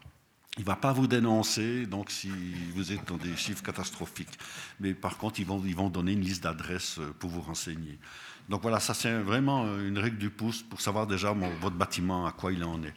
Il 0.58 0.62
ne 0.62 0.66
va 0.66 0.76
pas 0.76 0.92
vous 0.92 1.08
dénoncer, 1.08 1.86
donc 1.86 2.12
si 2.12 2.30
vous 2.76 2.92
êtes 2.92 3.08
dans 3.08 3.18
des 3.18 3.36
chiffres 3.38 3.64
catastrophiques. 3.64 4.38
Mais 4.80 4.94
par 4.94 5.18
contre, 5.18 5.40
ils 5.40 5.46
vont, 5.46 5.64
ils 5.66 5.76
vont 5.76 5.90
donner 5.90 6.12
une 6.12 6.22
liste 6.22 6.44
d'adresses 6.44 7.00
euh, 7.00 7.14
pour 7.20 7.30
vous 7.30 7.42
renseigner. 7.42 7.98
Donc 8.50 8.62
voilà, 8.62 8.80
ça 8.80 8.94
c'est 8.94 9.18
vraiment 9.20 9.66
euh, 9.66 9.88
une 9.88 9.98
règle 9.98 10.18
du 10.18 10.30
pouce 10.30 10.62
pour 10.62 10.82
savoir 10.82 11.08
déjà 11.08 11.32
votre 11.32 11.76
bâtiment, 11.78 12.26
à 12.26 12.34
quoi 12.34 12.52
il 12.52 12.64
en 12.64 12.84
est. 12.84 12.94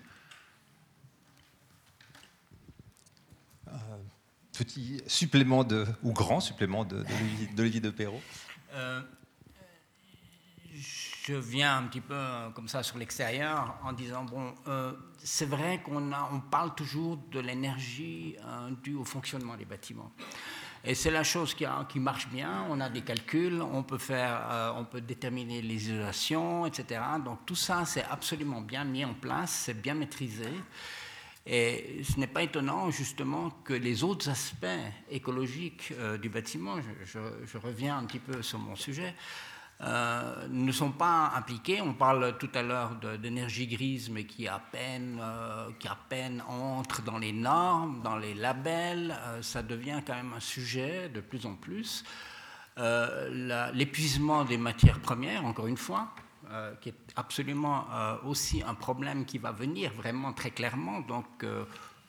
petit 4.55 5.03
supplément 5.07 5.65
de, 5.65 5.85
ou 6.03 6.13
grand 6.13 6.41
supplément 6.41 6.85
de, 6.85 7.05
de, 7.57 7.79
de 7.79 7.91
Perrault 7.91 8.23
euh, 8.75 9.03
Je 11.27 11.35
viens 11.35 11.79
un 11.79 11.85
petit 11.85 12.03
peu 12.03 12.15
euh, 12.15 12.51
comme 12.51 12.69
ça 12.69 12.83
sur 12.83 12.99
l'extérieur 12.99 13.79
en 13.83 13.95
disant 13.95 14.25
bon, 14.25 14.55
euh, 14.69 14.93
c'est 15.17 15.49
vrai 15.49 15.81
qu'on 15.83 16.13
on 16.13 16.41
parle 16.41 16.75
toujours 16.75 17.17
de 17.33 17.41
l'énergie 17.41 18.37
due 18.83 18.97
au 18.97 19.05
fonctionnement 19.05 19.57
des 19.57 19.65
bâtiments. 19.65 20.13
Et 20.85 20.95
c'est 20.95 21.11
la 21.11 21.25
chose 21.25 21.55
qui, 21.55 21.65
qui, 21.89 21.99
marche 21.99 22.29
bien. 22.29 22.67
On 22.69 22.79
a 22.79 22.91
des 22.91 23.01
calculs, 23.01 23.63
on 23.63 23.83
peut, 23.83 23.97
faire, 23.97 24.75
on 24.77 24.85
peut 24.85 25.01
déterminer 25.01 25.63
les 25.63 25.89
isolations, 25.89 26.67
etc. 26.67 27.01
Donc 27.25 27.47
tout 27.47 27.55
ça, 27.55 27.87
c'est 27.87 28.05
absolument 28.05 28.61
bien 28.61 28.85
mis 28.85 29.03
en 29.03 29.15
place, 29.15 29.51
c'est 29.65 29.81
bien 29.81 29.95
maîtrisé. 29.95 30.51
Et 31.47 32.03
ce 32.03 32.19
n'est 32.19 32.27
pas 32.27 32.43
étonnant 32.43 32.91
justement 32.91 33.51
que 33.65 33.75
les 33.75 34.03
autres 34.03 34.31
aspects 34.31 34.67
écologiques 35.11 35.93
euh, 35.99 36.17
du 36.17 36.31
bâtiment, 36.31 36.77
je, 37.05 37.59
reviens 37.59 37.99
un 37.99 38.05
petit 38.05 38.19
peu 38.19 38.41
sur 38.43 38.59
mon 38.59 38.77
sujet, 38.77 39.15
euh, 39.81 40.47
ne 40.49 40.73
sont 40.73 40.93
pas 40.93 41.33
impliqués. 41.35 41.81
On 41.81 41.95
parle 41.95 42.39
tout 42.39 42.51
à 42.55 42.63
l'heure 42.63 42.97
d'énergie 43.21 43.67
grise, 43.67 44.09
mais 44.11 44.25
qui 44.25 44.49
à, 44.49 44.59
peine, 44.59 45.19
euh, 45.21 45.71
qui 45.79 45.89
à 45.89 45.97
peine 46.09 46.43
entre 46.49 47.03
dans 47.03 47.19
les 47.19 47.33
normes, 47.33 48.01
dans 48.03 48.17
les 48.17 48.35
labels. 48.35 49.15
ça 49.43 49.63
devient 49.63 50.01
quand 50.07 50.15
même 50.15 50.33
un 50.35 50.41
sujet 50.41 51.09
de 51.09 51.21
plus 51.21 51.47
en 51.47 51.55
plus. 51.55 52.05
L'épuisement 52.77 54.45
des 54.45 54.59
matières 54.59 55.01
premières, 55.01 55.45
encore 55.45 55.67
une 55.67 55.77
fois, 55.77 56.15
euh, 56.51 56.75
qui 56.81 56.91
est 56.91 56.95
absolument 57.17 57.87
euh, 57.91 58.17
aussi 58.25 58.63
un 58.63 58.75
problème 58.75 59.25
qui 59.25 59.39
va 59.39 59.51
venir 59.51 59.91
vraiment 59.95 60.35
très 60.35 60.51
clairement. 60.51 61.01
Donc, 61.01 61.25
euh, 61.43 61.65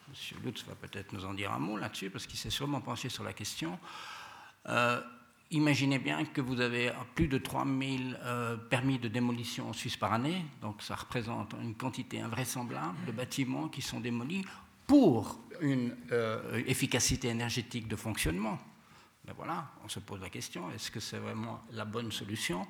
M. 0.09 0.39
Lutz 0.43 0.66
va 0.66 0.76
peut-être 0.76 1.13
nous 1.13 1.26
en 1.26 1.34
dire 1.34 1.53
un 1.53 1.59
mot 1.59 1.78
là-dessus, 1.78 2.09
parce 2.09 2.28
qu'il 2.28 2.38
s'est 2.38 2.49
sûrement 2.49 2.82
penché 2.82 3.07
sur 3.07 3.24
la 3.24 3.32
question. 3.32 3.80
Imaginez 5.55 5.99
bien 5.99 6.25
que 6.25 6.41
vous 6.41 6.61
avez 6.61 6.91
plus 7.15 7.27
de 7.27 7.37
3000 7.37 8.19
permis 8.69 8.99
de 8.99 9.07
démolition 9.07 9.69
en 9.69 9.73
Suisse 9.73 9.97
par 9.97 10.13
année, 10.13 10.45
donc 10.61 10.81
ça 10.81 10.95
représente 10.95 11.55
une 11.61 11.75
quantité 11.75 12.21
invraisemblable 12.21 12.97
de 13.07 13.11
bâtiments 13.11 13.67
qui 13.69 13.81
sont 13.81 13.99
démolis 13.99 14.45
pour 14.85 15.39
une 15.61 15.95
efficacité 16.67 17.29
énergétique 17.29 17.87
de 17.87 17.95
fonctionnement. 17.95 18.57
Ben 19.25 19.33
voilà, 19.35 19.71
on 19.83 19.89
se 19.89 19.99
pose 19.99 20.21
la 20.21 20.29
question, 20.29 20.69
est-ce 20.71 20.91
que 20.91 20.99
c'est 20.99 21.17
vraiment 21.17 21.59
la 21.71 21.85
bonne 21.85 22.11
solution? 22.11 22.67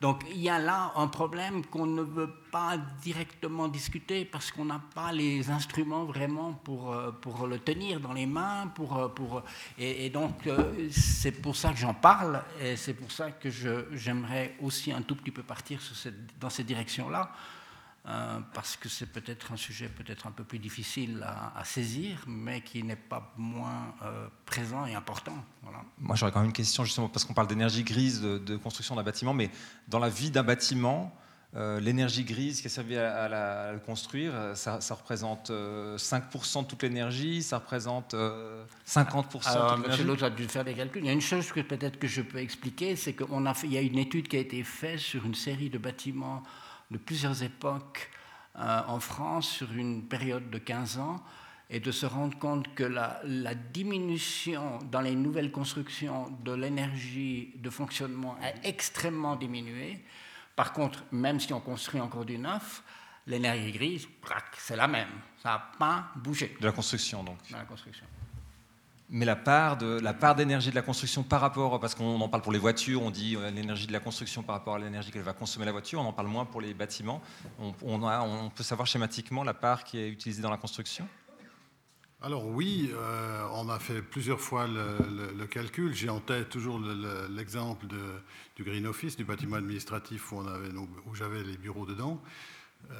Donc 0.00 0.22
il 0.30 0.40
y 0.40 0.48
a 0.48 0.58
là 0.58 0.92
un 0.96 1.06
problème 1.06 1.64
qu'on 1.66 1.86
ne 1.86 2.02
veut 2.02 2.30
pas 2.50 2.76
directement 3.02 3.68
discuter 3.68 4.24
parce 4.24 4.50
qu'on 4.50 4.66
n'a 4.66 4.80
pas 4.94 5.12
les 5.12 5.50
instruments 5.50 6.04
vraiment 6.04 6.52
pour, 6.52 6.92
euh, 6.92 7.10
pour 7.10 7.46
le 7.46 7.58
tenir 7.58 8.00
dans 8.00 8.12
les 8.12 8.26
mains. 8.26 8.68
Pour, 8.74 8.96
euh, 8.96 9.08
pour, 9.08 9.42
et, 9.78 10.10
donc 10.10 10.46
euh, 10.46 10.88
c'est 10.90 11.32
pour 11.32 11.56
ça 11.56 11.70
que 11.70 11.78
j'en 11.78 11.94
parle 11.94 12.42
et 12.60 12.76
c'est 12.76 12.94
pour 12.94 13.10
ça 13.10 13.30
que 13.30 13.48
j'aimerais 13.92 14.56
aussi 14.60 14.92
un 14.92 15.02
tout 15.02 15.16
petit 15.16 15.30
peu 15.30 15.42
partir 15.42 15.80
dans 16.40 16.50
cette 16.50 16.66
direction-là. 16.66 17.32
Euh, 18.06 18.38
parce 18.52 18.76
que 18.76 18.90
c'est 18.90 19.06
peut-être 19.06 19.52
un 19.52 19.56
sujet 19.56 19.88
peut-être 19.88 20.26
un 20.26 20.30
peu 20.30 20.44
plus 20.44 20.58
difficile 20.58 21.24
à, 21.56 21.64
saisir, 21.64 22.22
mais 22.26 22.60
qui 22.60 22.82
n'est 22.82 22.96
pas 22.96 23.32
moins 23.38 23.94
euh, 24.02 24.26
présent 24.44 24.84
et 24.84 24.94
important. 24.94 25.42
Moi, 25.98 26.14
j'aurais 26.14 26.30
quand 26.30 26.40
même 26.40 26.48
une 26.48 26.52
question, 26.52 26.84
justement, 26.84 27.08
parce 27.08 27.24
qu'on 27.24 27.32
parle 27.32 27.46
d'énergie 27.46 27.82
grise 27.82 28.20
de, 28.20 28.56
construction 28.58 28.94
d'un 28.94 29.02
bâtiment, 29.02 29.32
mais 29.32 29.50
dans 29.88 29.98
la 29.98 30.10
vie 30.10 30.30
d'un 30.30 30.42
bâtiment, 30.42 31.16
euh, 31.56 31.80
l'énergie 31.80 32.24
grise 32.24 32.60
qui 32.60 32.66
a 32.66 32.70
servi 32.70 32.98
à, 32.98 33.72
le 33.72 33.78
construire, 33.78 34.34
ça, 34.54 34.78
représente 34.90 35.50
5% 35.50 36.64
de 36.64 36.66
toute 36.66 36.82
l'énergie, 36.82 37.42
ça 37.42 37.56
représente 37.56 38.14
50% 38.14 39.48
Alors, 39.48 39.78
de 39.78 39.82
l'énergie? 39.82 40.04
Monsieur 40.04 40.26
a 40.26 40.30
dû 40.30 40.44
faire 40.44 40.64
des 40.64 40.74
calculs. 40.74 41.02
Il 41.02 41.06
y 41.06 41.10
a 41.10 41.14
une 41.14 41.22
chose 41.22 41.50
que 41.52 41.60
peut-être 41.60 41.98
que 41.98 42.06
je 42.06 42.20
peux 42.20 42.38
expliquer, 42.38 42.96
c'est 42.96 43.14
qu'il 43.14 43.72
y 43.72 43.78
a 43.78 43.80
une 43.80 43.98
étude 43.98 44.28
qui 44.28 44.36
a 44.36 44.40
été 44.40 44.62
faite 44.62 44.98
sur 44.98 45.24
une 45.24 45.34
série 45.34 45.70
de 45.70 45.78
bâtiments 45.78 46.42
de 46.94 46.98
plusieurs 46.98 47.42
époques 47.42 48.08
euh, 48.56 48.80
en 48.86 49.00
France 49.00 49.48
sur 49.48 49.72
une 49.72 50.06
période 50.06 50.48
de 50.48 50.58
15 50.58 50.98
ans 50.98 51.20
et 51.68 51.80
de 51.80 51.90
se 51.90 52.06
rendre 52.06 52.38
compte 52.38 52.72
que 52.76 52.84
la, 52.84 53.20
diminution 53.72 54.78
dans 54.92 55.00
les 55.00 55.16
nouvelles 55.16 55.50
constructions 55.50 56.30
de 56.44 56.52
l'énergie 56.52 57.52
de 57.56 57.68
fonctionnement 57.68 58.36
a 58.40 58.66
extrêmement 58.66 59.34
diminué. 59.34 60.04
Par 60.54 60.72
contre, 60.72 61.02
même 61.10 61.40
si 61.40 61.52
on 61.52 61.60
construit 61.60 62.00
encore 62.00 62.24
du 62.24 62.38
neuf, 62.38 62.84
l'énergie 63.26 63.72
grise, 63.72 64.06
c'est 64.56 64.76
la 64.76 64.86
même. 64.86 65.08
Ça 65.42 65.48
n'a 65.48 65.70
pas 65.76 66.12
bougé. 66.14 66.56
De 66.60 66.66
la 66.66 66.72
construction, 66.72 67.24
donc. 67.24 67.38
De 67.48 67.54
la 67.54 67.64
construction. 67.64 68.06
Mais 69.10 69.26
la 69.26 69.36
part, 69.36 69.76
de, 69.76 70.00
la 70.00 70.14
part 70.14 70.34
d'énergie 70.34 70.70
de 70.70 70.74
la 70.74 70.82
construction 70.82 71.22
par 71.22 71.40
rapport, 71.40 71.78
parce 71.78 71.94
qu'on 71.94 72.20
en 72.20 72.28
parle 72.28 72.42
pour 72.42 72.52
les 72.52 72.58
voitures, 72.58 73.02
on 73.02 73.10
dit 73.10 73.36
euh, 73.36 73.50
l'énergie 73.50 73.86
de 73.86 73.92
la 73.92 74.00
construction 74.00 74.42
par 74.42 74.54
rapport 74.54 74.76
à 74.76 74.78
l'énergie 74.78 75.10
qu'elle 75.10 75.22
va 75.22 75.34
consommer 75.34 75.66
la 75.66 75.72
voiture, 75.72 76.00
on 76.00 76.06
en 76.06 76.12
parle 76.12 76.28
moins 76.28 76.46
pour 76.46 76.62
les 76.62 76.72
bâtiments. 76.72 77.20
On, 77.60 78.50
peut 78.50 78.62
savoir 78.62 78.86
schématiquement 78.86 79.44
la 79.44 79.54
part 79.54 79.84
qui 79.84 79.98
est 79.98 80.08
utilisée 80.08 80.40
dans 80.40 80.50
la 80.50 80.56
construction? 80.56 81.06
Alors 82.22 82.46
oui, 82.46 82.90
euh, 82.94 83.46
on 83.52 83.68
a 83.68 83.78
fait 83.78 84.00
plusieurs 84.00 84.40
fois 84.40 84.66
le, 84.66 85.46
calcul. 85.46 85.94
J'ai 85.94 86.08
en 86.08 86.20
tête 86.20 86.48
toujours 86.48 86.80
l'exemple 87.28 87.86
du 88.56 88.64
Green 88.64 88.86
Office, 88.86 89.16
du 89.16 89.24
bâtiment 89.24 89.56
administratif 89.56 90.32
où, 90.32 90.40
où 90.40 91.14
j'avais 91.14 91.42
les 91.42 91.58
bureaux 91.58 91.84
dedans. 91.84 92.22
Euh, 92.90 92.94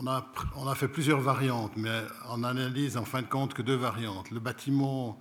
on 0.00 0.06
a, 0.06 0.74
fait 0.74 0.88
plusieurs 0.88 1.20
variantes, 1.20 1.72
mais 1.76 2.02
on 2.28 2.44
analyse 2.44 2.96
en 2.96 3.04
fin 3.04 3.22
de 3.22 3.26
compte 3.26 3.54
que 3.54 3.62
deux 3.62 3.76
variantes. 3.76 4.30
Le 4.30 4.40
bâtiment, 4.40 5.18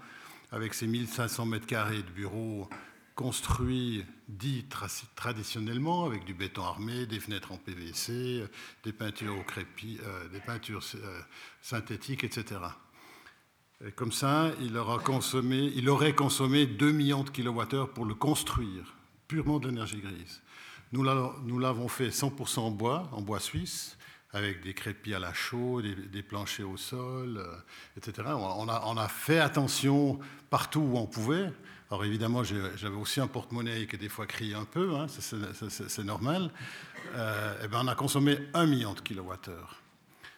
avec 0.52 0.74
ses 0.74 0.88
1500 0.88 1.46
mètres 1.46 1.68
carrés 1.68 2.04
de 2.04 2.12
bureaux, 2.12 2.68
construit 3.16 4.04
dit 4.28 4.66
traditionnellement, 5.16 6.06
avec 6.06 6.26
du 6.26 6.34
béton 6.34 6.64
armé, 6.64 7.06
des 7.06 7.20
fenêtres 7.20 7.54
en 7.54 7.58
PVC, 7.58 8.44
des 8.84 8.92
peintures, 8.92 9.38
au 9.38 9.44
crépi, 9.44 9.98
euh, 10.04 10.28
des 10.30 10.42
peintures 10.42 10.84
euh, 10.96 11.20
synthétiques, 11.62 12.26
etc. 12.26 12.60
Et 13.86 13.92
comme 13.92 14.12
ça, 14.12 14.52
il, 14.62 14.76
aura 14.78 15.00
consommé, 15.00 15.72
il 15.76 15.88
aurait 15.90 16.14
consommé 16.14 16.66
2 16.66 16.92
millions 16.92 17.24
de 17.24 17.30
kilowattheures 17.30 17.94
pour 17.94 18.06
le 18.06 18.16
construire, 18.16 18.96
purement 19.28 19.60
de 19.60 19.70
l'énergie 19.70 20.02
grise. 20.02 20.42
Nous 20.92 21.04
l'avons 21.04 21.88
fait 21.88 22.10
100% 22.10 22.60
en 22.60 22.72
bois, 22.72 23.10
en 23.12 23.22
bois 23.22 23.40
suisse, 23.40 23.98
avec 24.36 24.62
des 24.62 24.74
crépis 24.74 25.14
à 25.14 25.20
la 25.20 25.34
chaux, 25.34 25.82
des, 25.82 26.22
planchers 26.22 26.70
au 26.70 26.76
sol, 26.76 27.38
euh, 27.38 27.56
etc. 27.96 28.28
On 28.36 28.68
a, 28.68 29.08
fait 29.08 29.40
attention 29.40 30.20
partout 30.50 30.82
où 30.82 30.98
on 30.98 31.06
pouvait. 31.06 31.54
Alors 31.90 32.04
évidemment, 32.04 32.44
j'avais 32.44 32.98
aussi 32.98 33.22
un 33.22 33.28
porte-monnaie 33.28 33.88
qui 33.88 33.98
des 33.98 34.10
fois 34.10 34.28
crie 34.28 34.54
un 34.54 34.66
peu, 34.66 34.94
hein, 34.96 35.08
c'est 35.08 36.04
normal. 36.04 36.52
Euh, 37.14 37.64
et 37.64 37.70
ben 37.70 37.80
on 37.84 37.88
a 37.88 37.96
consommé 37.96 38.38
un 38.54 38.66
million 38.66 38.94
de 38.94 39.00
kilowattheures. 39.00 39.82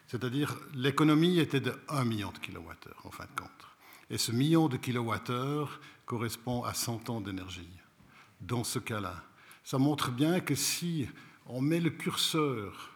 C'est-à-dire 0.06 0.56
l'économie 0.74 1.40
était 1.40 1.60
de 1.60 1.74
1 1.88 2.04
million 2.04 2.30
de 2.30 2.38
kilowattheures 2.38 3.02
en 3.02 3.10
fin 3.10 3.24
de 3.24 3.40
compte. 3.40 3.50
Et 4.10 4.18
ce 4.18 4.30
million 4.30 4.68
de 4.68 4.76
kilowattheures 4.76 5.80
correspond 6.06 6.62
à 6.62 6.72
100 6.72 7.10
ans 7.10 7.20
d'énergie. 7.20 7.68
Dans 8.40 8.62
ce 8.62 8.78
cas-là, 8.78 9.24
ça 9.64 9.78
montre 9.78 10.12
bien 10.12 10.38
que 10.38 10.54
si 10.54 11.08
on 11.46 11.60
met 11.60 11.80
le 11.80 11.90
curseur 11.90 12.94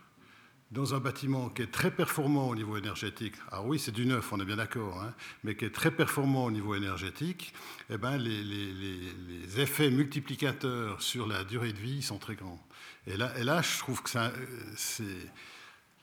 dans 0.73 0.95
un 0.95 1.01
bâtiment 1.01 1.51
qui 1.51 1.62
est 1.62 1.70
très 1.70 1.91
performant 1.91 2.49
au 2.49 2.57
niveau 2.57 2.77
énergétique, 2.79 3.35
ah 3.51 3.62
oui, 3.62 3.79
c'est 3.79 3.93
du 3.93 4.07
neuf, 4.07 4.33
on 4.33 4.41
est 4.41 4.45
bien 4.45 4.57
d'accord, 4.57 5.03
hein, 5.03 5.12
mais 5.45 5.55
qui 5.55 5.66
est 5.66 5.75
très 5.75 5.91
performant 5.91 6.47
au 6.47 6.51
niveau 6.51 6.75
énergétique, 6.75 7.53
eh 7.91 7.99
ben, 7.99 8.16
les, 8.16 8.43
les, 8.43 9.61
effets 9.61 9.91
multiplicateurs 9.91 11.03
sur 11.03 11.27
la 11.27 11.45
durée 11.45 11.75
de 11.75 11.79
vie 11.79 12.01
sont 12.01 12.16
très 12.16 12.37
grands. 12.37 12.59
Et 13.07 13.16
là, 13.18 13.62
je 13.62 13.79
trouve 13.79 14.03
que 14.03 14.09
c'est 14.77 15.05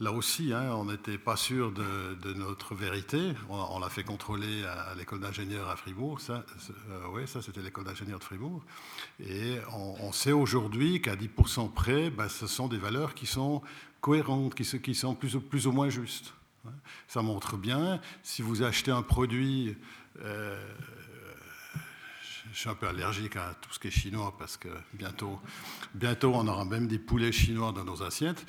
Là 0.02 0.14
aussi, 0.14 0.54
hein, 0.54 0.72
on 0.76 0.86
n'était 0.86 1.18
pas 1.18 1.36
sûr 1.36 1.74
de, 1.74 2.34
notre 2.34 2.74
vérité. 2.74 3.34
On, 3.50 3.80
l'a 3.80 3.90
fait 3.90 4.06
contrôler 4.06 4.64
à, 4.64 4.96
l'école 4.96 5.20
d'ingénieurs 5.20 5.68
à 5.68 5.76
Fribourg. 5.76 6.22
Ça, 6.22 6.46
euh, 6.90 7.02
oui, 7.12 7.28
ça 7.28 7.42
c'était 7.42 7.62
l'école 7.62 7.84
d'ingénieurs 7.84 8.20
de 8.20 8.24
Fribourg. 8.24 8.64
Et 9.20 9.58
on, 9.74 10.14
sait 10.14 10.32
aujourd'hui 10.32 11.02
qu'à 11.02 11.18
10% 11.18 11.74
près, 11.74 12.12
ben, 12.12 12.30
ce 12.30 12.48
sont 12.48 12.70
des 12.70 12.78
valeurs 12.78 13.14
qui 13.14 13.26
sont 13.26 13.62
cohérentes, 14.02 14.56
qui, 14.56 14.96
sont 14.96 15.16
plus, 15.16 15.38
plus, 15.38 15.68
ou 15.68 15.72
moins 15.72 15.90
justes. 15.90 16.34
Ça 17.08 17.22
montre 17.22 17.58
bien, 17.58 18.02
si 18.22 18.42
vous 18.42 18.64
achetez 18.64 18.92
un 18.92 19.02
produit 19.02 19.76
euh, 20.24 20.62
je 22.52 22.60
suis 22.60 22.70
un 22.70 22.76
peu 22.76 22.88
allergique 22.88 23.36
à 23.36 23.56
tout 23.62 23.72
ce 23.72 23.80
qui 23.80 23.88
est 23.88 23.92
chinois 23.92 24.34
parce 24.38 24.58
que 24.58 24.70
bientôt, 24.94 25.40
bientôt 25.94 26.32
on 26.36 26.48
aura 26.48 26.66
même 26.66 26.88
des 26.88 27.00
poulets 27.00 27.32
chinois 27.32 27.72
dans 27.72 27.84
nos 27.84 28.02
assiettes. 28.04 28.46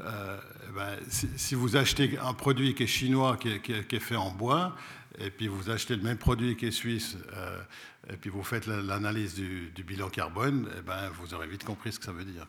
Euh, 0.00 0.38
eh 0.68 0.72
ben, 0.72 0.98
si, 1.36 1.54
vous 1.54 1.76
achetez 1.76 2.18
un 2.18 2.34
produit 2.34 2.74
qui 2.74 2.84
est 2.84 2.86
chinois, 2.86 3.36
qui 3.36 3.48
est, 3.50 3.98
fait 3.98 4.16
en 4.16 4.30
bois, 4.30 4.74
et 5.18 5.30
puis 5.30 5.48
vous 5.48 5.70
achetez 5.70 5.96
le 5.96 6.02
même 6.02 6.16
produit 6.16 6.56
qui 6.56 6.66
est 6.66 6.70
suisse, 6.70 7.16
euh, 7.34 7.62
et 8.10 8.16
puis 8.16 8.30
vous 8.30 8.42
faites 8.42 8.66
l'analyse 8.66 9.34
du, 9.34 9.84
bilan 9.86 10.08
carbone, 10.08 10.68
eh 10.78 10.82
ben, 10.82 11.10
vous 11.20 11.34
aurez 11.34 11.46
vite 11.46 11.64
compris 11.64 11.92
ce 11.92 11.98
que 11.98 12.06
ça 12.06 12.12
veut 12.12 12.24
dire. 12.24 12.46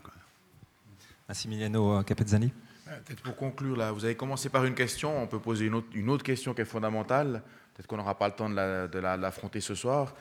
Massimiliano 1.34 2.04
Capezzani. 2.04 2.54
Euh, 2.88 3.00
peut-être 3.04 3.24
pour 3.24 3.36
conclure, 3.36 3.76
là, 3.76 3.92
vous 3.92 4.06
avez 4.06 4.14
commencé 4.14 4.50
par 4.50 4.66
une 4.66 4.76
question, 4.76 5.20
on 5.20 5.26
peut 5.26 5.40
poser 5.40 5.66
une 5.66 6.10
autre, 6.12 6.24
question 6.24 6.54
qui 6.54 6.62
est 6.62 6.66
fondamentale, 6.66 7.42
peut-être 7.74 7.88
qu'on 7.88 7.98
n'aura 7.98 8.16
pas 8.20 8.28
le 8.28 8.36
temps 8.36 8.52
de 8.52 9.00
l'affronter 9.00 9.60
ce 9.60 9.74
soir. 9.74 10.14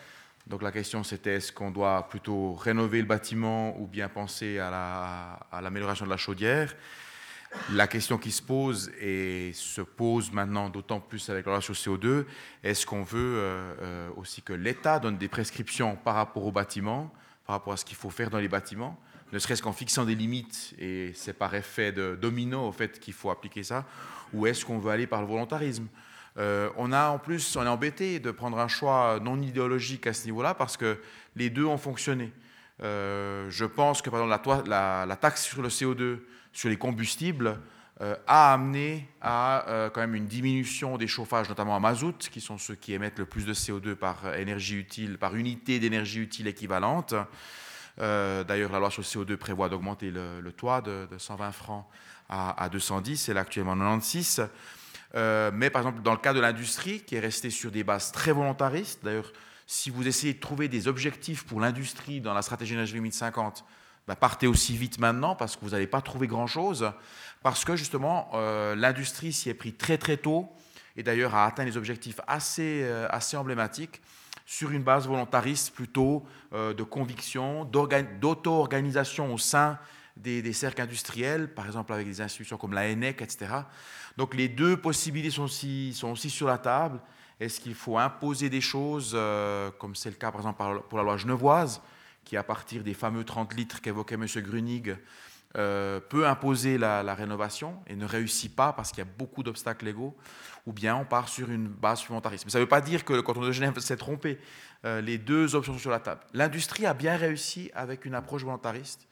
Donc 0.46 0.62
la 0.62 0.72
question 0.72 1.04
c'était 1.04 1.34
est-ce 1.34 1.52
qu'on 1.52 1.70
doit 1.70 2.08
plutôt 2.08 2.54
rénover 2.54 3.00
le 3.00 3.06
bâtiment 3.06 3.78
ou 3.78 3.86
bien 3.86 4.08
penser 4.08 4.58
à 4.58 5.60
l'amélioration 5.60 6.06
de 6.06 6.10
la 6.10 6.16
chaudière? 6.16 6.74
La 7.72 7.86
question 7.88 8.16
qui 8.16 8.30
se 8.30 8.40
pose 8.40 8.90
et 8.98 9.52
se 9.52 9.82
pose 9.82 10.32
maintenant 10.32 10.70
d'autant 10.70 10.98
plus 10.98 11.28
avec 11.28 11.44
la 11.44 11.52
relation 11.52 11.74
CO2, 11.74 12.24
est-ce 12.64 12.86
qu'on 12.86 13.02
veut 13.02 13.36
euh, 13.36 13.74
euh, 13.82 14.08
aussi 14.16 14.40
que 14.40 14.54
l'État 14.54 14.98
donne 14.98 15.18
des 15.18 15.28
prescriptions 15.28 15.94
par 15.94 16.14
rapport 16.14 16.46
au 16.46 16.52
bâtiment, 16.52 17.12
par 17.46 17.56
rapport 17.56 17.74
à 17.74 17.76
ce 17.76 17.84
qu'il 17.84 17.98
faut 17.98 18.08
faire 18.08 18.30
dans 18.30 18.38
les 18.38 18.48
bâtiments? 18.48 18.98
Ne 19.32 19.38
serait-ce 19.38 19.62
qu'en 19.62 19.72
fixant 19.72 20.04
des 20.04 20.14
limites, 20.14 20.74
et 20.78 21.12
c'est 21.14 21.32
par 21.32 21.54
effet 21.54 21.90
de 21.90 22.16
domino 22.20 22.68
au 22.68 22.72
fait 22.72 23.00
qu'il 23.00 23.14
faut 23.14 23.30
appliquer 23.30 23.62
ça, 23.62 23.86
ou 24.32 24.46
est-ce 24.46 24.64
qu'on 24.64 24.78
veut 24.78 24.90
aller 24.90 25.06
par 25.06 25.22
le 25.22 25.26
volontarisme? 25.26 25.86
Euh, 26.38 26.70
on 26.76 26.92
a 26.92 27.08
en 27.08 27.18
plus, 27.18 27.56
on 27.56 27.64
est 27.64 27.68
embêté 27.68 28.18
de 28.18 28.30
prendre 28.30 28.58
un 28.58 28.68
choix 28.68 29.18
non 29.22 29.40
idéologique 29.40 30.06
à 30.06 30.12
ce 30.12 30.24
niveau-là 30.24 30.54
parce 30.54 30.76
que 30.76 30.98
les 31.36 31.50
deux 31.50 31.64
ont 31.64 31.78
fonctionné. 31.78 32.32
Euh, 32.82 33.48
je 33.50 33.64
pense 33.64 34.00
que 34.00 34.08
par 34.08 34.22
exemple 34.22 34.68
la, 34.68 35.18
taxe 35.20 35.44
sur 35.44 35.60
le 35.60 35.68
CO2 35.68 36.20
sur 36.52 36.68
les 36.70 36.76
combustibles 36.76 37.60
euh, 38.00 38.16
a 38.26 38.54
amené 38.54 39.08
à 39.20 39.90
quand 39.92 40.00
même 40.00 40.14
une 40.14 40.26
diminution 40.26 40.96
des 40.96 41.06
chauffages, 41.06 41.48
notamment 41.48 41.76
à 41.76 41.80
mazout, 41.80 42.28
qui 42.30 42.40
sont 42.40 42.56
ceux 42.56 42.74
qui 42.74 42.94
émettent 42.94 43.18
le 43.18 43.26
plus 43.26 43.44
de 43.44 43.52
CO2 43.52 43.94
par 43.94 44.34
énergie 44.34 44.76
utile, 44.76 45.18
par 45.18 45.36
unité 45.36 45.80
d'énergie 45.80 46.20
utile 46.20 46.46
équivalente. 46.46 47.14
D'ailleurs, 47.98 48.72
la 48.72 48.78
loi 48.78 48.90
sur 48.90 49.02
le 49.02 49.06
CO2 49.06 49.36
prévoit 49.36 49.68
d'augmenter 49.68 50.10
le, 50.10 50.50
toit 50.52 50.80
de, 50.80 51.06
120 51.16 51.52
francs 51.52 51.86
à, 52.28 52.62
à 52.62 52.68
210, 52.68 53.28
et 53.28 53.34
là 53.34 53.42
actuellement 53.42 53.76
96. 53.76 54.48
Euh, 55.14 55.50
mais 55.52 55.70
par 55.70 55.82
exemple, 55.82 56.02
dans 56.02 56.12
le 56.12 56.18
cas 56.18 56.32
de 56.32 56.40
l'industrie, 56.40 57.00
qui 57.00 57.16
est 57.16 57.20
restée 57.20 57.50
sur 57.50 57.70
des 57.70 57.84
bases 57.84 58.12
très 58.12 58.32
volontaristes, 58.32 59.04
d'ailleurs, 59.04 59.32
si 59.66 59.90
vous 59.90 60.06
essayez 60.06 60.34
de 60.34 60.40
trouver 60.40 60.68
des 60.68 60.88
objectifs 60.88 61.44
pour 61.44 61.60
l'industrie 61.60 62.20
dans 62.20 62.34
la 62.34 62.42
stratégie 62.42 62.74
énergie 62.74 62.94
2050, 62.94 63.64
bah, 64.08 64.16
partez 64.16 64.46
aussi 64.46 64.76
vite 64.76 64.98
maintenant 64.98 65.36
parce 65.36 65.56
que 65.56 65.64
vous 65.64 65.70
n'allez 65.70 65.86
pas 65.86 66.00
trouver 66.00 66.26
grand-chose, 66.26 66.92
parce 67.42 67.64
que 67.64 67.76
justement, 67.76 68.30
euh, 68.34 68.74
l'industrie 68.74 69.32
s'y 69.32 69.50
est 69.50 69.54
pris 69.54 69.72
très 69.72 69.98
très 69.98 70.16
tôt, 70.16 70.48
et 70.96 71.02
d'ailleurs 71.02 71.34
a 71.34 71.46
atteint 71.46 71.64
des 71.64 71.76
objectifs 71.76 72.20
assez, 72.26 72.82
euh, 72.82 73.06
assez 73.10 73.36
emblématiques 73.36 74.02
sur 74.46 74.70
une 74.70 74.82
base 74.82 75.06
volontariste 75.06 75.74
plutôt 75.74 76.24
de 76.52 76.82
conviction, 76.82 77.64
d'auto-organisation 77.64 79.32
au 79.32 79.38
sein 79.38 79.78
des, 80.16 80.52
cercles 80.52 80.82
industriels, 80.82 81.52
par 81.52 81.66
exemple 81.66 81.92
avec 81.92 82.06
des 82.06 82.20
institutions 82.20 82.56
comme 82.56 82.72
la 82.72 82.90
ENEC, 82.90 83.22
etc. 83.22 83.52
Donc 84.16 84.34
les 84.34 84.48
deux 84.48 84.76
possibilités 84.76 85.30
sont 85.30 85.44
aussi, 85.44 85.94
sont 85.94 86.10
aussi 86.10 86.30
sur 86.30 86.46
la 86.46 86.58
table. 86.58 87.00
Est-ce 87.40 87.60
qu'il 87.60 87.74
faut 87.74 87.98
imposer 87.98 88.50
des 88.50 88.60
choses, 88.60 89.12
euh, 89.14 89.70
comme 89.78 89.94
c'est 89.94 90.10
le 90.10 90.16
cas 90.16 90.30
par 90.30 90.40
exemple 90.40 90.82
pour 90.88 90.98
la 90.98 91.04
loi 91.04 91.16
genevoise, 91.16 91.80
qui 92.24 92.36
à 92.36 92.42
partir 92.42 92.84
des 92.84 92.94
fameux 92.94 93.24
30 93.24 93.54
litres 93.54 93.80
qu'évoquait 93.80 94.14
M. 94.14 94.26
Grunig, 94.36 94.96
euh, 95.58 96.00
peut 96.00 96.26
imposer 96.26 96.78
la, 96.78 97.14
rénovation 97.14 97.82
et 97.86 97.94
ne 97.94 98.06
réussit 98.06 98.54
pas 98.54 98.72
parce 98.72 98.90
qu'il 98.90 99.04
y 99.04 99.06
a 99.06 99.10
beaucoup 99.18 99.42
d'obstacles 99.42 99.84
légaux, 99.84 100.16
ou 100.64 100.72
bien 100.72 100.96
on 100.96 101.04
part 101.04 101.28
sur 101.28 101.50
une 101.50 101.68
base 101.68 102.00
supplémentariste. 102.00 102.46
Mais 102.46 102.50
ça 102.50 102.58
ne 102.58 102.64
veut 102.64 102.68
pas 102.68 102.80
dire 102.80 103.04
que 103.04 103.12
le 103.12 103.20
canton 103.20 103.42
de 103.42 103.52
Genève 103.52 103.78
s'est 103.80 103.98
trompé. 103.98 104.38
Euh, 104.86 105.02
les 105.02 105.18
deux 105.18 105.54
options 105.54 105.74
sont 105.74 105.78
sur 105.78 105.90
la 105.90 106.00
table. 106.00 106.22
L'industrie 106.32 106.86
a 106.86 106.94
bien 106.94 107.16
réussi 107.16 107.70
avec 107.74 108.06
une 108.06 108.14
approche 108.14 108.44
volontariste. 108.44 109.06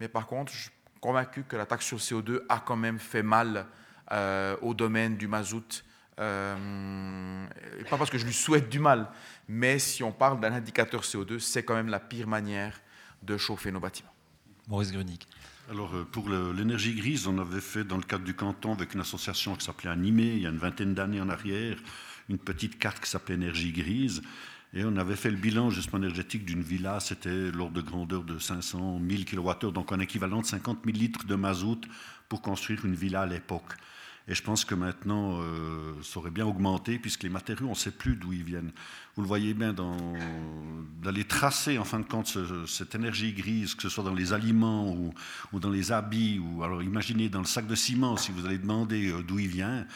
Mais 0.00 0.08
par 0.08 0.26
contre, 0.26 0.52
je 0.52 0.62
suis 0.62 0.70
convaincu 1.00 1.44
que 1.44 1.56
la 1.56 1.66
taxe 1.66 1.84
sur 1.84 1.98
CO2 1.98 2.40
a 2.48 2.60
quand 2.60 2.76
même 2.76 2.98
fait 2.98 3.22
mal 3.22 3.66
euh, 4.12 4.56
au 4.62 4.72
domaine 4.72 5.18
du 5.18 5.28
mazout. 5.28 5.84
Pas 6.16 6.56
parce 7.90 8.08
que 8.08 8.16
je 8.16 8.24
lui 8.24 8.32
souhaite 8.32 8.70
du 8.70 8.78
mal, 8.78 9.10
mais 9.46 9.78
si 9.78 10.02
on 10.02 10.12
parle 10.12 10.40
d'un 10.40 10.54
indicateur 10.54 11.02
CO2, 11.02 11.38
c'est 11.38 11.62
quand 11.62 11.74
même 11.74 11.88
la 11.88 12.00
pire 12.00 12.26
manière 12.26 12.80
de 13.22 13.36
chauffer 13.36 13.70
nos 13.70 13.80
bâtiments. 13.80 14.14
Maurice 14.68 14.92
Grunic. 14.92 15.28
Alors, 15.68 15.92
euh, 15.96 16.04
pour 16.04 16.28
l'énergie 16.28 16.94
grise, 16.94 17.26
on 17.26 17.38
avait 17.38 17.60
fait 17.60 17.82
dans 17.82 17.96
le 17.96 18.04
cadre 18.04 18.24
du 18.24 18.34
canton 18.34 18.72
avec 18.72 18.94
une 18.94 19.00
association 19.00 19.56
qui 19.56 19.64
s'appelait 19.64 19.90
Animé, 19.90 20.34
il 20.34 20.42
y 20.42 20.46
a 20.46 20.50
une 20.50 20.58
vingtaine 20.58 20.94
d'années 20.94 21.20
en 21.20 21.28
arrière, 21.28 21.76
une 22.28 22.38
petite 22.38 22.78
carte 22.78 23.00
qui 23.02 23.10
s'appelait 23.10 23.34
Énergie 23.34 23.72
grise. 23.72 24.22
Et 24.74 24.84
on 24.84 24.96
avait 24.96 25.16
fait 25.16 25.30
le 25.30 25.36
bilan 25.36 25.70
justement 25.70 25.98
énergétique 26.04 26.44
d'une 26.44 26.62
villa, 26.62 27.00
c'était 27.00 27.50
l'ordre 27.50 27.74
de 27.74 27.80
grandeur 27.80 28.22
de 28.22 28.38
500 28.38 29.00
000 29.08 29.22
kWh, 29.24 29.72
donc 29.72 29.90
un 29.90 29.98
équivalent 29.98 30.40
de 30.40 30.46
50 30.46 30.84
000 30.84 30.96
litres 30.96 31.26
de 31.26 31.34
mazout 31.34 31.80
pour 32.28 32.42
construire 32.42 32.84
une 32.84 32.94
villa 32.94 33.22
à 33.22 33.26
l'époque. 33.26 33.72
Et 34.28 34.34
je 34.34 34.42
pense 34.42 34.64
que 34.64 34.74
maintenant, 34.74 35.38
euh, 35.40 35.92
ça 36.02 36.18
aurait 36.18 36.32
bien 36.32 36.46
augmenté, 36.46 36.98
puisque 36.98 37.22
les 37.22 37.28
matériaux, 37.28 37.66
on 37.66 37.70
ne 37.70 37.76
sait 37.76 37.92
plus 37.92 38.16
d'où 38.16 38.32
ils 38.32 38.42
viennent. 38.42 38.72
Vous 39.14 39.22
le 39.22 39.28
voyez 39.28 39.54
bien 39.54 39.72
dans, 39.72 39.96
les 41.04 41.24
tracer, 41.24 41.78
en 41.78 41.84
fin 41.84 42.00
de 42.00 42.04
compte, 42.04 42.36
cette 42.66 42.96
énergie 42.96 43.32
grise, 43.32 43.76
que 43.76 43.82
ce 43.82 43.88
soit 43.88 44.02
dans 44.02 44.14
les 44.14 44.32
aliments 44.32 44.96
ou, 45.52 45.60
dans 45.60 45.70
les 45.70 45.92
habits, 45.92 46.40
ou 46.40 46.64
alors 46.64 46.82
imaginez 46.82 47.28
dans 47.28 47.38
le 47.38 47.46
sac 47.46 47.68
de 47.68 47.76
ciment, 47.76 48.16
si 48.16 48.32
vous 48.32 48.46
allez 48.46 48.58
demander 48.58 49.12
euh, 49.12 49.22
d'où 49.22 49.38
il 49.38 49.46
vient, 49.46 49.86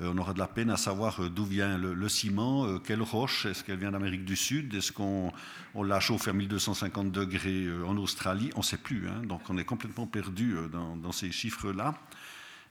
euh, 0.00 0.12
on 0.14 0.18
aura 0.18 0.34
de 0.34 0.38
la 0.38 0.48
peine 0.48 0.68
à 0.68 0.76
savoir 0.76 1.30
d'où 1.30 1.46
vient 1.46 1.78
le, 1.78 2.08
ciment, 2.10 2.78
quelle 2.80 3.02
roche, 3.02 3.46
est-ce 3.46 3.64
qu'elle 3.64 3.78
vient 3.78 3.90
d'Amérique 3.90 4.26
du 4.26 4.36
Sud, 4.36 4.74
est-ce 4.74 4.92
qu'on 4.92 5.32
on 5.74 5.82
l'a 5.82 5.98
chauffé 5.98 6.28
à 6.28 6.34
1250 6.34 7.10
degrés 7.10 7.66
en 7.86 7.96
Australie, 7.96 8.50
on 8.54 8.58
ne 8.58 8.64
sait 8.64 8.76
plus. 8.76 9.08
Hein. 9.08 9.22
donc 9.24 9.40
on 9.48 9.56
est 9.56 9.64
complètement 9.64 10.06
perdu 10.06 10.54
dans 10.70 11.12
ces 11.12 11.32
chiffres-là. 11.32 11.94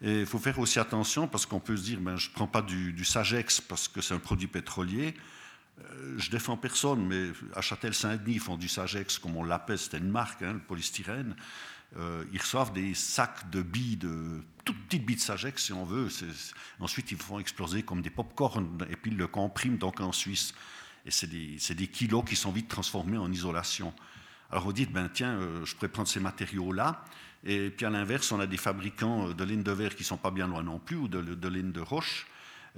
Et 0.01 0.21
il 0.21 0.25
faut 0.25 0.39
faire 0.39 0.59
aussi 0.59 0.79
attention 0.79 1.27
parce 1.27 1.45
qu'on 1.45 1.59
peut 1.59 1.75
se 1.75 1.83
dire, 1.83 1.99
ben, 1.99 2.17
je 2.17 2.29
ne 2.29 2.33
prends 2.33 2.47
pas 2.47 2.61
du, 2.61 3.03
Sagex 3.03 3.61
parce 3.61 3.87
que 3.87 4.01
c'est 4.01 4.13
un 4.13 4.19
produit 4.19 4.47
pétrolier. 4.47 5.15
Euh, 5.79 6.15
je 6.17 6.29
défends 6.29 6.57
personne, 6.57 7.05
mais 7.07 7.31
à 7.55 7.61
Châtel-Saint-Denis, 7.61 8.35
ils 8.35 8.39
font 8.39 8.57
du 8.57 8.67
Sagex, 8.67 9.17
comme 9.19 9.35
on 9.35 9.43
l'appelle, 9.43 9.77
c'était 9.77 9.97
une 9.97 10.09
marque, 10.09 10.41
hein, 10.41 10.53
le 10.53 10.59
polystyrène. 10.59 11.35
Euh, 11.95 12.25
ils 12.33 12.39
reçoivent 12.39 12.73
des 12.73 12.93
sacs 12.93 13.49
de 13.49 13.61
billes, 13.61 13.97
de 13.97 14.43
toutes 14.65 14.77
petites 14.85 15.05
billes 15.05 15.15
de 15.15 15.21
Sagex, 15.21 15.63
si 15.63 15.73
on 15.73 15.85
veut. 15.85 16.09
Ensuite, 16.79 17.11
ils 17.11 17.17
font 17.17 17.39
exploser 17.39 17.83
comme 17.83 18.01
des 18.01 18.09
pop-corn 18.09 18.85
et 18.89 18.95
puis 18.95 19.11
ils 19.11 19.17
le 19.17 19.27
compriment 19.27 19.77
donc 19.77 20.01
en 20.01 20.11
Suisse. 20.11 20.53
Et 21.05 21.11
c'est 21.11 21.27
des, 21.27 21.87
kilos 21.87 22.25
qui 22.25 22.35
sont 22.35 22.51
vite 22.51 22.67
transformés 22.67 23.17
en 23.17 23.31
isolation. 23.31 23.93
Alors 24.51 24.65
vous 24.65 24.73
dites, 24.73 24.91
ben, 24.91 25.09
tiens, 25.11 25.39
euh, 25.39 25.65
je 25.65 25.73
pourrais 25.75 25.87
prendre 25.87 26.07
ces 26.07 26.19
matériaux-là 26.19 27.03
et 27.43 27.69
puis 27.69 27.85
à 27.85 27.89
l'inverse, 27.89 28.31
on 28.31 28.39
a 28.39 28.47
des 28.47 28.57
fabricants 28.57 29.29
de 29.29 29.43
laine 29.43 29.63
de 29.63 29.71
verre 29.71 29.95
qui 29.95 30.03
ne 30.03 30.07
sont 30.07 30.17
pas 30.17 30.31
bien 30.31 30.47
loin 30.47 30.63
non 30.63 30.79
plus, 30.79 30.97
ou 30.97 31.07
de, 31.07 31.21
de 31.21 31.47
laine 31.47 31.71
de 31.71 31.81
roche, 31.81 32.27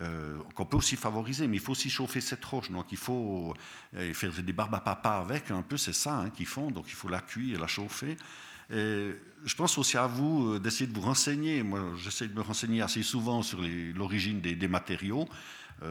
euh, 0.01 0.37
qu'on 0.55 0.65
peut 0.65 0.77
aussi 0.77 0.95
favoriser, 0.95 1.45
mais 1.47 1.57
il 1.57 1.59
faut 1.59 1.73
aussi 1.73 1.89
chauffer 1.89 2.21
cette 2.21 2.45
roche. 2.45 2.71
Donc 2.71 2.85
il 2.91 2.97
faut 2.97 3.53
euh, 3.95 4.13
faire 4.13 4.31
des 4.31 4.53
barbes 4.53 4.75
à 4.75 4.79
papa 4.79 5.15
avec, 5.15 5.51
un 5.51 5.61
peu, 5.61 5.75
c'est 5.75 5.93
ça 5.93 6.19
hein, 6.19 6.29
qu'ils 6.29 6.45
font. 6.45 6.71
Donc 6.71 6.85
il 6.87 6.93
faut 6.93 7.09
la 7.09 7.19
cuire, 7.19 7.59
la 7.59 7.67
chauffer. 7.67 8.15
Je 8.69 9.55
pense 9.57 9.77
aussi 9.77 9.97
à 9.97 10.07
vous 10.07 10.53
euh, 10.53 10.59
d'essayer 10.59 10.87
de 10.87 10.95
vous 10.95 11.01
renseigner. 11.01 11.63
Moi, 11.63 11.93
j'essaie 11.97 12.29
de 12.29 12.33
me 12.33 12.41
renseigner 12.41 12.81
assez 12.81 13.03
souvent 13.03 13.41
sur 13.41 13.59
l'origine 13.93 14.39
des, 14.39 14.67
matériaux. 14.69 15.27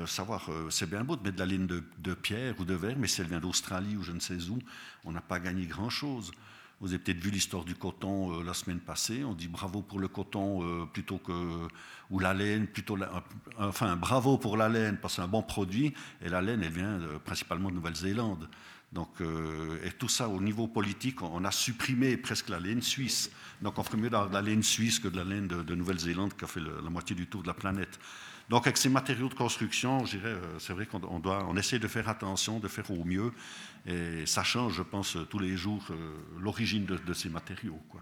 savoir, 0.06 0.48
c'est 0.70 0.88
bien 0.88 1.04
beau 1.04 1.16
de 1.16 1.22
mettre 1.22 1.36
de 1.36 1.40
la 1.40 1.46
laine 1.46 1.66
de, 1.66 2.14
pierre 2.14 2.54
ou 2.60 2.64
de 2.64 2.74
verre, 2.74 2.96
mais 2.98 3.08
si 3.08 3.20
elle 3.20 3.26
vient 3.26 3.40
d'Australie 3.40 3.96
ou 3.96 4.02
je 4.02 4.12
ne 4.12 4.20
sais 4.20 4.48
où, 4.48 4.58
on 5.04 5.12
n'a 5.12 5.20
pas 5.20 5.38
gagné 5.38 5.66
grand-chose. 5.66 6.30
Vous 6.80 6.88
avez 6.88 6.98
peut-être 6.98 7.18
vu 7.18 7.30
l'histoire 7.30 7.64
du 7.64 7.74
coton 7.74 8.40
la 8.42 8.54
semaine 8.54 8.78
passée. 8.78 9.24
On 9.24 9.34
dit 9.34 9.48
bravo 9.48 9.82
pour 9.82 9.98
le 9.98 10.06
coton 10.06 10.86
plutôt 10.92 11.18
que 11.18 11.68
ou 12.10 12.20
la 12.20 12.32
laine 12.32 12.68
plutôt. 12.68 12.96
enfin, 13.58 13.96
bravo 13.96 14.38
pour 14.38 14.56
la 14.56 14.68
laine 14.68 14.96
parce 14.96 15.14
que 15.14 15.16
c'est 15.16 15.24
un 15.24 15.28
bon 15.28 15.42
produit. 15.42 15.92
Et 16.22 16.28
la 16.28 16.40
laine, 16.40 16.62
elle 16.62 16.72
vient 16.72 17.00
principalement 17.24 17.70
de 17.70 17.74
Nouvelle-Zélande. 17.74 18.48
Donc, 18.92 19.08
et 19.84 19.90
tout 19.90 20.08
ça 20.08 20.28
au 20.28 20.40
niveau 20.40 20.68
politique, 20.68 21.20
on 21.20 21.44
a 21.44 21.50
supprimé 21.50 22.16
presque 22.16 22.48
la 22.48 22.60
laine 22.60 22.80
suisse. 22.80 23.30
Donc, 23.60 23.76
on 23.76 23.82
ferait 23.82 23.98
mieux 23.98 24.10
de 24.10 24.32
la 24.32 24.40
laine 24.40 24.62
suisse 24.62 25.00
que 25.00 25.08
de 25.08 25.16
la 25.16 25.24
laine 25.24 25.48
de, 25.48 25.74
Nouvelle-Zélande 25.74 26.34
qui 26.36 26.44
a 26.44 26.48
fait 26.48 26.60
la 26.60 26.90
moitié 26.90 27.16
du 27.16 27.26
tour 27.26 27.42
de 27.42 27.48
la 27.48 27.54
planète. 27.54 27.98
Donc 28.48 28.66
avec 28.66 28.78
ces 28.78 28.88
matériaux 28.88 29.28
de 29.28 29.34
construction, 29.34 30.06
je 30.06 30.16
dirais, 30.16 30.30
euh, 30.30 30.58
c'est 30.58 30.72
vrai 30.72 30.86
qu'on 30.86 31.18
doit, 31.18 31.46
on 31.48 31.56
essaie 31.56 31.78
de 31.78 31.86
faire 31.86 32.08
attention, 32.08 32.58
de 32.58 32.68
faire 32.68 32.90
au 32.90 33.04
mieux, 33.04 33.32
et 33.86 34.26
ça 34.26 34.42
change, 34.42 34.74
je 34.74 34.82
pense, 34.82 35.16
tous 35.30 35.38
les 35.38 35.56
jours 35.56 35.82
euh, 35.90 36.14
l'origine 36.40 36.84
de, 36.84 37.12
ces 37.14 37.28
matériaux. 37.28 37.80
Quoi. 37.88 38.00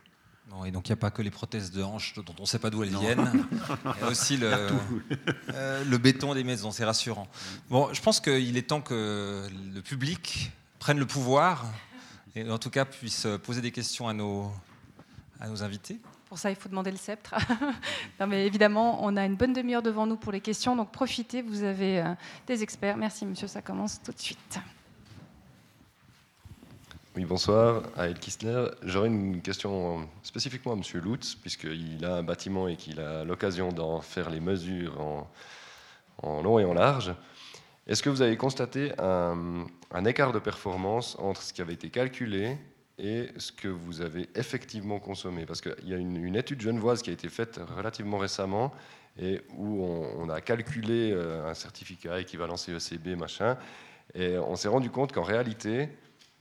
et 0.66 0.70
donc 0.70 0.88
il 0.88 0.92
n'y 0.92 0.94
a 0.94 0.96
pas 0.96 1.10
que 1.10 1.22
les 1.22 1.30
prothèses 1.30 1.70
de 1.70 1.82
hanches 1.82 2.14
dont 2.14 2.34
on 2.38 2.42
ne 2.42 2.46
sait 2.46 2.58
pas 2.58 2.70
d'où 2.70 2.82
elles 2.82 2.96
viennent, 2.96 3.46
il 3.96 4.00
y 4.00 4.04
a 4.04 4.08
aussi 4.08 4.36
le, 4.36 4.52
euh, 5.52 5.84
le 5.84 5.98
béton 5.98 6.34
des 6.34 6.44
maisons, 6.44 6.70
c'est 6.70 6.84
rassurant. 6.84 7.28
Bon, 7.70 7.92
je 7.92 8.00
pense 8.00 8.20
qu'il 8.20 8.56
est 8.56 8.68
temps 8.68 8.80
que 8.80 9.48
le 9.74 9.80
public 9.82 10.50
prenne 10.78 10.98
le 10.98 11.06
pouvoir 11.06 11.66
et 12.34 12.48
en 12.50 12.58
tout 12.58 12.70
cas 12.70 12.84
puisse 12.84 13.26
poser 13.44 13.60
des 13.60 13.70
questions 13.70 14.08
à 14.08 14.12
nos, 14.12 14.52
à 15.40 15.48
nos 15.48 15.62
invités. 15.62 16.00
Pour 16.28 16.38
ça, 16.38 16.50
il 16.50 16.56
faut 16.56 16.68
demander 16.68 16.90
le 16.90 16.96
sceptre. 16.96 17.34
non, 18.20 18.26
mais 18.26 18.46
évidemment, 18.46 19.04
on 19.04 19.16
a 19.16 19.24
une 19.24 19.36
bonne 19.36 19.52
demi-heure 19.52 19.82
devant 19.82 20.06
nous 20.06 20.16
pour 20.16 20.32
les 20.32 20.40
questions, 20.40 20.74
donc 20.74 20.90
profitez, 20.90 21.40
vous 21.40 21.62
avez 21.62 22.00
euh, 22.00 22.14
des 22.48 22.64
experts. 22.64 22.96
Merci, 22.96 23.24
monsieur, 23.24 23.46
ça 23.46 23.62
commence 23.62 24.02
tout 24.02 24.12
de 24.12 24.18
suite. 24.18 24.58
Oui, 27.16 27.24
bonsoir, 27.24 27.82
Aël 27.96 28.18
Kistler. 28.18 28.66
J'aurais 28.82 29.08
une 29.08 29.40
question 29.40 30.06
spécifiquement 30.22 30.72
à 30.72 30.76
monsieur 30.76 31.00
Lutz, 31.00 31.34
puisqu'il 31.34 32.04
a 32.04 32.16
un 32.16 32.22
bâtiment 32.22 32.68
et 32.68 32.76
qu'il 32.76 33.00
a 33.00 33.24
l'occasion 33.24 33.72
d'en 33.72 34.02
faire 34.02 34.28
les 34.28 34.38
mesures 34.38 35.00
en, 36.22 36.42
long 36.42 36.58
et 36.58 36.66
en 36.66 36.74
large. 36.74 37.14
Est-ce 37.86 38.02
que 38.02 38.10
vous 38.10 38.20
avez 38.20 38.36
constaté 38.36 38.92
un, 38.98 39.64
écart 40.04 40.34
de 40.34 40.38
performance 40.38 41.16
entre 41.18 41.40
ce 41.40 41.54
qui 41.54 41.62
avait 41.62 41.72
été 41.72 41.88
calculé 41.88 42.58
et 42.98 43.30
ce 43.38 43.50
que 43.50 43.68
vous 43.68 44.02
avez 44.02 44.28
effectivement 44.34 44.98
consommé? 44.98 45.46
Parce 45.46 45.62
qu'il 45.62 45.88
y 45.88 45.94
a 45.94 45.96
une, 45.96 46.36
étude 46.36 46.60
genevoise 46.60 47.00
qui 47.00 47.08
a 47.08 47.14
été 47.14 47.30
faite 47.30 47.58
relativement 47.78 48.18
récemment 48.18 48.74
et 49.18 49.40
où 49.56 49.82
on, 49.82 50.28
a 50.28 50.42
calculé 50.42 51.12
euh, 51.12 51.48
un 51.48 51.54
certificat 51.54 52.20
équivalent 52.20 52.58
CECB, 52.58 53.16
machin, 53.16 53.56
et 54.14 54.36
on 54.36 54.54
s'est 54.54 54.68
rendu 54.68 54.90
compte 54.90 55.12
qu'en 55.12 55.22
réalité, 55.22 55.88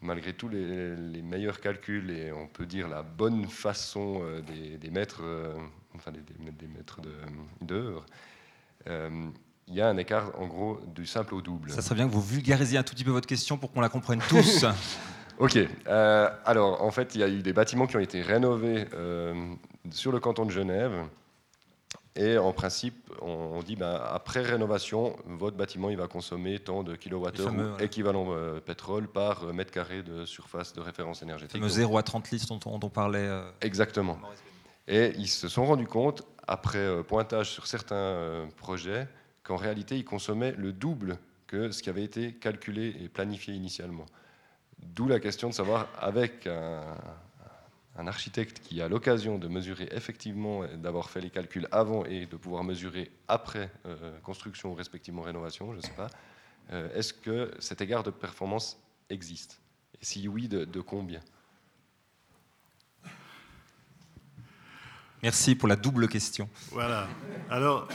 malgré 0.01 0.33
tous 0.33 0.49
les, 0.49 1.21
meilleurs 1.23 1.59
calculs 1.59 2.11
et 2.11 2.31
on 2.31 2.47
peut 2.47 2.65
dire 2.65 2.87
la 2.87 3.03
bonne 3.03 3.45
façon 3.45 4.21
euh, 4.23 4.41
des, 4.41 4.89
maîtres, 4.89 5.21
euh, 5.23 5.55
enfin 5.95 6.11
des, 6.11 6.67
maîtres 6.67 6.99
d'œuvre, 7.61 8.05
il 8.87 9.73
y 9.73 9.81
a 9.81 9.87
un 9.87 9.97
écart 9.97 10.31
en 10.39 10.47
gros 10.47 10.79
du 10.93 11.05
simple 11.05 11.33
au 11.33 11.41
double. 11.41 11.71
Ça 11.71 11.81
serait 11.81 11.95
bien 11.95 12.07
que 12.07 12.13
vous 12.13 12.21
vulgarisiez 12.21 12.77
un 12.77 12.83
tout 12.83 12.93
petit 12.93 13.03
peu 13.03 13.11
votre 13.11 13.27
question 13.27 13.57
pour 13.57 13.71
qu'on 13.71 13.81
la 13.81 13.89
comprenne 13.89 14.21
tous. 14.29 14.65
Ok. 15.37 15.57
Euh, 15.87 16.29
alors, 16.45 16.81
en 16.81 16.91
fait, 16.91 17.15
il 17.15 17.21
y 17.21 17.23
a 17.23 17.27
eu 17.27 17.41
des 17.41 17.53
bâtiments 17.53 17.87
qui 17.87 17.97
ont 17.97 18.01
été 18.01 18.21
rénovés 18.21 18.85
euh, 18.93 19.33
sur 19.91 20.11
le 20.11 20.19
canton 20.19 20.45
de 20.45 20.51
Genève. 20.51 20.93
Et 22.17 22.37
en 22.37 22.53
principe, 22.53 23.11
on, 23.21 23.61
dit, 23.61 23.75
bah, 23.75 24.09
après 24.13 24.41
rénovation, 24.41 25.17
votre 25.25 25.57
bâtiment 25.57 25.89
il 25.89 25.97
va 25.97 26.07
consommer 26.07 26.59
tant 26.59 26.81
de 26.83 26.95
kilowattheures 26.95 27.81
équivalent 27.81 28.27
euh, 28.29 28.61
pétrole 28.61 29.07
par 29.09 29.53
mètre 29.53 29.71
carré 29.71 30.01
de 30.01 30.25
surface 30.25 30.71
de 30.71 30.79
référence 30.79 31.21
énergétique. 31.21 31.61
Le 31.61 31.67
0 31.67 31.97
à 31.97 32.03
30 32.03 32.31
litres 32.31 32.47
dont, 32.47 32.59
on 32.71 32.89
parlait. 32.89 33.29
Exactement. 33.59 34.17
Et 34.87 35.13
ils 35.17 35.27
se 35.27 35.49
sont 35.49 35.65
rendus 35.65 35.87
compte, 35.87 36.23
après 36.47 37.03
pointage 37.03 37.51
sur 37.51 37.67
certains 37.67 38.47
projets, 38.55 39.07
qu'en 39.43 39.57
réalité, 39.57 39.97
ils 39.97 40.05
consommaient 40.05 40.53
le 40.53 40.71
double 40.71 41.17
que 41.47 41.71
ce 41.71 41.83
qui 41.83 41.89
avait 41.89 42.03
été 42.03 42.33
calculé 42.33 42.95
et 43.01 43.09
planifié 43.09 43.53
initialement. 43.53 44.05
D'où 44.79 45.07
la 45.07 45.19
question 45.19 45.49
de 45.49 45.53
savoir, 45.53 45.87
avec 45.99 46.47
un, 46.47 46.81
architecte 48.07 48.59
qui 48.59 48.81
a 48.81 48.87
l'occasion 48.87 49.37
de 49.37 49.47
mesurer 49.47 49.87
effectivement, 49.91 50.65
d'avoir 50.75 51.09
fait 51.09 51.21
les 51.21 51.29
calculs 51.29 51.67
avant 51.71 52.05
et 52.05 52.25
de 52.25 52.35
pouvoir 52.35 52.63
mesurer 52.63 53.11
après 53.27 53.71
euh, 53.85 54.19
construction 54.19 54.71
ou 54.71 54.75
respectivement 54.75 55.21
rénovation, 55.21 55.71
je 55.71 55.77
ne 55.77 55.81
sais 55.81 55.95
pas, 55.95 56.09
euh, 56.71 56.89
est-ce 56.93 57.13
que 57.13 57.51
cet 57.59 57.81
égard 57.81 58.03
de 58.03 58.11
performance 58.11 58.77
existe? 59.09 59.61
Et 60.01 60.05
si 60.05 60.27
oui, 60.27 60.47
de, 60.47 60.65
de 60.65 60.81
combien? 60.81 61.21
Merci 65.23 65.55
pour 65.55 65.67
la 65.67 65.75
double 65.75 66.07
question. 66.07 66.49
Voilà. 66.71 67.07
Alors, 67.49 67.87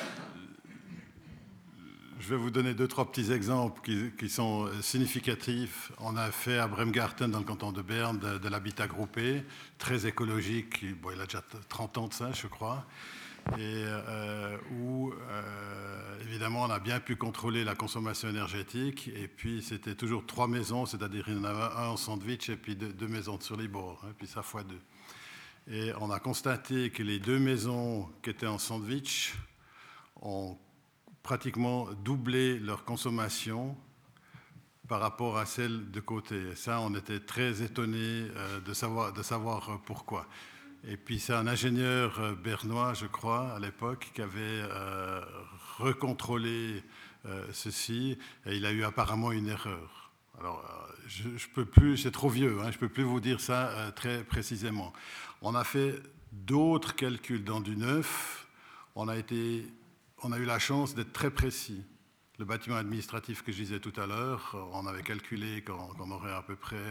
je 2.21 2.29
vais 2.29 2.37
vous 2.37 2.51
donner 2.51 2.75
deux, 2.75 2.87
trois 2.87 3.11
petits 3.11 3.33
exemples 3.33 3.81
qui, 4.19 4.29
sont 4.29 4.69
significatifs. 4.83 5.91
On 5.99 6.17
a 6.17 6.31
fait 6.31 6.59
à 6.59 6.69
Bremgarten, 6.69 7.31
dans 7.31 7.39
le 7.39 7.45
canton 7.45 7.73
de 7.73 7.81
Berne, 7.81 8.19
de, 8.19 8.49
l'habitat 8.49 8.87
groupé, 8.87 9.43
très 9.79 10.07
écologique. 10.07 10.85
Bon, 11.01 11.11
il 11.15 11.21
a 11.21 11.25
déjà 11.25 11.43
30 11.69 11.99
ans 11.99 12.09
de 12.09 12.13
ça, 12.13 12.31
je 12.33 12.47
crois. 12.47 12.85
Et 13.57 13.85
euh, 13.87 14.59
où, 14.79 15.13
euh, 15.13 16.21
évidemment, 16.21 16.65
on 16.65 16.71
a 16.71 16.79
bien 16.79 17.01
pu 17.01 17.17
contrôler 17.17 17.65
la 17.65 17.75
consommation 17.75 18.29
énergétique. 18.29 19.09
Et 19.17 19.27
puis, 19.27 19.63
c'était 19.63 19.95
toujours 19.95 20.27
trois 20.27 20.47
maisons, 20.47 20.85
c'est-à-dire 20.85 21.25
il 21.27 21.37
y 21.37 21.39
en 21.39 21.45
avait 21.45 21.75
un 21.75 21.89
en 21.89 21.97
sandwich 21.97 22.51
et 22.51 22.57
puis 22.57 22.77
deux, 22.77 23.09
maisons 23.09 23.41
sur 23.41 23.57
les 23.57 23.67
bords, 23.67 24.05
et 24.11 24.13
puis 24.13 24.27
ça 24.27 24.43
fois 24.43 24.63
deux. 24.63 24.81
Et 25.73 25.93
on 26.01 26.11
a 26.11 26.21
constaté 26.21 26.91
que 26.91 27.03
les 27.03 27.19
deux 27.19 27.39
maisons 27.39 28.11
qui 28.23 28.29
étaient 28.29 28.47
en 28.47 28.59
sandwich 28.59 29.35
ont 30.21 30.59
pratiquement 31.23 31.89
doubler 32.05 32.59
leur 32.59 32.85
consommation 32.85 33.77
par 34.89 35.01
rapport 35.01 35.39
à 35.39 35.47
celle 35.47 35.91
de 35.93 36.01
côté. 36.01 36.51
Et 36.51 36.57
ça, 36.57 36.81
on 36.81 36.95
était 36.97 37.21
très 37.21 37.63
étonnés 37.63 38.27
euh, 38.35 38.61
de 38.61 38.73
savoir, 38.73 39.13
de 39.13 39.23
savoir 39.23 39.81
pourquoi. 39.85 40.27
Et 40.85 40.97
puis 40.97 41.21
c'est 41.21 41.35
un 41.35 41.47
ingénieur 41.47 42.19
euh, 42.19 42.35
bernois, 42.35 42.95
je 42.95 43.07
crois, 43.07 43.53
à 43.53 43.61
l'époque, 43.61 44.11
qui 44.15 44.21
avait 44.21 44.41
euh, 44.41 45.21
recontrôlé 45.79 46.83
ceci, 47.53 48.17
et 48.47 48.57
il 48.57 48.65
a 48.65 48.73
eu 48.73 48.83
apparemment 48.83 49.31
une 49.31 49.49
erreur. 49.49 50.11
Alors, 50.39 50.65
je, 51.07 51.37
je 51.37 51.49
peux 51.51 51.67
plus, 51.67 51.99
c'est 51.99 52.11
trop 52.11 52.31
vieux, 52.31 52.57
hein, 52.63 52.71
je 52.71 52.77
ne 52.77 52.81
peux 52.81 52.89
plus 52.89 53.03
vous 53.03 53.21
dire 53.21 53.43
ça 53.43 53.93
très 53.95 54.25
précisément. 54.25 54.95
On 55.43 55.55
a 55.55 55.63
fait 55.63 56.03
d'autres 56.33 56.95
calculs 56.95 57.45
dans 57.45 57.61
du 57.61 57.77
neuf. 57.77 58.47
On 58.95 59.07
a 59.09 59.19
été 59.19 59.67
on 60.23 60.33
a 60.33 60.39
eu 60.39 60.45
la 60.45 60.59
chance 60.59 60.95
d'être 60.95 61.13
très 61.13 61.31
précis. 61.31 61.85
Le 62.39 62.45
bâtiment 62.47 62.77
administratif 62.77 63.43
que 63.43 63.53
je 63.53 63.59
disais 63.59 63.81
tout 63.81 63.93
à 64.01 64.07
l'heure, 64.07 64.57
on 64.73 64.87
avait 64.87 65.03
calculé 65.03 65.63
qu'on 65.63 66.11
aurait 66.11 66.33
à 66.33 66.41
peu 66.43 66.57
près 66.57 66.83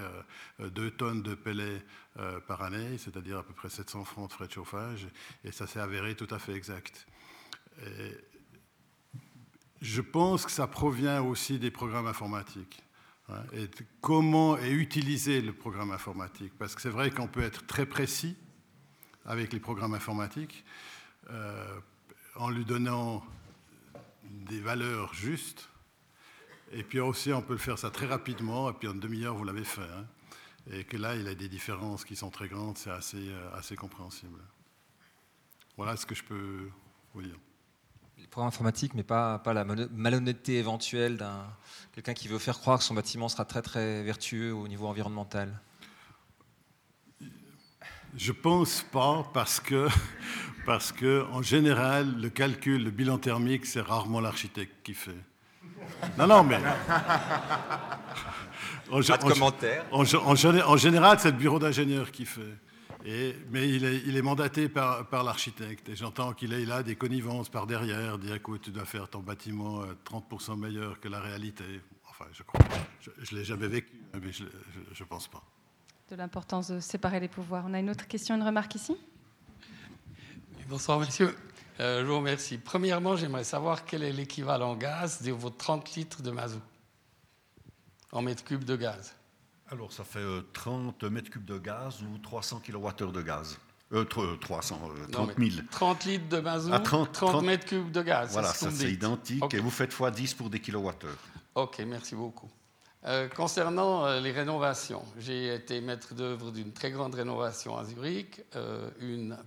2 0.60 0.82
euh, 0.84 0.92
tonnes 0.92 1.24
de 1.24 1.34
pellets 1.34 1.84
euh, 2.18 2.40
par 2.40 2.62
année, 2.62 2.98
c'est-à-dire 3.00 3.40
à 3.40 3.44
peu 3.44 3.54
près 3.54 3.70
700 3.70 4.04
francs 4.06 4.30
de 4.30 4.34
frais 4.34 4.48
de 4.48 4.52
chauffage, 4.52 5.08
et 5.44 5.52
ça 5.52 5.66
s'est 5.66 5.80
avéré 5.80 6.16
tout 6.16 6.28
à 6.30 6.38
fait 6.38 6.54
exact. 6.54 7.08
je 9.82 10.02
pense 10.02 10.46
que 10.46 10.52
ça 10.52 10.68
provient 10.68 11.22
aussi 11.24 11.58
des 11.58 11.72
programmes 11.72 12.08
informatiques. 12.08 12.84
Hein, 13.30 13.42
et 13.54 13.70
comment 14.02 14.58
est 14.58 14.72
utilisé 14.72 15.42
le 15.42 15.54
programme 15.54 15.92
informatique 15.92 16.54
Parce 16.60 16.76
que 16.76 16.82
c'est 16.82 16.90
vrai 16.90 17.10
qu'on 17.10 17.28
peut 17.28 17.44
être 17.44 17.66
très 17.66 17.86
précis 17.86 18.36
avec 19.26 19.54
les 19.54 19.60
programmes 19.60 19.94
informatiques. 19.94 20.64
Euh, 21.30 21.80
en 22.40 22.50
lui 22.50 22.66
donnant 22.66 23.22
des 24.24 24.62
valeurs 24.62 25.14
justes. 25.14 25.70
Et 26.72 26.84
puis 26.84 27.00
aussi, 27.00 27.34
on 27.34 27.42
peut 27.42 27.54
le 27.54 27.60
faire 27.60 27.78
ça 27.78 27.92
très 27.92 28.06
rapidement, 28.06 28.70
et 28.70 28.74
puis 28.74 28.88
en 28.88 28.96
demi-heure, 28.96 29.36
vous 29.36 29.44
l'avez 29.44 29.66
fait. 29.66 29.82
Hein. 29.82 30.06
Et 30.72 30.86
que 30.86 30.98
là, 30.98 31.16
il 31.16 31.24
y 31.24 31.28
a 31.28 31.36
des 31.36 31.50
différences 31.50 32.06
qui 32.06 32.16
sont 32.16 32.30
très 32.30 32.48
grandes, 32.48 32.78
c'est 32.78 32.92
assez, 32.92 33.30
euh, 33.30 33.56
assez 33.56 33.76
compréhensible. 33.76 34.40
Voilà 35.76 35.98
ce 35.98 36.06
que 36.06 36.16
je 36.16 36.24
peux 36.24 36.70
vous 37.14 37.24
dire. 37.24 37.38
Les 38.18 38.28
programmes 38.28 38.50
informatiques, 38.50 38.94
mais 38.94 39.04
pas, 39.04 39.40
pas 39.40 39.54
la 39.54 39.66
malhonnêteté 39.66 40.60
éventuelle 40.60 41.18
d'un 41.18 41.46
quelqu'un 41.94 42.14
qui 42.14 42.28
veut 42.28 42.40
faire 42.40 42.60
croire 42.60 42.80
que 42.80 42.84
son 42.84 42.94
bâtiment 42.94 43.30
sera 43.30 43.46
très 43.46 43.62
très 43.62 44.04
vertueux 44.04 44.54
au 44.54 44.68
niveau 44.68 44.88
environnemental. 44.88 45.60
Je 48.16 48.32
pense 48.32 48.84
pas 48.92 49.30
parce 49.34 49.60
que 49.60 49.88
parce 50.66 50.92
que 50.92 51.26
en 51.32 51.42
général, 51.42 52.16
le 52.20 52.30
calcul, 52.30 52.84
le 52.84 52.92
bilan 52.92 53.18
thermique, 53.18 53.66
c'est 53.66 53.82
rarement 53.82 54.20
l'architecte 54.20 54.76
qui 54.84 54.94
fait. 54.94 55.12
Non, 56.18 56.28
non, 56.28 56.44
mais. 56.44 56.60
En, 58.92 59.04
Pas 59.04 59.18
de 59.18 59.24
commentaire. 59.24 59.86
En, 59.92 60.02
en, 60.02 60.78
général, 60.78 61.20
c'est 61.20 61.30
le 61.30 61.38
bureau 61.38 61.60
d'ingénieur 61.60 62.10
qui 62.10 62.26
fait. 62.26 62.58
Et, 63.06 63.36
mais 63.52 63.70
il 63.70 63.86
est, 63.86 63.98
il 64.08 64.18
est, 64.18 64.22
mandaté 64.24 64.68
par, 64.68 65.06
par 65.06 65.24
l'architecte. 65.24 65.90
Et 65.90 65.96
j'entends 65.96 66.34
qu'il 66.34 66.54
est 66.54 66.66
là 66.66 66.82
des 66.82 66.96
connivences 66.96 67.50
par 67.50 67.68
derrière, 67.68 68.18
dire 68.18 68.34
écoute, 68.34 68.62
tu 68.64 68.72
dois 68.72 68.86
faire 68.86 69.08
ton 69.08 69.20
bâtiment 69.20 69.84
30% 70.06 70.54
euh, 70.54 70.56
meilleur 70.56 71.00
que 71.00 71.08
la 71.08 71.20
réalité. 71.20 71.64
Enfin, 72.10 72.26
je 72.34 72.42
crois. 72.42 72.66
Je 73.00 73.12
ne 73.36 73.40
l'ai 73.40 73.46
jamais 73.46 73.68
vécu, 73.68 73.94
mais 74.20 74.32
je 74.32 74.44
ne 74.44 75.08
pense 75.08 75.28
pas. 75.28 75.44
De 76.10 76.16
l'importance 76.16 76.70
de 76.70 76.80
séparer 76.80 77.20
les 77.20 77.28
pouvoirs. 77.28 77.66
On 77.68 77.74
a 77.74 77.80
une 77.80 77.90
autre 77.90 78.08
question, 78.08 78.36
une 78.36 78.44
remarque 78.44 78.76
ici? 78.76 78.98
Bonsoir, 80.68 81.00
monsieur. 81.00 81.36
Euh, 81.80 82.02
je 82.02 82.06
vous 82.06 82.18
remercie. 82.18 82.58
Premièrement, 82.58 83.16
j'aimerais 83.16 83.44
savoir 83.44 83.86
quel 83.86 84.04
est 84.04 84.12
l'équivalent 84.12 84.76
gaz 84.76 85.22
de 85.22 85.32
vos 85.32 85.50
30 85.50 85.96
litres 85.96 86.22
de 86.22 86.32
mazout 86.32 86.62
en 88.12 88.22
mètres 88.22 88.44
cubes 88.44 88.64
de 88.64 88.76
gaz? 88.76 89.16
Alors, 89.72 89.92
ça 89.92 90.04
fait 90.04 90.26
30 90.54 91.04
euh, 91.04 91.10
mètres 91.10 91.30
cubes 91.30 91.46
de 91.46 91.60
gaz 91.60 92.02
ou 92.02 92.18
300 92.18 92.62
kWh 92.66 93.12
de 93.12 93.22
gaz. 93.22 93.60
Euh, 93.92 94.04
300, 94.04 94.82
30 95.12 95.32
000. 95.38 95.50
30 95.72 96.06
litres 96.06 96.30
de 96.30 96.40
mazout, 96.40 96.78
30, 96.84 97.12
30, 97.12 97.44
mètres 97.44 97.66
cubes 97.66 97.92
de 97.92 98.02
gaz. 98.02 98.32
Voilà, 98.34 98.50
ça 98.54 98.72
c'est 98.72 98.92
identique. 98.92 99.54
Et 99.54 99.60
vous 99.60 99.72
faites 99.72 99.94
x 99.94 100.12
10 100.12 100.34
pour 100.36 100.50
des 100.50 100.60
kilowattheures. 100.60 101.18
Ok, 101.56 101.80
merci 101.88 102.16
beaucoup. 102.16 102.50
Euh, 103.06 103.30
concernant 103.30 104.06
euh, 104.06 104.20
les 104.20 104.32
rénovations, 104.32 105.06
j'ai 105.18 105.56
été 105.56 105.80
maître 105.80 106.14
d'œuvre 106.14 106.52
d'une 106.52 106.74
très 106.74 106.92
grande 106.92 107.16
rénovation 107.16 107.78
à 107.78 107.86
Zurich, 107.86 108.42
euh, 108.58 108.90
une 109.00 109.38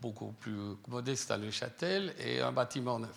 beaucoup 0.00 0.32
plus 0.32 0.56
modeste 0.88 1.30
à 1.30 1.36
Neuchâtel 1.36 2.14
et 2.18 2.40
un 2.40 2.50
bâtiment 2.50 2.98
neuf. 2.98 3.14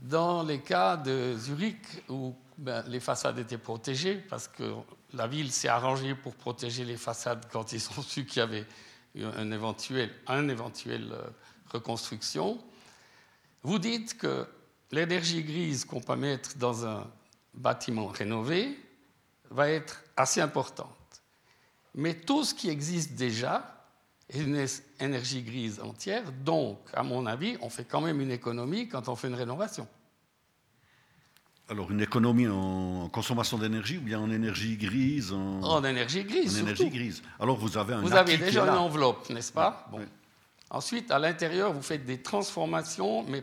Dans 0.00 0.42
les 0.42 0.60
cas 0.60 0.96
de 0.96 1.36
Zurich, 1.36 2.04
où 2.08 2.34
ben, 2.56 2.82
les 2.88 3.00
façades 3.00 3.38
étaient 3.38 3.58
protégées, 3.58 4.16
parce 4.16 4.48
que 4.48 4.72
la 5.12 5.26
ville 5.26 5.52
s'est 5.52 5.68
arrangée 5.68 6.14
pour 6.14 6.34
protéger 6.34 6.86
les 6.86 6.96
façades 6.96 7.44
quand 7.52 7.72
ils 7.72 7.86
ont 7.98 8.02
su 8.02 8.24
qu'il 8.24 8.38
y 8.38 8.42
avait 8.42 8.66
une 9.14 9.52
éventuelle, 9.52 10.10
un 10.26 10.48
éventuel 10.48 11.14
reconstruction, 11.70 12.58
vous 13.62 13.78
dites 13.78 14.16
que 14.16 14.46
l'énergie 14.90 15.42
grise 15.42 15.84
qu'on 15.84 16.00
peut 16.00 16.16
mettre 16.16 16.56
dans 16.56 16.86
un 16.86 17.06
bâtiment 17.54 18.06
rénové 18.06 18.78
va 19.50 19.70
être 19.70 20.02
assez 20.16 20.40
importante. 20.40 20.88
Mais 21.94 22.14
tout 22.14 22.44
ce 22.44 22.54
qui 22.54 22.70
existe 22.70 23.14
déjà 23.14 23.86
est 24.28 24.40
une 24.40 24.66
énergie 25.00 25.42
grise 25.42 25.80
entière, 25.80 26.24
donc, 26.44 26.78
à 26.92 27.02
mon 27.02 27.26
avis, 27.26 27.56
on 27.60 27.70
fait 27.70 27.84
quand 27.84 28.00
même 28.00 28.20
une 28.20 28.30
économie 28.30 28.88
quand 28.88 29.08
on 29.08 29.16
fait 29.16 29.28
une 29.28 29.34
rénovation. 29.34 29.86
Alors, 31.68 31.90
une 31.90 32.02
économie 32.02 32.46
en 32.46 33.08
consommation 33.08 33.56
d'énergie 33.56 33.96
ou 33.96 34.02
bien 34.02 34.20
en 34.20 34.30
énergie 34.30 34.76
grise 34.76 35.32
En, 35.32 35.82
énergie 35.82 36.24
grise. 36.24 36.58
En 36.58 36.60
énergie 36.60 36.90
grise. 36.90 37.22
Alors, 37.40 37.56
vous 37.56 37.78
avez 37.78 37.94
un. 37.94 38.00
Vous 38.02 38.14
avez 38.14 38.36
déjà 38.36 38.64
une 38.64 38.76
enveloppe, 38.76 39.30
n'est-ce 39.30 39.52
pas? 39.52 39.86
Bon. 39.90 40.00
Ensuite, 40.68 41.10
à 41.10 41.18
l'intérieur, 41.18 41.72
vous 41.72 41.80
faites 41.80 42.04
des 42.04 42.20
transformations, 42.20 43.22
mais 43.22 43.42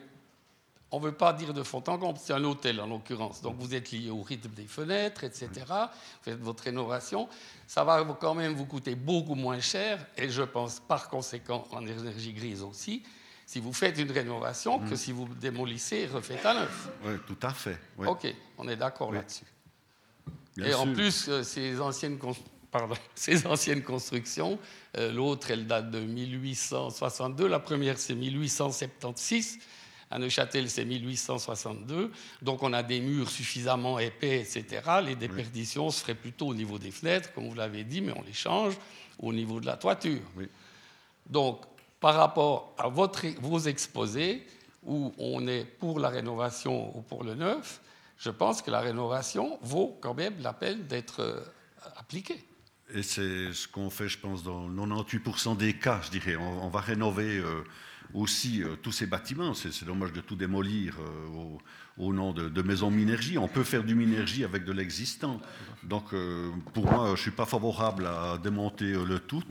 on 0.92 1.00
ne 1.00 1.06
veut 1.06 1.12
pas 1.14 1.32
dire 1.34 1.54
de 1.54 1.64
fond 1.64 1.84
en 1.88 1.98
comble, 1.98 2.20
c'est 2.22 2.34
un 2.34 2.44
hôtel 2.44 2.82
en 2.82 2.88
l'occurrence. 2.88 3.42
Donc 3.42 3.56
vous 3.60 3.74
êtes 3.74 3.92
lié 3.92 4.10
au 4.10 4.22
rythme 4.22 4.50
des 4.50 4.68
fenêtres, 4.68 5.24
etc. 5.24 5.50
Vous 5.68 6.24
faites 6.24 6.40
votre 6.40 6.64
rénovation. 6.64 7.30
Ça 7.66 7.84
va 7.84 8.04
quand 8.20 8.36
même 8.36 8.54
vous 8.54 8.66
coûter 8.66 8.96
beaucoup 8.96 9.36
moins 9.36 9.62
cher, 9.62 10.06
et 10.18 10.30
je 10.30 10.44
pense 10.44 10.82
par 10.82 11.10
conséquent 11.10 11.66
en 11.72 11.86
énergie 11.86 12.34
grise 12.34 12.62
aussi, 12.62 13.04
si 13.46 13.60
vous 13.60 13.74
faites 13.74 13.98
une 14.00 14.12
rénovation 14.12 14.80
que 14.80 14.94
mm. 14.94 14.98
si 14.98 15.12
vous 15.12 15.28
démolissez 15.28 15.98
et 15.98 16.08
refaites 16.08 16.46
à 16.46 16.54
neuf. 16.54 16.90
Oui, 17.06 17.14
tout 17.26 17.40
à 17.42 17.54
fait. 17.54 17.80
Ok, 17.98 18.34
on 18.58 18.68
est 18.68 18.76
d'accord 18.78 19.12
là-dessus. 19.12 19.46
Et 20.58 20.74
en 20.74 20.92
plus, 20.92 21.30
euh, 21.30 21.44
ces 21.44 21.80
anciennes, 21.80 22.18
pardon, 22.70 22.96
ces 23.16 23.48
anciennes 23.48 23.84
constructions, 23.84 24.60
euh, 24.98 25.12
l'autre, 25.12 25.52
elle 25.52 25.68
date 25.68 25.90
de 25.92 26.02
1862, 26.02 27.48
la 27.48 27.60
première, 27.60 27.98
c'est 27.98 28.16
1876. 28.16 29.60
À 30.12 30.20
Neuchâtel, 30.20 30.70
c'est 30.70 30.86
1862. 30.86 32.12
Donc 32.42 32.62
on 32.64 32.74
a 32.74 32.84
des 32.84 33.00
murs 33.00 33.30
suffisamment 33.30 33.98
épais, 33.98 34.42
etc. 34.42 34.82
Les 35.04 35.16
déperditions 35.16 35.90
se 35.90 36.02
feraient 36.02 36.16
plutôt 36.16 36.48
au 36.48 36.54
niveau 36.54 36.78
des 36.78 36.92
fenêtres, 36.92 37.34
comme 37.34 37.48
vous 37.48 37.56
l'avez 37.56 37.84
dit, 37.84 38.02
mais 38.02 38.14
on 38.16 38.22
les 38.22 38.34
change 38.34 38.74
au 39.20 39.32
niveau 39.32 39.60
de 39.60 39.66
la 39.66 39.78
toiture. 39.78 40.22
Donc, 41.30 41.62
par 42.00 42.16
rapport 42.16 42.76
à 42.78 42.90
votre, 42.90 43.26
vos 43.40 43.60
exposés, 43.60 44.46
où 44.84 45.14
on 45.18 45.48
est 45.48 45.64
pour 45.64 46.00
la 46.00 46.10
rénovation 46.10 46.96
ou 46.98 47.02
pour 47.02 47.24
le 47.24 47.36
neuf, 47.36 47.82
je 48.18 48.30
pense 48.30 48.62
que 48.62 48.72
la 48.72 48.82
rénovation 48.82 49.58
vaut 49.62 49.98
quand 50.02 50.14
même 50.14 50.36
la 50.42 50.54
peine 50.54 50.86
d'être 50.88 51.22
euh, 51.22 51.40
appliquée. 51.96 52.44
Et 52.94 53.04
c'est 53.04 53.54
ce 53.54 53.68
qu'on 53.68 53.90
fait, 53.90 54.08
je 54.08 54.18
pense, 54.18 54.44
dans 54.44 54.70
98% 54.70 55.58
des 55.58 55.74
cas, 55.74 56.02
je 56.04 56.12
dirais. 56.12 56.36
On, 56.36 56.70
va 56.70 56.82
rénover 56.82 57.38
euh, 57.38 57.64
aussi 58.14 58.64
euh, 58.64 58.76
tous 58.82 58.92
ces 58.92 59.06
bâtiments. 59.06 59.54
C'est 59.54 59.86
dommage 59.86 60.14
de 60.14 60.22
tout 60.22 60.36
démolir 60.36 60.98
euh, 61.00 61.58
au, 61.98 62.14
nom 62.14 62.34
de, 62.34 62.62
maisons 62.62 62.92
Minergie. 62.92 63.38
On 63.38 63.48
peut 63.48 63.64
faire 63.64 63.84
du 63.84 63.96
Minergie 63.96 64.44
avec 64.44 64.66
de 64.66 64.72
l'existant. 64.72 65.40
Donc, 65.84 66.14
euh, 66.14 66.50
pour 66.74 66.92
moi, 66.92 67.06
je 67.08 67.12
ne 67.12 67.18
suis 67.18 67.32
pas 67.32 67.46
favorable 67.46 68.06
à 68.08 68.38
démonter 68.38 68.94
le 68.94 69.20
tout. 69.20 69.44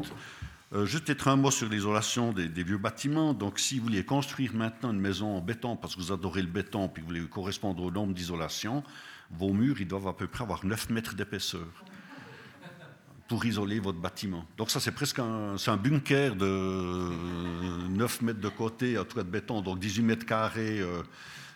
juste 0.84 1.10
être 1.10 1.28
un 1.28 1.36
mot 1.36 1.50
sur 1.50 1.68
l'isolation 1.68 2.32
des, 2.32 2.48
des, 2.48 2.62
vieux 2.62 2.78
bâtiments. 2.78 3.34
Donc, 3.34 3.58
si 3.58 3.78
vous 3.78 3.84
vouliez 3.84 4.04
construire 4.04 4.54
maintenant 4.54 4.92
une 4.92 5.00
maison 5.00 5.36
en 5.36 5.40
béton 5.40 5.76
parce 5.76 5.96
que 5.96 6.00
vous 6.00 6.12
adorez 6.12 6.42
le 6.42 6.48
béton 6.48 6.88
puis 6.88 7.02
vous 7.02 7.08
voulez 7.08 7.26
correspondre 7.26 7.82
au 7.82 7.90
nombre 7.90 8.14
d'isolation, 8.14 8.82
vos 9.30 9.52
murs, 9.52 9.80
ils 9.80 9.88
doivent 9.88 10.08
à 10.08 10.12
peu 10.12 10.26
près 10.26 10.42
avoir 10.42 10.64
9 10.64 10.90
mètres 10.90 11.14
d'épaisseur 11.14 11.66
pour 13.30 13.44
isoler 13.44 13.78
votre 13.78 14.00
bâtiment. 14.00 14.44
Donc 14.56 14.72
ça, 14.72 14.80
c'est 14.80 14.90
presque 14.90 15.20
un, 15.20 15.54
un, 15.64 15.76
bunker 15.76 16.34
de 16.34 17.08
9 17.90 18.22
mètres 18.22 18.40
de 18.40 18.48
côté, 18.48 18.96
à 18.96 19.04
toit 19.04 19.22
de 19.22 19.30
béton, 19.30 19.62
donc 19.62 19.78
18 19.78 20.02
mètres 20.02 20.26
carrés, 20.26 20.80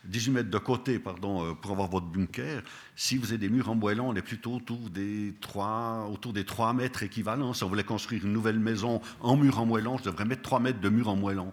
18 0.05 0.31
euh, 0.31 0.35
mètres 0.35 0.51
de 0.51 0.59
côté, 0.59 1.01
pardon, 1.01 1.45
euh, 1.45 1.55
pour 1.55 1.73
avoir 1.73 1.89
votre 1.91 2.07
bunker. 2.07 2.63
Si 2.95 3.17
vous 3.17 3.31
avez 3.31 3.39
des 3.39 3.49
murs 3.49 3.71
en 3.71 3.75
moellon, 3.75 4.11
on 4.11 4.15
est 4.15 4.23
plutôt 4.23 4.55
autour 4.55 4.89
des 4.89 5.35
3, 5.41 6.09
autour 6.13 6.33
des 6.33 6.45
3 6.45 6.75
mètres 6.75 7.03
équivalents. 7.03 7.55
Si 7.55 7.65
on 7.65 7.69
voulait 7.69 7.83
construire 7.83 8.25
une 8.25 8.33
nouvelle 8.33 8.61
maison 8.61 9.01
en 9.21 9.37
mur 9.37 9.59
en 9.59 9.67
moellon, 9.67 9.99
je 9.99 10.05
devrais 10.05 10.27
mettre 10.27 10.43
3 10.43 10.61
mètres 10.61 10.81
de 10.81 10.89
mur 10.89 11.09
en 11.09 11.17
moellon, 11.17 11.53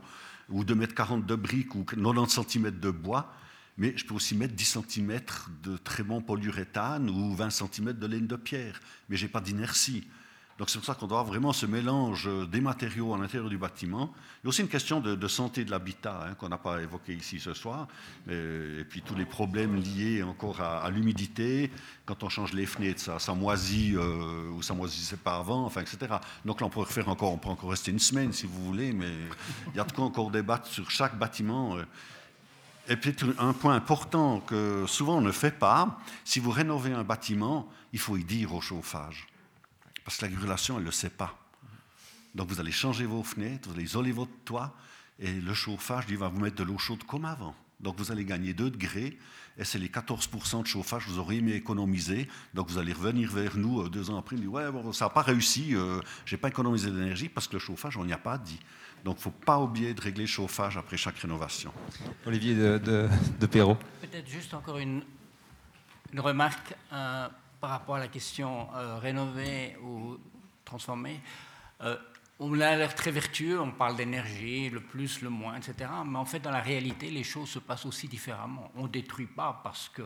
ou 0.52 0.64
2 0.64 0.76
mètres 0.76 0.93
40 0.93 1.26
de 1.26 1.34
briques, 1.34 1.73
ou 1.73 1.84
90 1.84 2.41
cm 2.48 2.69
de 2.80 2.91
bois 2.91 3.34
mais 3.82 3.94
je 3.95 4.06
peux 4.06 4.14
aussi 4.14 4.36
mettre 4.36 4.53
10 4.53 4.78
cm 4.88 5.20
de 5.64 6.03
bon 6.03 6.22
polyuréthane 6.22 7.10
ou 7.10 7.34
20 7.34 7.49
cm 7.49 7.94
de 7.94 8.06
laine 8.06 8.28
de 8.28 8.36
pierre, 8.36 8.80
mais 9.10 9.18
je 9.18 9.26
n'ai 9.26 9.32
pas 9.32 9.41
d'inertie. 9.41 10.08
Donc 10.60 10.70
c'est 10.70 10.78
pour 10.78 10.86
ça 10.86 10.94
qu'on 10.94 11.08
doit 11.08 11.22
avoir 11.22 11.34
vraiment 11.34 11.52
ce 11.52 11.66
mélange 11.66 12.30
des 12.52 12.62
matériaux 12.62 13.16
à 13.16 13.18
l'intérieur 13.18 13.49
du 13.49 13.58
bâtiment. 13.58 14.14
Il 14.14 14.45
y 14.45 14.48
a 14.48 14.49
aussi 14.49 14.62
une 14.62 14.68
question 14.68 14.99
de, 14.99 15.28
santé 15.28 15.66
de 15.66 15.72
l'habitat 15.72 16.28
hein, 16.28 16.36
qu'on 16.36 16.49
n'a 16.49 16.60
pas 16.60 16.80
évoqué 16.80 17.16
ici 17.16 17.40
ce 17.40 17.56
soir, 17.56 17.88
et 18.30 18.86
puis 18.88 19.02
tous 19.02 19.16
les 19.16 19.26
problèmes 19.26 19.76
liés 19.76 20.22
encore 20.22 20.62
à, 20.62 20.88
l'humidité, 20.91 21.72
quand 22.06 22.22
on 22.22 22.30
change 22.30 22.53
les 22.53 22.68
fenêtres, 22.68 23.20
ça, 23.20 23.34
moisit 23.34 23.95
euh, 23.95 24.52
ou 24.52 24.62
ça 24.62 24.76
moisissait 24.76 25.18
pas 25.18 25.38
avant, 25.38 25.66
enfin, 25.66 25.82
etc. 25.82 26.18
Donc 26.45 26.62
là 26.62 26.68
on 26.68 26.70
pourrait 26.70 26.91
faire 26.91 27.10
encore, 27.10 27.34
on 27.34 27.40
peut 27.40 27.49
encore 27.49 27.72
rester 27.72 27.90
une 27.90 27.98
semaine 27.98 28.32
si 28.32 28.45
vous 28.45 28.64
voulez, 28.64 28.94
mais 28.94 29.10
il 29.74 29.78
y 29.78 29.80
a 29.80 29.84
de 29.84 29.91
quoi 29.91 30.06
encore 30.06 30.30
débattre 30.30 30.68
sur 30.68 30.91
chaque 30.91 31.18
bâtiment. 31.18 31.78
Euh, 31.78 31.86
et 32.88 32.95
peut-être 32.95 33.26
un 33.38 33.53
point 33.53 33.76
important 33.76 34.40
que 34.40 34.86
souvent 34.88 35.18
on 35.18 35.22
ne 35.22 35.32
fait 35.32 35.58
pas, 35.58 35.99
si 36.26 36.40
vous 36.40 36.52
rénovez 36.52 36.94
un 36.94 37.03
bâtiment, 37.03 37.70
il 37.94 37.99
faut 37.99 38.18
y 38.18 38.24
dire 38.24 38.53
au 38.53 38.62
chauffage. 38.62 39.28
Parce 40.03 40.18
que 40.18 40.26
la 40.26 40.32
elle 40.32 40.76
ne 40.76 40.86
le 40.86 40.91
sait 40.91 41.10
pas. 41.10 41.38
Donc 42.34 42.49
vous 42.49 42.60
allez 42.60 42.72
changer 42.72 43.06
vos 43.06 43.24
fenêtres, 43.24 43.70
vous 43.70 43.76
allez 43.76 43.84
isoler 43.84 44.12
votre 44.12 44.32
toit, 44.45 44.76
et 45.20 45.32
le 45.32 45.53
chauffage, 45.53 46.06
il 46.10 46.18
va 46.18 46.30
vous 46.30 46.40
mettre 46.40 46.56
de 46.56 46.64
l'eau 46.64 46.78
chaude 46.78 47.03
comme 47.03 47.26
avant. 47.26 47.56
Donc 47.80 47.98
vous 47.98 48.12
allez 48.12 48.26
gagner 48.26 48.53
2 48.53 48.72
degrés, 48.72 49.18
et 49.58 49.66
c'est 49.66 49.80
les 49.80 49.90
14% 49.90 50.62
de 50.62 50.68
chauffage 50.68 51.06
que 51.06 51.10
vous 51.10 51.20
auriez 51.20 51.40
aimé 51.40 51.53
économiser. 51.53 52.28
Donc 52.53 52.70
vous 52.70 52.78
allez 52.78 52.94
revenir 52.94 53.32
vers 53.32 53.58
nous 53.58 53.82
euh, 53.82 53.90
deux 53.90 54.10
ans 54.10 54.18
après, 54.18 54.36
et 54.36 54.40
dire 54.40 54.52
Ouais, 54.52 54.72
bon, 54.72 54.94
ça 54.94 55.06
n'a 55.06 55.10
pas 55.10 55.22
réussi, 55.22 55.76
euh, 55.76 55.99
je 56.26 56.36
n'ai 56.36 56.40
pas 56.40 56.48
économisé 56.48 56.90
d'énergie 56.90 57.30
parce 57.30 57.48
que 57.48 57.53
le 57.53 57.60
chauffage, 57.60 57.98
on 57.98 58.06
n'y 58.06 58.14
a 58.14 58.18
pas 58.18 58.38
dit. 58.38 58.60
Donc 59.03 59.15
il 59.15 59.19
ne 59.19 59.23
faut 59.23 59.32
pas 59.32 59.60
oublier 59.60 59.94
de 59.94 60.02
régler 60.02 60.23
le 60.23 60.28
chauffage 60.28 60.78
après 60.78 60.98
chaque 60.98 61.18
rénovation. 61.18 61.73
Olivier 62.26 62.53
de, 62.53 62.78
de, 62.78 63.45
Perrault. 63.48 63.78
Peut-être 64.02 64.28
juste 64.28 64.53
encore 64.53 64.78
une, 64.78 65.03
une 66.14 66.19
remarque 66.19 66.76
euh, 66.94 67.28
par 67.60 67.72
rapport 67.72 67.95
à 67.95 67.99
la 67.99 68.07
question 68.07 68.68
euh, 68.76 68.99
rénover 68.99 69.76
ou 69.84 70.18
transformer. 70.64 71.19
Euh, 71.82 71.98
on 72.40 72.60
a 72.60 72.76
l'air 72.76 72.95
très 72.95 73.11
vertueux, 73.11 73.60
on 73.60 73.72
parle 73.72 73.95
d'énergie, 73.95 74.69
le 74.69 74.82
plus, 74.82 75.22
le 75.22 75.30
moins, 75.30 75.57
etc. 75.57 75.90
Mais 76.06 76.18
en 76.18 76.26
fait, 76.26 76.40
dans 76.40 76.52
la 76.52 76.61
réalité, 76.61 77.10
les 77.11 77.23
choses 77.23 77.49
se 77.49 77.60
passent 77.60 77.86
aussi 77.86 78.07
différemment. 78.07 78.72
On 78.76 78.84
ne 78.84 78.88
détruit 78.88 79.28
pas 79.28 79.61
parce 79.64 79.90
que 79.90 80.03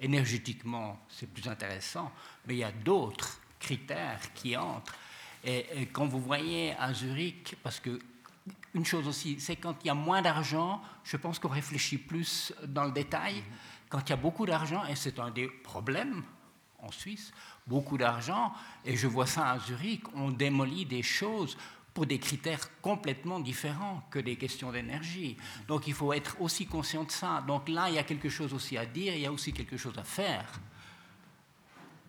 énergétiquement, 0.00 0.98
c'est 1.08 1.32
plus 1.32 1.48
intéressant, 1.48 2.10
mais 2.46 2.54
il 2.54 2.58
y 2.58 2.64
a 2.64 2.72
d'autres 2.72 3.40
critères 3.60 4.32
qui 4.34 4.56
entrent. 4.56 4.94
Et, 5.44 5.66
et, 5.76 5.86
quand 5.86 6.06
vous 6.06 6.20
voyez 6.20 6.74
à 6.76 6.92
Zurich, 6.92 7.56
parce 7.62 7.78
que 7.78 7.98
une 8.74 8.84
chose 8.84 9.08
aussi, 9.08 9.40
c'est 9.40 9.56
quand 9.56 9.76
il 9.82 9.88
y 9.88 9.90
a 9.90 9.94
moins 9.94 10.22
d'argent, 10.22 10.80
je 11.04 11.16
pense 11.16 11.38
qu'on 11.38 11.48
réfléchit 11.48 11.98
plus 11.98 12.52
dans 12.66 12.84
le 12.84 12.92
détail. 12.92 13.42
Quand 13.88 14.00
il 14.06 14.10
y 14.10 14.12
a 14.12 14.16
beaucoup 14.16 14.46
d'argent, 14.46 14.84
et 14.86 14.94
c'est 14.94 15.18
un 15.18 15.30
des 15.30 15.48
problèmes 15.48 16.22
en 16.78 16.92
Suisse, 16.92 17.32
beaucoup 17.66 17.98
d'argent, 17.98 18.52
et 18.84 18.96
je 18.96 19.06
vois 19.06 19.26
ça 19.26 19.50
à 19.50 19.58
Zurich, 19.58 20.02
on 20.14 20.30
démolit 20.30 20.86
des 20.86 21.02
choses 21.02 21.56
pour 21.92 22.06
des 22.06 22.18
critères 22.18 22.80
complètement 22.80 23.40
différents 23.40 24.02
que 24.10 24.20
des 24.20 24.36
questions 24.36 24.70
d'énergie. 24.70 25.36
Donc 25.66 25.88
il 25.88 25.94
faut 25.94 26.12
être 26.12 26.40
aussi 26.40 26.66
conscient 26.66 27.04
de 27.04 27.10
ça. 27.10 27.42
Donc 27.46 27.68
là, 27.68 27.88
il 27.88 27.96
y 27.96 27.98
a 27.98 28.04
quelque 28.04 28.28
chose 28.28 28.54
aussi 28.54 28.78
à 28.78 28.86
dire, 28.86 29.14
il 29.14 29.22
y 29.22 29.26
a 29.26 29.32
aussi 29.32 29.52
quelque 29.52 29.76
chose 29.76 29.98
à 29.98 30.04
faire. 30.04 30.46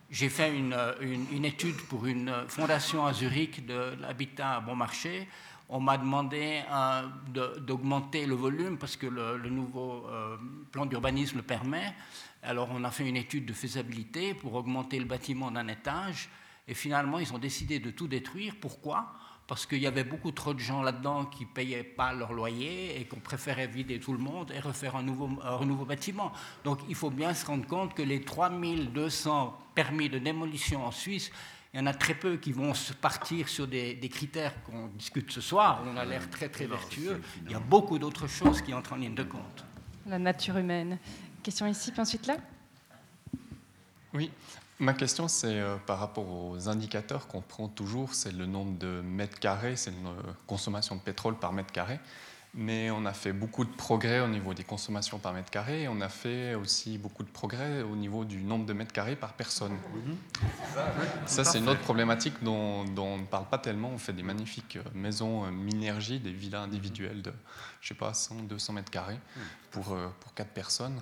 j'ai 0.08 0.28
fait 0.28 0.56
une, 0.56 0.76
une, 1.00 1.44
étude 1.44 1.76
pour 1.88 2.06
une 2.06 2.32
fondation 2.46 3.04
à 3.04 3.12
Zurich 3.12 3.66
de 3.66 3.96
l'habitat 4.00 4.56
à 4.56 4.60
bon 4.60 4.76
marché. 4.76 5.28
On 5.68 5.80
m'a 5.80 5.96
demandé 5.96 6.62
d'augmenter 7.60 8.26
le 8.26 8.34
volume 8.34 8.78
parce 8.78 8.96
que 8.96 9.06
le, 9.06 9.48
nouveau 9.48 10.06
plan 10.70 10.86
d'urbanisme 10.86 11.38
le 11.38 11.42
permet. 11.42 11.94
Alors 12.42 12.68
on 12.72 12.84
a 12.84 12.90
fait 12.90 13.08
une 13.08 13.16
étude 13.16 13.46
de 13.46 13.52
faisabilité 13.52 14.34
pour 14.34 14.54
augmenter 14.54 14.98
le 14.98 15.04
bâtiment 15.04 15.50
d'un 15.50 15.68
étage. 15.68 16.28
Et 16.68 16.74
finalement, 16.74 17.18
ils 17.18 17.32
ont 17.32 17.38
décidé 17.38 17.78
de 17.78 17.90
tout 17.90 18.08
détruire. 18.08 18.54
Pourquoi? 18.60 19.12
Parce 19.46 19.66
qu'il 19.66 19.78
y 19.78 19.86
avait 19.86 20.04
beaucoup 20.04 20.30
trop 20.30 20.54
de 20.54 20.60
gens 20.60 20.82
là-dedans 20.82 21.26
qui 21.26 21.44
payaient 21.44 21.82
pas 21.82 22.12
leur 22.12 22.32
loyer 22.32 23.00
et 23.00 23.04
qu'on 23.04 23.20
préférait 23.20 23.66
vider 23.66 23.98
tout 23.98 24.12
le 24.12 24.18
monde 24.18 24.52
et 24.52 24.60
refaire 24.60 24.96
un 24.96 25.02
nouveau, 25.02 25.28
un 25.42 25.64
nouveau 25.66 25.84
bâtiment. 25.84 26.32
Donc 26.64 26.78
il 26.88 26.94
faut 26.94 27.10
bien 27.10 27.34
se 27.34 27.44
rendre 27.44 27.66
compte 27.66 27.94
que 27.94 28.02
les 28.02 28.22
3200 28.22 29.58
permis 29.74 30.08
de 30.08 30.18
démolition 30.18 30.86
en 30.86 30.92
Suisse, 30.92 31.32
il 31.72 31.80
y 31.80 31.82
en 31.82 31.86
a 31.86 31.94
très 31.94 32.14
peu 32.14 32.36
qui 32.36 32.52
vont 32.52 32.74
se 32.74 32.92
partir 32.92 33.48
sur 33.48 33.66
des, 33.66 33.98
critères 34.10 34.62
qu'on 34.64 34.88
discute 34.88 35.30
ce 35.30 35.40
soir. 35.40 35.82
On 35.86 35.96
a 35.96 36.04
l'air 36.04 36.28
très 36.28 36.48
très 36.48 36.66
vertueux. 36.66 37.20
Il 37.46 37.52
y 37.52 37.54
a 37.54 37.60
beaucoup 37.60 37.98
d'autres 37.98 38.26
choses 38.26 38.60
qui 38.60 38.74
entrent 38.74 38.92
en 38.92 38.96
ligne 38.96 39.14
de 39.14 39.22
compte. 39.22 39.64
La 40.06 40.18
nature 40.18 40.58
humaine. 40.58 40.98
Question 41.42 41.66
ici, 41.66 41.90
puis 41.90 42.00
ensuite 42.00 42.26
là. 42.26 42.36
Oui, 44.12 44.30
Ma 44.82 44.94
question, 44.94 45.28
c'est 45.28 45.60
euh, 45.60 45.76
par 45.76 46.00
rapport 46.00 46.28
aux 46.28 46.68
indicateurs 46.68 47.28
qu'on 47.28 47.40
prend 47.40 47.68
toujours, 47.68 48.14
c'est 48.14 48.32
le 48.32 48.46
nombre 48.46 48.76
de 48.78 49.00
mètres 49.00 49.38
carrés, 49.38 49.76
c'est 49.76 49.92
la 49.92 50.34
consommation 50.48 50.96
de 50.96 51.00
pétrole 51.00 51.36
par 51.36 51.52
mètre 51.52 51.70
carré. 51.70 52.00
Mais 52.54 52.90
on 52.90 53.06
a 53.06 53.14
fait 53.14 53.32
beaucoup 53.32 53.64
de 53.64 53.70
progrès 53.70 54.20
au 54.20 54.28
niveau 54.28 54.52
des 54.52 54.62
consommations 54.62 55.18
par 55.18 55.32
mètre 55.32 55.50
carré 55.50 55.84
et 55.84 55.88
on 55.88 56.02
a 56.02 56.10
fait 56.10 56.54
aussi 56.54 56.98
beaucoup 56.98 57.22
de 57.22 57.30
progrès 57.30 57.80
au 57.80 57.96
niveau 57.96 58.26
du 58.26 58.42
nombre 58.42 58.66
de 58.66 58.74
mètres 58.74 58.92
carrés 58.92 59.16
par 59.16 59.32
personne. 59.32 59.76
Ça, 61.24 61.44
c'est 61.44 61.58
une 61.58 61.68
autre 61.70 61.80
problématique 61.80 62.34
dont, 62.42 62.84
on 62.98 63.18
ne 63.18 63.24
parle 63.24 63.46
pas 63.46 63.56
tellement. 63.56 63.88
On 63.88 63.98
fait 63.98 64.12
des 64.12 64.22
magnifiques 64.22 64.76
euh, 64.76 64.82
maisons 64.94 65.50
Minergie, 65.50 66.20
des 66.20 66.32
villas 66.32 66.62
individuelles 66.62 67.22
de, 67.22 67.32
je 67.80 67.88
sais 67.88 67.94
pas, 67.94 68.12
100, 68.12 68.42
200 68.42 68.74
mètres 68.74 68.90
carrés 68.90 69.18
pour, 69.70 69.96
pour 70.20 70.34
4 70.34 70.50
personnes. 70.50 71.00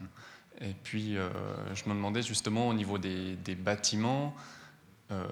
Et 0.60 0.74
puis, 0.82 1.16
euh, 1.16 1.30
je 1.74 1.84
me 1.88 1.94
demandais 1.94 2.22
justement 2.22 2.68
au 2.68 2.74
niveau 2.74 2.98
des, 2.98 3.36
bâtiments, 3.56 4.34
euh, 5.10 5.26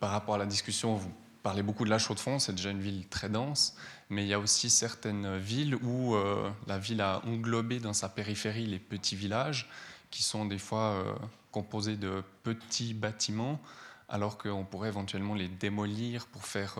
par 0.00 0.10
rapport 0.10 0.34
à 0.34 0.38
la 0.38 0.46
discussion, 0.46 0.94
vous 0.96 1.12
parlez 1.48 1.62
beaucoup 1.62 1.84
de 1.84 1.90
la 1.90 1.98
Chaux-de-Fonds, 1.98 2.38
c'est 2.38 2.54
déjà 2.54 2.70
une 2.70 2.80
ville 2.80 3.06
très 3.08 3.28
dense, 3.28 3.76
mais 4.10 4.24
il 4.24 4.28
y 4.28 4.34
a 4.34 4.38
aussi 4.38 4.68
certaines 4.68 5.38
villes 5.38 5.76
où 5.76 6.14
euh, 6.14 6.50
la 6.66 6.78
ville 6.78 7.00
a 7.00 7.22
englobé 7.24 7.78
dans 7.78 7.92
sa 7.92 8.08
périphérie 8.08 8.66
les 8.66 8.78
petits 8.78 9.16
villages, 9.16 9.68
qui 10.10 10.22
sont 10.22 10.44
des 10.44 10.58
fois 10.58 11.04
composés 11.52 11.96
de 11.96 12.22
petits 12.42 12.94
bâtiments, 12.94 13.60
alors 14.08 14.38
qu'on 14.38 14.64
pourrait 14.64 14.88
éventuellement 14.88 15.34
les 15.34 15.48
démolir 15.48 16.26
pour 16.26 16.44
faire 16.44 16.78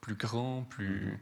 plus 0.00 0.14
grand, 0.14 0.62
plus, 0.62 1.18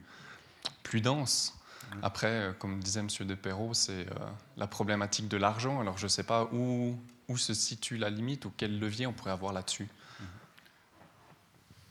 plus 0.83 1.01
dense. 1.01 1.57
Après, 2.01 2.27
euh, 2.27 2.53
comme 2.53 2.79
disait 2.79 2.99
M. 2.99 3.07
De 3.21 3.35
Perrault, 3.35 3.73
c'est 3.73 3.91
euh, 3.91 4.15
la 4.57 4.67
problématique 4.67 5.27
de 5.27 5.37
l'argent. 5.37 5.79
Alors 5.81 5.97
je 5.97 6.05
ne 6.05 6.09
sais 6.09 6.23
pas 6.23 6.49
où, 6.51 6.97
où 7.27 7.37
se 7.37 7.53
situe 7.53 7.97
la 7.97 8.09
limite 8.09 8.45
ou 8.45 8.51
quel 8.55 8.79
levier 8.79 9.07
on 9.07 9.13
pourrait 9.13 9.31
avoir 9.31 9.53
là-dessus. 9.53 9.87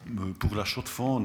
Euh, 0.07 0.33
pour 0.39 0.55
la 0.55 0.65
chaux 0.65 0.83
de 0.83 0.89
fond, 0.89 1.25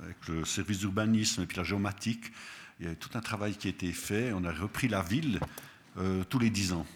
avec 0.00 0.28
le 0.28 0.44
service 0.44 0.78
d'urbanisme 0.80 1.42
et 1.42 1.46
puis 1.46 1.56
la 1.56 1.64
géomatique, 1.64 2.32
il 2.80 2.86
y 2.86 2.90
a 2.90 2.94
tout 2.94 3.10
un 3.14 3.20
travail 3.20 3.54
qui 3.54 3.66
a 3.68 3.70
été 3.70 3.92
fait. 3.92 4.32
On 4.32 4.44
a 4.44 4.52
repris 4.52 4.88
la 4.88 5.02
ville 5.02 5.40
tous 6.28 6.38
les 6.38 6.50
dix 6.50 6.72
ans. 6.72 6.86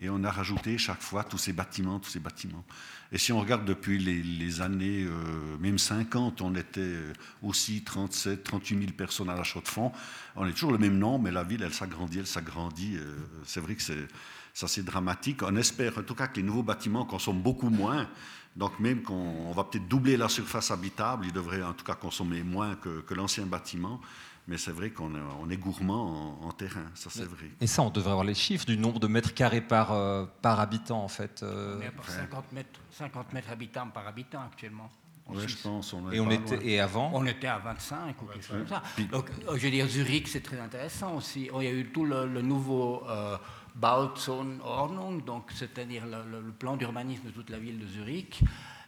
Et 0.00 0.10
on 0.10 0.22
a 0.24 0.30
rajouté 0.30 0.76
chaque 0.76 1.00
fois 1.00 1.24
tous 1.24 1.38
ces 1.38 1.52
bâtiments, 1.52 1.98
tous 1.98 2.10
ces 2.10 2.20
bâtiments. 2.20 2.64
Et 3.12 3.18
si 3.18 3.32
on 3.32 3.40
regarde 3.40 3.64
depuis 3.64 3.98
les, 3.98 4.60
années, 4.60 5.04
euh, 5.04 5.56
même 5.60 5.78
50, 5.78 6.42
on 6.42 6.54
était 6.56 6.80
euh, 6.80 7.12
aussi 7.42 7.82
37, 7.82 8.42
38 8.42 8.78
000 8.78 8.92
personnes 8.92 9.30
à 9.30 9.36
la 9.36 9.44
chaux 9.44 9.60
de 9.60 9.68
fond. 9.68 9.92
On 10.34 10.46
est 10.46 10.52
toujours 10.52 10.72
le 10.72 10.78
même 10.78 10.98
nom, 10.98 11.18
mais 11.18 11.30
la 11.30 11.44
ville, 11.44 11.62
elle 11.62 11.72
s'agrandit, 11.72 12.18
elle 12.18 12.26
s'agrandit. 12.26 12.96
Euh, 12.96 13.14
c'est 13.46 13.60
vrai 13.60 13.76
que 13.76 13.82
c'est, 13.82 14.08
ça 14.54 14.68
c'est 14.68 14.84
dramatique. 14.84 15.42
On 15.42 15.56
espère 15.56 15.98
en 15.98 16.02
tout 16.02 16.14
cas 16.14 16.28
que 16.28 16.36
les 16.36 16.42
nouveaux 16.42 16.62
bâtiments 16.62 17.04
consomment 17.04 17.42
beaucoup 17.42 17.68
moins. 17.68 18.08
Donc 18.56 18.78
même 18.78 19.02
qu'on 19.02 19.52
va 19.52 19.64
peut-être 19.64 19.88
doubler 19.88 20.16
la 20.16 20.28
surface 20.28 20.70
habitable, 20.70 21.26
ils 21.26 21.32
devraient 21.32 21.62
en 21.62 21.72
tout 21.72 21.84
cas 21.84 21.96
consommer 21.96 22.42
moins 22.44 22.76
que, 22.76 23.00
que 23.00 23.12
l'ancien 23.12 23.44
bâtiment. 23.44 24.00
Mais 24.46 24.58
c'est 24.58 24.72
vrai 24.72 24.90
qu'on 24.90 25.48
est, 25.48 25.56
gourmand 25.56 26.38
en, 26.42 26.52
terrain, 26.52 26.84
ça 26.94 27.08
c'est 27.08 27.24
vrai. 27.24 27.46
Et 27.62 27.66
ça, 27.66 27.80
on 27.80 27.88
devrait 27.88 28.10
avoir 28.10 28.26
les 28.26 28.34
chiffres 28.34 28.66
du 28.66 28.76
nombre 28.76 29.00
de 29.00 29.06
mètres 29.06 29.32
carrés 29.32 29.62
par, 29.62 29.92
euh, 29.92 30.26
par 30.42 30.60
habitant 30.60 31.02
en 31.02 31.08
fait. 31.08 31.42
Euh. 31.42 31.78
On 31.78 31.80
est 31.80 31.86
à 31.86 32.12
50 32.12 32.52
mètres, 32.52 32.80
50 32.90 33.32
mètres 33.32 33.50
habitants 33.50 33.88
par 33.88 34.06
habitant 34.06 34.42
actuellement. 34.42 34.90
Oui, 35.28 35.42
je 35.46 35.56
pense. 35.56 35.94
et, 36.12 36.20
on 36.20 36.30
était, 36.30 36.66
et 36.66 36.80
avant 36.80 37.10
On 37.14 37.24
était 37.24 37.46
à 37.46 37.58
25 37.58 38.20
ou 38.20 38.26
quelque 38.26 38.44
chose 38.44 38.58
comme 38.58 38.68
ça. 38.68 38.82
Donc, 39.10 39.30
euh, 39.48 39.56
je 39.56 39.64
veux 39.64 39.70
dire, 39.70 39.86
Zurich, 39.86 40.28
c'est 40.28 40.42
très 40.42 40.60
intéressant 40.60 41.16
aussi. 41.16 41.48
Oh, 41.52 41.62
il 41.62 41.64
y 41.64 41.68
a 41.68 41.72
eu 41.72 41.86
tout 41.86 42.04
le, 42.04 42.26
nouveau 42.42 43.02
euh, 43.08 43.38
Bauzone-Ordnung, 43.74 45.24
donc 45.24 45.50
c'est-à-dire 45.52 46.04
le, 46.06 46.52
plan 46.52 46.76
d'urbanisme 46.76 47.26
de 47.26 47.30
toute 47.30 47.50
la 47.50 47.58
ville 47.58 47.78
de 47.78 47.86
Zurich. 47.86 48.42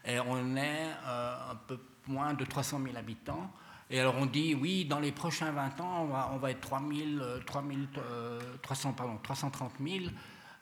Et 0.04 0.20
on 0.20 0.56
est 0.56 0.92
un 1.04 1.56
peu 1.66 1.78
moins 2.06 2.34
de 2.34 2.44
300 2.44 2.80
000 2.84 2.96
habitants. 2.96 3.50
Et 3.90 4.00
alors 4.00 4.14
on 4.18 4.26
dit, 4.26 4.54
oui, 4.54 4.84
dans 4.84 5.00
les 5.00 5.12
prochains 5.12 5.50
20 5.50 5.80
ans, 5.80 6.02
on 6.02 6.06
va, 6.06 6.30
on 6.32 6.36
va 6.36 6.50
être 6.50 6.60
3000, 6.60 7.22
3000, 7.44 7.88
300, 8.62 8.92
pardon, 8.92 9.18
330 9.22 9.72
000. 9.80 10.04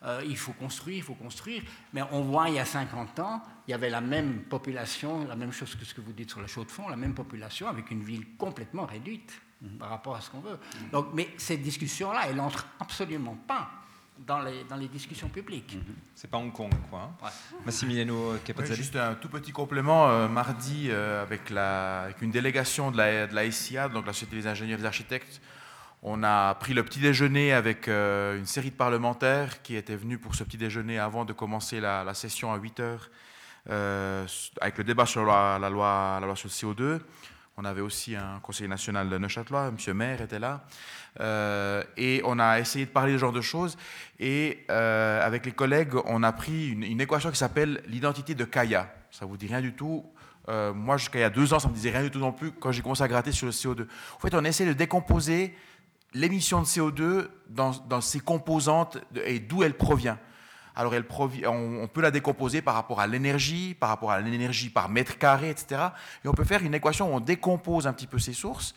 Euh, 0.05 0.23
il 0.27 0.37
faut 0.37 0.53
construire, 0.53 0.99
il 0.99 1.03
faut 1.03 1.15
construire. 1.15 1.63
Mais 1.93 2.03
on 2.13 2.23
voit, 2.23 2.49
il 2.49 2.57
y 2.57 2.59
a 2.59 2.65
50 2.65 3.19
ans, 3.21 3.43
il 3.67 3.71
y 3.71 3.75
avait 3.75 3.89
la 3.89 4.01
même 4.03 4.43
population, 4.43 5.27
la 5.27 5.37
même 5.37 5.53
chose 5.53 5.75
que 5.75 5.85
ce 5.85 5.95
que 5.95 6.01
vous 6.01 6.13
dites 6.13 6.31
sur 6.31 6.41
la 6.41 6.47
chaux 6.47 6.65
de 6.65 6.71
fond, 6.71 6.89
la 6.89 6.97
même 6.97 7.15
population 7.15 7.69
avec 7.69 7.91
une 7.91 8.03
ville 8.03 8.37
complètement 8.37 8.85
réduite 8.85 9.41
par 9.79 9.89
rapport 9.89 10.15
à 10.17 10.21
ce 10.21 10.31
qu'on 10.31 10.41
veut. 10.41 10.59
Donc, 10.93 11.09
mais 11.15 11.29
cette 11.39 11.63
discussion-là, 11.63 12.25
elle 12.29 12.37
n'entre 12.37 12.67
absolument 12.81 13.37
pas 13.47 13.71
dans 14.19 14.41
les, 14.41 14.65
dans 14.65 14.77
les 14.77 14.89
discussions 14.89 15.29
publiques. 15.29 15.75
Mhm. 15.75 15.95
C'est 16.15 16.31
pas 16.31 16.39
Hong 16.39 16.53
Kong, 16.53 16.73
quoi. 16.91 17.11
Hein. 17.23 17.31
Massimiliano 17.65 18.35
Capazzali. 18.45 18.77
juste 18.77 18.97
un 18.97 19.15
tout 19.15 19.29
petit 19.29 19.53
complément. 19.53 20.09
Euh, 20.09 20.29
mardi, 20.29 20.89
euh, 20.89 21.23
avec, 21.23 21.51
la, 21.51 22.03
avec, 22.03 22.23
une 22.23 22.31
délégation 22.31 22.91
de 22.91 22.97
la, 22.97 23.27
de 23.27 23.35
la 23.35 23.51
SIA, 23.51 23.89
donc 23.89 24.07
la 24.07 24.13
Société 24.13 24.37
des 24.37 24.47
ingénieurs 24.47 24.79
et 24.79 24.83
des 24.83 24.87
architectes, 24.87 25.41
on 26.03 26.23
a 26.23 26.55
pris 26.55 26.75
le 26.75 26.85
petit 26.85 27.01
déjeuner 27.01 27.53
avec 27.53 27.89
euh, 27.89 28.39
une 28.39 28.47
série 28.47 28.71
de 28.71 28.77
parlementaires 28.77 29.63
qui 29.63 29.75
étaient 29.75 29.97
venus 29.97 30.21
pour 30.21 30.35
ce 30.35 30.45
petit 30.45 30.59
déjeuner 30.59 30.99
avant 30.99 31.25
de 31.25 31.33
commencer 31.33 31.81
la, 31.81 32.05
la 32.05 32.15
session 32.15 32.53
à 32.53 32.57
8 32.57 32.81
heures, 32.81 33.11
avec 34.61 34.77
le 34.77 34.85
débat 34.85 35.07
sur 35.07 35.25
la, 35.25 35.59
la, 35.59 35.71
loi, 35.71 36.19
la 36.21 36.27
loi 36.27 36.37
sur 36.37 36.49
le 36.49 36.75
CO2. 36.75 37.01
On 37.57 37.65
avait 37.65 37.81
aussi 37.81 38.17
un 38.17 38.41
conseiller 38.41 38.69
national 38.69 39.09
de 39.09 39.17
Neuchâtelois, 39.17 39.69
M. 39.69 39.95
Maire 39.95 40.21
était 40.21 40.41
là. 40.41 40.67
Euh, 41.21 41.85
et 41.97 42.23
on 42.25 42.39
a 42.39 42.59
essayé 42.59 42.87
de 42.87 42.91
parler 42.91 43.13
de 43.13 43.19
ce 43.19 43.21
genre 43.21 43.33
de 43.33 43.41
choses. 43.41 43.77
Et 44.19 44.65
euh, 44.71 45.25
avec 45.25 45.47
les 45.47 45.53
collègues, 45.53 45.95
on 46.07 46.23
a 46.23 46.33
pris 46.33 46.71
une, 46.71 47.01
équation 47.01 47.31
qui 47.31 47.39
s'appelle 47.39 47.83
l'identité 47.87 48.35
de 48.35 48.45
Kaya. 48.45 48.93
Ça 49.11 49.27
vous 49.27 49.37
dit 49.37 49.47
rien 49.47 49.61
du 49.61 49.75
tout 49.75 50.05
euh, 50.49 50.73
Moi, 50.73 50.97
jusqu'à 50.97 51.19
il 51.21 51.23
y 51.23 51.25
a 51.25 51.31
deux 51.31 51.53
ans, 51.55 51.59
ça 51.59 51.69
ne 51.69 51.73
me 51.73 51.77
disait 51.77 51.91
rien 51.91 52.03
du 52.03 52.11
tout 52.11 52.19
non 52.19 52.33
plus 52.33 52.53
quand 52.53 52.73
j'ai 52.73 52.83
commencé 52.83 53.03
à 53.03 53.09
gratter 53.09 53.33
sur 53.33 53.47
le 53.47 53.53
CO2. 53.53 53.87
En 54.17 54.19
fait, 54.19 54.35
on 54.35 54.45
essaie 54.45 54.67
de 54.67 54.73
décomposer 54.73 55.55
l'émission 56.15 56.61
de 56.61 56.67
CO2 56.67 57.29
dans, 57.49 58.01
ses 58.01 58.21
composantes 58.21 58.99
et 59.25 59.41
d'où 59.41 59.63
elle 59.63 59.75
provient. 59.75 60.19
Alors, 60.77 60.93
on, 61.47 61.87
peut 61.87 62.01
la 62.01 62.11
décomposer 62.11 62.61
par 62.61 62.75
rapport 62.75 63.01
à 63.01 63.07
l'énergie, 63.07 63.75
par 63.79 63.89
rapport 63.91 64.11
à 64.11 64.21
l'énergie 64.21 64.71
par 64.71 64.89
mètre 64.89 65.19
carré, 65.19 65.51
etc. 65.51 65.81
Et 66.25 66.29
on 66.29 66.33
peut 66.33 66.43
faire 66.43 66.65
une 66.65 66.75
équation 66.75 67.13
où 67.13 67.17
on 67.17 67.21
décompose 67.21 67.87
un 67.87 67.93
petit 67.93 68.09
peu 68.09 68.19
ces 68.19 68.33
sources. 68.33 68.75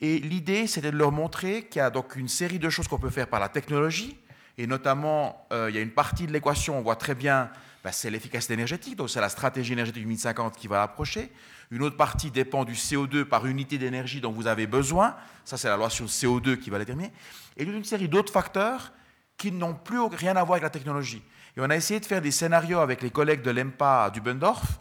Et 0.00 0.18
l'idée, 0.18 0.66
c'était 0.66 0.92
de 0.92 0.96
leur 0.96 1.12
montrer 1.12 1.64
qu'il 1.64 1.80
y 1.80 1.82
a 1.82 1.90
donc 1.90 2.16
une 2.16 2.28
série 2.28 2.58
de 2.58 2.70
choses 2.70 2.86
qu'on 2.86 2.98
peut 2.98 3.10
faire 3.10 3.26
par 3.26 3.40
la 3.40 3.48
technologie. 3.48 4.16
Et 4.56 4.66
notamment, 4.66 5.46
euh, 5.52 5.70
il 5.70 5.76
y 5.76 5.78
a 5.78 5.82
une 5.82 5.90
partie 5.90 6.26
de 6.26 6.32
l'équation, 6.32 6.78
on 6.78 6.82
voit 6.82 6.96
très 6.96 7.14
bien, 7.14 7.50
bah, 7.84 7.92
c'est 7.92 8.10
l'efficacité 8.10 8.54
énergétique, 8.54 8.96
donc 8.96 9.10
c'est 9.10 9.20
la 9.20 9.28
stratégie 9.28 9.72
énergétique 9.72 10.02
2050 10.02 10.56
qui 10.56 10.66
va 10.66 10.78
l'approcher. 10.78 11.30
Une 11.70 11.82
autre 11.82 11.96
partie 11.96 12.30
dépend 12.30 12.64
du 12.64 12.72
CO2 12.72 13.24
par 13.24 13.46
unité 13.46 13.78
d'énergie 13.78 14.20
dont 14.20 14.32
vous 14.32 14.46
avez 14.46 14.66
besoin. 14.66 15.14
Ça, 15.44 15.56
c'est 15.56 15.68
la 15.68 15.76
loi 15.76 15.90
sur 15.90 16.04
le 16.04 16.10
CO2 16.10 16.58
qui 16.58 16.70
va 16.70 16.78
déterminer. 16.78 17.12
Et 17.56 17.64
une 17.64 17.84
série 17.84 18.08
d'autres 18.08 18.32
facteurs 18.32 18.92
qui 19.36 19.52
n'ont 19.52 19.74
plus 19.74 20.00
rien 20.00 20.36
à 20.36 20.42
voir 20.42 20.54
avec 20.54 20.62
la 20.64 20.70
technologie. 20.70 21.22
Et 21.56 21.60
on 21.60 21.70
a 21.70 21.76
essayé 21.76 22.00
de 22.00 22.06
faire 22.06 22.22
des 22.22 22.30
scénarios 22.30 22.80
avec 22.80 23.02
les 23.02 23.10
collègues 23.10 23.42
de 23.42 23.50
l'EMPA 23.50 24.04
à 24.04 24.10
Dubendorf, 24.10 24.78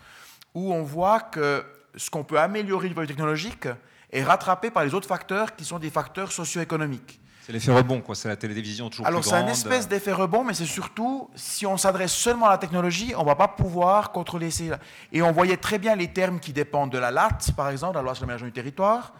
où 0.54 0.74
on 0.74 0.84
voit 0.84 1.22
que 1.22 1.64
ce 1.96 2.10
qu'on 2.10 2.24
peut 2.24 2.40
améliorer 2.40 2.88
du 2.88 2.94
point 2.94 3.04
de 3.04 3.08
vue 3.08 3.14
technologique 3.14 3.68
est 4.12 4.24
rattrapé 4.24 4.72
par 4.72 4.84
les 4.84 4.94
autres 4.94 5.08
facteurs 5.08 5.56
qui 5.56 5.66
sont 5.66 5.80
des 5.80 5.90
facteurs 5.90 6.32
socio-économiques. 6.32 7.20
C'est 7.42 7.54
l'effet 7.54 7.72
rebond, 7.72 8.02
quoi. 8.02 8.14
C'est 8.14 8.28
la 8.28 8.36
télévision 8.36 8.90
toujours 8.90 9.08
Alors, 9.08 9.22
plus 9.22 9.30
grande. 9.30 9.44
Alors, 9.44 9.56
c'est 9.56 9.64
une 9.64 9.72
espèce 9.72 9.88
d'effet 9.88 10.12
rebond, 10.12 10.44
mais 10.44 10.54
c'est 10.54 10.66
surtout, 10.66 11.30
si 11.34 11.66
on 11.66 11.78
s'adresse 11.78 12.12
seulement 12.12 12.48
à 12.48 12.50
la 12.50 12.58
technologie, 12.58 13.14
on 13.16 13.22
ne 13.22 13.26
va 13.26 13.36
pas 13.36 13.48
pouvoir 13.48 14.12
contrôler 14.12 14.52
ces... 14.52 14.72
Et 15.14 15.22
on 15.22 15.32
voyait 15.32 15.56
très 15.56 15.78
bien 15.78 15.96
les 15.96 16.12
termes 16.12 16.42
qui 16.42 16.52
dépendent 16.52 16.92
de 16.92 16.98
la 16.98 17.10
LAT, 17.10 17.38
par 17.56 17.70
exemple, 17.70 17.96
la 17.96 18.02
loi 18.02 18.16
sur 18.16 18.26
l'aménagement 18.26 18.48
du 18.48 18.54
territoire. 18.54 19.14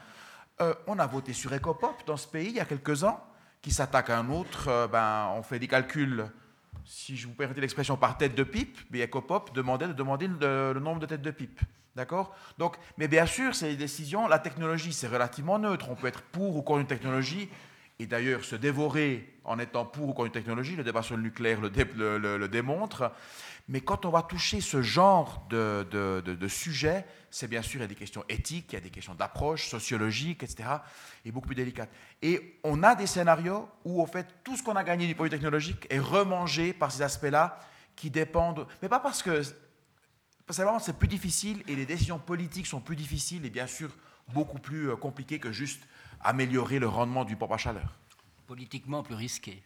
Euh, 0.60 0.74
on 0.88 1.00
a 1.00 1.08
voté 1.08 1.32
sur 1.32 1.54
Ecopop 1.54 2.06
dans 2.06 2.18
ce 2.18 2.28
pays 2.28 2.50
il 2.50 2.56
y 2.56 2.60
a 2.60 2.66
quelques 2.66 3.04
ans 3.04 3.24
qui 3.62 3.72
s'attaque 3.72 4.10
à 4.10 4.18
un 4.18 4.30
autre, 4.30 4.68
euh, 4.68 4.88
ben, 4.88 5.30
on 5.36 5.42
fait 5.42 5.60
des 5.60 5.68
calculs 5.68 6.26
si 6.88 7.18
je 7.18 7.28
vous 7.28 7.34
permettez 7.34 7.62
l'expression, 7.62 7.98
par 7.98 8.18
tête 8.18 8.34
de 8.34 8.44
pipe, 8.44 8.78
mais 8.92 9.04
EcoPop 9.06 9.54
demandait 9.54 9.88
de 9.88 9.94
demander 9.94 10.28
le, 10.28 10.74
le 10.74 10.80
nombre 10.80 11.02
de 11.02 11.06
têtes 11.06 11.22
de 11.22 11.32
pipe. 11.32 11.60
D'accord? 11.98 12.36
Donc, 12.60 12.78
mais 13.00 13.08
bien 13.08 13.26
sûr, 13.26 13.56
c'est 13.56 13.70
des 13.70 13.76
décisions. 13.76 14.28
La 14.28 14.38
technologie, 14.38 14.94
c'est 14.94 15.08
relativement 15.08 15.58
neutre. 15.58 15.88
On 15.90 15.96
peut 15.96 16.06
être 16.06 16.22
pour 16.22 16.56
ou 16.56 16.62
contre 16.62 16.82
une 16.82 16.88
technologie, 16.88 17.50
et 17.98 18.06
d'ailleurs 18.06 18.46
se 18.46 18.56
dévorer 18.56 19.34
en 19.44 19.58
étant 19.58 19.84
pour 19.84 20.10
ou 20.10 20.14
contre 20.14 20.28
une 20.28 20.32
technologie. 20.32 20.76
Le 20.76 20.84
débat 20.84 21.02
sur 21.02 21.18
le 21.18 21.24
nucléaire 21.24 21.60
le, 21.60 22.48
démontre. 22.48 23.12
Mais 23.68 23.82
quand 23.82 24.06
on 24.06 24.12
va 24.12 24.22
toucher 24.22 24.62
ce 24.62 24.84
genre 24.84 25.48
de, 25.50 25.88
de, 25.90 26.48
sujet, 26.48 27.04
c'est 27.32 27.48
bien 27.48 27.64
sûr, 27.64 27.82
y 27.82 27.84
a 27.84 27.88
des 27.88 27.96
questions 27.96 28.24
éthiques, 28.30 28.74
il 28.74 28.76
y 28.76 28.78
a 28.78 28.82
des 28.82 28.92
questions 28.92 29.16
d'approche, 29.16 29.68
sociologiques, 29.68 30.44
etc., 30.44 30.70
et 31.26 31.32
beaucoup 31.32 31.48
plus 31.48 31.56
délicates. 31.56 31.90
Et 32.22 32.60
on 32.64 32.84
a 32.84 32.94
des 32.94 33.08
scénarios 33.08 33.68
où, 33.84 34.04
au 34.04 34.06
fait, 34.06 34.28
tout 34.44 34.56
ce 34.56 34.62
qu'on 34.62 34.76
a 34.76 34.84
gagné 34.84 35.08
du 35.08 35.16
point 35.16 35.26
de 35.26 35.32
vue 35.32 35.38
technologique 35.38 35.88
est 35.90 36.00
remangé 36.00 36.74
par 36.74 36.92
ces 36.92 37.02
aspects-là 37.02 37.60
qui 37.96 38.12
dépendent, 38.12 38.68
mais 38.84 38.88
pas 38.88 39.00
parce 39.00 39.24
que 39.24 39.42
Simplement, 40.50 40.80
c'est 40.80 40.98
plus 40.98 41.10
difficile 41.10 41.62
et 41.68 41.76
les 41.76 41.86
décisions 41.86 42.20
politiques 42.20 42.68
sont 42.68 42.80
plus 42.80 42.96
difficiles 42.96 43.46
et 43.46 43.50
bien 43.50 43.68
sûr 43.68 43.90
beaucoup 44.34 44.60
plus 44.60 44.90
euh, 44.90 44.96
compliquées 44.96 45.40
que 45.40 45.52
juste 45.52 45.82
améliorer 46.22 46.80
le 46.80 46.88
rendement 46.88 47.26
du 47.26 47.36
pompe 47.36 47.52
à 47.52 47.58
chaleur. 47.58 47.94
Politiquement 48.48 49.04
plus 49.04 49.16
risqué. 49.16 49.62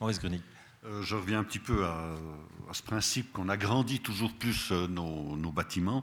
Maurice. 0.00 0.20
Euh, 0.84 1.02
je 1.02 1.14
reviens 1.14 1.40
un 1.40 1.44
petit 1.44 1.58
peu 1.58 1.84
à, 1.84 2.16
ce 2.72 2.82
principe 2.82 3.32
qu'on 3.32 3.48
agrandit 3.50 4.00
toujours 4.00 4.32
plus 4.32 4.72
euh, 4.72 4.88
nos 4.88 5.52
bâtiments 5.52 6.02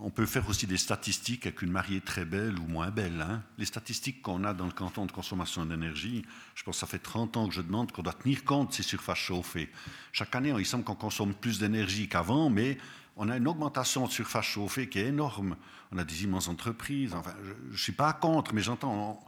on 0.00 0.10
peut 0.10 0.26
faire 0.26 0.48
aussi 0.48 0.66
des 0.66 0.78
statistiques 0.78 1.46
avec 1.46 1.62
une 1.62 1.70
mariée 1.70 2.00
très 2.00 2.24
belle 2.24 2.58
ou 2.58 2.66
moins 2.66 2.90
belle. 2.90 3.20
Hein. 3.20 3.42
Les 3.58 3.66
statistiques 3.66 4.22
qu'on 4.22 4.44
a 4.44 4.54
dans 4.54 4.66
le 4.66 4.72
canton 4.72 5.06
de 5.06 5.12
consommation 5.12 5.64
d'énergie, 5.64 6.24
je 6.54 6.62
pense 6.64 6.76
que 6.76 6.80
ça 6.80 6.86
fait 6.86 6.98
30 6.98 7.36
ans 7.36 7.48
que 7.48 7.54
je 7.54 7.60
demande 7.60 7.92
qu'on 7.92 8.02
doit 8.02 8.14
tenir 8.14 8.44
compte 8.44 8.70
de 8.70 8.74
ces 8.74 8.82
surfaces 8.82 9.18
chauffées. 9.18 9.70
Chaque 10.12 10.34
année, 10.34 10.52
il 10.58 10.66
semble 10.66 10.84
qu'on 10.84 10.94
consomme 10.94 11.34
plus 11.34 11.58
d'énergie 11.58 12.08
qu'avant, 12.08 12.50
mais 12.50 12.78
on 13.16 13.28
a 13.28 13.36
une 13.36 13.46
augmentation 13.46 14.06
de 14.06 14.10
surface 14.10 14.46
chauffée 14.46 14.88
qui 14.88 14.98
est 14.98 15.06
énorme. 15.06 15.56
On 15.92 15.98
a 15.98 16.04
des 16.04 16.24
immenses 16.24 16.48
entreprises. 16.48 17.14
Enfin, 17.14 17.34
je 17.42 17.72
ne 17.72 17.76
suis 17.76 17.92
pas 17.92 18.12
contre, 18.14 18.54
mais 18.54 18.62
j'entends 18.62 19.22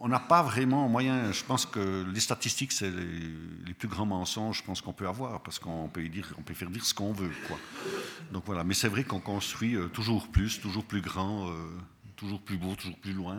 on 0.00 0.08
n'a 0.08 0.18
pas 0.18 0.42
vraiment 0.42 0.88
moyen. 0.88 1.30
Je 1.30 1.44
pense 1.44 1.66
que 1.66 2.04
les 2.10 2.20
statistiques, 2.20 2.72
c'est 2.72 2.90
les, 2.90 3.74
plus 3.74 3.88
grands 3.88 4.06
mensonges, 4.06 4.58
je 4.58 4.64
pense 4.64 4.80
qu'on 4.80 4.92
peut 4.92 5.06
avoir, 5.06 5.42
parce 5.42 5.58
qu'on 5.58 5.88
peut, 5.88 6.06
dire, 6.08 6.34
on 6.38 6.42
peut 6.42 6.54
faire 6.54 6.70
dire 6.70 6.84
ce 6.84 6.94
qu'on 6.94 7.12
veut. 7.12 7.30
Donc 8.32 8.44
voilà. 8.46 8.64
Mais 8.64 8.74
c'est 8.74 8.88
vrai 8.88 9.04
qu'on 9.04 9.20
construit 9.20 9.76
euh, 9.76 9.88
toujours 9.88 10.28
plus, 10.28 10.60
toujours 10.60 10.84
plus 10.84 11.02
grand, 11.02 11.48
euh, 11.48 11.54
toujours 12.16 12.40
plus 12.40 12.56
beau, 12.56 12.74
toujours 12.74 12.98
plus 12.98 13.12
loin. 13.12 13.36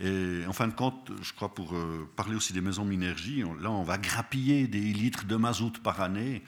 Euh. 0.00 0.42
et 0.42 0.46
en 0.46 0.52
fin 0.54 0.68
de 0.68 0.72
compte, 0.72 1.12
je 1.22 1.32
crois, 1.34 1.54
pour 1.54 1.74
parler 2.16 2.34
aussi 2.34 2.54
des 2.54 2.62
maisons 2.62 2.84
Minergie, 2.84 3.42
là, 3.60 3.70
on 3.70 3.84
va 3.84 3.98
grappiller 3.98 4.68
des 4.68 4.80
litres 4.80 5.26
de 5.26 5.36
mazout 5.36 5.82
par 5.82 6.00
année, 6.00 6.42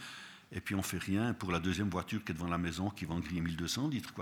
et 0.52 0.60
puis 0.60 0.74
on 0.74 0.82
fait 0.82 0.98
rien 0.98 1.34
pour 1.34 1.52
la 1.52 1.60
deuxième 1.60 1.90
voiture 1.90 2.24
qui 2.24 2.32
est 2.32 2.34
devant 2.34 2.48
la 2.48 2.58
maison, 2.58 2.88
qui 2.88 3.04
vend 3.04 3.18
griller 3.18 3.42
1200 3.42 3.88
litres. 3.88 4.14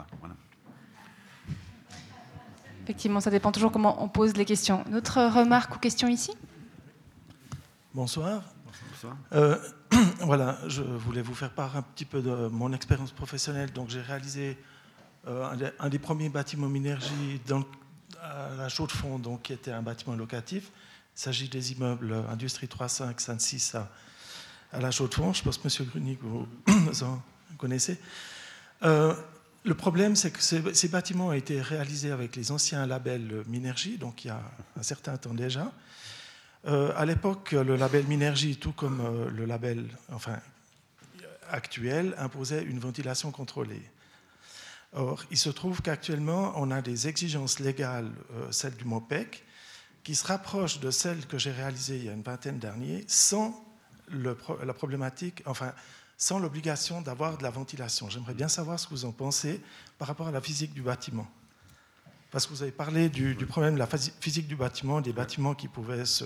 Effectivement, 2.89 3.21
ça 3.21 3.29
dépend 3.29 3.53
toujours 3.53 3.71
comment 3.71 4.03
on 4.03 4.09
pose 4.09 4.35
les 4.39 4.47
questions. 4.47 4.83
Notre 4.89 5.21
remarque 5.21 5.77
ou 5.77 5.79
question 5.79 6.09
ici 6.09 6.33
Bonsoir. 7.93 8.43
Euh, 9.35 9.59
voilà, 10.21 10.57
je 10.69 10.81
voulais 10.81 11.21
vous 11.21 11.35
faire 11.35 11.51
part 11.51 11.77
un 11.77 11.83
petit 11.83 12.07
peu 12.07 12.23
de 12.23 12.49
mon 12.49 12.73
expérience 12.73 13.13
professionnelle. 13.13 13.71
Donc, 13.75 13.91
j'ai 13.91 14.01
réalisé 14.01 14.57
euh, 15.27 15.71
un, 15.79 15.89
des, 15.91 15.99
premiers 15.99 16.31
bâtiments 16.31 16.71
Minergie 16.71 17.43
dans, 17.47 17.63
à 18.23 18.55
la 18.57 18.71
Chaux 18.71 18.87
de 18.87 18.93
Fonds, 18.93 19.19
donc, 19.19 19.43
qui 19.43 19.53
était 19.53 19.73
un 19.73 19.83
bâtiment 19.83 20.17
locatif. 20.17 20.71
Il 21.15 21.21
s'agit 21.21 21.51
des 21.51 21.73
immeubles 21.73 22.15
Industrie 22.31 22.69
3.5, 22.69 23.19
5, 23.19 23.83
à, 23.83 23.91
à 24.73 24.81
la 24.81 24.91
Chaux 24.91 25.09
de 25.09 25.15
Fonds. 25.15 25.35
Je 25.35 25.43
pense 25.43 25.59
que 25.59 25.69
M. 25.69 25.89
Grunig, 25.91 26.19
vous, 26.23 27.05
en 27.05 27.21
connaissez. 27.59 28.01
Euh, 28.83 29.15
le 29.65 29.75
problème, 29.75 30.17
c'est 30.17 30.31
que 30.31 30.41
ces, 30.41 30.89
bâtiments 30.89 31.29
ont 31.29 31.33
été 31.33 31.61
réalisés 31.61 32.11
avec 32.11 32.37
les 32.37 32.53
anciens 32.53 32.87
labels 32.87 33.43
Minergie, 33.49 33.99
donc 33.99 34.25
il 34.25 34.29
y 34.29 34.31
a 34.31 34.41
un 34.79 34.83
certain 34.83 35.17
temps 35.17 35.35
déjà. 35.35 35.73
Euh, 36.67 36.93
à 36.97 37.05
l'époque, 37.05 37.53
le 37.53 37.77
label 37.77 38.07
Minergie, 38.07 38.57
tout 38.57 38.73
comme 38.73 39.01
euh, 39.01 39.31
le 39.31 39.45
label 39.45 39.87
enfin, 40.13 40.39
actuel, 41.51 42.15
imposait 42.19 42.63
une 42.63 42.79
ventilation 42.79 43.31
contrôlée. 43.31 43.83
Or, 44.93 45.25
il 45.31 45.37
se 45.37 45.51
trouve 45.51 45.83
qu'actuellement, 45.83 46.53
on 46.57 46.71
a 46.71 46.81
des 46.81 47.09
exigences 47.09 47.59
légales, 47.61 48.11
euh, 48.33 48.51
celles 48.51 48.77
du 48.77 48.85
MOPEC, 48.85 49.45
qui 50.03 50.15
se 50.15 50.27
rapprochent 50.27 50.81
de 50.81 50.91
celles 50.91 51.27
que 51.27 51.39
j'ai 51.39 51.53
réalisées 51.53 51.99
il 51.99 52.05
y 52.05 52.09
a 52.09 52.13
une 52.13 52.23
vingtaine 52.23 52.59
d'années, 52.59 53.05
sans 53.07 53.65
la 54.11 54.73
problématique, 54.73 55.43
enfin, 55.45 55.75
sans 56.19 56.41
l'obligation 56.41 57.01
d'avoir 57.01 57.39
de 57.39 57.45
la 57.45 57.51
ventilation. 57.51 58.11
J'aimerais 58.11 58.35
bien 58.35 58.49
savoir 58.49 58.79
ce 58.79 58.87
que 58.87 58.91
vous 58.91 59.05
en 59.05 59.13
pensez 59.13 59.63
par 59.99 60.09
rapport 60.09 60.27
à 60.27 60.33
la 60.33 60.41
physique 60.41 60.75
du 60.75 60.83
bâtiment. 60.83 61.27
Parce 62.33 62.45
que 62.45 62.53
vous 62.53 62.63
avez 62.63 62.73
parlé 62.73 63.09
du, 63.09 63.35
problème 63.47 63.75
de 63.75 63.79
la 63.79 63.87
physique 63.87 64.49
du 64.49 64.57
bâtiment, 64.57 65.01
des 65.01 65.13
bâtiments 65.13 65.55
qui 65.55 65.69
pouvaient 65.69 66.05
se, 66.05 66.25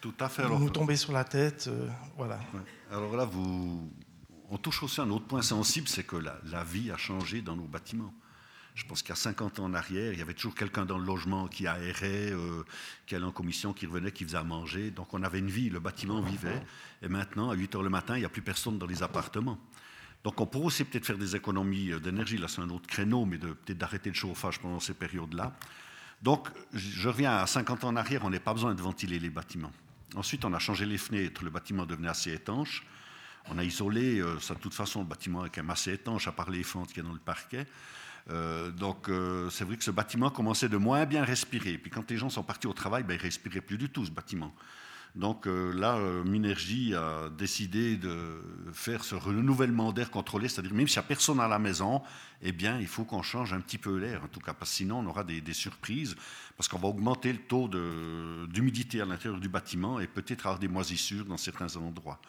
Tout 0.00 0.14
à 0.18 0.28
fait. 0.28 0.48
nous 0.48 0.70
tomber 0.70 0.96
sur 0.96 1.12
la 1.12 1.22
tête. 1.22 1.68
Euh, 1.68 1.88
voilà. 2.16 2.40
Alors 2.90 3.14
là, 3.14 3.26
vous, 3.26 3.88
on 4.48 4.56
touche 4.56 4.82
aussi 4.82 5.00
un 5.00 5.10
autre 5.10 5.26
point 5.26 5.42
sensible, 5.42 5.86
c'est 5.86 6.02
que 6.02 6.16
la, 6.16 6.64
vie 6.64 6.90
a 6.90 6.96
changé 6.96 7.42
dans 7.42 7.54
nos 7.54 7.66
bâtiments. 7.66 8.12
Je 8.80 8.86
pense 8.86 9.02
qu'il 9.02 9.10
y 9.10 9.12
a 9.12 9.16
50 9.16 9.58
ans 9.58 9.64
en 9.64 9.74
arrière, 9.74 10.14
il 10.14 10.18
y 10.18 10.22
avait 10.22 10.32
toujours 10.32 10.54
quelqu'un 10.54 10.86
dans 10.86 10.96
le 10.96 11.04
logement 11.04 11.48
qui 11.48 11.66
aérait, 11.66 12.32
euh, 12.32 12.64
qui 13.06 13.14
allait 13.14 13.26
en 13.26 13.30
commission, 13.30 13.74
qui 13.74 13.84
revenait, 13.84 14.10
qui 14.10 14.24
faisait 14.24 14.38
à 14.38 14.42
manger. 14.42 14.90
Donc 14.90 15.12
on 15.12 15.22
avait 15.22 15.38
une 15.38 15.50
vie, 15.50 15.68
le 15.68 15.80
bâtiment 15.80 16.22
vivait. 16.22 16.62
Et 17.02 17.08
maintenant, 17.08 17.50
à 17.50 17.54
8 17.54 17.74
heures 17.74 17.82
le 17.82 17.90
matin, 17.90 18.16
il 18.16 18.20
n'y 18.20 18.24
a 18.24 18.30
plus 18.30 18.40
personne 18.40 18.78
dans 18.78 18.86
les 18.86 19.02
appartements. 19.02 19.58
Donc 20.24 20.40
on 20.40 20.46
pourrait 20.46 20.66
aussi 20.66 20.84
peut-être 20.84 21.04
faire 21.04 21.18
des 21.18 21.36
économies 21.36 21.92
euh, 21.92 22.00
d'énergie. 22.00 22.38
Là, 22.38 22.48
c'est 22.48 22.62
un 22.62 22.70
autre 22.70 22.86
créneau, 22.86 23.26
mais 23.26 23.36
peut-être 23.36 23.76
d'arrêter 23.76 24.08
le 24.08 24.14
chauffage 24.14 24.58
pendant 24.58 24.80
ces 24.80 24.94
périodes-là. 24.94 25.54
Donc 26.22 26.48
je 26.72 27.06
reviens 27.06 27.36
à 27.36 27.46
50 27.46 27.84
ans 27.84 27.88
en 27.88 27.96
arrière, 27.96 28.24
on 28.24 28.30
n'a 28.30 28.40
pas 28.40 28.54
besoin 28.54 28.74
de 28.74 28.80
ventiler 28.80 29.18
les 29.18 29.30
bâtiments. 29.30 29.72
Ensuite, 30.16 30.46
on 30.46 30.54
a 30.54 30.58
changé 30.58 30.86
les 30.86 30.98
fenêtres, 30.98 31.44
le 31.44 31.50
bâtiment 31.50 31.84
devenait 31.84 32.08
assez 32.08 32.32
étanche. 32.32 32.86
On 33.50 33.58
a 33.58 33.64
isolé, 33.64 34.20
euh, 34.20 34.40
ça, 34.40 34.54
de 34.54 34.60
toute 34.60 34.74
façon, 34.74 35.00
le 35.00 35.06
bâtiment 35.06 35.44
est 35.44 35.50
quand 35.50 35.62
même 35.62 35.70
assez 35.70 35.92
étanche, 35.92 36.28
à 36.28 36.32
part 36.32 36.48
les 36.48 36.62
fentes 36.62 36.88
qu'il 36.88 36.98
y 36.98 37.00
a 37.00 37.02
dans 37.04 37.12
le 37.12 37.18
parquet. 37.18 37.66
Euh, 38.30 38.70
donc 38.70 39.08
euh, 39.08 39.50
c'est 39.50 39.64
vrai 39.64 39.76
que 39.76 39.84
ce 39.84 39.90
bâtiment 39.90 40.30
commençait 40.30 40.68
de 40.68 40.76
moins 40.76 41.04
bien 41.06 41.24
respirer. 41.24 41.78
Puis 41.78 41.90
quand 41.90 42.08
les 42.10 42.16
gens 42.16 42.30
sont 42.30 42.42
partis 42.42 42.66
au 42.66 42.72
travail, 42.72 43.02
ben, 43.02 43.14
ils 43.14 43.18
ne 43.18 43.22
respiraient 43.22 43.60
plus 43.60 43.78
du 43.78 43.88
tout 43.88 44.04
ce 44.06 44.10
bâtiment. 44.10 44.54
Donc 45.16 45.48
euh, 45.48 45.72
là, 45.72 45.98
Minergie 46.24 46.94
a 46.94 47.28
décidé 47.30 47.96
de 47.96 48.40
faire 48.72 49.02
ce 49.02 49.16
renouvellement 49.16 49.92
d'air 49.92 50.08
contrôlé, 50.08 50.48
c'est-à-dire 50.48 50.72
même 50.72 50.86
s'il 50.86 51.00
n'y 51.00 51.04
a 51.04 51.08
personne 51.08 51.40
à 51.40 51.48
la 51.48 51.58
maison, 51.58 52.00
eh 52.42 52.52
bien, 52.52 52.78
il 52.78 52.86
faut 52.86 53.04
qu'on 53.04 53.22
change 53.22 53.52
un 53.52 53.60
petit 53.60 53.78
peu 53.78 53.96
l'air, 53.96 54.22
en 54.22 54.28
tout 54.28 54.38
cas, 54.38 54.54
parce 54.54 54.70
que 54.70 54.76
sinon 54.76 55.00
on 55.00 55.06
aura 55.06 55.24
des, 55.24 55.40
des 55.40 55.52
surprises, 55.52 56.14
parce 56.56 56.68
qu'on 56.68 56.78
va 56.78 56.86
augmenter 56.86 57.32
le 57.32 57.40
taux 57.40 57.68
d'humidité 58.46 59.00
à 59.00 59.04
l'intérieur 59.04 59.40
du 59.40 59.48
bâtiment 59.48 59.98
et 59.98 60.06
peut-être 60.06 60.46
avoir 60.46 60.60
des 60.60 60.68
moisissures 60.68 61.24
dans 61.24 61.36
certains 61.36 61.74
endroits. 61.74 62.20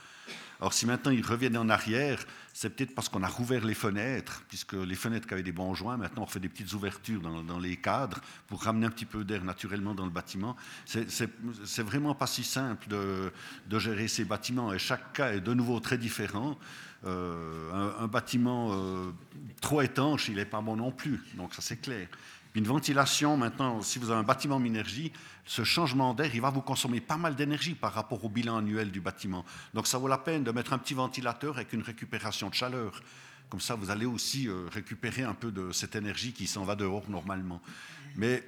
Alors 0.61 0.73
si 0.73 0.85
maintenant 0.85 1.11
ils 1.11 1.25
reviennent 1.25 1.57
en 1.57 1.69
arrière, 1.69 2.23
c'est 2.53 2.69
peut-être 2.69 2.93
parce 2.93 3.09
qu'on 3.09 3.23
a 3.23 3.27
rouvert 3.27 3.65
les 3.65 3.73
fenêtres, 3.73 4.43
puisque 4.47 4.73
les 4.73 4.93
fenêtres 4.93 5.27
qui 5.27 5.33
avaient 5.33 5.41
des 5.41 5.51
bons 5.51 5.73
joints, 5.73 5.97
maintenant 5.97 6.21
on 6.21 6.27
fait 6.27 6.39
des 6.39 6.49
petites 6.49 6.71
ouvertures 6.73 7.19
dans, 7.19 7.59
les 7.59 7.77
cadres 7.77 8.19
pour 8.47 8.61
ramener 8.61 8.85
un 8.85 8.91
petit 8.91 9.05
peu 9.05 9.23
d'air 9.23 9.43
naturellement 9.43 9.95
dans 9.95 10.05
le 10.05 10.11
bâtiment. 10.11 10.55
C'est 10.85 11.81
vraiment 11.81 12.13
pas 12.13 12.27
si 12.27 12.43
simple 12.43 12.87
de, 12.89 13.79
gérer 13.79 14.07
ces 14.07 14.23
bâtiments 14.23 14.71
et 14.71 14.77
chaque 14.77 15.13
cas 15.13 15.33
est 15.33 15.41
de 15.41 15.53
nouveau 15.55 15.79
très 15.79 15.97
différent. 15.97 16.59
Euh, 17.05 17.95
un, 17.99 18.05
bâtiment 18.05 18.73
euh, 18.73 19.11
trop 19.59 19.81
étanche, 19.81 20.29
il 20.29 20.35
n'est 20.35 20.45
pas 20.45 20.61
bon 20.61 20.75
non 20.75 20.91
plus, 20.91 21.19
donc 21.35 21.55
ça 21.55 21.63
c'est 21.63 21.77
clair. 21.77 22.07
Une 22.53 22.65
ventilation, 22.65 23.37
maintenant, 23.37 23.81
si 23.81 23.97
vous 23.97 24.09
avez 24.11 24.19
un 24.19 24.23
bâtiment 24.23 24.59
Minergie, 24.59 25.13
ce 25.45 25.63
changement 25.63 26.13
d'air, 26.13 26.33
il 26.33 26.41
va 26.41 26.49
vous 26.49 26.61
consommer 26.61 26.99
pas 26.99 27.15
mal 27.15 27.35
d'énergie 27.35 27.75
par 27.75 27.93
rapport 27.93 28.23
au 28.25 28.29
bilan 28.29 28.57
annuel 28.57 28.91
du 28.91 28.99
bâtiment. 28.99 29.45
Donc 29.73 29.87
ça 29.87 29.97
vaut 29.97 30.09
la 30.09 30.17
peine 30.17 30.43
de 30.43 30.51
mettre 30.51 30.73
un 30.73 30.77
petit 30.77 30.93
ventilateur 30.93 31.55
avec 31.55 31.71
une 31.71 31.81
récupération 31.81 32.49
de 32.49 32.53
chaleur. 32.53 33.01
Comme 33.49 33.61
ça, 33.61 33.75
vous 33.75 33.89
allez 33.89 34.05
aussi 34.05 34.47
euh, 34.47 34.67
récupérer 34.71 35.23
un 35.23 35.33
peu 35.33 35.51
de 35.51 35.71
cette 35.71 35.95
énergie 35.95 36.33
qui 36.33 36.45
s'en 36.45 36.63
va 36.63 36.75
dehors 36.75 37.09
normalement. 37.09 37.61
Mais 38.15 38.43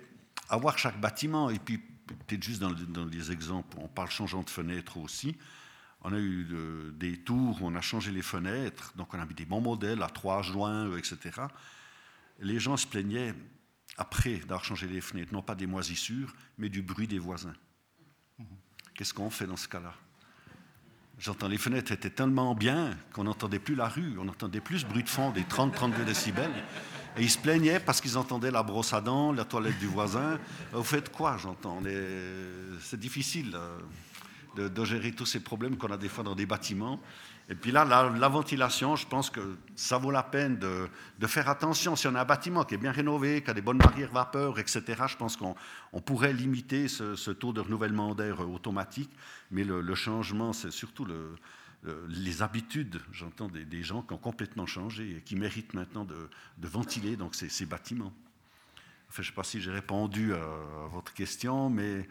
avoir 0.50 0.78
chaque 0.78 1.00
bâtiment, 1.00 1.50
et 1.50 1.60
puis 1.60 1.78
peut-être 2.08 2.44
juste 2.44 2.62
dans, 2.62 3.06
les 3.06 3.32
exemples, 3.32 3.78
on 3.80 3.88
parle 3.88 4.10
changeant 4.10 4.44
de 4.44 4.50
fenêtre 4.50 4.98
aussi. 4.98 5.36
On 6.02 6.14
a 6.14 6.20
eu 6.20 6.48
des 6.94 7.18
tours 7.18 7.62
où 7.62 7.68
on 7.68 7.76
a 7.76 7.82
changé 7.82 8.12
les 8.12 8.22
fenêtres, 8.22 8.94
donc 8.98 9.14
on 9.14 9.20
a 9.20 9.26
mis 9.26 9.34
des 9.34 9.46
bons 9.46 9.62
modèles 9.62 10.04
à 10.04 10.08
trois 10.08 10.42
joints, 10.42 10.88
euh, 10.88 10.98
etc. 10.98 11.18
Les 12.40 12.60
gens 12.60 12.76
se 12.76 12.86
plaignaient, 12.86 13.34
après 13.98 14.38
d'avoir 14.38 14.64
changé 14.64 14.88
les 14.88 15.02
fenêtres, 15.02 15.34
non 15.34 15.42
pas 15.42 15.56
des 15.56 15.68
moisissures, 15.68 16.34
mais 16.58 16.70
du 16.70 16.82
bruit 16.82 17.08
des 17.08 17.20
voisins. 17.20 17.54
Qu'est-ce 18.96 19.14
qu'on 19.14 19.30
fait 19.30 19.48
dans 19.48 19.58
ce 19.58 19.68
cas-là? 19.68 19.94
J'entends 21.20 21.48
les 21.48 21.58
fenêtres 21.58 21.92
étaient 21.92 22.10
tellement 22.10 22.56
bien 22.56 22.98
qu'on 23.14 23.24
n'entendait 23.24 23.60
plus 23.60 23.76
la 23.76 23.88
rue, 23.88 24.18
on 24.20 24.28
entendait 24.28 24.62
plus 24.62 24.80
ce 24.80 24.86
bruit 24.86 25.04
de 25.04 25.10
fond 25.10 25.32
des 25.32 25.44
30-32 25.44 26.06
décibels. 26.06 26.52
Et 27.18 27.22
ils 27.22 27.30
se 27.30 27.38
plaignaient 27.38 27.80
parce 27.80 28.02
qu'ils 28.02 28.18
entendaient 28.18 28.50
la 28.50 28.64
brosse 28.64 28.94
à 28.94 29.02
dents, 29.02 29.32
la 29.32 29.46
toilette 29.46 29.78
du 29.78 29.86
voisin. 29.86 30.40
Vous 30.72 30.84
faites 30.84 31.12
quoi, 31.12 31.38
j'entends? 31.38 31.80
C'est 32.82 33.00
difficile. 33.00 33.56
de, 34.56 34.86
gérer 34.86 35.12
tous 35.12 35.26
ces 35.26 35.40
problèmes 35.40 35.78
qu'on 35.78 35.92
a 35.92 35.98
des 35.98 36.10
fois 36.10 36.24
dans 36.24 36.36
des 36.36 36.48
bâtiments. 36.48 37.00
Et 37.50 37.56
puis 37.56 37.72
là, 37.72 37.84
la, 37.84 38.30
ventilation, 38.30 38.96
je 38.96 39.06
pense 39.06 39.30
que 39.30 39.58
ça 39.76 39.98
vaut 39.98 40.12
la 40.12 40.24
peine 40.24 40.58
de, 40.58 41.28
faire 41.28 41.50
attention. 41.50 41.96
Si 41.96 42.08
on 42.08 42.16
a 42.16 42.22
un 42.22 42.26
bâtiment 42.26 42.64
qui 42.64 42.76
est 42.76 42.78
bien 42.78 42.92
rénové, 42.92 43.44
qui 43.44 43.50
a 43.50 43.54
des 43.54 43.62
bonnes 43.62 43.78
barrières 43.80 44.12
vapeur, 44.12 44.60
etc., 44.60 44.82
je 45.08 45.18
pense 45.18 45.36
qu'on 45.36 45.56
pourrait 46.02 46.34
limiter 46.34 46.88
ce, 46.88 47.32
taux 47.32 47.52
de 47.52 47.60
renouvellement 47.60 48.16
d'air 48.16 48.40
automatique. 48.40 49.12
Mais 49.52 49.66
le, 49.66 49.96
changement, 49.96 50.54
c'est 50.54 50.72
surtout 50.72 51.04
le, 51.04 51.36
les 52.08 52.42
habitudes. 52.42 53.02
J'entends 53.12 53.50
des, 53.50 53.84
gens 53.84 54.04
qui 54.04 54.14
ont 54.14 54.18
complètement 54.18 54.66
changé 54.66 55.18
et 55.18 55.22
qui 55.22 55.36
méritent 55.36 55.74
maintenant 55.74 56.06
de, 56.06 56.30
ventiler 56.62 57.18
donc, 57.18 57.36
ces, 57.36 57.66
bâtiments. 57.66 58.14
Enfin, 59.10 59.22
je 59.22 59.28
ne 59.28 59.32
sais 59.32 59.36
pas 59.36 59.44
si 59.44 59.62
j'ai 59.62 59.72
répondu 59.72 60.34
à 60.34 60.48
votre 60.92 61.14
question, 61.14 61.70
mais 61.70 62.08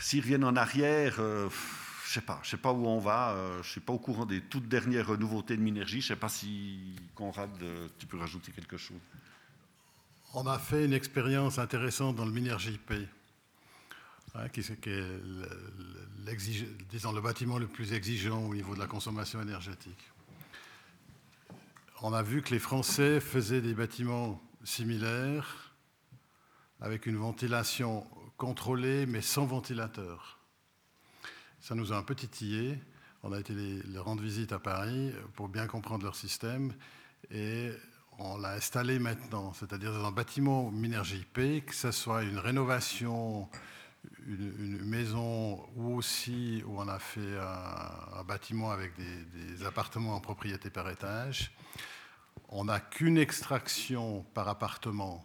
s'ils 0.00 0.22
reviennent 0.22 0.44
en 0.44 0.56
arrière, 0.56 1.16
euh, 1.18 1.48
je 2.08 2.14
sais 2.14 2.22
pas, 2.22 2.40
je 2.42 2.48
sais 2.48 2.56
pas 2.56 2.72
où 2.72 2.86
on 2.86 2.98
va. 2.98 3.32
Euh, 3.32 3.62
je 3.62 3.68
suis 3.68 3.82
pas 3.82 3.92
au 3.92 3.98
courant 3.98 4.24
des 4.24 4.40
toutes 4.40 4.66
dernières 4.66 5.18
nouveautés 5.18 5.58
de 5.58 5.62
Minergie. 5.62 6.00
Je 6.00 6.06
sais 6.06 6.16
pas 6.16 6.30
si 6.30 6.96
Conrad, 7.14 7.50
euh, 7.60 7.86
tu 7.98 8.06
peux 8.06 8.16
rajouter 8.16 8.50
quelque 8.50 8.78
chose. 8.78 8.96
On 10.32 10.46
a 10.46 10.58
fait 10.58 10.86
une 10.86 10.94
expérience 10.94 11.58
intéressante 11.58 12.16
dans 12.16 12.24
le 12.24 12.30
Minergie 12.30 12.78
P, 12.78 13.06
hein, 14.34 14.48
qui, 14.48 14.60
est 14.60 14.70
le 17.12 17.20
bâtiment 17.20 17.58
le 17.58 17.66
plus 17.66 17.92
exigeant 17.92 18.42
au 18.42 18.54
niveau 18.54 18.74
de 18.74 18.80
la 18.80 18.86
consommation 18.86 19.42
énergétique. 19.42 20.10
On 22.00 22.14
a 22.14 22.22
vu 22.22 22.40
que 22.40 22.52
les 22.52 22.58
Français 22.58 23.20
faisaient 23.20 23.60
des 23.60 23.74
bâtiments 23.74 24.42
similaires 24.64 25.74
avec 26.80 27.04
une 27.04 27.16
ventilation 27.16 28.06
contrôlée 28.38 29.04
mais 29.04 29.20
sans 29.20 29.44
ventilateur. 29.44 30.37
Ça 31.60 31.74
nous 31.74 31.92
a 31.92 31.96
un 31.96 32.02
peu 32.02 32.14
titillé. 32.14 32.78
On 33.22 33.32
a 33.32 33.40
été 33.40 33.52
les, 33.52 33.98
rendre 33.98 34.22
visite 34.22 34.52
à 34.52 34.58
Paris 34.58 35.12
pour 35.34 35.48
bien 35.48 35.66
comprendre 35.66 36.04
leur 36.04 36.14
système 36.14 36.72
et 37.30 37.70
on 38.18 38.38
l'a 38.38 38.52
installé 38.52 38.98
maintenant, 38.98 39.52
c'est-à-dire 39.52 39.92
dans 39.92 40.06
un 40.06 40.12
bâtiment 40.12 40.70
Minergie 40.70 41.18
IP, 41.18 41.66
que 41.66 41.74
ce 41.74 41.90
soit 41.90 42.22
une 42.22 42.38
rénovation, 42.38 43.48
une, 44.26 44.84
maison 44.84 45.64
ou 45.76 45.96
aussi 45.96 46.62
où 46.66 46.80
on 46.80 46.88
a 46.88 46.98
fait 46.98 47.38
un, 47.38 48.22
bâtiment 48.24 48.70
avec 48.70 48.92
des, 48.96 49.64
appartements 49.64 50.14
en 50.14 50.20
propriété 50.20 50.70
par 50.70 50.88
étage. 50.88 51.52
On 52.48 52.64
n'a 52.64 52.80
qu'une 52.80 53.18
extraction 53.18 54.24
par 54.34 54.48
appartement 54.48 55.24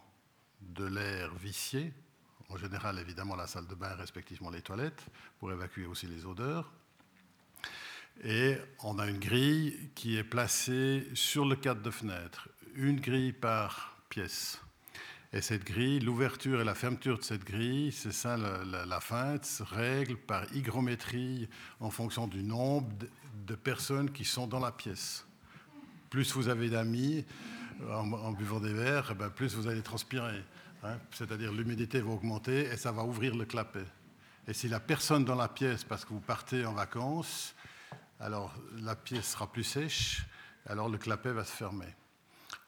de 0.60 0.84
l'air 0.84 1.32
vicié, 1.36 1.92
en 2.54 2.56
général 2.56 2.98
évidemment 3.00 3.34
la 3.34 3.46
salle 3.46 3.66
de 3.66 3.74
bain, 3.74 3.94
respectivement 3.96 4.50
les 4.50 4.62
toilettes, 4.62 5.04
pour 5.40 5.50
évacuer 5.50 5.86
aussi 5.86 6.06
les 6.06 6.24
odeurs. 6.24 6.72
Et 8.22 8.56
on 8.84 8.98
a 9.00 9.08
une 9.08 9.18
grille 9.18 9.90
qui 9.96 10.16
est 10.16 10.24
placée 10.24 11.08
sur 11.14 11.44
le 11.44 11.56
cadre 11.56 11.82
de 11.82 11.90
fenêtre, 11.90 12.48
une 12.76 13.00
grille 13.00 13.32
par 13.32 13.96
pièce. 14.08 14.60
Et 15.32 15.40
cette 15.40 15.64
grille, 15.64 15.98
l'ouverture 15.98 16.60
et 16.60 16.64
la 16.64 16.76
fermeture 16.76 17.18
de 17.18 17.24
cette 17.24 17.42
grille, 17.42 17.90
c'est 17.90 18.12
ça 18.12 18.36
la, 18.36 18.86
la, 18.86 19.00
feinte, 19.00 19.62
règle 19.68 20.16
par 20.16 20.44
hygrométrie 20.54 21.48
en 21.80 21.90
fonction 21.90 22.28
du 22.28 22.44
nombre 22.44 22.88
de, 23.48 23.56
personnes 23.56 24.12
qui 24.12 24.24
sont 24.24 24.46
dans 24.46 24.60
la 24.60 24.70
pièce. 24.70 25.26
Plus 26.08 26.32
vous 26.34 26.46
avez 26.46 26.70
d'amis 26.70 27.24
en, 27.90 28.30
buvant 28.30 28.60
des 28.60 28.72
verres, 28.72 29.16
ben, 29.16 29.28
plus 29.28 29.56
vous 29.56 29.66
allez 29.66 29.82
transpirer. 29.82 30.44
Hein. 30.84 30.98
C'est-à-dire 31.12 31.52
l'humidité 31.52 32.00
va 32.00 32.10
augmenter 32.10 32.66
et 32.66 32.76
ça 32.76 32.92
va 32.92 33.04
ouvrir 33.04 33.34
le 33.34 33.44
clapet. 33.44 33.86
Et 34.46 34.52
si 34.52 34.68
la 34.68 34.80
personne 34.80 35.24
dans 35.24 35.34
la 35.34 35.48
pièce, 35.48 35.84
parce 35.84 36.04
que 36.04 36.10
vous 36.10 36.20
partez 36.20 36.66
en 36.66 36.74
vacances, 36.74 37.54
alors 38.20 38.54
la 38.82 38.94
pièce 38.94 39.32
sera 39.32 39.50
plus 39.50 39.64
sèche, 39.64 40.26
alors 40.66 40.88
le 40.88 40.98
clapet 40.98 41.32
va 41.32 41.44
se 41.44 41.52
fermer. 41.52 41.94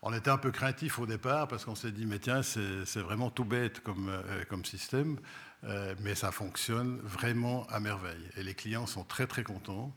On 0.03 0.13
était 0.13 0.31
un 0.31 0.39
peu 0.39 0.51
craintif 0.51 0.99
au 0.99 1.07
départ 1.07 1.49
parce 1.49 1.65
qu'on 1.65 1.75
s'est 1.75 1.91
dit, 1.91 2.07
mais 2.07 2.19
tiens, 2.19 2.43
c'est 2.43 3.01
vraiment 3.01 3.31
tout 3.31 3.45
bête 3.45 3.81
comme, 3.81 4.09
euh, 4.09 4.63
système, 4.65 5.19
euh, 5.65 5.95
mais 6.01 6.15
ça 6.15 6.33
fonctionne 6.33 6.99
vraiment 7.03 7.67
à 7.69 7.81
merveille. 7.81 8.31
Et 8.37 8.43
les 8.43 8.55
clients 8.55 8.87
sont 8.87 9.05
très 9.05 9.27
très 9.27 9.43
contents. 9.43 9.95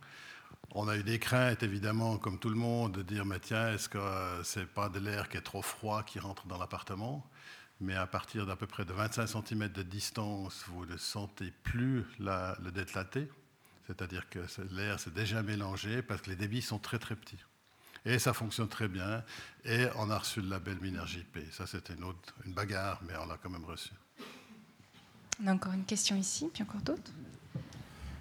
On 0.71 0.87
a 0.87 0.97
eu 0.97 1.03
des 1.03 1.19
craintes, 1.19 1.63
évidemment, 1.63 2.17
comme 2.17 2.39
tout 2.39 2.49
le 2.49 2.55
monde, 2.55 2.93
de 2.93 3.01
dire, 3.01 3.25
mais 3.25 3.39
tiens, 3.39 3.73
est-ce 3.73 3.89
que 3.89 3.97
euh, 3.97 4.43
c'est 4.43 4.67
pas 4.67 4.89
de 4.89 4.99
l'air 4.99 5.29
qui 5.29 5.37
est 5.37 5.41
trop 5.41 5.61
froid 5.61 6.03
qui 6.03 6.19
rentre 6.19 6.47
dans 6.47 6.57
l'appartement? 6.57 7.25
Mais 7.81 7.95
à 7.95 8.07
partir 8.07 8.45
d'à 8.45 8.55
peu 8.55 8.67
près 8.67 8.85
de 8.85 8.93
25 8.93 9.27
cm 9.27 9.69
de 9.69 9.83
distance, 9.83 10.65
vous 10.67 10.85
ne 10.85 10.97
sentez 10.97 11.51
plus 11.63 12.05
le 12.19 12.71
détlaté, 12.71 13.29
c'est-à-dire 13.87 14.29
que 14.29 14.39
l'air 14.71 14.99
s'est 14.99 15.11
déjà 15.11 15.41
mélangé 15.41 16.01
parce 16.01 16.21
que 16.21 16.29
les 16.29 16.35
débits 16.35 16.61
sont 16.61 16.79
très 16.79 16.99
très 16.99 17.15
petits. 17.15 17.39
Et 18.05 18.17
ça 18.17 18.33
fonctionne 18.33 18.69
très 18.69 18.87
bien, 18.87 19.23
et 19.65 19.87
on 19.95 20.09
a 20.09 20.17
reçu 20.17 20.41
le 20.41 20.47
label 20.47 20.77
Minergie 20.79 21.23
P. 21.23 21.45
Ça, 21.51 21.67
c'était 21.67 21.93
une, 21.93 22.05
une 22.45 22.53
bagarre, 22.53 23.01
mais 23.05 23.13
on 23.17 23.25
l'a 23.25 23.37
quand 23.37 23.49
même 23.49 23.65
reçu. 23.65 23.91
On 25.43 25.47
a 25.47 25.53
encore 25.53 25.73
une 25.73 25.85
question 25.85 26.15
ici, 26.15 26.49
puis 26.53 26.63
encore 26.63 26.81
d'autres 26.81 27.11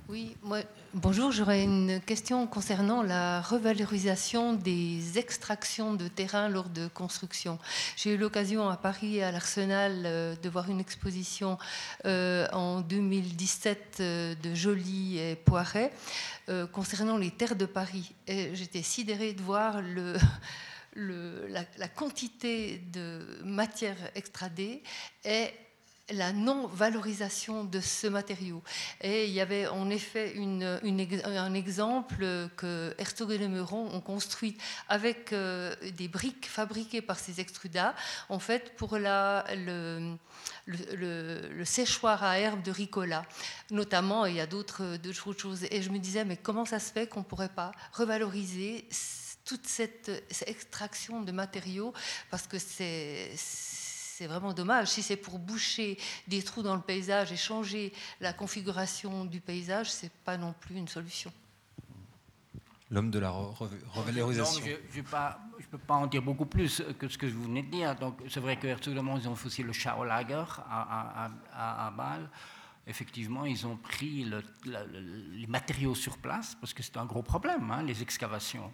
oui, 0.09 0.37
moi, 0.43 0.61
bonjour, 0.95 1.33
j'aurais 1.33 1.63
une 1.65 2.01
question 2.01 2.47
concernant 2.47 3.03
la 3.03 3.43
revalorisation 3.43 4.55
des 4.55 5.19
extractions 5.19 5.93
de 5.93 6.09
terrain 6.09 6.49
lors 6.49 6.71
de 6.71 6.89
construction. 6.89 7.59
J'ai 7.95 8.15
eu 8.15 8.17
l'occasion 8.17 8.71
à 8.71 8.79
Paris, 8.79 9.23
à 9.23 9.31
l'Arsenal, 9.31 10.05
euh, 10.07 10.35
de 10.37 10.49
voir 10.49 10.71
une 10.71 10.81
exposition 10.81 11.59
euh, 12.07 12.49
en 12.53 12.81
2017 12.81 13.99
euh, 14.01 14.35
de 14.35 14.55
Joly 14.55 15.19
et 15.19 15.37
Poiret 15.37 15.93
concernant 16.73 17.19
les 17.19 17.31
terres 17.31 17.57
de 17.57 17.67
Paris. 17.67 18.15
J'étais 18.27 18.81
sidérée 18.81 19.35
de 19.35 19.43
voir 19.43 19.83
la, 20.97 21.89
quantité 21.95 22.79
de 22.91 23.43
matière 23.45 23.99
extradée 24.15 24.83
est 25.25 25.53
la 26.11 26.33
non-valorisation 26.33 27.65
de 27.65 27.81
ce 27.81 28.07
matériau. 28.07 28.63
Et 29.01 29.27
il 29.27 29.33
y 29.33 29.41
avait 29.41 29.67
en 29.67 29.91
effet 29.91 30.35
un 30.37 31.55
exemple 31.55 32.49
que 32.57 32.95
Herzog 32.99 33.33
et 33.33 33.49
Meuron 33.49 33.91
ont 33.93 34.01
construit 34.01 34.57
avec 34.89 35.33
euh, 35.33 35.75
des 35.97 36.09
briques 36.09 36.49
fabriquées 36.49 37.03
par 37.03 37.19
ces 37.19 37.41
extrudats, 37.41 37.95
en 38.29 38.39
fait, 38.39 38.75
pour 38.77 38.99
la, 38.99 39.45
le, 39.55 40.17
séchoir 41.65 42.23
à 42.25 42.39
herbe 42.39 42.63
de 42.63 42.71
Ricola, 42.71 43.25
notamment, 43.71 44.27
il 44.27 44.37
y 44.37 44.41
a 44.41 44.47
d'autres 44.47 44.99
choses. 45.37 45.65
Et 45.71 45.83
je 45.83 45.91
me 45.91 45.99
disais, 45.99 46.25
mais 46.25 46.37
comment 46.37 46.65
ça 46.65 46.79
se 46.79 46.93
fait 46.93 47.07
qu'on 47.07 47.21
ne 47.21 47.25
pourrait 47.25 47.49
pas 47.49 47.73
revaloriser 47.93 48.89
toute 49.45 49.67
cette 49.67 50.11
extraction 50.47 51.23
de 51.23 51.33
matériaux? 51.33 51.93
Parce 52.31 52.47
que 52.47 52.59
c'est 52.59 53.31
c'est 54.19 54.27
vraiment 54.27 54.53
dommage. 54.53 54.89
Si 54.89 55.01
c'est 55.01 55.17
pour 55.17 55.39
boucher 55.39 55.97
des 56.27 56.43
trous 56.43 56.63
dans 56.65 56.75
le 56.75 56.81
paysage 56.81 57.31
et 57.31 57.37
changer 57.37 57.93
la 58.21 58.33
configuration 58.33 59.25
du 59.25 59.41
paysage, 59.41 59.93
c'est 59.93 60.11
pas 60.11 60.37
non 60.37 60.53
plus 60.59 60.75
une 60.75 60.89
solution. 60.89 61.33
L'homme 62.91 63.13
de 63.13 63.21
la 63.21 63.31
revalorisation. 63.31 64.65
je 64.65 64.99
ne 64.99 65.67
peux 65.71 65.79
pas 65.79 65.95
en 65.95 66.09
dire 66.09 66.23
beaucoup 66.23 66.47
plus 66.47 66.83
que 66.99 67.07
ce 67.07 67.17
que 67.17 67.27
vous 67.27 67.45
venez 67.45 67.63
de 67.63 67.71
dire. 67.71 67.95
Donc, 67.95 68.19
c'est 68.29 68.41
vrai 68.41 68.57
que 68.57 68.67
ils 68.67 69.29
ont 69.29 69.37
fait 69.37 69.47
aussi 69.47 69.63
le 69.63 69.73
Schaulager 69.73 70.47
à, 70.69 71.29
à, 71.53 71.87
à, 71.87 71.91
Bâle. 71.93 72.29
Effectivement, 72.89 73.45
ils 73.45 73.69
ont 73.69 73.77
pris 73.77 74.29
les 74.65 75.47
matériaux 75.47 75.95
sur 75.95 76.19
place 76.19 76.57
parce 76.61 76.75
que 76.75 76.83
c'est 76.83 76.97
un 76.97 77.07
gros 77.07 77.23
problème, 77.23 77.71
hein, 77.71 77.85
les 77.85 78.03
excavations. 78.03 78.73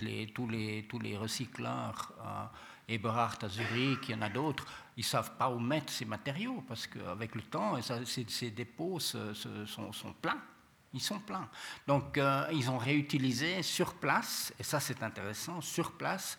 les, 0.00 0.32
tous, 0.32 0.48
les, 0.48 0.86
tous 0.88 0.98
les 0.98 1.16
recycleurs. 1.18 2.14
Euh, 2.24 2.46
Eberhard 2.90 3.38
à 3.42 3.48
Zurich, 3.48 4.08
il 4.08 4.12
y 4.12 4.14
en 4.14 4.22
a 4.22 4.28
d'autres, 4.28 4.66
ils 4.96 5.00
ne 5.00 5.04
savent 5.04 5.36
pas 5.36 5.48
où 5.48 5.58
mettre 5.58 5.92
ces 5.92 6.04
matériaux 6.04 6.62
parce 6.66 6.86
qu'avec 6.86 7.34
le 7.34 7.42
temps, 7.42 7.78
ces, 8.04 8.50
dépôts 8.50 8.98
sont, 9.00 10.14
pleins. 10.20 10.40
Ils 10.92 11.00
sont 11.00 11.20
pleins. 11.20 11.48
Donc, 11.86 12.18
euh, 12.18 12.46
ils 12.52 12.68
ont 12.70 12.78
réutilisé 12.78 13.62
sur 13.62 13.94
place, 13.94 14.52
et 14.58 14.62
ça 14.62 14.80
c'est 14.80 15.02
intéressant, 15.02 15.60
sur 15.60 15.92
place, 15.92 16.36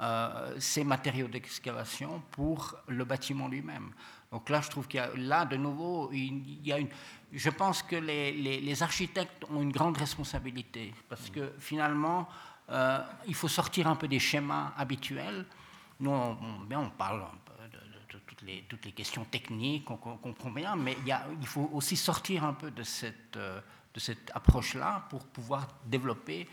euh, 0.00 0.56
ces 0.58 0.84
matériaux 0.84 1.28
d'excavation 1.28 2.22
pour 2.30 2.76
le 2.88 3.04
bâtiment 3.04 3.46
lui-même. 3.46 3.92
Donc 4.32 4.48
là, 4.48 4.60
je 4.62 4.70
trouve 4.70 4.88
qu'il 4.88 4.98
y 4.98 5.02
a, 5.02 5.10
là, 5.16 5.44
de 5.44 5.56
nouveau, 5.56 6.10
il 6.12 6.66
y 6.66 6.72
a 6.72 6.78
une, 6.78 6.88
je 7.32 7.50
pense 7.50 7.82
que 7.82 7.96
les, 7.96 8.82
architectes 8.82 9.44
ont 9.50 9.62
une 9.62 9.72
grande 9.72 9.96
responsabilité 9.96 10.94
parce 11.08 11.30
que 11.30 11.52
finalement, 11.58 12.28
euh, 12.70 13.02
il 13.26 13.34
faut 13.34 13.48
sortir 13.48 13.86
un 13.86 13.96
peu 13.96 14.08
des 14.08 14.18
schémas 14.18 14.72
habituels 14.76 15.46
nous, 16.02 16.10
on, 16.10 16.36
on 16.70 16.90
parle 16.90 17.24
de, 18.12 18.18
toutes, 18.26 18.42
les, 18.42 18.64
toutes, 18.68 18.84
les, 18.84 18.92
questions 18.92 19.24
techniques, 19.24 19.90
on, 19.90 19.96
comprend 19.96 20.50
bien, 20.50 20.76
mais 20.76 20.96
il, 21.40 21.46
faut 21.46 21.70
aussi 21.72 21.96
sortir 21.96 22.44
un 22.44 22.54
peu 22.54 22.70
de 22.70 22.82
cette, 22.82 23.36
euh, 23.36 23.60
de 23.94 24.00
cette 24.00 24.30
approche-là 24.34 25.06
pour 25.08 25.24
pouvoir 25.24 25.68
développer 25.86 26.48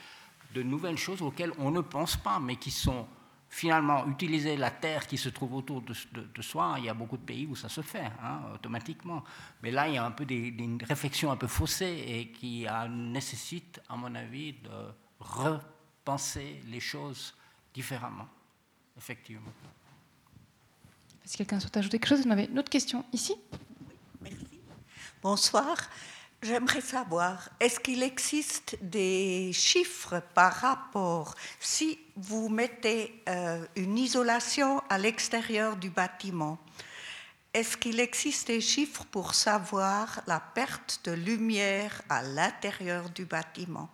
de 0.53 0.63
nouvelles 0.63 0.97
choses 0.97 1.21
auxquelles 1.21 1.51
on 1.57 1.71
ne 1.71 1.81
pense 1.81 2.15
pas, 2.15 2.39
mais 2.39 2.55
qui 2.55 2.71
sont 2.71 3.07
finalement 3.49 4.05
utiliser 4.07 4.55
la 4.55 4.69
terre 4.69 5.07
qui 5.07 5.17
se 5.17 5.29
trouve 5.29 5.55
autour 5.55 5.81
de, 5.81 6.41
soi. 6.41 6.75
Il 6.77 6.85
y 6.85 6.89
a 6.89 6.93
beaucoup 6.93 7.17
de 7.17 7.23
pays 7.23 7.47
où 7.47 7.55
ça 7.55 7.67
se 7.67 7.81
fait 7.81 8.11
hein, 8.21 8.41
automatiquement. 8.53 9.23
Mais 9.63 9.71
là, 9.71 9.87
il 9.87 9.95
y 9.95 9.97
a 9.97 10.05
un 10.05 10.11
peu 10.11 10.25
une 10.29 10.79
réflexion 10.83 11.31
un 11.31 11.35
peu 11.35 11.47
faussée 11.47 12.03
et 12.07 12.31
qui 12.31 12.67
nécessite, 12.89 13.81
à 13.89 13.95
mon 13.95 14.13
avis, 14.13 14.53
de 14.53 14.69
repenser 15.19 16.61
les 16.67 16.79
choses 16.79 17.35
différemment, 17.73 18.27
effectivement. 18.99 19.51
Si 21.25 21.37
quelqu'un 21.37 21.59
souhaite 21.59 21.77
ajouter 21.77 21.99
quelque 21.99 22.09
chose, 22.09 22.25
vous 22.25 22.31
avez 22.31 22.45
une 22.45 22.59
autre 22.59 22.69
question 22.69 23.03
ici? 23.13 23.35
Merci. 24.21 24.61
Bonsoir. 25.23 25.75
J'aimerais 26.41 26.81
savoir, 26.81 27.49
est-ce 27.59 27.81
qu'il 27.81 28.01
existe 28.01 28.77
des 28.81 29.51
chiffres 29.51 30.21
par 30.33 30.53
rapport, 30.53 31.35
si 31.59 31.99
vous 32.15 32.47
mettez 32.47 33.21
euh, 33.27 33.65
une 33.75 33.97
isolation 33.97 34.81
à 34.89 34.97
l'extérieur 34.97 35.75
du 35.75 35.89
bâtiment, 35.89 36.57
est-ce 37.53 37.75
qu'il 37.75 37.99
existe 37.99 38.47
des 38.47 38.61
chiffres 38.61 39.03
pour 39.11 39.33
savoir 39.33 40.21
la 40.27 40.39
perte 40.39 41.01
de 41.03 41.11
lumière 41.11 42.01
à 42.07 42.21
l'intérieur 42.21 43.09
du 43.09 43.25
bâtiment? 43.25 43.89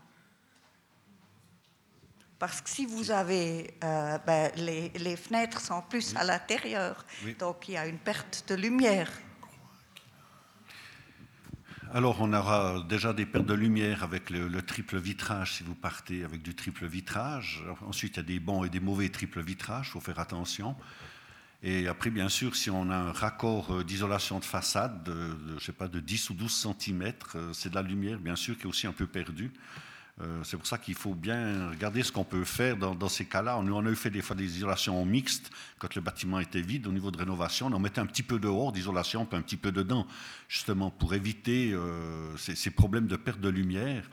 Parce 2.46 2.62
que 2.62 2.70
si 2.70 2.86
vous 2.86 3.10
avez, 3.10 3.74
euh, 3.84 4.20
ben, 4.20 4.52
les, 4.56 5.16
fenêtres 5.16 5.60
sont 5.60 5.82
plus 5.82 6.16
à 6.16 6.24
l'intérieur, 6.24 7.04
donc 7.40 7.68
il 7.68 7.74
y 7.74 7.78
a 7.78 7.88
une 7.88 7.98
perte 7.98 8.46
de 8.48 8.54
lumière. 8.54 9.10
Alors, 11.92 12.22
on 12.22 12.32
aura 12.34 12.86
déjà 12.88 13.14
des 13.14 13.26
pertes 13.26 13.48
de 13.48 13.56
lumière 13.56 14.04
avec 14.04 14.30
le, 14.30 14.62
triple 14.62 15.00
vitrage 15.00 15.56
si 15.56 15.64
vous 15.64 15.74
partez 15.74 16.24
avec 16.24 16.44
du 16.44 16.54
triple 16.54 16.86
vitrage. 16.86 17.64
Ensuite, 17.82 18.18
il 18.18 18.18
y 18.18 18.20
a 18.20 18.24
des 18.24 18.40
bons 18.40 18.64
et 18.64 18.70
des 18.70 18.80
mauvais 18.80 19.10
triple 19.10 19.42
vitrage, 19.42 19.88
il 19.88 19.92
faut 19.94 20.00
faire 20.00 20.20
attention. 20.20 20.76
Et 21.64 21.88
après, 21.88 22.12
bien 22.12 22.30
sûr, 22.30 22.56
si 22.56 22.70
on 22.70 22.92
a 22.92 22.96
un 22.96 23.12
raccord 23.12 23.74
euh, 23.74 23.84
d'isolation 23.84 24.38
de 24.38 24.46
façade 24.46 25.04
de, 25.04 25.36
je 25.58 25.66
sais 25.66 25.74
pas, 25.74 25.88
de 25.88 26.00
10 26.00 26.30
ou 26.30 26.36
12 26.36 26.68
cm, 26.80 27.12
euh, 27.34 27.54
c'est 27.54 27.72
de 27.72 27.76
la 27.76 27.82
lumière, 27.82 28.20
bien 28.20 28.36
sûr, 28.36 28.56
qui 28.56 28.66
est 28.66 28.70
aussi 28.70 28.86
un 28.86 28.92
peu 28.92 29.08
perdue. 29.08 29.52
Euh, 30.22 30.42
c'est 30.44 30.56
pour 30.56 30.66
ça 30.66 30.78
qu'il 30.78 30.96
faut 30.96 31.14
bien 31.14 31.70
regarder 31.72 32.02
ce 32.02 32.12
qu'on 32.12 32.24
peut 32.24 32.46
faire 32.46 32.78
dans, 32.78 33.10
ces 33.10 33.26
cas-là. 33.26 33.58
On, 33.58 33.86
a 33.86 33.90
eu 33.90 33.96
fait 33.96 34.10
des 34.10 34.22
fois 34.22 34.36
des 34.36 34.46
isolations 34.58 35.04
mixtes 35.06 35.50
quand 35.78 35.94
le 35.94 36.02
bâtiment 36.02 36.40
était 36.40 36.62
vide 36.62 36.88
au 36.88 36.92
niveau 36.92 37.12
de 37.12 37.18
rénovation. 37.18 37.68
On 37.68 37.80
mettait 37.80 38.00
un 38.00 38.06
petit 38.06 38.24
peu 38.24 38.40
dehors 38.40 38.72
d'isolation, 38.72 39.28
un 39.32 39.42
petit 39.42 39.58
peu 39.58 39.74
dedans, 39.74 40.08
justement 40.48 40.90
pour 40.90 41.14
éviter 41.14 41.74
euh, 41.74 42.36
ces, 42.38 42.72
problèmes 42.72 43.08
de 43.08 43.18
perte 43.18 43.42
de 43.42 43.50
lumière. 43.50 44.10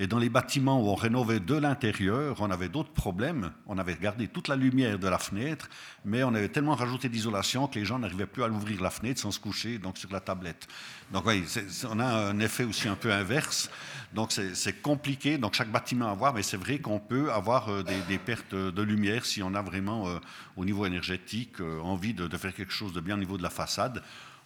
Et 0.00 0.06
dans 0.06 0.20
les 0.20 0.28
bâtiments 0.28 0.80
où 0.80 0.90
on 0.90 0.94
rénovait 0.94 1.40
de 1.40 1.56
l'intérieur, 1.56 2.36
on 2.38 2.52
avait 2.52 2.68
d'autres 2.68 2.92
problèmes. 2.92 3.50
On 3.66 3.78
avait 3.78 3.96
gardé 3.96 4.28
toute 4.28 4.46
la 4.46 4.54
lumière 4.54 4.96
de 4.96 5.08
la 5.08 5.18
fenêtre, 5.18 5.68
mais 6.04 6.22
on 6.22 6.34
avait 6.34 6.48
tellement 6.48 6.76
rajouté 6.76 7.08
d'isolation 7.08 7.66
que 7.66 7.80
les 7.80 7.84
gens 7.84 7.98
n'arrivaient 7.98 8.26
plus 8.26 8.44
à 8.44 8.48
ouvrir 8.48 8.80
la 8.80 8.90
fenêtre 8.90 9.20
sans 9.20 9.32
se 9.32 9.40
coucher 9.40 9.78
donc 9.78 9.98
sur 9.98 10.12
la 10.12 10.20
tablette. 10.20 10.68
Donc 11.12 11.26
oui, 11.26 11.42
on 11.90 11.98
a 11.98 12.28
un 12.30 12.38
effet 12.38 12.62
aussi 12.62 12.86
un 12.86 12.94
peu 12.94 13.12
inverse. 13.12 13.70
Donc 14.14 14.30
c'est 14.30 14.80
compliqué. 14.80 15.36
Donc 15.36 15.54
chaque 15.54 15.72
bâtiment 15.72 16.12
à 16.12 16.14
voir, 16.14 16.32
mais 16.32 16.44
c'est 16.44 16.56
vrai 16.56 16.78
qu'on 16.78 17.00
peut 17.00 17.32
avoir 17.32 17.68
euh, 17.68 17.82
des, 17.82 18.18
pertes 18.18 18.54
de 18.54 18.82
lumière 18.82 19.26
si 19.26 19.42
on 19.42 19.52
a 19.54 19.62
vraiment 19.62 20.08
euh, 20.08 20.18
au 20.56 20.64
niveau 20.64 20.86
énergétique 20.86 21.60
euh, 21.60 21.80
envie 21.80 22.14
de 22.14 22.36
faire 22.36 22.54
quelque 22.54 22.72
chose 22.72 22.92
de 22.92 23.00
bien 23.00 23.16
au 23.16 23.18
niveau 23.18 23.36
de 23.36 23.42
la 23.42 23.50
façade. 23.50 24.00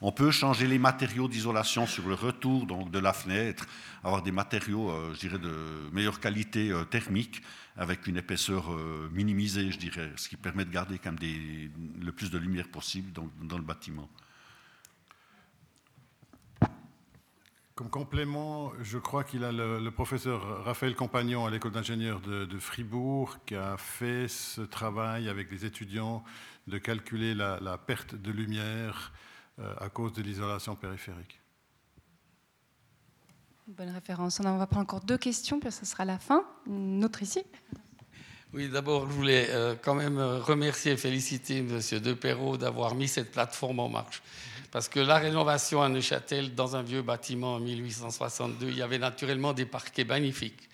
On 0.04 0.10
peut 0.10 0.32
changer 0.32 0.66
les 0.66 0.80
matériaux 0.80 1.28
d'isolation 1.28 1.86
sur 1.86 2.08
le 2.08 2.14
retour 2.14 2.66
de 2.66 2.98
la 2.98 3.12
fenêtre, 3.12 3.66
avoir 4.02 4.20
des 4.20 4.32
matériaux, 4.32 4.90
euh, 4.90 5.14
je 5.14 5.20
dirais, 5.20 5.38
de 5.38 5.54
meilleure 5.92 6.18
qualité 6.18 6.72
euh, 6.72 6.82
thermique, 6.82 7.40
avec 7.76 8.08
une 8.08 8.16
épaisseur 8.16 8.72
euh, 8.72 9.08
minimisée, 9.12 9.70
je 9.70 9.78
dirais, 9.78 10.10
ce 10.16 10.28
qui 10.28 10.34
permet 10.34 10.64
de 10.64 10.72
garder 10.72 10.98
le 12.00 12.10
plus 12.10 12.32
de 12.32 12.38
lumière 12.38 12.66
possible 12.66 13.12
dans, 13.12 13.56
le 13.56 13.62
bâtiment. 13.62 14.10
Comme 17.76 17.88
complément, 17.88 18.72
je 18.82 18.98
crois 18.98 19.22
qu'il 19.22 19.44
a 19.44 19.52
le, 19.52 19.88
professeur 19.90 20.64
Raphaël 20.64 20.96
Compagnon 20.96 21.46
à 21.46 21.50
l'école 21.50 21.70
d'ingénieurs 21.70 22.20
de, 22.20 22.58
Fribourg 22.58 23.38
qui 23.46 23.54
a 23.54 23.76
fait 23.76 24.26
ce 24.26 24.62
travail 24.62 25.28
avec 25.28 25.48
les 25.52 25.64
étudiants 25.64 26.24
de 26.66 26.78
calculer 26.78 27.34
la 27.34 27.78
perte 27.78 28.16
de 28.16 28.32
lumière 28.32 29.12
à 29.58 29.88
cause 29.88 30.12
de 30.12 30.22
l'isolation 30.22 30.74
périphérique. 30.74 31.42
Bonne 33.68 33.90
référence. 33.90 34.40
On 34.40 34.58
va 34.58 34.66
prendre 34.66 34.82
encore 34.82 35.00
deux 35.00 35.16
questions, 35.16 35.60
puis 35.60 35.70
ce 35.70 35.86
sera 35.86 36.04
la 36.04 36.18
fin. 36.18 36.44
Une 36.66 37.04
autre 37.04 37.22
ici. 37.22 37.44
Oui, 38.52 38.68
d'abord, 38.68 39.08
je 39.08 39.12
voulais 39.12 39.46
euh, 39.50 39.74
quand 39.80 39.94
même 39.94 40.18
euh, 40.18 40.40
remercier 40.40 40.92
et 40.92 40.96
féliciter 40.96 41.58
M. 41.58 41.78
Deperrault 42.00 42.58
d'avoir 42.58 42.94
mis 42.94 43.08
cette 43.08 43.30
plateforme 43.30 43.78
en 43.78 43.88
marche. 43.88 44.22
Parce 44.72 44.88
que 44.88 45.00
la 45.00 45.16
rénovation 45.16 45.80
à 45.80 45.88
Neuchâtel, 45.88 46.54
dans 46.54 46.76
un 46.76 46.82
vieux 46.82 47.02
bâtiment 47.02 47.54
en 47.54 47.60
1862, 47.60 48.68
il 48.68 48.76
y 48.76 48.82
avait 48.82 48.98
naturellement 48.98 49.52
des 49.52 49.64
parquets 49.64 50.04
magnifiques. 50.04 50.68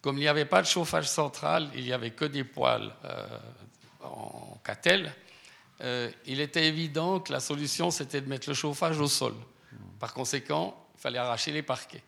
Comme 0.00 0.16
il 0.16 0.20
n'y 0.20 0.28
avait 0.28 0.46
pas 0.46 0.62
de 0.62 0.66
chauffage 0.66 1.08
central, 1.08 1.68
il 1.74 1.84
n'y 1.84 1.92
avait 1.92 2.12
que 2.12 2.24
des 2.24 2.44
poêles 2.44 2.90
en 4.02 4.56
catel. 4.64 5.12
Euh, 5.80 6.10
il 6.26 6.40
était 6.40 6.66
évident 6.66 7.20
que 7.20 7.32
la 7.32 7.40
solution, 7.40 7.90
c'était 7.90 8.20
de 8.20 8.28
mettre 8.28 8.48
le 8.48 8.54
chauffage 8.54 8.98
au 9.00 9.08
sol. 9.08 9.34
Par 9.98 10.14
conséquent, 10.14 10.76
il 10.96 11.00
fallait 11.00 11.18
arracher 11.18 11.52
les 11.52 11.62
parquets. 11.62 12.02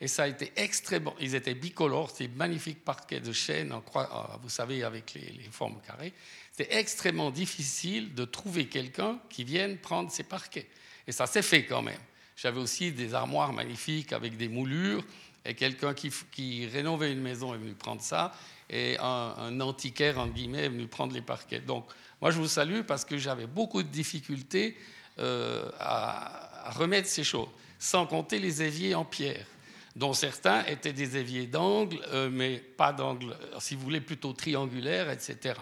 Et 0.00 0.08
ça 0.08 0.24
a 0.24 0.28
été 0.28 0.52
extrêmement. 0.56 1.14
Ils 1.20 1.34
étaient 1.34 1.54
bicolores, 1.54 2.10
ces 2.10 2.28
magnifiques 2.28 2.84
parquets 2.84 3.20
de 3.20 3.32
chêne, 3.32 3.72
euh, 3.72 4.02
vous 4.42 4.50
savez, 4.50 4.84
avec 4.84 5.14
les, 5.14 5.40
formes 5.50 5.80
carrées. 5.86 6.12
C'était 6.52 6.76
extrêmement 6.78 7.30
difficile 7.30 8.14
de 8.14 8.24
trouver 8.24 8.66
quelqu'un 8.66 9.18
qui 9.30 9.44
vienne 9.44 9.78
prendre 9.78 10.10
ces 10.10 10.24
parquets. 10.24 10.68
Et 11.06 11.12
ça 11.12 11.26
s'est 11.26 11.42
fait 11.42 11.64
quand 11.64 11.82
même. 11.82 12.00
J'avais 12.36 12.60
aussi 12.60 12.92
des 12.92 13.14
armoires 13.14 13.52
magnifiques 13.52 14.12
avec 14.12 14.36
des 14.36 14.48
moulures. 14.48 15.02
Et 15.46 15.54
quelqu'un 15.54 15.94
qui, 15.94 16.66
rénovait 16.66 17.12
une 17.12 17.22
maison 17.22 17.54
est 17.54 17.58
venu 17.58 17.72
prendre 17.72 18.02
ça. 18.02 18.34
Et 18.68 18.98
un, 18.98 19.34
un 19.38 19.60
antiquaire, 19.60 20.18
en 20.18 20.26
guillemets, 20.26 20.64
est 20.64 20.68
venu 20.68 20.88
prendre 20.88 21.14
les 21.14 21.22
parquets. 21.22 21.60
Donc, 21.60 21.86
moi, 22.20 22.30
je 22.30 22.38
vous 22.38 22.48
salue 22.48 22.82
parce 22.82 23.04
que 23.04 23.18
j'avais 23.18 23.46
beaucoup 23.46 23.82
de 23.82 23.88
difficultés 23.88 24.76
euh, 25.18 25.70
à, 25.78 26.70
remettre 26.70 27.08
ces 27.08 27.24
choses, 27.24 27.48
sans 27.78 28.06
compter 28.06 28.38
les 28.38 28.62
éviers 28.62 28.94
en 28.94 29.04
pierre, 29.04 29.46
dont 29.94 30.12
certains 30.12 30.64
étaient 30.64 30.92
des 30.92 31.16
éviers 31.16 31.46
d'angle, 31.46 31.98
euh, 32.12 32.28
mais 32.30 32.58
pas 32.58 32.92
d'angle, 32.92 33.36
si 33.60 33.76
vous 33.76 33.82
voulez, 33.82 34.00
plutôt 34.00 34.32
triangulaire, 34.32 35.10
etc. 35.10 35.54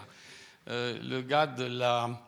Euh, 0.67 0.97
le 1.03 1.21
gars 1.21 1.47
de 1.47 1.65
la 1.65 2.24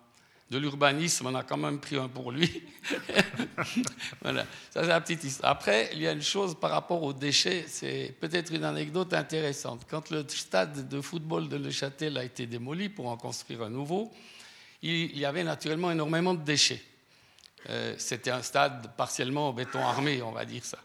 de 0.49 0.57
l'urbanisme, 0.57 1.27
on 1.27 1.35
a 1.35 1.43
quand 1.43 1.57
même 1.57 1.79
pris 1.79 1.97
un 1.97 2.07
pour 2.07 2.31
lui. 2.31 2.63
voilà, 4.21 4.45
ça 4.69 4.81
c'est 4.81 4.87
la 4.87 5.01
petite 5.01 5.23
histoire. 5.23 5.51
Après, 5.51 5.89
il 5.93 6.01
y 6.01 6.07
a 6.07 6.13
une 6.13 6.21
chose 6.21 6.57
par 6.57 6.71
rapport 6.71 7.03
aux 7.03 7.13
déchets, 7.13 7.65
c'est 7.67 8.15
peut-être 8.19 8.53
une 8.53 8.63
anecdote 8.63 9.13
intéressante. 9.13 9.85
Quand 9.89 10.09
le 10.09 10.25
stade 10.29 10.87
de 10.87 11.01
football 11.01 11.49
de 11.49 11.57
Neuchâtel 11.57 12.17
a 12.17 12.23
été 12.23 12.47
démoli 12.47 12.87
pour 12.87 13.07
en 13.07 13.17
construire 13.17 13.63
un 13.63 13.69
nouveau, 13.69 14.11
il 14.81 15.17
y 15.17 15.25
avait 15.25 15.43
naturellement 15.43 15.91
énormément 15.91 16.33
de 16.33 16.43
déchets. 16.43 16.81
Euh, 17.69 17.95
c'était 17.97 18.31
un 18.31 18.41
stade 18.41 18.95
partiellement 18.95 19.49
en 19.49 19.53
béton 19.53 19.79
armé, 19.79 20.21
on 20.21 20.31
va 20.31 20.45
dire 20.45 20.63
ça. 20.63 20.77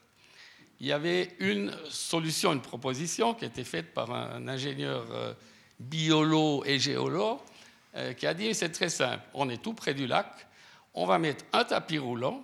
Il 0.80 0.88
y 0.88 0.92
avait 0.92 1.36
une 1.38 1.72
solution, 1.88 2.52
une 2.52 2.62
proposition 2.62 3.34
qui 3.34 3.44
a 3.44 3.48
été 3.48 3.62
faite 3.62 3.94
par 3.94 4.10
un 4.10 4.48
ingénieur 4.48 5.06
euh, 5.12 5.34
biolo 5.78 6.64
et 6.64 6.80
géologue 6.80 7.38
qui 8.16 8.26
a 8.26 8.34
dit 8.34 8.54
c'est 8.54 8.70
très 8.70 8.88
simple, 8.88 9.22
on 9.34 9.48
est 9.50 9.62
tout 9.62 9.74
près 9.74 9.94
du 9.94 10.06
lac, 10.06 10.46
on 10.94 11.06
va 11.06 11.18
mettre 11.18 11.44
un 11.52 11.64
tapis 11.64 11.98
roulant, 11.98 12.42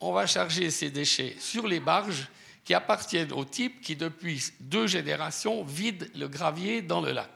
on 0.00 0.12
va 0.12 0.26
charger 0.26 0.70
ces 0.70 0.90
déchets 0.90 1.36
sur 1.38 1.66
les 1.66 1.80
barges 1.80 2.28
qui 2.64 2.74
appartiennent 2.74 3.32
au 3.32 3.44
type 3.44 3.80
qui, 3.80 3.96
depuis 3.96 4.42
deux 4.60 4.86
générations, 4.86 5.64
vide 5.64 6.10
le 6.14 6.28
gravier 6.28 6.82
dans 6.82 7.00
le 7.00 7.12
lac. 7.12 7.30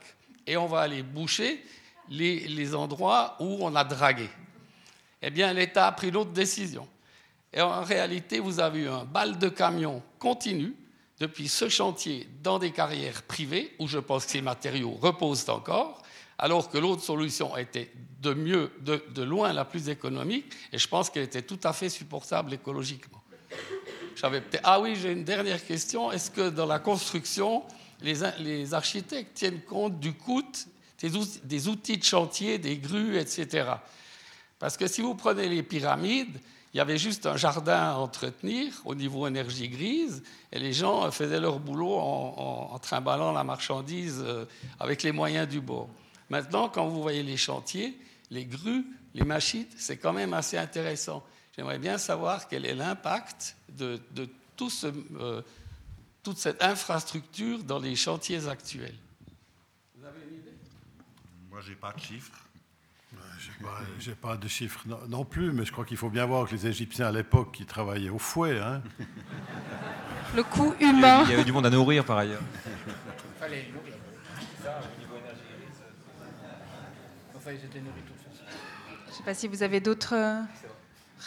Et 0.45 0.55
on 0.55 0.67
va 0.67 0.81
aller 0.81 1.03
boucher 1.03 1.63
les, 2.09 2.75
endroits 2.75 3.35
où 3.39 3.57
on 3.61 3.75
a 3.75 3.83
dragué. 3.83 4.29
Eh 5.21 5.29
bien, 5.29 5.51
l'État 5.53 5.87
a 5.87 5.91
pris 5.91 6.11
l'autre 6.11 6.31
décision. 6.31 6.87
Et 7.51 7.61
en 7.61 7.83
réalité, 7.83 8.39
vous 8.39 8.59
avez 8.59 8.81
eu 8.81 8.87
un 8.87 9.03
bal 9.03 9.37
de 9.37 9.49
camions 9.49 10.01
continu 10.19 10.73
depuis 11.19 11.47
ce 11.47 11.67
chantier 11.67 12.29
dans 12.43 12.59
des 12.59 12.71
carrières 12.71 13.23
privées, 13.23 13.75
où 13.79 13.87
je 13.87 13.97
pense 13.97 14.25
que 14.25 14.31
ces 14.31 14.41
matériaux 14.41 14.97
reposent 15.01 15.49
encore, 15.49 16.01
alors 16.37 16.69
que 16.69 16.77
l'autre 16.77 17.03
solution 17.03 17.57
était 17.57 17.91
de 18.21 18.33
mieux, 18.33 18.71
de, 18.81 19.23
loin 19.23 19.53
la 19.53 19.65
plus 19.65 19.89
économique, 19.89 20.45
et 20.71 20.77
je 20.77 20.87
pense 20.87 21.09
qu'elle 21.09 21.23
était 21.23 21.41
tout 21.41 21.59
à 21.63 21.73
fait 21.73 21.89
supportable 21.89 22.53
écologiquement. 22.53 23.21
Ah 24.63 24.79
oui, 24.79 24.95
j'ai 24.95 25.11
une 25.11 25.23
dernière 25.23 25.63
question. 25.63 26.11
Est-ce 26.11 26.31
que 26.31 26.49
dans 26.49 26.65
la 26.65 26.79
construction, 26.79 27.63
les, 28.01 28.73
architectes 28.73 29.35
tiennent 29.35 29.61
compte 29.61 29.99
du 29.99 30.13
coût 30.13 30.43
des 31.43 31.67
outils, 31.67 31.97
de 31.97 32.03
chantier, 32.03 32.57
des 32.57 32.77
grues, 32.77 33.17
etc. 33.17 33.69
Parce 34.57 34.77
que 34.77 34.87
si 34.87 35.01
vous 35.01 35.13
prenez 35.13 35.47
les 35.47 35.61
pyramides, 35.61 36.39
il 36.73 36.77
y 36.77 36.79
avait 36.79 36.97
juste 36.97 37.27
un 37.27 37.37
jardin 37.37 37.91
à 37.91 37.95
entretenir 37.95 38.73
au 38.85 38.95
niveau 38.95 39.27
énergie 39.27 39.69
grise, 39.69 40.23
et 40.51 40.59
les 40.59 40.73
gens 40.73 41.09
faisaient 41.11 41.39
leur 41.39 41.59
boulot 41.59 41.95
en, 41.95 42.71
en 42.73 42.79
trimballant 42.79 43.31
la 43.31 43.43
marchandise 43.43 44.23
euh, 44.25 44.45
avec 44.79 45.03
les 45.03 45.11
moyens 45.11 45.47
du 45.47 45.61
bord. 45.61 45.89
Maintenant, 46.29 46.69
quand 46.69 46.87
vous 46.87 47.01
voyez 47.01 47.23
les 47.23 47.37
chantiers, 47.37 47.97
les 48.31 48.45
grues, 48.45 48.85
les 49.13 49.23
machines, 49.23 49.67
c'est 49.77 49.97
quand 49.97 50.13
même 50.13 50.33
assez 50.33 50.57
intéressant. 50.57 51.25
J'aimerais 51.55 51.79
bien 51.79 51.97
savoir 51.97 52.47
quel 52.47 52.65
est 52.65 52.75
l'impact 52.75 53.55
de, 53.69 53.99
tout 54.55 54.69
ce, 54.69 54.87
euh, 55.19 55.41
toute 56.23 56.37
cette 56.37 56.61
infrastructure 56.61 57.63
dans 57.63 57.79
les 57.79 57.95
chantiers 57.95 58.47
actuels. 58.47 58.95
Vous 59.95 60.05
avez 60.05 60.19
une 60.29 60.35
idée? 60.35 60.53
Moi, 61.49 61.61
je 61.61 61.69
n'ai 61.69 61.75
pas 61.75 61.93
de 61.93 61.99
chiffres. 61.99 62.31
Je 63.39 64.09
n'ai 64.09 64.15
pas, 64.15 64.35
de 64.35 64.47
chiffres 64.47 64.83
non, 65.07 65.23
plus, 65.23 65.51
mais 65.51 65.63
je 65.63 65.71
crois 65.71 65.85
qu'il 65.85 65.97
faut 65.97 66.09
bien 66.09 66.25
voir 66.25 66.47
que 66.47 66.53
les 66.53 66.67
Égyptiens 66.67 67.07
à 67.07 67.11
l'époque, 67.11 67.53
qui 67.53 67.65
travaillaient 67.65 68.09
au 68.09 68.19
fouet. 68.19 68.59
Hein. 68.59 68.81
Le 70.35 70.43
coût 70.43 70.75
humain. 70.79 71.23
Il 71.25 71.31
y 71.31 71.33
avait 71.33 71.43
du 71.43 71.53
monde 71.53 71.65
à 71.65 71.69
nourrir 71.69 72.03
par 72.03 72.17
ailleurs. 72.17 72.41
Je 77.47 79.11
ne 79.11 79.15
sais 79.15 79.23
pas 79.23 79.33
si 79.33 79.47
vous 79.47 79.63
avez 79.63 79.79
d'autres 79.79 80.15
euh, 80.15 80.41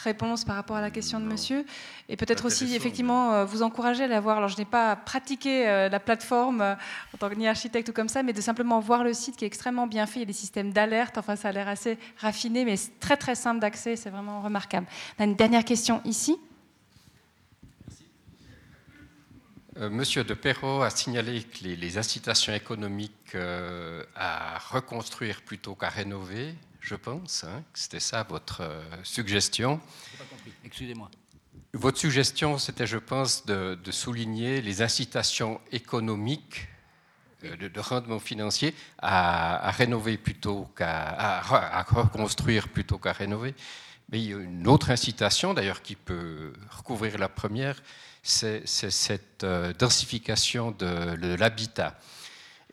réponses 0.03 0.45
par 0.45 0.55
rapport 0.55 0.75
à 0.75 0.81
la 0.81 0.91
question 0.91 1.19
de 1.19 1.25
monsieur. 1.25 1.65
Et 2.09 2.15
peut-être 2.15 2.45
aussi, 2.45 2.75
effectivement, 2.75 3.33
euh, 3.33 3.45
vous 3.45 3.63
encourager 3.63 4.03
à 4.03 4.07
la 4.07 4.19
voir. 4.19 4.37
Alors, 4.37 4.49
je 4.49 4.57
n'ai 4.57 4.65
pas 4.65 4.95
pratiqué 4.95 5.67
euh, 5.67 5.89
la 5.89 5.99
plateforme 5.99 6.61
en 6.61 7.17
tant 7.17 7.27
que 7.27 7.33
ni 7.33 7.47
architecte 7.47 7.89
ou 7.89 7.93
comme 7.93 8.07
ça, 8.07 8.21
mais 8.21 8.33
de 8.33 8.41
simplement 8.41 8.79
voir 8.79 9.03
le 9.03 9.13
site 9.13 9.35
qui 9.35 9.45
est 9.45 9.47
extrêmement 9.47 9.87
bien 9.87 10.05
fait. 10.05 10.19
Il 10.19 10.21
y 10.21 10.23
a 10.23 10.27
des 10.27 10.33
systèmes 10.33 10.71
d'alerte. 10.71 11.17
Enfin, 11.17 11.35
ça 11.35 11.49
a 11.49 11.51
l'air 11.51 11.67
assez 11.67 11.97
raffiné, 12.19 12.65
mais 12.65 12.75
très, 12.99 13.17
très 13.17 13.33
simple 13.33 13.59
d'accès. 13.59 13.95
C'est 13.95 14.11
vraiment 14.11 14.41
remarquable. 14.41 14.85
On 15.17 15.23
a 15.23 15.25
une 15.25 15.35
dernière 15.35 15.65
question 15.65 16.01
ici. 16.05 16.37
Monsieur 19.89 20.23
de 20.23 20.33
Perrault 20.33 20.83
a 20.83 20.89
signalé 20.89 21.43
que 21.43 21.63
les, 21.63 21.97
incitations 21.97 22.53
économiques 22.53 23.35
à 24.15 24.59
reconstruire 24.59 25.41
plutôt 25.41 25.75
qu'à 25.75 25.89
rénover 25.89 26.55
je 26.81 26.95
pense. 26.95 27.43
Hein, 27.43 27.63
c'était 27.73 27.99
ça 27.99 28.23
votre 28.23 28.61
euh, 28.61 28.83
suggestion. 29.03 29.79
Pas 30.17 30.25
compris. 30.25 30.51
Excusez-moi. 30.65 31.09
Votre 31.73 31.99
suggestion, 31.99 32.57
c'était, 32.57 32.87
je 32.87 32.97
pense, 32.97 33.45
de, 33.45 33.77
souligner 33.91 34.61
les 34.61 34.81
incitations 34.81 35.61
économiques 35.71 36.67
euh, 37.45 37.69
de, 37.69 37.79
rendement 37.79 38.19
financier 38.19 38.75
à, 38.97 39.71
rénover 39.71 40.17
plutôt 40.17 40.65
qu'à 40.75 41.39
à, 41.39 41.83
reconstruire 41.83 42.67
plutôt 42.67 42.97
qu'à 42.97 43.13
rénover. 43.13 43.55
Mais 44.09 44.19
il 44.19 44.29
y 44.29 44.33
a 44.33 44.37
une 44.37 44.67
autre 44.67 44.89
incitation, 44.89 45.53
d'ailleurs, 45.53 45.81
qui 45.81 45.95
peut 45.95 46.51
recouvrir 46.69 47.17
la 47.17 47.29
première, 47.29 47.81
c'est 48.23 48.67
cette 48.67 49.43
euh, 49.43 49.73
densification 49.73 50.71
de, 50.71 51.35
l'habitat. 51.35 51.99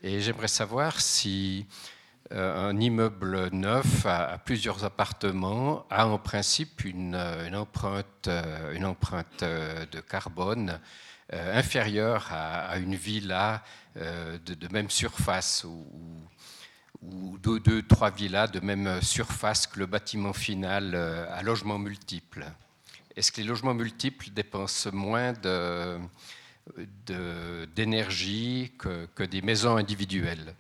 Et 0.03 0.20
j'aimerais 0.20 0.49
savoir 0.49 1.01
si 1.01 1.66
euh, 2.33 2.69
un 2.69 2.79
immeuble 2.79 3.49
neuf 3.53 4.05
à, 4.07 4.39
plusieurs 4.39 4.85
appartements 4.85 5.87
a 5.91 6.07
en 6.07 6.19
principe 6.19 6.85
une, 6.85 7.16
empreinte, 7.55 8.29
euh, 8.29 8.73
une 8.73 8.85
empreinte 8.85 9.43
de 9.43 10.01
carbone 10.01 10.79
inférieure 11.31 12.29
à, 12.31 12.79
une 12.79 12.95
villa 12.95 13.62
de, 13.97 14.69
même 14.73 14.89
surface 14.89 15.65
ou, 15.65 15.87
ou 17.03 17.37
deux, 17.39 17.61
deux, 17.61 17.83
trois 17.83 18.09
villas 18.09 18.47
de 18.47 18.61
même 18.61 19.03
surface 19.03 19.66
que 19.66 19.79
le 19.79 19.85
bâtiment 19.85 20.33
final 20.33 20.95
à 20.95 21.43
logement 21.43 21.79
multiple. 21.79 22.47
Est-ce 23.19 23.32
que 23.32 23.40
les 23.40 23.49
logements 23.49 23.74
multiples 23.74 24.31
dépensent 24.31 24.93
moins 24.93 25.32
d'énergie 27.74 28.70
que, 28.78 29.24
des 29.24 29.43
maisons 29.43 29.77
individuelles? 29.77 30.55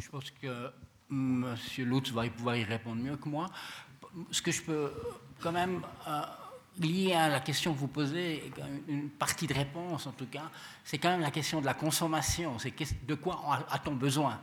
Je 0.00 0.08
pense 0.08 0.32
que 0.42 0.72
M. 1.08 1.56
Lutz 1.78 2.10
va 2.10 2.28
pouvoir 2.28 2.56
y 2.56 2.64
répondre 2.64 3.00
mieux 3.00 3.16
que 3.16 3.28
moi. 3.28 3.48
Ce 4.32 4.42
que 4.42 4.50
je 4.50 4.60
peux 4.60 4.92
quand 5.40 5.52
même 5.52 5.82
euh, 6.08 6.22
lier 6.80 7.12
à 7.12 7.28
la 7.28 7.38
question 7.38 7.72
que 7.72 7.78
vous 7.78 7.86
posez, 7.86 8.50
une 8.88 9.10
partie 9.10 9.46
de 9.46 9.54
réponse 9.54 10.08
en 10.08 10.12
tout 10.12 10.26
cas, 10.26 10.50
c'est 10.82 10.98
quand 10.98 11.10
même 11.10 11.20
la 11.20 11.30
question 11.30 11.60
de 11.60 11.66
la 11.66 11.74
consommation. 11.74 12.58
C'est 12.58 12.74
de 13.06 13.14
quoi 13.14 13.64
a-t-on 13.70 13.94
besoin? 13.94 14.40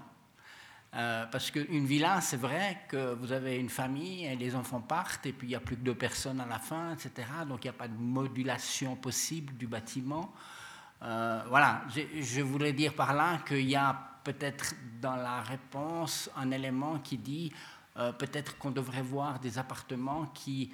Euh, 0.95 1.25
parce 1.31 1.49
qu'une 1.49 1.85
villa, 1.87 2.21
c'est 2.21 2.37
vrai 2.37 2.77
que 2.87 3.15
vous 3.15 3.31
avez 3.31 3.57
une 3.57 3.69
famille 3.69 4.25
et 4.25 4.35
les 4.35 4.55
enfants 4.55 4.81
partent 4.81 5.25
et 5.25 5.33
puis 5.33 5.47
il 5.47 5.49
n'y 5.49 5.55
a 5.55 5.59
plus 5.59 5.75
que 5.75 5.81
deux 5.81 5.95
personnes 5.95 6.39
à 6.39 6.45
la 6.45 6.59
fin, 6.59 6.93
etc. 6.93 7.27
Donc 7.47 7.63
il 7.63 7.67
n'y 7.67 7.75
a 7.75 7.77
pas 7.77 7.87
de 7.87 7.97
modulation 7.97 8.95
possible 8.95 9.53
du 9.53 9.65
bâtiment. 9.65 10.31
Euh, 11.01 11.41
voilà, 11.49 11.81
je, 11.89 12.41
voulais 12.41 12.73
dire 12.73 12.93
par 12.93 13.15
là 13.15 13.39
qu'il 13.39 13.67
y 13.67 13.75
a 13.75 13.97
peut-être 14.23 14.75
dans 15.01 15.15
la 15.15 15.41
réponse 15.41 16.29
un 16.37 16.51
élément 16.51 16.99
qui 16.99 17.17
dit 17.17 17.51
euh, 17.97 18.11
peut-être 18.11 18.57
qu'on 18.59 18.71
devrait 18.71 19.01
voir 19.01 19.39
des 19.39 19.57
appartements 19.57 20.27
qui 20.27 20.71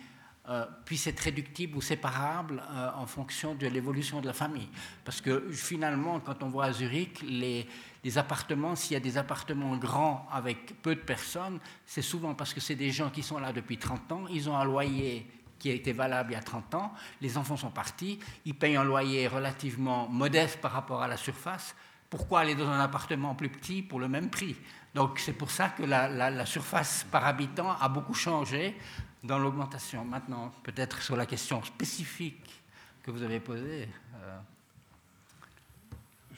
puissent 0.83 1.05
être 1.05 1.19
réductibles 1.19 1.77
ou 1.77 1.81
séparables 1.81 2.63
en 2.95 3.05
fonction 3.05 3.53
de 3.53 3.67
l'évolution 3.67 4.19
de 4.19 4.25
la 4.25 4.33
famille. 4.33 4.67
Parce 5.05 5.21
que 5.21 5.51
finalement, 5.51 6.19
quand 6.19 6.41
on 6.41 6.49
voit 6.49 6.65
à 6.65 6.71
Zurich, 6.71 7.21
les, 7.21 7.67
les 8.03 8.17
appartements, 8.17 8.75
s'il 8.75 8.93
y 8.93 8.95
a 8.95 8.99
des 8.99 9.17
appartements 9.17 9.75
grands 9.77 10.27
avec 10.31 10.81
peu 10.81 10.95
de 10.95 11.01
personnes, 11.01 11.59
c'est 11.85 12.01
souvent 12.01 12.33
parce 12.33 12.53
que 12.53 12.59
c'est 12.59 12.75
des 12.75 12.91
gens 12.91 13.09
qui 13.09 13.23
sont 13.23 13.39
là 13.39 13.51
depuis 13.51 13.77
30 13.77 14.11
ans, 14.11 14.25
ils 14.29 14.49
ont 14.49 14.57
un 14.57 14.65
loyer 14.65 15.25
qui 15.57 15.69
a 15.69 15.73
été 15.73 15.91
valable 15.91 16.31
il 16.31 16.35
y 16.35 16.37
a 16.37 16.41
30 16.41 16.75
ans, 16.75 16.93
les 17.19 17.37
enfants 17.37 17.57
sont 17.57 17.71
partis, 17.71 18.19
ils 18.45 18.55
payent 18.55 18.77
un 18.77 18.85
loyer 18.85 19.27
relativement 19.27 20.07
modeste 20.07 20.61
par 20.61 20.71
rapport 20.71 21.01
à 21.01 21.07
la 21.07 21.17
surface, 21.17 21.75
pourquoi 22.09 22.39
aller 22.39 22.55
dans 22.55 22.67
un 22.67 22.79
appartement 22.79 23.35
plus 23.35 23.49
petit 23.49 23.81
pour 23.81 23.99
le 23.99 24.07
même 24.07 24.29
prix? 24.29 24.55
Donc 24.95 25.19
c'est 25.19 25.33
pour 25.33 25.51
ça 25.51 25.69
que 25.69 25.83
la, 25.83 26.45
surface 26.45 27.05
par 27.11 27.25
habitant 27.25 27.71
a 27.79 27.87
beaucoup 27.89 28.15
changé 28.15 28.75
dans 29.23 29.37
l'augmentation. 29.37 30.03
Maintenant, 30.05 30.51
peut-être 30.63 31.01
sur 31.01 31.15
la 31.15 31.25
question 31.25 31.63
spécifique 31.63 32.63
que 33.03 33.11
vous 33.11 33.21
avez 33.21 33.39
posée. 33.39 33.87
Euh. 34.15 34.39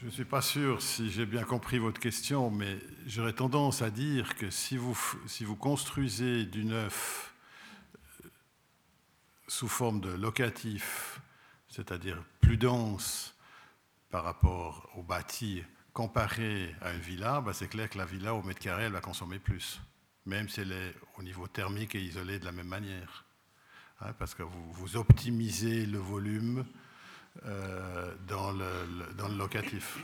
Je 0.02 0.08
ne 0.08 0.12
suis 0.12 0.26
pas 0.26 0.42
sûr 0.42 0.82
si 0.82 1.12
j'ai 1.12 1.28
bien 1.28 1.44
compris 1.44 1.78
votre 1.78 2.02
question, 2.02 2.50
mais 2.50 2.80
j'aurais 3.06 3.34
tendance 3.34 3.84
à 3.84 3.92
dire 3.92 4.36
que 4.36 4.50
si 4.50 4.76
vous, 4.76 4.96
construisez 5.60 6.46
du 6.46 6.66
neuf 6.66 7.36
euh, 8.26 8.30
sous 9.48 9.68
forme 9.68 10.02
de 10.02 10.10
locatif, 10.10 11.22
c'est-à-dire 11.68 12.18
plus 12.40 12.58
dense, 12.58 13.36
par 14.10 14.24
rapport 14.24 14.90
au 14.96 15.04
bâti 15.04 15.62
comparé 15.94 16.76
à 16.82 16.94
une 16.94 17.02
villa, 17.02 17.40
bah, 17.40 17.54
c'est 17.54 17.68
clair 17.68 17.88
que 17.88 18.00
la 18.00 18.06
villa 18.06 18.34
au 18.34 18.42
mètre 18.42 18.60
carré, 18.60 18.86
elle 18.86 18.94
va 18.94 19.02
consommer 19.02 19.38
plus, 19.38 19.80
même 20.26 20.50
si 20.50 20.62
elle 20.62 20.72
est 20.72 20.96
au 21.20 21.22
niveau 21.22 21.46
thermique 21.46 21.94
et 21.94 22.02
isolée 22.02 22.40
de 22.40 22.46
la 22.46 22.52
même 22.52 22.68
manière. 22.68 23.24
Hein, 24.00 24.14
parce 24.18 24.34
que 24.34 24.42
vous, 24.42 24.96
optimisez 24.98 25.86
le 25.86 26.00
volume 26.00 26.66
euh, 27.46 28.12
dans, 28.28 28.52
le, 28.52 29.38
locatif. 29.38 29.98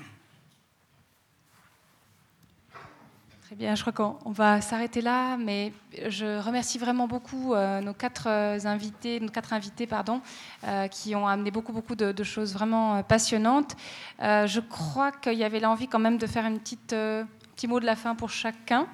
Très 3.45 3.55
bien, 3.55 3.75
je 3.75 3.81
crois 3.81 3.93
qu'on 3.93 4.31
va 4.31 4.59
s'arrêter 4.59 5.01
là, 5.01 5.37
mais 5.37 5.71
je 6.07 6.39
remercie 6.41 6.77
vraiment 6.77 7.07
beaucoup 7.07 7.53
euh, 7.53 7.79
nos 7.79 7.93
quatre 7.93 8.27
euh, 8.27 8.59
invités, 8.65 9.19
nos 9.19 9.29
quatre 9.29 9.53
invités, 9.53 9.87
pardon, 9.87 10.21
qui 10.91 11.15
ont 11.15 11.27
amené 11.27 11.51
beaucoup, 11.51 11.71
beaucoup 11.71 11.95
de, 11.95 12.23
choses 12.23 12.53
vraiment 12.53 13.03
passionnantes. 13.03 13.75
je 14.19 14.59
crois 14.59 15.11
qu'il 15.11 15.37
y 15.37 15.43
avait 15.43 15.59
l'envie 15.59 15.87
quand 15.87 15.99
même 15.99 16.17
de 16.17 16.27
faire 16.27 16.45
une 16.45 16.59
petite 16.59 16.95
petit 17.55 17.67
mot 17.67 17.79
de 17.79 17.85
la 17.85 17.95
fin 17.95 18.15
pour 18.15 18.29
chacun. 18.29 18.87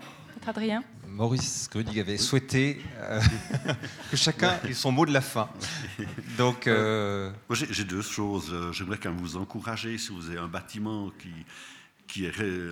Adrien? 0.45 0.83
Maurice 1.13 1.69
Grudig 1.71 1.99
avait 1.99 2.17
souhaité 2.17 2.81
que 4.11 4.17
chacun 4.17 4.59
ait 4.63 4.73
son 4.73 4.91
mot 4.91 5.05
de 5.05 5.13
la 5.13 5.21
fin. 5.21 5.47
Donc, 6.37 6.67
j'ai 7.49 7.83
deux 7.83 8.01
choses. 8.01 8.53
J'aimerais 8.71 8.97
quand 8.97 9.11
même 9.11 9.21
vous 9.21 9.37
encourager 9.37 9.97
si 9.97 10.11
vous 10.11 10.29
avez 10.29 10.39
un 10.39 10.47
bâtiment 10.47 11.11
qui 11.19 11.29
qui 12.13 12.25
est, 12.25 12.39
euh, 12.41 12.71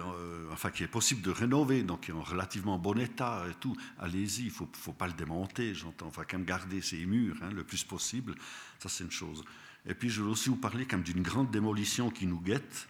enfin, 0.51 0.69
qui 0.69 0.83
est 0.83 0.87
possible 0.87 1.23
de 1.23 1.31
rénover, 1.31 1.81
donc 1.81 2.01
qui 2.01 2.11
est 2.11 2.13
en 2.13 2.21
relativement 2.21 2.77
bon 2.77 2.99
état 2.99 3.43
et 3.49 3.55
tout, 3.55 3.75
allez-y, 3.97 4.41
il 4.41 4.45
ne 4.45 4.51
faut, 4.51 4.69
faut, 4.73 4.93
pas 4.93 5.07
le 5.07 5.13
démonter, 5.13 5.73
j'entends, 5.73 6.05
enfin, 6.05 6.23
quand 6.29 6.37
même 6.37 6.45
garder 6.45 6.79
ses 6.81 7.03
murs 7.07 7.37
hein, 7.41 7.49
le 7.51 7.63
plus 7.63 7.83
possible, 7.83 8.35
ça 8.77 8.87
c'est 8.87 9.03
une 9.03 9.09
chose. 9.09 9.43
Et 9.87 9.95
puis 9.95 10.09
je 10.09 10.21
veux 10.21 10.29
aussi 10.29 10.49
vous 10.49 10.57
parler 10.57 10.85
quand 10.85 10.97
même 10.97 11.03
d'une 11.03 11.23
grande 11.23 11.49
démolition 11.49 12.11
qui 12.11 12.27
nous 12.27 12.39
guette, 12.39 12.87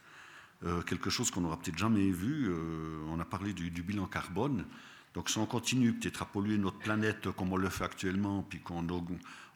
euh, 0.65 0.81
quelque 0.81 1.09
chose 1.09 1.31
qu'on 1.31 1.39
n'aura 1.39 1.57
peut-être 1.57 1.77
jamais 1.77 2.09
vu, 2.11 2.49
euh, 2.49 2.99
on 3.07 3.19
a 3.21 3.25
parlé 3.25 3.53
du, 3.53 3.69
bilan 3.81 4.07
carbone, 4.07 4.65
donc 5.13 5.29
si 5.29 5.37
on 5.37 5.45
continue 5.45 5.93
peut-être 5.93 6.21
à 6.21 6.25
polluer 6.25 6.57
notre 6.57 6.77
planète 6.77 7.29
comme 7.31 7.51
on 7.51 7.57
le 7.57 7.69
fait 7.69 7.83
actuellement, 7.83 8.43
puis 8.43 8.59
qu'on 8.59 8.85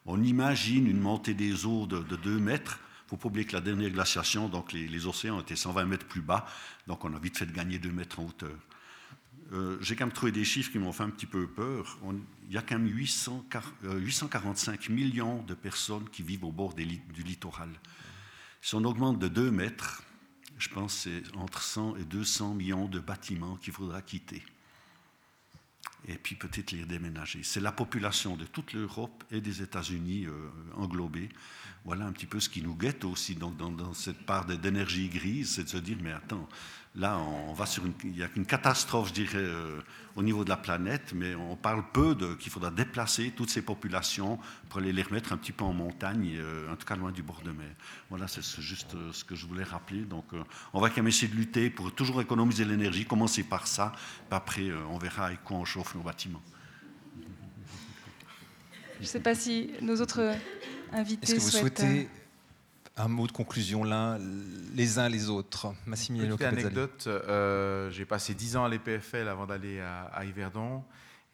on 0.06 0.24
imagine 0.24 0.88
une 0.88 1.00
montée 1.00 1.34
des 1.34 1.66
eaux 1.66 1.88
de, 1.88 2.00
de 2.00 2.16
2 2.16 2.40
mètres, 2.40 2.80
il 3.06 3.10
faut 3.10 3.18
pas 3.18 3.28
oublier 3.28 3.46
que 3.46 3.54
la 3.54 3.62
dernière 3.62 3.92
glaciation, 3.92 4.50
donc 4.50 4.74
les, 4.74 5.06
océans 5.06 5.40
étaient 5.40 5.56
120 5.56 5.86
mets 5.86 5.98
plus 5.98 6.22
bas, 6.22 6.48
donc 6.88 7.06
on 7.06 7.14
a 7.14 7.20
vite 7.20 7.38
fait 7.38 7.46
de 7.46 7.52
gagner 7.52 7.78
2 7.78 7.92
mètres 7.92 8.20
en 8.20 8.26
hauteur. 8.26 8.58
Euh, 9.54 9.78
j'ai 9.80 9.96
quand 9.96 10.08
même 10.08 10.14
trouvé 10.14 10.32
des 10.32 10.44
chiffres 10.44 10.72
qui 10.72 10.80
m'ont 10.80 10.92
fait 10.92 11.04
un 11.04 11.12
petit 11.12 11.28
peu 11.28 11.48
peur. 11.48 12.00
il 12.48 12.54
y 12.54 12.58
a 12.58 12.64
quand 12.64 12.80
même 12.80 12.88
845 12.88 14.90
euh, 14.90 14.94
millions 14.94 15.44
de 15.44 15.54
personnes 15.54 16.10
qui 16.10 16.24
vivent 16.24 16.46
au 16.46 16.52
bord 16.52 16.74
du 16.74 17.24
littoral. 17.24 17.70
Si 18.60 18.74
on 18.74 18.84
augmente 18.84 19.20
de 19.20 19.28
2 19.28 19.52
mètres, 19.52 20.02
je 20.58 20.70
pense 20.70 20.96
que 20.96 21.12
c'est 21.12 21.38
entre 21.38 21.62
100 21.62 21.98
et 21.98 22.06
200 22.06 22.56
millions 22.56 22.88
de 22.88 23.00
bâtiments 23.00 23.58
qu'il 23.58 23.74
faudra 23.74 24.02
quitter. 24.02 24.42
Et 26.08 26.16
puis 26.16 26.36
peut-être 26.36 26.72
les 26.72 26.86
déménager. 26.86 27.42
C'est 27.44 27.60
la 27.60 27.72
population 27.72 28.36
de 28.36 28.46
toute 28.46 28.74
l'Europe 28.74 29.24
et 29.32 29.42
des 29.42 29.62
États-Unis 29.62 30.26
euh, 30.26 30.50
englobés. 30.76 31.30
Voilà 31.84 32.06
un 32.06 32.12
petit 32.12 32.26
peu 32.26 32.40
ce 32.40 32.50
qui 32.50 32.62
nous 32.62 32.76
guette 32.76 33.06
aussi 33.06 33.36
dans 33.36 33.94
cette 33.94 34.26
part 34.26 34.46
d'énergie 34.46 35.10
grise, 35.10 35.52
c'est 35.56 35.64
de 35.64 35.70
se 35.70 35.78
dire, 35.78 35.98
mais 36.02 36.12
attends, 36.12 36.50
Là, 36.98 37.20
on 37.20 37.52
va 37.52 37.66
sur 37.66 37.86
une, 37.86 37.94
il 38.06 38.16
y 38.16 38.24
a 38.24 38.30
une 38.38 38.46
catastrophe, 38.46 39.10
je 39.10 39.14
dirais, 39.14 39.38
euh, 39.38 39.82
au 40.16 40.24
niveau 40.24 40.46
de 40.46 40.50
la 40.50 40.56
planète, 40.56 41.12
mais 41.14 41.36
on 41.36 41.58
parle 41.58 41.84
peu 41.92 42.16
de 42.16 42.36
qu'il 42.36 42.50
faudra 42.50 42.72
déplacer 42.72 43.34
toutes 43.36 43.50
ces 43.50 43.62
populations 43.62 44.40
pour 44.70 44.80
les, 44.80 44.94
les 44.94 45.02
remettre 45.02 45.34
un 45.34 45.38
petit 45.38 45.52
peu 45.52 45.66
en 45.66 45.74
montagne, 45.74 46.36
euh, 46.38 46.72
en 46.72 46.78
tout 46.78 46.86
cas 46.86 46.96
loin 46.96 47.12
du 47.12 47.22
bord 47.22 47.42
de 47.42 47.52
mer. 47.52 47.68
Voilà, 48.10 48.30
c'est 48.30 48.42
juste 48.62 48.96
euh, 48.96 49.12
ce 49.12 49.26
que 49.26 49.36
je 49.36 49.46
voulais 49.46 49.66
rappeler. 49.66 50.06
Donc, 50.06 50.24
on 50.72 50.80
va 50.80 50.88
quand 50.88 50.98
même 50.98 51.08
essayer 51.08 51.28
de 51.28 51.36
lutter 51.36 51.70
pour 51.70 51.94
toujours 51.94 52.22
économiser 52.22 52.64
l'énergie, 52.64 53.06
commencer 53.06 53.44
par 53.44 53.68
ça, 53.68 53.92
puis 54.30 54.38
après, 54.38 54.72
on 54.90 54.98
verra 54.98 55.26
avec 55.28 55.44
quoi 55.44 55.58
on 55.58 55.66
chauffe 55.66 55.96
nos 55.96 56.02
bâtiments. 56.02 56.44
Je 58.96 59.02
ne 59.02 59.08
sais 59.08 59.20
pas 59.20 59.36
si 59.36 59.72
nos 59.82 60.00
autres 60.00 60.34
invités 60.94 61.24
Est-ce 61.24 61.36
que 61.36 61.40
vous 61.42 61.50
souhaitez 61.50 62.08
un 62.98 63.08
mot 63.08 63.28
de 63.28 63.32
conclusion 63.32 63.84
l'un, 63.84 64.18
les 64.74 65.00
uns 65.00 65.10
les 65.10 65.30
autres. 65.30 65.74
Massimiliano 65.86 66.38
Petite 66.38 66.54
anecdote, 66.54 67.08
euh, 67.08 67.90
j'ai 67.92 68.06
passé 68.06 68.34
10 68.34 68.58
ans 68.58 68.66
à 68.66 68.70
l'EPFL 68.70 69.28
avant 69.28 69.46
d'aller 69.46 69.82
à, 69.82 70.24
Yverdon, 70.24 70.84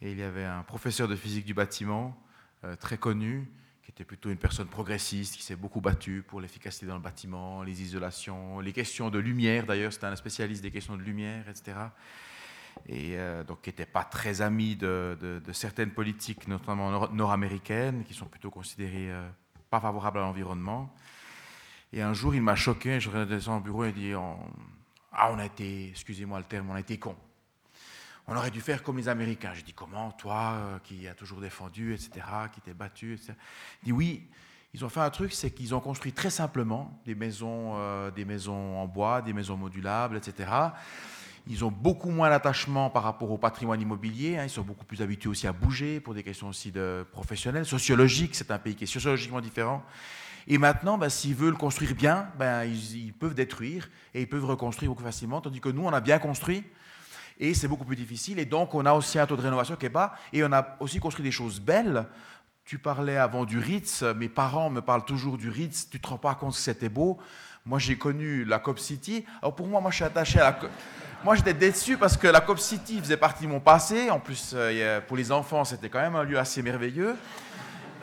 et 0.02 0.12
il 0.12 0.18
y 0.18 0.24
avait 0.24 0.46
un 0.46 0.64
professeur 0.64 1.08
de 1.08 1.16
physique 1.16 1.46
du 1.46 1.54
bâtiment 1.54 2.18
euh, 2.64 2.76
très 2.76 2.98
connu, 2.98 3.48
qui 3.84 3.92
était 3.92 4.06
plutôt 4.06 4.30
une 4.30 4.38
personne 4.38 4.68
progressiste, 4.68 5.36
qui 5.36 5.44
s'est 5.44 5.56
beaucoup 5.56 5.82
battu 5.82 6.24
pour 6.28 6.42
l'efficacité 6.42 6.88
dans 6.88 6.96
le 6.96 7.02
bâtiment, 7.02 7.62
les 7.62 7.82
isolations, 7.84 8.60
les 8.60 8.74
questions 8.74 9.10
de 9.10 9.20
lumière, 9.20 9.66
d'ailleurs 9.66 9.94
c'était 9.94 10.08
un 10.08 10.16
spécialiste 10.16 10.64
des 10.64 10.72
questions 10.72 10.98
de 10.98 11.04
lumière, 11.04 11.48
etc. 11.48 11.78
Et 12.88 13.18
euh, 13.18 13.44
donc 13.44 13.62
qui 13.62 13.70
n'était 13.70 13.86
pas 13.86 14.04
très 14.04 14.42
ami 14.42 14.76
de, 14.76 15.16
de, 15.22 15.54
certaines 15.54 15.92
politiques, 15.92 16.48
notamment 16.48 17.08
nord-américaines, 17.10 18.04
qui 18.04 18.16
sont 18.16 18.26
plutôt 18.26 18.50
considérées 18.50 19.12
pas 19.70 19.80
favorables 19.80 20.18
à 20.18 20.22
l'environnement. 20.22 20.92
Et 21.94 22.02
un 22.02 22.14
jour, 22.14 22.34
il 22.34 22.42
m'a 22.42 22.56
choqué, 22.56 23.00
je 23.00 23.10
redescends 23.10 23.58
au 23.58 23.60
bureau 23.60 23.84
et 23.84 23.92
dit 23.92 24.14
Ah, 25.12 25.30
on 25.32 25.40
a 25.40 25.46
été, 25.46 25.90
excusez-moi 25.90 26.40
le 26.40 26.46
terme, 26.46 26.70
on 26.70 26.76
a 26.76 26.80
été 26.80 26.98
con. 26.98 27.16
On 28.28 28.36
aurait 28.36 28.52
dû 28.52 28.62
faire 28.62 28.82
comme 28.82 28.98
les 28.98 29.10
Américains. 29.10 29.54
J'ai 29.54 29.64
dit 29.64 29.74
Comment, 29.74 30.12
toi, 30.12 30.54
euh, 30.56 30.80
qui 30.84 31.08
as 31.08 31.16
toujours 31.16 31.42
défendu, 31.42 31.94
etc., 31.94 32.12
qui 32.54 32.62
t'es 32.62 32.74
battu, 32.74 33.16
etc. 33.16 33.34
Il 33.84 33.88
dit 33.88 33.92
Oui, 33.92 34.28
ils 34.74 34.86
ont 34.86 34.90
fait 34.90 35.02
un 35.02 35.10
truc, 35.10 35.34
c'est 35.34 35.52
qu'ils 35.52 35.76
ont 35.76 35.82
construit 35.82 36.14
très 36.14 36.30
simplement 36.30 36.98
des 37.06 37.14
maisons, 37.14 37.74
euh, 37.76 38.10
des 38.10 38.24
maisons 38.24 38.78
en 38.80 38.88
bois, 38.88 39.22
des 39.22 39.34
maisons 39.34 39.58
modulables, 39.58 40.16
etc. 40.16 40.50
Ils 41.48 41.66
ont 41.66 41.72
beaucoup 41.72 42.10
moins 42.10 42.30
d'attachement 42.30 42.90
par 42.90 43.04
rapport 43.04 43.32
au 43.32 43.38
patrimoine 43.38 43.82
immobilier. 43.82 44.38
Hein. 44.38 44.44
ils 44.46 44.50
sont 44.50 44.62
beaucoup 44.62 44.86
plus 44.86 45.02
habitués 45.02 45.28
aussi 45.28 45.46
à 45.46 45.52
bouger 45.52 46.00
pour 46.00 46.14
des 46.14 46.24
questions 46.24 46.48
aussi 46.48 46.72
de 46.72 47.06
professionnelles, 47.12 47.66
sociologiques. 47.66 48.36
C'est 48.36 48.52
un 48.52 48.60
pays 48.60 48.76
qui 48.76 48.86
est 48.86 48.88
sociologiquement 48.88 49.42
différent. 49.42 49.84
Et 50.48 50.58
maintenant, 50.58 50.98
ben, 50.98 51.10
s'ils 51.10 51.36
veulent 51.36 51.58
construire 51.58 51.96
bien, 51.96 52.28
ben, 52.38 52.64
ils, 52.64 53.14
peuvent 53.14 53.36
détruire 53.36 53.90
et 54.14 54.22
ils 54.22 54.28
peuvent 54.28 54.46
reconstruire 54.46 54.92
beaucoup 54.92 55.04
facilement, 55.04 55.42
tandis 55.42 55.60
que 55.60 55.70
nous, 55.70 55.84
on 55.86 55.94
a 55.94 56.02
bien 56.02 56.20
construit 56.20 56.64
et 57.40 57.54
c'est 57.54 57.68
beaucoup 57.68 57.86
plus 57.86 57.96
difficile. 57.96 58.40
Et 58.40 58.46
donc, 58.46 58.74
on 58.76 58.86
a 58.86 58.94
aussi 58.94 59.20
un 59.20 59.26
taux 59.26 59.36
de 59.36 59.42
rénovation 59.42 59.76
qui 59.76 59.88
est 59.88 59.90
bas 59.90 60.14
et 60.32 60.44
on 60.44 60.52
a 60.52 60.78
aussi 60.80 61.00
construit 61.00 61.24
des 61.24 61.32
choses 61.32 61.60
belles. 61.60 62.06
Tu 62.66 62.78
parlais 62.78 63.18
avant 63.18 63.46
du 63.46 63.58
Ritz, 63.58 64.04
mes 64.04 64.30
parents 64.30 64.70
me 64.70 64.82
parlent 64.82 65.06
toujours 65.06 65.38
du 65.38 65.50
Ritz, 65.50 65.90
tu 65.90 66.00
te 66.00 66.08
rends 66.08 66.20
pas 66.20 66.36
compte 66.36 66.54
que 66.54 66.60
c'était 66.60 66.90
beau. 66.90 67.20
Moi, 67.66 67.80
j'ai 67.80 67.98
connu 67.98 68.46
la 68.46 68.60
Cop 68.60 68.80
City. 68.80 69.26
Alors, 69.42 69.56
pour 69.56 69.68
moi, 69.68 69.82
moi, 69.82 69.92
je 69.92 69.98
suis 69.98 70.06
attaché 70.06 70.40
à 70.40 70.44
la. 70.44 70.60
Moi, 71.24 71.36
j'étais 71.36 71.54
déçu 71.54 71.98
parce 71.98 72.18
que 72.18 72.28
la 72.28 72.42
Cop 72.42 72.58
City 72.58 73.00
faisait 73.00 73.18
partie 73.18 73.44
de 73.44 73.50
mon 73.50 73.60
passé. 73.60 74.10
En 74.10 74.20
plus, 74.20 74.52
euh, 74.56 75.00
pour 75.02 75.18
les 75.18 75.32
enfants, 75.32 75.64
c'était 75.64 75.90
quand 75.90 76.02
même 76.02 76.16
un 76.16 76.24
lieu 76.24 76.40
assez 76.40 76.64
merveilleux. 76.64 77.16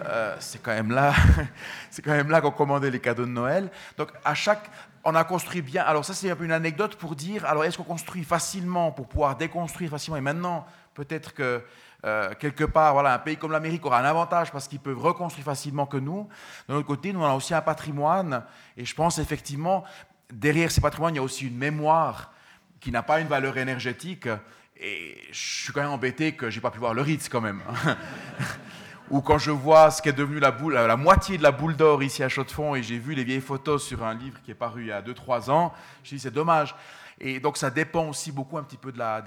Euh, 0.05 0.37
c'est 0.39 0.63
quand 0.63 0.73
même 0.73 0.91
là, 0.91 1.13
c'est 1.91 2.03
quand 2.03 2.13
même 2.13 2.31
là 2.31 2.41
qu'on 2.41 2.51
commandait 2.51 2.91
les 2.91 3.01
cadeaux 3.01 3.25
de 3.25 3.31
Noël. 3.31 3.71
Donc 3.97 4.11
à 4.25 4.35
chaque, 4.35 4.71
on 5.05 5.15
a 5.15 5.25
construit 5.25 5.63
bien. 5.63 5.83
Alors 5.83 6.05
ça 6.05 6.15
c'est 6.15 6.31
un 6.31 6.37
peu 6.37 6.45
une 6.45 6.53
anecdote 6.53 6.97
pour 6.97 7.17
dire, 7.17 7.45
alors 7.45 7.65
est-ce 7.65 7.77
qu'on 7.77 7.85
construit 7.85 8.25
facilement 8.25 8.93
pour 8.93 9.09
pouvoir 9.09 9.37
déconstruire 9.37 9.91
facilement? 9.91 10.17
Et 10.17 10.23
maintenant, 10.23 10.67
peut-être 10.95 11.35
que 11.35 11.63
euh, 12.05 12.33
quelque 12.39 12.65
part, 12.65 12.93
voilà, 12.93 13.15
un 13.15 13.19
pays 13.19 13.37
comme 13.37 13.51
l'Amérique 13.51 13.85
aura 13.85 13.99
un 13.99 14.05
avantage 14.05 14.53
parce 14.53 14.69
qu'ils 14.69 14.79
peuvent 14.79 15.01
reconstruire 15.01 15.45
facilement 15.45 15.87
que 15.87 15.97
nous. 15.97 16.29
De 16.69 16.75
l'autre 16.75 16.87
côté, 16.87 17.13
nous 17.13 17.21
on 17.21 17.27
a 17.27 17.35
aussi 17.35 17.55
un 17.55 17.63
patrimoine, 17.63 18.45
et 18.77 18.85
je 18.85 18.95
pense 18.95 19.19
effectivement 19.19 19.85
derrière 20.33 20.71
ces 20.71 20.81
patrimoines, 20.81 21.15
il 21.15 21.19
y 21.19 21.21
a 21.21 21.25
aussi 21.25 21.47
une 21.47 21.57
mémoire 21.57 22.33
qui 22.81 22.91
n'a 22.91 23.03
pas 23.03 23.21
une 23.21 23.29
valeur 23.29 23.57
énergétique. 23.57 24.29
Et 24.77 25.17
je 25.33 25.63
suis 25.65 25.73
quand 25.73 25.81
même 25.81 25.91
embêté 25.91 26.33
que 26.33 26.51
j'ai 26.51 26.61
pas 26.61 26.71
pu 26.71 26.79
voir 26.79 26.95
le 26.95 27.03
Ritz 27.03 27.29
quand 27.29 27.41
même. 27.41 27.61
ou 29.11 29.21
quand 29.21 29.39
je 29.39 29.51
vois 29.51 29.91
ce 29.91 30.03
qu'est 30.03 30.13
devenu 30.13 30.41
la, 30.41 30.97
moitié 30.97 31.39
de 31.39 31.43
la 31.43 31.53
boule 31.53 31.77
d'or 31.77 32.03
ici 32.03 32.23
à 32.23 32.29
Chaux-de-Fonds 32.29 32.75
et 32.75 32.83
j'ai 32.83 32.99
vu 32.99 33.15
les 33.15 33.25
vieilles 33.25 33.41
photos 33.41 33.85
sur 33.85 34.05
un 34.05 34.15
livre 34.15 34.41
qui 34.43 34.51
est 34.51 34.55
paru 34.55 34.83
il 34.83 34.87
y 34.89 34.93
a 34.93 35.03
2-3 35.03 35.51
ans, 35.51 35.73
je 36.05 36.11
dis 36.11 36.21
c'est 36.21 36.31
dommage. 36.31 36.75
Et 37.21 37.41
donc 37.41 37.57
ça 37.57 37.71
dépend 37.71 38.07
aussi 38.09 38.33
beaucoup 38.33 38.59
un 38.59 38.63
petit 38.63 38.77
peu 38.77 38.93
de 38.93 38.99
la... 38.99 39.25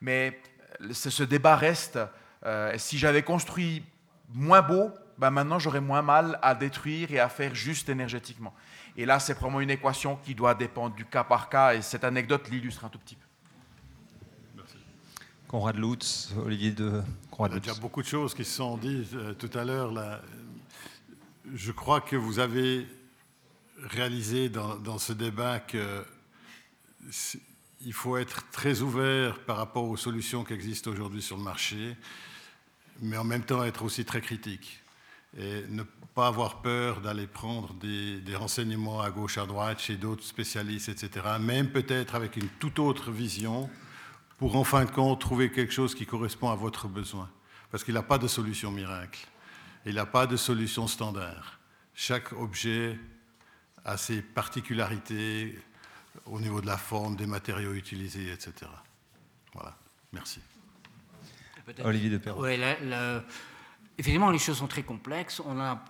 mais 0.00 0.40
ce 0.90 1.22
débat 1.22 1.56
reste. 1.56 1.98
Euh, 2.46 2.72
si 2.76 2.98
j'avais 2.98 3.22
construit 3.22 3.84
moins 4.32 4.62
beau, 4.62 4.90
ben 5.18 5.30
maintenant 5.30 5.58
j'aurais 5.58 5.80
moins 5.80 6.02
mal 6.02 6.38
à 6.42 6.54
détruire 6.54 7.12
et 7.12 7.18
à 7.18 7.28
faire 7.28 7.54
juste 7.54 7.88
énergétiquement. 7.88 8.54
Et 8.96 9.06
là, 9.06 9.20
c'est 9.20 9.34
vraiment 9.34 9.60
une 9.60 9.70
équation 9.70 10.16
qui 10.16 10.34
doit 10.34 10.54
dépendre 10.54 10.94
du 10.94 11.04
cas 11.04 11.24
par 11.24 11.48
cas 11.48 11.74
et 11.74 11.82
cette 11.82 12.04
anecdote 12.04 12.48
l'illustre 12.50 12.84
un 12.84 12.88
tout 12.88 12.98
petit 12.98 13.16
peu. 13.16 13.27
Conrad 15.48 15.78
Lutz, 15.78 16.30
Olivier 16.44 16.72
de 16.72 17.02
Conrad 17.30 17.58
Il 17.64 17.66
y 17.66 17.70
a 17.70 17.74
beaucoup 17.80 18.02
de 18.02 18.06
choses 18.06 18.34
qui 18.34 18.44
se 18.44 18.56
sont 18.56 18.76
dites 18.76 19.14
euh, 19.14 19.32
tout 19.32 19.48
à 19.58 19.64
l'heure. 19.64 20.20
Je 21.54 21.72
crois 21.72 22.02
que 22.02 22.16
vous 22.16 22.38
avez 22.38 22.86
réalisé 23.82 24.50
dans, 24.50 24.98
ce 24.98 25.14
débat 25.14 25.58
qu'il 25.60 26.04
faut 27.92 28.18
être 28.18 28.50
très 28.50 28.82
ouvert 28.82 29.38
par 29.46 29.56
rapport 29.56 29.84
aux 29.84 29.96
solutions 29.96 30.44
qui 30.44 30.52
existent 30.52 30.90
aujourd'hui 30.90 31.22
sur 31.22 31.38
le 31.38 31.44
marché, 31.44 31.96
mais 33.00 33.16
en 33.16 33.24
même 33.24 33.44
temps 33.44 33.64
être 33.64 33.84
aussi 33.84 34.04
très 34.04 34.20
critique 34.20 34.82
et 35.38 35.62
ne 35.70 35.82
pas 36.14 36.26
avoir 36.26 36.60
peur 36.60 37.00
d'aller 37.00 37.26
prendre 37.26 37.72
des, 37.74 38.20
des, 38.20 38.36
renseignements 38.36 39.00
à 39.00 39.10
gauche, 39.10 39.38
à 39.38 39.46
droite, 39.46 39.80
chez 39.80 39.96
d'autres 39.96 40.24
spécialistes, 40.24 40.90
etc., 40.90 41.26
même 41.40 41.70
peut-être 41.70 42.14
avec 42.14 42.36
une 42.36 42.48
toute 42.58 42.78
autre 42.78 43.10
vision 43.10 43.70
pour 44.38 44.56
en 44.56 44.64
fin 44.64 44.84
de 44.84 44.90
compte 44.90 45.20
trouver 45.20 45.50
quelque 45.50 45.72
chose 45.72 45.94
qui 45.94 46.06
correspond 46.06 46.48
à 46.48 46.54
votre 46.54 46.88
besoin. 46.88 47.28
Parce 47.70 47.84
qu'il 47.84 47.94
n'a 47.94 48.02
pas 48.02 48.18
de 48.18 48.28
solution 48.28 48.70
miracle. 48.70 49.26
Il 49.84 49.96
n'a 49.96 50.06
pas 50.06 50.26
de 50.26 50.36
solution 50.36 50.86
standard. 50.86 51.58
Chaque 51.92 52.32
objet 52.32 52.98
a 53.84 53.96
ses 53.96 54.22
particularités 54.22 55.58
au 56.24 56.40
niveau 56.40 56.60
de 56.60 56.66
la 56.66 56.76
forme, 56.76 57.16
des 57.16 57.26
matériaux 57.26 57.74
utilisés, 57.74 58.32
etc. 58.32 58.52
Voilà. 59.54 59.76
Merci. 60.12 60.40
Olivier 61.84 62.10
de 62.10 62.20
Oui, 62.36 62.58
effectivement, 63.98 64.30
les 64.30 64.38
choses 64.38 64.58
sont 64.58 64.68
très 64.68 64.84
complexes. 64.84 65.40
On 65.44 65.60
a 65.60 65.84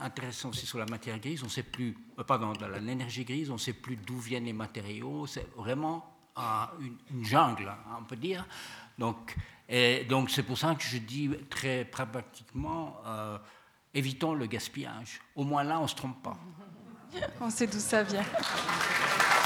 intéressant 0.00 0.50
aussi 0.50 0.66
sur 0.66 0.78
la 0.78 0.86
matière 0.86 1.18
grise. 1.18 1.42
On 1.42 1.48
sait 1.48 1.62
plus, 1.62 1.96
euh, 2.18 2.24
pardon, 2.24 2.52
dans 2.52 2.68
l'énergie 2.68 3.24
grise, 3.24 3.50
on 3.50 3.54
ne 3.54 3.58
sait 3.58 3.72
plus 3.72 3.96
d'où 3.96 4.18
viennent 4.18 4.44
les 4.44 4.52
matériaux. 4.52 5.26
C'est 5.26 5.48
vraiment 5.56 6.13
une, 6.36 7.24
jungle, 7.24 7.68
hein, 7.68 7.98
on 8.00 8.04
peut 8.04 8.16
dire. 8.16 8.46
Donc, 8.98 9.36
donc 10.08 10.30
c'est 10.30 10.42
pour 10.42 10.58
ça 10.58 10.74
que 10.74 10.82
je 10.82 10.98
dis 10.98 11.30
très 11.50 11.84
pragmatiquement, 11.84 12.96
euh, 13.06 13.38
évitons 13.92 14.34
le 14.34 14.46
gaspillage. 14.46 15.20
Au 15.36 15.44
moins 15.44 15.64
là, 15.64 15.78
on 15.78 15.84
ne 15.84 15.88
se 15.88 15.94
trompe 15.94 16.22
pas. 16.22 16.36
On 17.40 17.50
sait 17.50 17.66
d'où 17.66 17.78
ça 17.78 18.02
vient. 18.02 18.24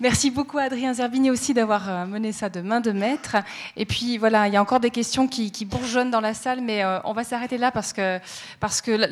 Merci 0.00 0.30
beaucoup 0.30 0.58
Adrien 0.58 0.92
Zerbini 0.94 1.28
aussi 1.28 1.54
d'avoir 1.54 1.88
euh, 1.88 2.06
mené 2.06 2.30
ça 2.30 2.48
de 2.48 2.60
main 2.60 2.80
de 2.80 2.92
maître. 2.92 3.34
Et 3.76 3.84
puis 3.84 4.16
voilà, 4.16 4.46
il 4.46 4.54
y 4.54 4.56
a 4.56 4.62
encore 4.62 4.78
des 4.78 4.90
questions 4.90 5.26
qui, 5.26 5.50
bourgeonnent 5.64 6.12
dans 6.12 6.20
la 6.20 6.34
salle, 6.34 6.60
mais 6.60 6.84
euh, 6.84 7.00
on 7.02 7.12
va 7.12 7.24
s'arrêter 7.24 7.58
là 7.58 7.72
parce 7.72 7.92
que, 7.92 8.20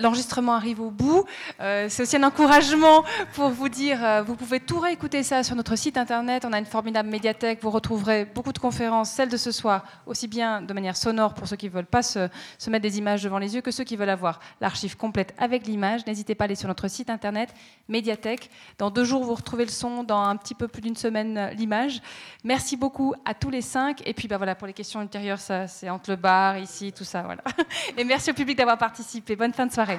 l'enregistrement 0.01 0.55
arrive 0.55 0.81
au 0.81 0.93
bout. 0.93 1.25
Euh, 1.61 1.87
c'est 1.89 2.05
aussi 2.05 2.15
un 2.15 2.23
encouragement 2.23 3.03
pour 3.35 3.49
vous 3.49 3.69
dire, 3.69 3.99
vous 4.25 4.37
pouvez 4.37 4.61
tout 4.61 4.79
réécouter 4.79 5.25
ça 5.25 5.43
sur 5.43 5.57
notre 5.57 5.75
site 5.75 5.97
internet. 5.97 6.45
On 6.49 6.53
a 6.53 6.59
une 6.61 6.67
formidable 6.67 7.09
médiathèque. 7.09 7.59
Vous 7.63 7.71
retrouverez 7.71 8.25
beaucoup 8.25 8.53
de 8.53 8.59
conférences, 8.61 9.11
celles 9.11 9.29
de 9.29 9.37
ce 9.37 9.51
soir, 9.51 9.85
aussi 10.07 10.29
bien 10.29 10.63
de 10.63 10.73
manière 10.73 10.97
sonore 10.97 11.35
pour 11.35 11.49
ceux 11.49 11.57
qui 11.57 11.67
ne 11.67 11.73
veulent 11.73 11.85
pas 11.85 12.05
se, 12.05 12.29
mettre 12.69 12.83
des 12.83 12.99
images 12.99 13.25
devant 13.25 13.39
les 13.39 13.57
yeux 13.57 13.61
que 13.61 13.73
ceux 13.73 13.85
qui 13.85 13.97
veulent 13.97 14.09
avoir 14.09 14.39
l'archive 14.61 14.97
complète 14.97 15.35
avec 15.37 15.67
l'image. 15.67 16.07
N'hésitez 16.07 16.37
pas 16.37 16.45
à 16.45 16.47
aller 16.47 16.55
sur 16.55 16.69
notre 16.69 16.87
site 16.87 17.11
internet, 17.11 17.53
médiathèque. 17.89 18.51
Dans 18.79 18.91
deux 18.91 19.05
jours, 19.05 19.25
vous 19.25 19.35
retrouvez 19.35 19.65
le 19.65 19.71
son 19.71 20.05
dans 20.05 20.23
un 20.23 20.37
petit 20.37 20.55
peu 20.55 20.69
plus 20.77 20.83
d'une 20.83 20.97
semaine 20.97 21.53
l'image. 21.57 22.03
Merci 22.45 22.77
beaucoup 22.77 23.15
à 23.25 23.33
tous 23.33 23.49
les 23.49 23.63
cinq. 23.63 24.07
Et 24.07 24.13
puis 24.13 24.29
bah, 24.29 24.37
voilà, 24.37 24.55
pour 24.55 24.67
les 24.67 24.75
questions 24.75 25.01
ultérieures, 25.01 25.39
c'est 25.39 25.89
entre 25.89 26.11
le 26.11 26.17
bar, 26.17 26.59
ici, 26.59 26.93
tout 26.93 27.05
ça. 27.05 27.23
Voilà. 27.23 27.43
Et 27.97 28.05
merci 28.05 28.31
au 28.31 28.35
public 28.35 28.59
d'avoir 28.59 28.77
participé. 28.77 29.37
Bonne 29.37 29.55
fin 29.55 29.65
de 29.65 29.73
soirée. 29.73 29.99